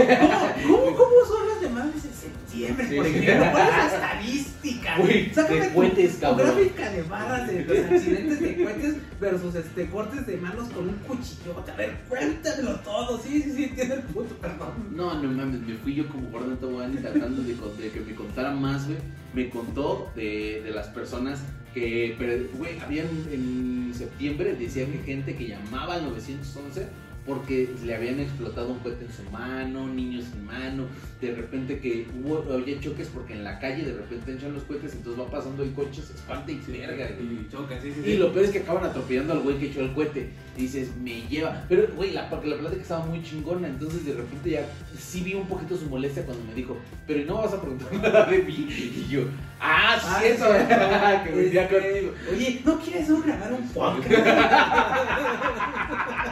¿Cómo, 0.67 0.81
cómo, 0.83 0.95
cómo 0.97 1.25
son 1.27 1.47
las 1.49 1.61
llamadas 1.61 1.93
de 1.95 2.09
septiembre, 2.09 2.87
Sí. 2.89 2.95
por 2.95 3.05
ejemplo? 3.07 3.45
¿Cuál 3.51 3.67
es 3.69 3.77
la 3.77 3.85
estadística? 3.87 4.97
Güey, 4.97 5.33
Sácame 5.33 5.59
de 5.61 5.67
tu- 5.67 5.73
cohetes, 5.75 6.13
tu 6.15 6.19
cabrón. 6.21 6.47
gráfica 6.55 6.89
de 6.91 7.01
barras 7.03 7.47
de 7.47 7.65
los 7.65 7.77
accidentes 7.91 8.39
de 8.41 8.63
cohetes 8.63 8.95
versus 9.19 9.55
este, 9.55 9.89
cortes 9.89 10.27
de 10.27 10.37
manos 10.37 10.69
con 10.69 10.89
un 10.89 10.95
cuchillote. 10.95 11.71
A 11.71 11.75
ver, 11.75 11.97
cuéntamelo 12.09 12.75
todo. 12.81 13.19
Sí, 13.21 13.41
sí, 13.41 13.51
sí, 13.55 13.71
tiene 13.75 13.95
el 13.95 14.01
punto, 14.01 14.35
perdón. 14.35 14.69
No, 14.95 15.13
no 15.21 15.31
mames, 15.31 15.61
me 15.61 15.75
fui 15.75 15.95
yo 15.95 16.07
como 16.09 16.29
gordo 16.29 16.51
en 16.51 16.57
tobogán 16.57 16.95
tratando 16.97 17.41
de, 17.41 17.53
que 17.91 17.99
me 18.01 18.15
contara 18.15 18.51
más, 18.51 18.85
güey. 18.87 18.97
Me 19.33 19.49
contó 19.49 20.11
de, 20.15 20.61
de 20.63 20.71
las 20.71 20.87
personas 20.89 21.39
que, 21.73 22.15
pero, 22.19 22.43
güey, 22.55 22.79
habían 22.79 23.07
en 23.31 23.91
septiembre, 23.95 24.55
decía 24.55 24.85
que 24.85 24.99
gente 24.99 25.35
que 25.35 25.47
llamaba 25.47 25.95
al 25.95 26.03
911 26.09 26.85
porque 27.25 27.69
le 27.85 27.95
habían 27.95 28.19
explotado 28.19 28.69
un 28.73 28.79
cohete 28.79 29.05
en 29.05 29.11
su 29.13 29.23
mano, 29.31 29.87
niños 29.87 30.25
sin 30.31 30.45
mano, 30.45 30.85
de 31.21 31.31
repente 31.33 31.79
que 31.79 32.05
hubo, 32.21 32.43
había 32.53 32.79
choques 32.81 33.07
porque 33.13 33.33
en 33.33 33.43
la 33.43 33.59
calle 33.59 33.83
de 33.85 33.93
repente 33.93 34.33
echan 34.33 34.53
los 34.53 34.63
cohetes, 34.63 34.93
entonces 34.93 35.23
va 35.23 35.29
pasando 35.29 35.63
el 35.63 35.71
coche, 35.73 36.01
se 36.01 36.13
espanta 36.13 36.51
y 36.51 36.59
se 36.61 36.71
verga. 36.73 37.09
Y 37.09 37.47
chocan, 37.51 37.81
sí, 37.81 37.91
sí, 37.93 38.01
Y 38.01 38.03
sí. 38.03 38.17
lo 38.17 38.31
peor 38.33 38.45
es 38.45 38.51
que 38.51 38.59
acaban 38.59 38.83
atropellando 38.83 39.33
al 39.33 39.39
güey 39.39 39.57
que 39.57 39.67
echó 39.67 39.79
el 39.81 39.93
cohete. 39.93 40.29
Dices, 40.57 40.89
me 41.01 41.21
lleva. 41.27 41.63
Pero, 41.69 41.87
güey, 41.95 42.11
la, 42.11 42.29
porque 42.29 42.47
la 42.47 42.57
plática 42.57 42.81
estaba 42.81 43.05
muy 43.05 43.23
chingona. 43.23 43.67
Entonces, 43.67 44.05
de 44.05 44.13
repente 44.13 44.49
ya 44.51 44.65
sí 44.99 45.21
vi 45.21 45.33
un 45.33 45.47
poquito 45.47 45.75
su 45.77 45.85
molestia 45.87 46.25
cuando 46.25 46.43
me 46.43 46.53
dijo, 46.53 46.77
pero 47.07 47.21
¿y 47.21 47.25
no 47.25 47.41
vas 47.41 47.53
a 47.53 47.61
preguntar 47.61 47.91
nada 48.01 48.25
de 48.25 48.39
mí? 48.43 48.67
Y 48.69 49.07
yo, 49.09 49.21
ah, 49.59 49.95
Ah, 49.95 50.19
sí, 50.21 50.27
eso. 50.27 50.45
sí. 50.45 50.51
que 51.23 51.31
venía 51.35 51.63
Este. 51.63 52.11
Oye, 52.31 52.61
¿no 52.65 52.79
quieres 52.79 53.09
un 53.09 53.21
grabar 53.23 53.53
un 53.53 53.67
podcast? 53.69 54.11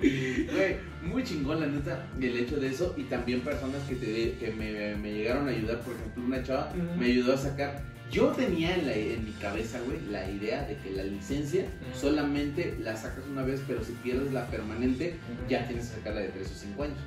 Güey, 0.00 0.76
muy 1.02 1.24
chingón 1.24 1.60
la 1.60 1.66
neta 1.66 2.06
el 2.20 2.36
hecho 2.36 2.56
de 2.56 2.68
eso 2.68 2.94
y 2.96 3.04
también 3.04 3.40
personas 3.40 3.82
que, 3.88 3.94
te, 3.96 4.32
que 4.38 4.52
me, 4.52 4.94
me 4.96 5.12
llegaron 5.12 5.48
a 5.48 5.50
ayudar, 5.52 5.80
por 5.80 5.94
ejemplo 5.94 6.22
una 6.24 6.42
chava 6.42 6.72
me 6.98 7.06
ayudó 7.06 7.34
a 7.34 7.38
sacar, 7.38 7.82
yo 8.10 8.26
tenía 8.28 8.74
en, 8.76 8.86
la- 8.86 8.94
en 8.94 9.24
mi 9.24 9.32
cabeza, 9.32 9.80
güey, 9.86 9.98
la 10.10 10.30
idea 10.30 10.62
de 10.66 10.76
que 10.76 10.90
la 10.90 11.02
licencia 11.04 11.64
solamente 11.98 12.76
la 12.82 12.96
sacas 12.96 13.24
una 13.30 13.42
vez, 13.42 13.62
pero 13.66 13.82
si 13.84 13.92
pierdes 13.92 14.32
la 14.32 14.46
permanente 14.48 15.14
ya 15.48 15.66
tienes 15.66 15.88
que 15.88 15.96
sacarla 15.96 16.20
de 16.20 16.28
3 16.28 16.46
o 16.50 16.54
5 16.54 16.82
años. 16.82 16.98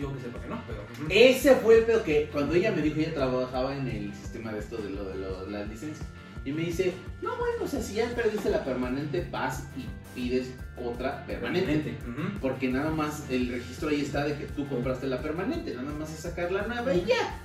Yo 0.00 0.14
que 0.14 0.20
sé 0.20 0.28
por 0.28 0.40
qué 0.42 0.48
no, 0.48 0.62
pero. 0.66 0.84
Ese 1.10 1.54
fue 1.56 1.78
el 1.78 1.84
pedo 1.84 2.04
que 2.04 2.28
cuando 2.30 2.54
ella 2.54 2.70
me 2.70 2.82
dijo, 2.82 3.00
ella 3.00 3.14
trabajaba 3.14 3.74
en 3.76 3.88
el 3.88 4.12
sistema 4.14 4.52
de 4.52 4.58
esto 4.60 4.76
de 4.76 4.90
lo 4.90 5.04
de 5.04 5.14
lo- 5.16 5.46
las 5.48 5.66
licencias. 5.68 6.06
Y 6.44 6.52
me 6.52 6.62
dice, 6.62 6.92
no, 7.22 7.36
bueno, 7.38 7.64
o 7.64 7.66
sea, 7.66 7.82
si 7.82 7.94
ya 7.94 8.06
perdiste 8.14 8.50
la 8.50 8.62
permanente, 8.64 9.26
vas 9.32 9.64
y 9.76 9.86
pides 10.16 10.48
otra 10.82 11.24
permanente. 11.26 11.96
Porque 12.40 12.68
nada 12.68 12.90
más 12.90 13.30
el 13.30 13.48
registro 13.48 13.90
ahí 13.90 14.00
está 14.00 14.24
de 14.24 14.36
que 14.36 14.46
tú 14.46 14.66
compraste 14.66 15.06
la 15.06 15.22
permanente, 15.22 15.74
nada 15.74 15.92
más 15.92 16.12
es 16.12 16.20
sacar 16.20 16.50
la 16.50 16.66
nueva 16.66 16.92
y 16.92 17.04
ya. 17.04 17.40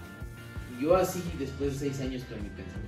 Yo 0.81 0.95
así, 0.95 1.21
después 1.37 1.73
de 1.79 1.89
seis 1.91 2.01
años, 2.01 2.23
con 2.23 2.41
mi 2.41 2.49
pensamiento. 2.49 2.81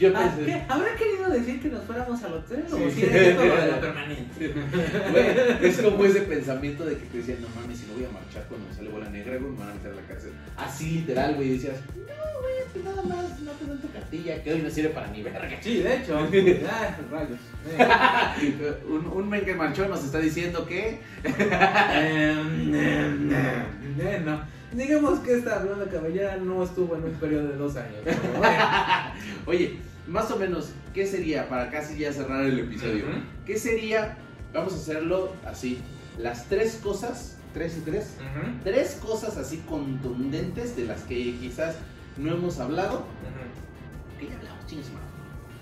Yo 0.00 0.12
Ah, 0.16 0.32
pensé, 0.34 0.46
¿qué? 0.52 0.62
¿Habrá 0.68 0.94
querido 0.96 1.30
decir 1.30 1.60
que 1.62 1.68
nos 1.68 1.84
fuéramos 1.84 2.20
al 2.24 2.32
hotel 2.32 2.64
o 2.72 2.76
Sí. 2.76 2.90
si 2.90 3.02
es 3.04 3.36
lo 3.36 3.42
de 3.42 3.68
la 3.70 3.80
permanente? 3.80 4.48
güey, 5.12 5.26
es 5.70 5.78
como 5.80 6.04
ese 6.04 6.22
pensamiento 6.22 6.84
de 6.84 6.96
que 6.98 7.06
te 7.06 7.18
decían, 7.18 7.38
no 7.42 7.48
mames, 7.60 7.78
si 7.78 7.86
no 7.86 7.94
voy 7.94 8.04
a 8.04 8.10
marchar 8.10 8.44
cuando 8.48 8.66
me 8.68 8.74
sale 8.74 8.88
bola 8.88 9.08
negra, 9.10 9.36
güey, 9.38 9.52
me 9.52 9.58
van 9.58 9.70
a 9.70 9.74
meter 9.74 9.92
a 9.92 9.94
la 9.94 10.02
cárcel. 10.02 10.32
Así 10.56 10.90
literal, 10.90 11.34
güey, 11.36 11.48
y 11.48 11.52
decías, 11.52 11.76
no, 11.94 12.40
güey, 12.40 12.54
pues 12.72 12.84
nada 12.84 13.02
más, 13.02 13.40
no 13.40 13.52
te 13.52 13.66
dan 13.66 13.80
tu 13.80 13.90
cartilla, 13.92 14.42
que 14.42 14.52
hoy 14.52 14.62
no 14.62 14.70
sirve 14.70 14.88
para 14.90 15.06
ni 15.12 15.22
verga. 15.22 15.48
Sí, 15.60 15.76
de 15.78 15.96
hecho. 15.98 16.18
Ay, 16.18 16.26
rayos. 17.12 17.38
Un, 18.88 19.06
un 19.06 19.28
men 19.28 19.44
que 19.44 19.54
marchó 19.54 19.86
nos 19.88 20.04
está 20.04 20.18
diciendo 20.18 20.66
que 20.66 20.98
Em, 21.22 22.74
em, 22.74 23.30
em, 23.32 24.00
eh, 24.00 24.22
no. 24.24 24.57
Digamos 24.72 25.20
que 25.20 25.34
esta 25.34 25.58
blonda 25.60 25.86
cabellera 25.86 26.36
no 26.36 26.62
estuvo 26.62 26.94
en 26.96 27.04
un 27.04 27.12
periodo 27.12 27.48
de 27.48 27.56
dos 27.56 27.76
años. 27.76 28.00
Oye, 29.46 29.78
más 30.06 30.30
o 30.30 30.36
menos, 30.38 30.70
¿qué 30.92 31.06
sería 31.06 31.48
para 31.48 31.70
casi 31.70 31.98
ya 31.98 32.12
cerrar 32.12 32.44
el 32.44 32.58
episodio? 32.58 33.06
¿Qué 33.46 33.58
sería? 33.58 34.16
Vamos 34.52 34.74
a 34.74 34.76
hacerlo 34.76 35.32
así. 35.46 35.78
Las 36.18 36.46
tres 36.46 36.80
cosas, 36.82 37.36
tres 37.54 37.78
y 37.78 37.80
tres, 37.80 38.16
tres 38.62 38.98
cosas 39.00 39.36
así 39.36 39.58
contundentes 39.68 40.76
de 40.76 40.84
las 40.84 41.02
que 41.02 41.14
quizás 41.38 41.76
no 42.16 42.32
hemos 42.34 42.58
hablado, 42.58 42.98
ujú. 42.98 44.18
que 44.18 44.26
ya 44.26 44.36
hablamos, 44.36 44.64
madre, 44.64 45.08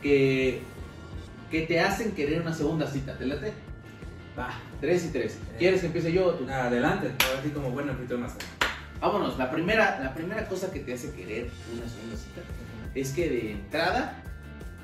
que, 0.03 0.63
que 1.51 1.63
te 1.63 1.81
hacen 1.81 2.13
querer 2.13 2.41
una 2.41 2.55
segunda 2.55 2.87
cita, 2.87 3.17
¿te 3.17 3.27
late? 3.27 3.53
Va, 4.39 4.51
Tres 4.81 5.07
y 5.07 5.09
tres. 5.09 5.39
¿Quieres 5.59 5.81
que 5.81 5.87
empiece 5.87 6.13
yo 6.13 6.27
o 6.27 6.33
tú? 6.33 6.47
adelante. 6.51 7.11
Ahora 7.27 7.43
sí 7.43 7.51
como 7.51 7.71
buen 7.71 7.89
anfitrión 7.89 8.21
más. 8.23 8.35
Vámonos, 9.01 9.37
la 9.39 9.51
primera, 9.51 10.01
la 10.03 10.15
primera 10.15 10.49
cosa 10.49 10.71
que 10.71 10.81
te 10.81 10.95
hace 10.95 11.13
querer 11.13 11.51
una 11.75 11.89
segunda 11.89 12.17
cita 12.17 12.41
es 12.95 13.13
que 13.13 13.29
de 13.29 13.53
entrada 13.53 14.23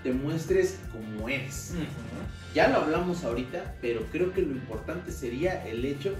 te 0.02 0.12
muestres 0.12 0.78
como 0.92 1.28
eres. 1.28 1.72
Ya 2.54 2.68
lo 2.68 2.78
hablamos 2.78 3.24
ahorita, 3.24 3.76
pero 3.80 4.02
creo 4.12 4.32
que 4.32 4.42
lo 4.42 4.52
importante 4.52 5.12
sería 5.12 5.66
el 5.66 5.84
hecho 5.84 6.14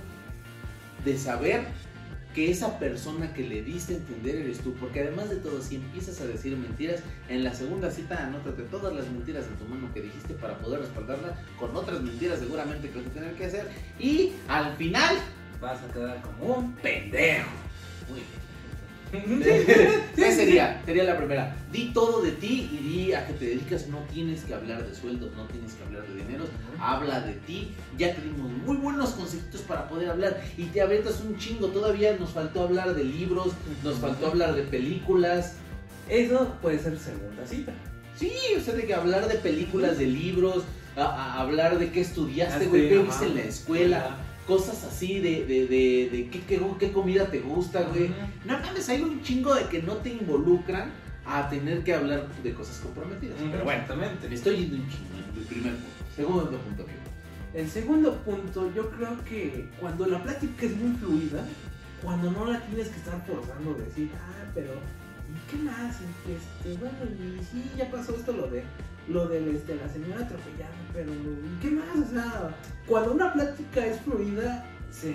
de 1.05 1.19
saber 1.19 1.65
que 2.35 2.51
esa 2.51 2.79
persona 2.79 3.35
que 3.35 3.47
le 3.47 3.63
diste 3.63 3.93
a 3.93 3.97
entender 3.99 4.37
eres 4.37 4.61
tú, 4.61 4.73
porque 4.75 5.01
además 5.01 5.29
de 5.29 5.37
todo, 5.37 5.61
si 5.61 5.75
empiezas 5.75 6.19
a 6.23 6.27
decir 6.27 6.57
mentiras, 6.57 7.01
en 7.29 7.45
la 7.45 7.53
segunda 7.53 7.91
cita 7.91 8.25
anótate 8.25 8.63
todas 8.63 8.95
las 8.95 9.07
mentiras 9.11 9.45
en 9.47 9.57
tu 9.57 9.67
mano 9.67 9.93
que 9.93 10.01
dijiste 10.01 10.33
para 10.35 10.57
poder 10.59 10.81
respaldarla 10.81 11.37
con 11.59 11.77
otras 11.77 12.01
mentiras 12.01 12.39
seguramente 12.39 12.89
que 12.89 12.99
vas 12.99 13.07
a 13.09 13.11
tener 13.11 13.35
que 13.35 13.45
hacer 13.45 13.69
y 13.99 14.33
al 14.49 14.75
final, 14.77 15.19
Vas 15.63 15.79
a 15.81 15.93
quedar 15.93 16.21
como 16.23 16.55
un 16.57 16.73
pendejo. 16.73 17.49
Muy 18.09 18.21
bien. 18.21 18.43
¿Qué 20.17 20.33
sería? 20.33 20.81
Sería 20.87 21.05
la 21.05 21.19
primera. 21.19 21.55
Di 21.71 21.93
todo 21.93 22.23
de 22.23 22.31
ti 22.33 22.71
y 22.73 22.77
di 22.79 23.13
a 23.13 23.27
qué 23.27 23.35
te 23.35 23.45
dedicas. 23.45 23.87
No 23.89 23.99
tienes 24.13 24.43
que 24.45 24.55
hablar 24.55 24.87
de 24.89 24.95
sueldos, 24.95 25.31
no 25.37 25.45
tienes 25.49 25.75
que 25.75 25.85
hablar 25.85 26.07
de 26.07 26.15
dineros. 26.23 26.49
Habla 26.81 27.21
de 27.21 27.35
ti. 27.35 27.73
Ya 27.99 28.15
te 28.15 28.23
dimos 28.23 28.51
muy 28.51 28.77
buenos 28.79 29.11
conceptos 29.11 29.61
para 29.63 29.87
poder 29.89 30.09
hablar. 30.11 30.41
Y 30.57 30.65
te 30.67 30.81
aventas 30.81 31.21
un 31.21 31.37
chingo. 31.37 31.69
Todavía 31.69 32.17
nos 32.19 32.31
faltó 32.31 32.63
hablar 32.63 32.95
de 32.95 33.05
libros, 33.05 33.49
nos 33.85 33.97
faltó 33.99 34.29
hablar 34.29 34.55
de 34.55 34.63
películas. 34.63 35.57
Eso 36.09 36.57
puede 36.63 36.79
ser 36.79 36.99
segunda 36.99 37.47
cita. 37.47 37.73
Sí, 38.17 38.33
o 38.57 38.61
sea, 38.61 38.75
de 38.75 38.87
que 38.87 38.95
hablar 38.95 39.29
de 39.29 39.35
películas, 39.37 39.99
de 39.99 40.07
libros, 40.07 40.65
a- 40.97 41.03
a 41.03 41.41
hablar 41.41 41.79
de 41.79 41.91
qué 41.91 42.01
estudiaste, 42.01 42.65
Ah, 42.65 42.69
güey, 42.69 42.89
qué 42.89 42.99
viste 42.99 43.27
en 43.27 43.35
la 43.35 43.43
escuela. 43.43 44.17
Cosas 44.53 44.85
así 44.85 45.19
de, 45.19 45.47
de, 45.47 45.67
de, 45.67 46.11
de 46.13 46.29
qué, 46.31 46.41
qué, 46.41 46.61
qué 46.79 46.93
comida 46.93 47.31
te 47.31 47.41
gusta, 47.41 47.85
güey. 47.85 48.11
No 48.45 48.59
mames, 48.59 48.87
hay 48.91 49.01
un 49.01 49.23
chingo 49.23 49.55
de 49.55 49.65
que 49.65 49.83
no 49.83 49.97
te 49.97 50.11
involucran 50.11 50.91
a 51.25 51.49
tener 51.49 51.83
que 51.83 51.95
hablar 51.95 52.29
de 52.43 52.53
cosas 52.53 52.79
comprometidas. 52.81 53.37
Pero 53.39 53.65
bueno, 53.65 53.81
exactamente. 53.81 54.29
me 54.29 54.35
estoy 54.35 54.57
yendo 54.57 54.77
un 54.77 54.89
chingo 54.91 55.15
en 55.17 55.41
el 55.41 55.47
primer 55.47 55.73
punto. 55.73 56.05
Segundo 56.15 56.59
punto, 56.59 56.83
amigo. 56.83 56.99
El 57.55 57.71
segundo 57.71 58.17
punto, 58.19 58.73
yo 58.75 58.91
creo 58.91 59.25
que 59.25 59.71
cuando 59.81 60.07
la 60.07 60.23
plática 60.23 60.67
es 60.67 60.77
muy 60.77 60.97
fluida, 60.97 61.47
cuando 62.03 62.31
no 62.31 62.45
la 62.45 62.61
tienes 62.61 62.89
que 62.89 62.99
estar 62.99 63.25
forzando, 63.27 63.73
decir, 63.73 64.11
ah, 64.15 64.51
pero, 64.55 64.73
¿y 64.73 65.51
qué 65.51 65.63
más? 65.63 65.97
Este, 65.97 66.77
bueno, 66.79 66.99
y 67.09 67.43
sí, 67.43 67.71
ya 67.77 67.91
pasó 67.91 68.15
esto, 68.15 68.33
lo 68.33 68.49
de, 68.49 68.65
lo 69.09 69.27
de 69.29 69.57
este, 69.57 69.75
la 69.75 69.89
señora 69.89 70.25
atropellada, 70.25 70.75
pero, 70.93 71.13
¿y 71.13 71.61
qué 71.61 71.71
más? 71.71 72.09
O 72.09 72.11
sea, 72.13 72.57
cuando 72.87 73.13
una 73.13 73.33
plática 73.33 73.87
es 73.87 74.01
fluida, 74.01 74.65
se, 74.91 75.15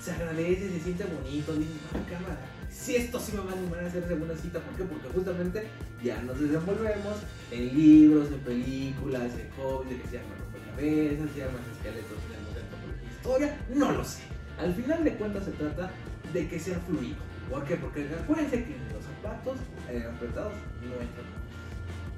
se 0.00 0.12
agradece, 0.12 0.70
se 0.70 0.80
siente 0.80 1.04
bonito, 1.04 1.54
dices, 1.54 1.76
ah, 1.94 1.98
cámara, 2.10 2.38
si 2.70 2.96
esto 2.96 3.20
sí 3.20 3.32
me 3.32 3.42
va 3.44 3.52
a 3.52 3.54
animar 3.54 3.84
a 3.84 3.86
hacer 3.86 4.06
segunda 4.08 4.36
cita, 4.36 4.58
¿por 4.58 4.74
qué? 4.74 4.84
Porque 4.84 5.08
justamente 5.08 5.66
ya 6.02 6.20
nos 6.22 6.40
desenvolvemos 6.40 7.16
en 7.50 7.74
libros, 7.74 8.28
en 8.28 8.38
películas, 8.40 9.32
en 9.38 9.50
hobbies, 9.56 10.02
que 10.02 10.08
se 10.08 10.16
llaman 10.16 10.38
rompecabezas, 10.40 11.30
se 11.32 11.38
llaman 11.38 11.62
esqueletos 11.76 12.18
en 12.26 12.34
el 12.34 12.42
momento 12.42 12.76
por 12.76 12.88
la 12.88 13.12
historia, 13.12 13.58
no 13.74 13.92
lo 13.92 14.04
sé. 14.04 14.22
Al 14.58 14.74
final 14.74 15.04
de 15.04 15.14
cuentas 15.14 15.44
se 15.44 15.52
trata 15.52 15.90
de 16.32 16.48
que 16.48 16.58
sea 16.58 16.78
fluido. 16.80 17.16
¿Por 17.50 17.64
qué? 17.64 17.76
Porque 17.76 18.08
acuérdense 18.20 18.64
que 18.64 18.76
los 18.92 19.04
zapatos 19.04 19.58
eh, 19.90 20.04
apretados 20.08 20.54
no 20.82 20.94
entran. 20.94 21.41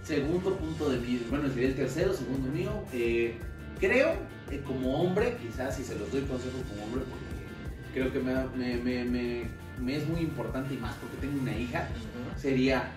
Segundo 0.05 0.55
punto 0.57 0.91
de 0.91 0.99
mi, 0.99 1.17
bueno, 1.31 1.49
sería 1.49 1.69
el 1.69 1.75
tercero, 1.77 2.13
segundo 2.13 2.49
mío. 2.51 2.71
eh, 2.93 3.37
creo, 3.81 4.13
eh, 4.51 4.63
como 4.67 5.01
hombre, 5.03 5.37
quizás 5.41 5.75
si 5.77 5.83
se 5.83 5.99
los 5.99 6.11
doy 6.13 6.21
consejos 6.23 6.61
como 6.69 6.85
hombre, 6.85 7.03
porque 7.09 7.95
creo 7.95 8.13
que 8.13 8.21
me, 8.21 8.35
me, 8.57 8.77
me, 8.77 9.05
me- 9.05 9.65
me 9.81 9.97
es 9.97 10.07
muy 10.07 10.21
importante 10.21 10.75
y 10.75 10.77
más 10.77 10.95
porque 10.97 11.17
tengo 11.17 11.41
una 11.41 11.57
hija, 11.57 11.89
sería 12.37 12.91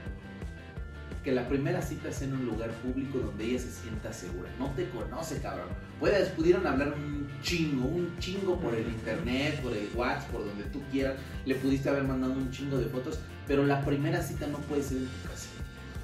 que 1.24 1.32
la 1.32 1.48
primera 1.50 1.82
cita 1.82 2.12
sea 2.12 2.28
en 2.28 2.36
un 2.36 2.46
lugar 2.46 2.70
público 2.72 3.18
donde 3.20 3.46
ella 3.46 3.60
se 3.60 3.72
sienta 3.72 4.14
segura. 4.14 4.50
No 4.60 4.72
te 4.76 4.88
conoce, 4.90 5.42
cabrón. 5.42 5.68
Puedes, 6.00 6.30
pudieron 6.30 6.66
hablar 6.68 6.94
un 6.94 7.28
chingo, 7.42 7.86
un 7.88 8.18
chingo 8.20 8.60
por 8.60 8.76
el 8.76 8.88
internet, 8.88 9.60
por 9.62 9.74
el 9.74 9.90
WhatsApp, 9.96 10.30
por 10.30 10.46
donde 10.46 10.64
tú 10.66 10.82
quieras. 10.92 11.16
Le 11.46 11.56
pudiste 11.56 11.90
haber 11.90 12.04
mandado 12.04 12.34
un 12.34 12.50
chingo 12.52 12.78
de 12.78 12.86
fotos, 12.86 13.20
pero 13.48 13.66
la 13.66 13.84
primera 13.84 14.22
cita 14.22 14.46
no 14.48 14.58
puede 14.60 14.84
ser 14.84 14.98
en 14.98 15.06
tu 15.08 15.30
casa. 15.30 15.47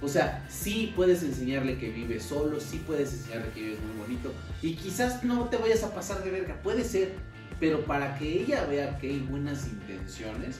O 0.03 0.07
sea, 0.09 0.45
sí 0.49 0.91
puedes 0.95 1.23
enseñarle 1.23 1.77
que 1.77 1.89
vives 1.89 2.23
solo, 2.23 2.59
sí 2.59 2.83
puedes 2.85 3.13
enseñarle 3.13 3.51
que 3.53 3.61
vives 3.61 3.79
muy 3.81 4.03
bonito. 4.03 4.33
Y 4.61 4.75
quizás 4.75 5.23
no 5.23 5.45
te 5.45 5.57
vayas 5.57 5.83
a 5.83 5.93
pasar 5.93 6.23
de 6.23 6.31
verga, 6.31 6.59
puede 6.61 6.83
ser. 6.83 7.13
Pero 7.59 7.85
para 7.85 8.17
que 8.17 8.41
ella 8.41 8.65
vea 8.65 8.97
que 8.97 9.09
hay 9.09 9.19
buenas 9.19 9.67
intenciones, 9.67 10.57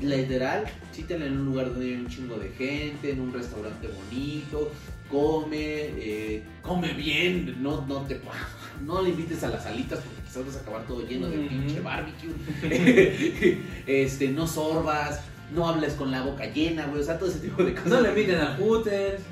literal, 0.00 0.64
cítala 0.92 1.24
en 1.24 1.38
un 1.38 1.46
lugar 1.46 1.70
donde 1.70 1.86
hay 1.86 1.94
un 1.94 2.08
chingo 2.08 2.36
de 2.36 2.50
gente, 2.50 3.12
en 3.12 3.20
un 3.20 3.32
restaurante 3.32 3.88
bonito, 3.88 4.70
come, 5.10 5.56
eh, 5.56 6.42
come 6.60 6.92
bien, 6.92 7.62
no, 7.62 7.86
no 7.86 8.02
te 8.02 8.20
no 8.84 9.00
le 9.00 9.10
invites 9.10 9.42
a 9.44 9.48
las 9.48 9.64
alitas 9.64 10.00
porque 10.00 10.22
quizás 10.22 10.44
vas 10.44 10.56
a 10.56 10.60
acabar 10.60 10.86
todo 10.86 11.06
lleno 11.06 11.28
de 11.28 11.38
pinche 11.38 11.80
barbecue. 11.80 12.32
este, 13.86 14.28
no 14.28 14.46
sorbas, 14.46 15.20
no 15.54 15.68
hables 15.68 15.94
con 15.94 16.10
la 16.10 16.22
boca 16.22 16.46
llena, 16.46 16.86
güey, 16.86 17.02
o 17.02 17.04
sea, 17.04 17.18
todo 17.18 17.28
ese 17.30 17.40
tipo 17.40 17.62
de 17.62 17.74
cosas. 17.74 17.88
No 17.90 18.00
le 18.00 18.08
inviten 18.10 18.40
a 18.40 18.56
Hooters. 18.56 19.22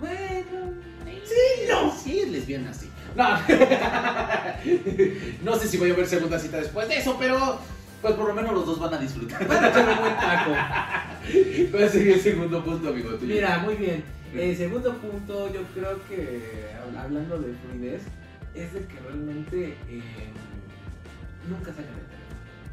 Bueno, 0.00 0.72
Sí, 1.24 1.66
no. 1.68 1.94
Sí, 1.94 2.20
es 2.20 2.30
lesbiana, 2.30 2.72
sí. 2.72 2.88
No. 3.14 3.24
no 5.44 5.56
sé 5.58 5.68
si 5.68 5.76
voy 5.76 5.90
a 5.90 5.94
ver 5.94 6.06
segunda 6.06 6.38
cita 6.38 6.58
después 6.58 6.88
de 6.88 6.98
eso, 6.98 7.16
pero 7.18 7.58
pues 8.00 8.14
por 8.14 8.28
lo 8.28 8.34
menos 8.34 8.52
los 8.54 8.64
dos 8.66 8.78
van 8.78 8.94
a 8.94 8.98
disfrutar. 8.98 9.46
Van 9.46 9.64
a 9.64 9.68
un 9.68 9.98
buen 10.00 10.16
taco. 10.16 10.52
¿Cuál 11.72 11.90
sería 11.90 12.14
el 12.14 12.20
segundo 12.20 12.64
punto, 12.64 12.88
amigo 12.88 13.10
tuyo? 13.16 13.34
Mira, 13.34 13.58
muy 13.58 13.74
bien. 13.74 14.04
El 14.34 14.56
segundo 14.56 14.94
punto, 14.94 15.52
yo 15.52 15.62
creo 15.74 15.98
que 16.08 16.40
hab- 16.78 16.98
hablando 17.02 17.38
de 17.38 17.54
fluidez, 17.54 18.02
es 18.54 18.72
de 18.72 18.80
que 18.80 18.98
realmente 19.00 19.76
eh, 19.88 20.02
nunca 21.48 21.70
sacan 21.70 21.84
el. 21.98 22.07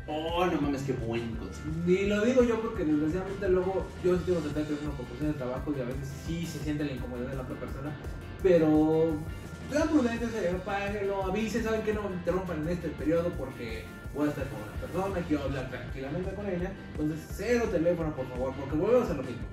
Oh, 0.07 0.45
no 0.45 0.61
mames, 0.61 0.83
qué 0.83 0.93
buen 0.93 1.35
consejo. 1.35 1.67
Y 1.87 2.05
lo 2.05 2.23
digo 2.23 2.43
yo 2.43 2.61
porque 2.61 2.85
desgraciadamente 2.85 3.49
luego 3.49 3.87
yo 4.03 4.15
sí 4.17 4.23
tengo 4.25 4.43
que 4.43 4.49
tener 4.49 4.67
por 4.67 5.05
cuestión 5.07 5.31
de 5.31 5.37
trabajo 5.37 5.73
y 5.75 5.81
a 5.81 5.85
veces 5.85 6.09
sí 6.27 6.45
se 6.45 6.59
siente 6.59 6.83
la 6.83 6.91
incomodidad 6.91 7.29
de 7.29 7.35
la 7.37 7.41
otra 7.41 7.55
persona, 7.55 7.95
pero 8.43 9.17
sean 9.71 9.89
prudentes, 9.89 10.29
eh, 10.35 10.55
apáguenlo, 10.55 11.23
avisen, 11.23 11.63
saben 11.63 11.81
que 11.81 11.93
no 11.93 12.07
me 12.07 12.15
interrumpan 12.17 12.61
en 12.61 12.69
este 12.69 12.89
periodo 12.89 13.29
porque 13.29 13.85
voy 14.13 14.27
a 14.27 14.29
estar 14.29 14.45
con 14.47 14.61
una 14.61 14.71
persona, 14.73 15.27
quiero 15.27 15.43
hablar 15.43 15.69
tranquilamente 15.71 16.33
con 16.35 16.45
ella, 16.47 16.71
entonces 16.91 17.27
cero 17.33 17.65
teléfono 17.71 18.15
por 18.15 18.27
favor, 18.29 18.53
porque 18.53 18.75
volvemos 18.75 19.09
a 19.09 19.13
lo 19.15 19.23
mismo. 19.23 19.43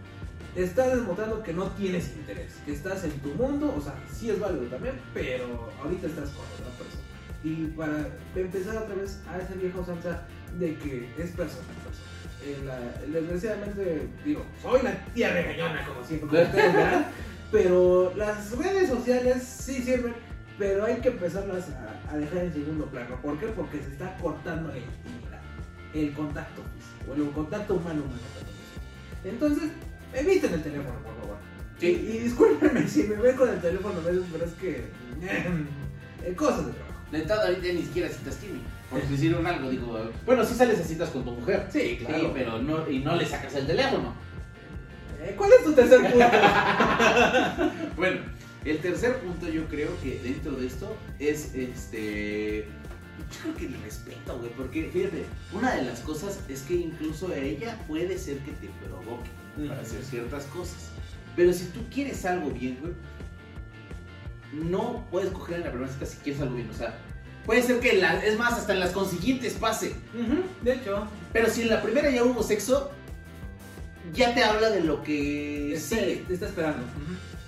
Estás 0.54 0.94
demostrando 0.94 1.42
que 1.42 1.54
no 1.54 1.68
tienes 1.68 2.14
interés, 2.14 2.56
que 2.66 2.74
estás 2.74 3.04
en 3.04 3.18
tu 3.20 3.30
mundo, 3.30 3.74
o 3.74 3.80
sea, 3.80 3.94
sí 4.12 4.28
es 4.28 4.38
válido 4.38 4.66
también, 4.66 5.00
pero 5.14 5.70
ahorita 5.82 6.08
estás 6.08 6.28
con 6.28 6.44
otra 6.44 6.76
persona. 6.76 7.02
Y 7.42 7.68
para 7.68 8.06
empezar 8.36 8.76
otra 8.76 8.94
vez 8.94 9.18
a 9.26 9.38
esa 9.38 9.54
vieja 9.54 9.80
usanza 9.80 10.22
de 10.58 10.74
que 10.76 11.08
es 11.18 11.30
persona. 11.30 11.64
Eh, 12.44 12.58
la- 12.64 13.20
desgraciadamente, 13.20 14.08
digo, 14.24 14.44
soy 14.60 14.82
la 14.82 14.92
tía 15.14 15.32
regañona 15.32 15.84
como 15.86 16.04
siempre, 16.04 16.28
como 16.28 16.42
ustedes 16.42 16.74
verán, 16.74 17.06
pero 17.52 18.12
las 18.16 18.50
redes 18.58 18.88
sociales 18.88 19.42
sí 19.44 19.82
sirven, 19.82 20.14
pero 20.58 20.84
hay 20.84 20.96
que 20.96 21.08
empezarlas 21.08 21.68
a, 21.70 22.12
a 22.12 22.16
dejar 22.16 22.38
en 22.38 22.52
segundo 22.52 22.86
plano. 22.86 23.20
¿Por 23.22 23.38
qué? 23.38 23.46
Porque 23.46 23.78
se 23.80 23.90
está 23.92 24.16
cortando 24.18 24.70
la 24.70 24.78
intimidad, 24.78 25.40
el 25.94 26.12
contacto 26.14 26.62
físico, 26.74 27.14
el 27.14 27.30
contacto 27.30 27.74
humano 27.74 28.02
humano. 28.02 28.18
Entonces, 29.24 29.70
eviten 30.12 30.52
el 30.54 30.62
teléfono, 30.62 30.98
por 31.04 31.14
favor. 31.20 31.36
Sí. 31.78 31.86
Y, 31.86 32.16
y 32.16 32.18
discúlpenme 32.24 32.88
si 32.88 33.04
me 33.04 33.16
ven 33.16 33.36
con 33.36 33.48
el 33.48 33.60
teléfono 33.60 34.00
a 34.00 34.02
veces, 34.04 34.22
pero 34.32 34.44
es 34.44 34.52
que... 34.54 34.84
eh, 36.24 36.34
cosas 36.34 36.66
de 36.66 36.72
trabajo. 36.72 37.00
De 37.12 37.18
entrada 37.18 37.46
ahorita 37.46 37.68
ni 37.72 37.82
siquiera 37.82 38.08
citas 38.08 38.36
tiene. 38.36 38.58
Por 38.92 39.00
si 39.08 39.14
hicieron 39.14 39.46
algo, 39.46 39.70
digo. 39.70 39.98
Bueno, 40.26 40.44
sí 40.44 40.54
sales 40.54 40.78
a 40.78 40.84
citas 40.84 41.08
con 41.10 41.24
tu 41.24 41.32
mujer. 41.32 41.66
Sí, 41.72 41.98
Sí, 41.98 42.06
pero 42.34 42.60
no, 42.60 42.88
y 42.90 42.98
no 42.98 43.16
le 43.16 43.24
sacas 43.26 43.54
el 43.54 43.66
teléfono. 43.66 44.14
Eh, 45.22 45.34
¿Cuál 45.36 45.50
es 45.52 45.64
tu 45.64 45.72
tercer 45.72 46.00
punto? 46.00 46.18
Bueno, 47.96 48.20
el 48.64 48.78
tercer 48.78 49.18
punto 49.18 49.48
yo 49.48 49.64
creo 49.66 49.90
que 50.02 50.20
dentro 50.22 50.52
de 50.52 50.66
esto 50.66 50.96
es 51.18 51.54
este. 51.54 52.66
Yo 53.30 53.38
creo 53.42 53.56
que 53.56 53.66
el 53.66 53.82
respeto, 53.82 54.38
güey, 54.38 54.50
porque 54.50 54.90
fíjate, 54.92 55.24
una 55.52 55.74
de 55.74 55.82
las 55.82 56.00
cosas 56.00 56.40
es 56.48 56.62
que 56.62 56.74
incluso 56.74 57.32
ella 57.32 57.78
puede 57.86 58.18
ser 58.18 58.38
que 58.38 58.52
te 58.52 58.68
provoque 58.84 59.30
para 59.68 59.80
hacer 59.80 60.02
ciertas 60.02 60.44
cosas. 60.46 60.90
Pero 61.36 61.52
si 61.52 61.66
tú 61.66 61.80
quieres 61.92 62.24
algo 62.24 62.50
bien, 62.50 62.78
güey, 62.80 62.92
no 64.52 65.06
puedes 65.10 65.30
coger 65.30 65.58
en 65.58 65.64
la 65.64 65.70
primera 65.70 65.90
cita 65.92 66.06
si 66.06 66.18
quieres 66.18 66.42
algo 66.42 66.56
bien. 66.56 66.68
O 66.70 66.74
sea, 66.74 66.98
puede 67.46 67.62
ser 67.62 67.80
que, 67.80 67.94
la- 67.94 68.24
es 68.24 68.38
más, 68.38 68.54
hasta 68.54 68.72
en 68.72 68.80
las 68.80 68.90
consiguientes 68.90 69.54
pase. 69.54 69.94
De 70.62 70.74
hecho, 70.74 71.06
Pero 71.32 71.48
si 71.48 71.62
en 71.62 71.68
la 71.70 71.82
primera 71.82 72.10
ya 72.10 72.24
hubo 72.24 72.42
sexo, 72.42 72.90
ya 74.12 74.34
te 74.34 74.42
habla 74.44 74.70
de 74.70 74.80
lo 74.82 75.02
que 75.02 75.74
está, 75.74 75.96
sigue. 75.96 76.24
te 76.28 76.34
está 76.34 76.46
esperando. 76.46 76.82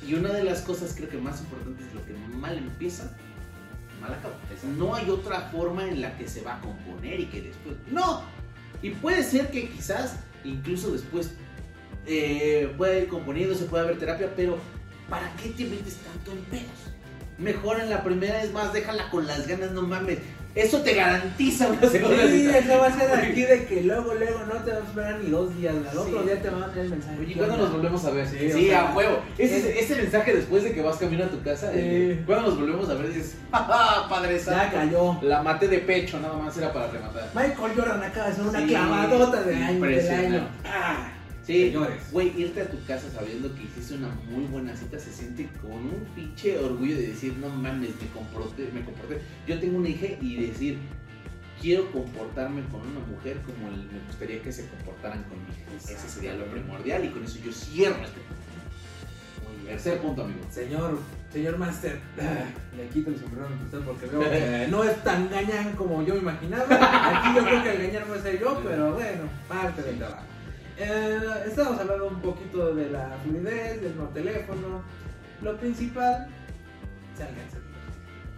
Y 0.07 0.15
una 0.15 0.31
de 0.33 0.45
las 0.45 0.61
cosas 0.63 0.93
creo 0.97 1.09
que 1.09 1.19
más 1.19 1.41
importantes 1.41 1.87
es 1.87 1.95
lo 1.95 2.05
que 2.05 2.13
mal 2.39 2.57
empieza, 2.59 3.11
mal 4.01 4.13
acaba. 4.13 4.35
No 4.79 4.95
hay 4.95 5.09
otra 5.11 5.41
forma 5.51 5.89
en 5.89 6.01
la 6.01 6.17
que 6.17 6.29
se 6.29 6.43
va 6.43 6.57
a 6.57 6.61
componer 6.61 7.21
y 7.21 7.27
que 7.27 7.41
después... 7.43 7.77
No. 7.91 8.23
Y 8.83 8.91
puede 8.91 9.23
ser 9.25 9.51
que 9.51 9.69
quizás 9.71 10.17
incluso 10.45 10.91
después 10.93 11.31
eh, 12.07 12.73
pueda 12.77 12.99
ir 12.99 13.09
componiendo, 13.09 13.55
se 13.55 13.65
pueda 13.65 13.85
haber 13.85 13.99
terapia, 13.99 14.31
pero 14.37 14.59
¿para 15.09 15.35
qué 15.37 15.49
te 15.51 15.65
metes 15.65 15.97
tanto 15.97 16.33
en 16.33 16.39
pedos? 16.45 16.94
Mejor 17.39 17.81
en 17.81 17.91
la 17.91 18.05
primera 18.05 18.43
es 18.43 18.53
más, 18.53 18.73
déjala 18.73 19.11
con 19.11 19.27
las 19.27 19.47
ganas, 19.47 19.73
no 19.73 19.83
mames. 19.83 20.19
Eso 20.55 20.83
te 20.83 20.95
garantiza 20.95 21.67
una 21.67 21.81
segunda 21.89 22.29
Sí, 22.29 22.43
cita. 22.47 22.59
eso 22.59 22.79
va 22.79 22.87
a 22.87 22.97
ser 22.97 23.11
aquí 23.13 23.43
de 23.43 23.67
que 23.67 23.81
luego, 23.81 24.15
luego 24.15 24.39
no 24.47 24.53
te 24.61 24.71
vas 24.71 24.83
a 24.83 24.85
esperar 24.85 25.19
ni 25.19 25.29
dos 25.31 25.57
días. 25.57 25.75
Al 25.91 25.99
otro 25.99 26.21
Sí. 26.21 26.27
día 26.29 26.41
te 26.41 26.49
van 26.49 26.63
a 26.63 26.67
mandar 26.69 26.85
el 26.85 26.91
mensaje. 26.91 27.17
Oye, 27.19 27.35
¿cuándo 27.35 27.57
nos 27.57 27.73
volvemos 27.73 28.05
a 28.05 28.11
ver? 28.11 28.29
Sí, 28.29 28.39
Sí, 28.53 28.67
o 28.67 28.71
sea, 28.71 28.89
a 28.91 28.95
huevo. 28.95 29.19
Ese, 29.37 29.59
es- 29.59 29.91
ese 29.91 30.01
mensaje 30.01 30.33
después 30.33 30.63
de 30.63 30.73
que 30.73 30.81
vas 30.81 30.97
camino 30.99 31.25
a 31.25 31.27
tu 31.29 31.43
casa, 31.43 31.73
eh, 31.75 32.23
¿cuándo 32.25 32.51
nos 32.51 32.61
volvemos 32.61 32.89
a 32.89 32.95
ver? 32.95 33.09
Dices, 33.09 33.35
¡ah, 33.53 34.07
padre 34.09 34.39
Ya 34.39 34.71
cayó. 34.71 35.19
La 35.23 35.43
maté 35.43 35.67
de 35.67 35.79
pecho, 35.79 36.21
nada 36.21 36.37
más 36.37 36.57
era 36.57 36.73
para 36.73 36.87
rematar. 36.87 37.29
Michael 37.35 37.73
Jordan 37.77 38.03
acaba 38.05 38.27
de 38.27 38.33
hacer 38.33 38.45
una 38.47 38.65
clavadota 38.65 39.43
del 39.43 39.61
año. 39.61 39.81
Del 39.85 40.11
año. 40.15 40.49
Ah, 40.65 41.09
Sí, 41.47 41.67
Señores. 41.67 42.11
güey, 42.11 42.33
irte 42.41 42.63
a 42.63 42.71
tu 42.71 42.83
casa 42.87 43.11
sabiendo 43.11 43.55
que 43.55 43.65
hiciste 43.65 43.95
una 43.97 44.09
muy 44.31 44.45
buena 44.47 44.75
cita 44.75 44.99
se 44.99 45.13
siente 45.13 45.47
con 45.61 45.73
un 45.73 46.07
pinche 46.15 46.59
orgullo 46.59 46.97
de 46.97 47.09
decir, 47.09 47.37
no 47.37 47.51
mames, 47.51 47.91
me 48.01 48.09
comporté, 48.15 48.71
me 48.73 48.83
comporté. 48.83 49.21
Yo 49.47 49.61
tengo 49.61 49.77
una 49.79 49.89
hija 49.91 50.07
y 50.23 50.47
decir, 50.47 50.79
quiero 51.61 51.91
comportarme 51.93 52.63
con 52.71 52.81
una 52.81 53.01
mujer 53.11 53.39
como 53.45 53.69
el- 53.69 53.85
me 53.93 54.01
gustaría 54.07 54.41
que 54.41 54.53
se 54.53 54.67
comportaran 54.69 55.23
con 55.25 55.39
mi 55.45 55.51
hija. 55.51 55.93
Ese 55.99 56.09
sería 56.09 56.33
lo 56.35 56.47
primordial 56.47 57.05
y 57.05 57.09
con 57.09 57.23
eso 57.25 57.39
yo 57.45 57.53
cierro 57.53 57.97
este 58.03 58.21
punto. 58.21 58.45
Tercer 59.67 59.99
punto, 60.01 60.23
amigo. 60.25 60.41
Señor, 60.51 60.99
señor 61.33 61.57
Master, 61.59 61.99
le 62.77 62.89
quito 62.89 63.11
el 63.11 63.19
sombrero 63.19 63.47
a 63.49 63.65
usted 63.65 63.79
porque 63.81 64.07
veo 64.07 64.21
que 64.21 64.67
no 64.71 64.85
es 64.85 65.03
tan 65.05 65.31
gañán 65.31 65.73
como 65.73 66.03
yo 66.05 66.17
imaginaba. 66.17 66.67
Aquí 67.19 67.37
yo 67.39 67.45
creo 67.45 67.63
que 67.63 67.71
el 67.73 67.83
gañán 67.93 68.09
no 68.09 68.15
soy 68.23 68.39
yo, 68.39 68.61
pero 68.65 68.93
bueno, 68.95 69.23
parte 69.49 69.83
del 69.83 69.99
trabajo. 69.99 70.25
Eh, 70.77 71.45
estamos 71.47 71.79
hablando 71.79 72.09
un 72.09 72.21
poquito 72.21 72.75
de 72.75 72.91
la 72.91 73.17
fluidez, 73.23 73.81
del 73.81 73.97
no 73.97 74.09
teléfono. 74.09 74.83
Lo 75.43 75.57
principal, 75.59 76.29
salgan 77.17 77.65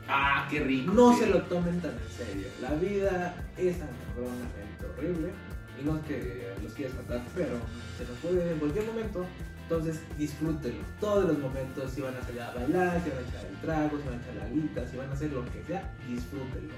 Ah, 0.09 0.47
qué 0.51 0.61
rico. 0.61 0.93
No 0.93 1.16
se 1.16 1.26
lo 1.26 1.43
tomen 1.43 1.80
tan 1.80 1.93
en 1.93 2.11
serio. 2.11 2.49
La 2.61 2.70
vida 2.74 3.34
es 3.57 3.78
tan 3.78 3.89
cabronamente 4.07 4.87
horrible. 4.87 5.32
Y 5.80 5.84
no 5.84 5.97
es 5.97 6.05
que 6.05 6.55
los 6.62 6.72
quieras 6.72 6.95
matar, 6.97 7.22
pero 7.34 7.57
se 7.99 8.05
nos 8.05 8.18
puede 8.22 8.47
ir 8.47 8.53
en 8.53 8.59
cualquier 8.59 8.87
momento. 8.87 9.26
Entonces 9.62 10.01
disfrútenlo. 10.16 10.84
Todos 11.01 11.24
los 11.24 11.39
momentos, 11.39 11.91
si 11.91 12.01
van 12.01 12.14
a 12.16 12.22
salir 12.22 12.41
a 12.41 12.55
bailar, 12.55 13.03
si 13.03 13.11
van 13.11 13.18
a 13.18 13.28
echar 13.28 13.47
el 13.51 13.57
trago, 13.61 13.99
si 13.99 14.09
van 14.09 14.18
a 14.18 14.22
echar 14.22 14.34
la 14.37 14.45
alita, 14.45 14.87
si 14.89 14.97
van 14.97 15.11
a 15.11 15.12
hacer 15.12 15.32
lo 15.32 15.45
que 15.47 15.64
sea, 15.66 15.93
disfrútenlo. 16.09 16.74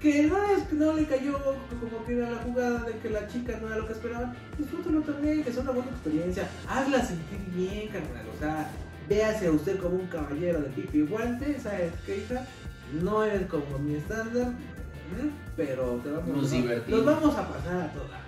Que 0.00 0.24
no 0.24 0.36
es 0.44 0.64
que 0.64 0.74
no 0.76 0.92
le 0.92 1.06
cayó 1.06 1.38
como 1.42 2.04
que 2.04 2.16
era 2.16 2.30
la 2.30 2.38
jugada 2.38 2.84
de 2.84 2.98
que 2.98 3.10
la 3.10 3.26
chica 3.28 3.58
no 3.60 3.68
era 3.68 3.78
lo 3.78 3.86
que 3.86 3.94
esperaban, 3.94 4.34
disfrútenlo 4.58 5.00
también, 5.00 5.42
que 5.42 5.50
es 5.50 5.56
una 5.56 5.70
buena 5.70 5.90
experiencia. 5.90 6.48
Hazla 6.68 7.04
sentir 7.04 7.38
bien, 7.54 7.88
carnal. 7.88 8.26
O 8.34 8.38
sea, 8.38 8.70
véase 9.08 9.46
a 9.46 9.52
usted 9.52 9.78
como 9.78 9.96
un 9.96 10.06
caballero 10.06 10.60
de 10.60 10.68
pipi 10.70 11.02
guante, 11.02 11.58
¿sabes 11.60 11.92
qué, 12.04 12.18
hija? 12.18 12.46
No 13.02 13.24
eres 13.24 13.46
como 13.46 13.78
mi 13.78 13.94
estándar, 13.94 14.48
¿eh? 14.48 15.30
pero 15.56 16.00
te 16.02 16.10
vamos, 16.10 16.36
Nos 16.36 16.50
divertimos. 16.50 17.04
Nos 17.04 17.14
vamos 17.14 17.36
a 17.36 17.48
pasar 17.48 17.80
a 17.80 17.92
toda. 17.92 18.20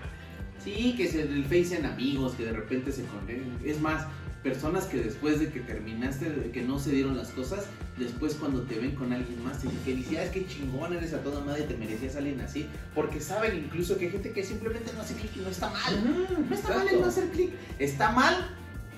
Sí, 0.62 0.95
que 0.97 1.09
se 1.09 1.23
el 1.23 1.45
Face 1.45 1.77
amigos, 1.85 2.35
que 2.35 2.45
de 2.45 2.53
repente 2.53 2.91
se 2.93 3.05
conecten. 3.05 3.59
Es 3.64 3.81
más, 3.81 4.07
personas 4.43 4.84
que 4.84 4.99
después 4.99 5.41
de 5.41 5.51
que 5.51 5.61
terminaste, 5.61 6.30
de 6.30 6.51
que 6.51 6.62
no 6.62 6.78
se 6.78 6.91
dieron 6.91 7.16
las 7.16 7.28
cosas, 7.28 7.66
después 7.97 8.34
cuando 8.34 8.62
te 8.62 8.78
ven 8.78 8.95
con 8.95 9.12
alguien 9.12 9.43
más, 9.45 9.59
te 9.59 9.68
dicen 9.68 9.82
felicidades, 9.84 10.30
qué 10.30 10.47
chingón 10.47 10.95
eres 10.95 11.12
a 11.14 11.22
toda 11.22 11.45
madre, 11.45 11.62
te 11.62 11.76
merecías 11.76 12.14
a 12.14 12.18
alguien 12.18 12.41
así. 12.41 12.68
Porque 12.95 13.20
saben 13.20 13.57
incluso 13.57 13.99
que 13.99 14.07
hay 14.07 14.12
gente 14.12 14.32
que 14.32 14.45
simplemente 14.45 14.93
no 14.93 15.03
hace 15.03 15.14
clic 15.14 15.36
y 15.36 15.41
no 15.41 15.49
está 15.49 15.70
mal. 15.70 16.05
No 16.49 16.55
está 16.55 16.76
mal 16.76 16.89
el 16.89 17.01
no 17.01 17.07
hacer 17.07 17.28
clic. 17.30 17.51
Está 17.78 18.12
mal 18.12 18.57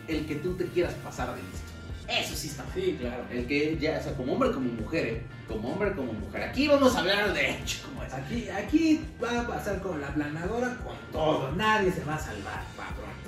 el 0.08 0.26
que 0.26 0.36
tú 0.36 0.54
te 0.54 0.66
quieras 0.66 0.94
pasar 0.94 1.34
de 1.34 1.42
listo. 1.42 1.70
Eso 2.08 2.34
sí 2.34 2.48
está 2.48 2.64
mal. 2.64 2.72
Sí, 2.74 2.96
claro. 2.98 3.24
El 3.30 3.46
que 3.46 3.78
ya, 3.80 3.98
o 3.98 4.02
sea, 4.02 4.14
como 4.14 4.32
hombre, 4.32 4.50
como 4.50 4.70
mujer, 4.72 5.06
¿eh? 5.06 5.22
Como 5.46 5.72
hombre, 5.72 5.92
como 5.94 6.12
mujer. 6.12 6.42
Aquí 6.42 6.68
vamos 6.68 6.94
a 6.96 7.00
hablar 7.00 7.32
de 7.32 7.50
hecho, 7.52 7.86
como 7.86 8.02
es. 8.02 8.12
Aquí, 8.12 8.48
aquí 8.48 9.00
va 9.22 9.40
a 9.40 9.46
pasar 9.46 9.80
con 9.80 10.00
la 10.00 10.12
planadora 10.12 10.76
con 10.78 10.96
todo. 11.12 11.52
Nadie 11.52 11.92
se 11.92 12.04
va 12.04 12.16
a 12.16 12.18
salvar, 12.18 12.64
pronto. 12.74 13.19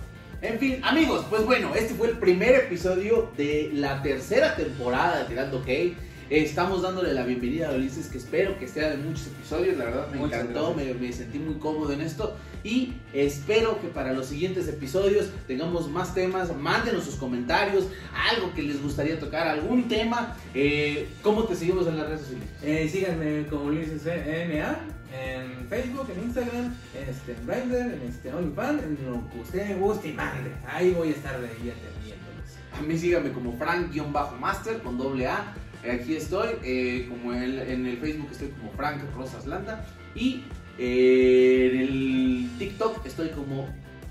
En 0.43 0.59
fin, 0.59 0.81
amigos, 0.83 1.25
pues 1.31 1.47
bueno, 1.47 1.73
este 1.77 1.95
fue 1.95 2.09
el 2.09 2.19
primer 2.19 2.57
episodio 2.57 3.31
de 3.37 3.71
la 3.75 4.03
tercera 4.03 4.57
temporada 4.57 5.21
de 5.21 5.25
Tirando 5.27 5.63
Hate. 5.65 5.95
Estamos 6.31 6.83
dándole 6.83 7.15
la 7.15 7.23
bienvenida 7.23 7.69
a 7.69 7.75
Ulises, 7.75 8.09
que 8.09 8.19
espero 8.19 8.59
que 8.59 8.67
sea 8.67 8.91
de 8.91 8.97
muchos 8.97 9.29
episodios. 9.29 9.77
La 9.77 9.85
verdad 9.85 10.09
me 10.11 10.19
Muchas 10.19 10.41
encantó, 10.41 10.75
me, 10.75 11.13
sentí 11.13 11.39
muy 11.39 11.55
cómodo 11.61 11.93
en 11.93 12.01
esto. 12.01 12.37
Y 12.65 12.95
espero 13.13 13.81
que 13.81 13.87
para 13.87 14.13
los 14.15 14.27
siguientes 14.27 14.67
episodios 14.67 15.31
tengamos 15.47 15.89
más 15.89 16.13
temas. 16.13 16.53
Mándenos 16.57 17.05
sus 17.05 17.15
comentarios, 17.15 17.87
algo 18.33 18.53
que 18.53 18.63
les 18.63 18.83
gustaría 18.83 19.21
tocar, 19.21 19.47
algún 19.47 19.87
tema. 19.87 20.37
Eh, 20.55 21.07
¿Cómo 21.23 21.45
te 21.45 21.55
seguimos 21.55 21.87
en 21.87 21.99
las 21.99 22.09
redes 22.09 22.23
sociales? 22.23 22.49
Eh, 22.65 22.89
síganme 22.91 23.47
como 23.47 23.67
Ulises 23.67 24.05
NA 24.07 24.92
en 25.13 25.69
Facebook, 25.69 26.09
en 26.15 26.23
Instagram, 26.25 26.75
este, 27.09 27.33
en 27.33 27.47
Grindr, 27.47 27.95
en 27.95 28.03
este 28.09 28.33
OnlyFans, 28.33 28.83
en 28.83 28.99
lo 29.05 29.31
que 29.31 29.41
usted 29.41 29.69
me 29.69 29.75
guste 29.75 30.09
y 30.09 30.13
mande. 30.13 30.51
Ahí 30.67 30.93
voy 30.93 31.09
a 31.09 31.11
estar 31.13 31.41
de 31.41 31.47
ahí 31.49 31.71
atendiéndolos. 31.71 32.57
A 32.79 32.83
mí 32.83 32.99
síganme 32.99 33.33
como 33.33 33.57
Frank-Master 33.59 34.79
con 34.79 34.99
doble 34.99 35.27
A. 35.27 35.55
Aquí 35.91 36.15
estoy, 36.15 36.51
eh, 36.63 37.07
como 37.09 37.33
en, 37.33 37.59
en 37.59 37.87
el 37.87 37.99
Facebook 37.99 38.29
estoy 38.31 38.49
como 38.49 38.71
Frank 38.73 39.03
Rosas 39.17 39.47
Landa 39.47 39.85
y 40.15 40.45
eh, 40.79 41.71
en 41.73 41.81
el 41.81 42.51
TikTok 42.59 43.05
estoy 43.05 43.31
como 43.31 43.69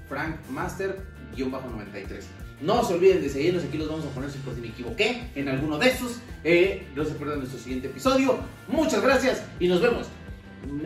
Frank 0.10 0.36
Master-93. 0.50 2.24
No 2.62 2.84
se 2.84 2.94
olviden 2.94 3.22
de 3.22 3.30
seguirnos, 3.30 3.64
aquí 3.64 3.78
los 3.78 3.90
vamos 3.90 4.06
a 4.06 4.10
poner 4.10 4.30
si 4.30 4.38
por 4.40 4.54
si 4.54 4.62
me 4.62 4.68
equivoqué 4.68 5.30
en 5.34 5.48
alguno 5.50 5.80
de 5.80 5.90
esos. 5.90 6.20
Eh, 6.44 6.88
no 6.96 7.06
se 7.06 7.12
pierdan 7.12 7.40
nuestro 7.40 7.58
siguiente 7.58 7.88
episodio. 7.88 8.38
Muchas 8.68 9.02
gracias 9.02 9.44
y 9.60 9.68
nos 9.68 9.82
vemos. 9.82 10.08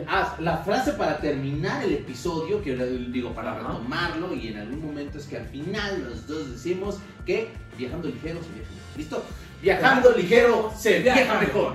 Ah, 0.08 0.36
la 0.40 0.58
frase 0.58 0.92
para 0.92 1.18
terminar 1.18 1.84
el 1.84 1.92
episodio, 1.92 2.62
que 2.62 2.74
digo 2.74 3.34
para 3.34 3.58
retomarlo, 3.58 4.34
y 4.34 4.48
en 4.48 4.58
algún 4.58 4.84
momento 4.84 5.18
es 5.18 5.26
que 5.26 5.36
al 5.36 5.46
final 5.46 6.04
los 6.08 6.26
dos 6.26 6.50
decimos 6.52 6.98
que 7.24 7.48
viajando 7.76 8.08
ligero 8.08 8.40
se 8.42 8.52
viaja 8.52 8.70
mejor. 8.70 8.96
¿Listo? 8.96 9.24
Viajando 9.62 10.12
ligero 10.12 10.72
se 10.76 11.00
viaja 11.00 11.40
mejor. 11.40 11.74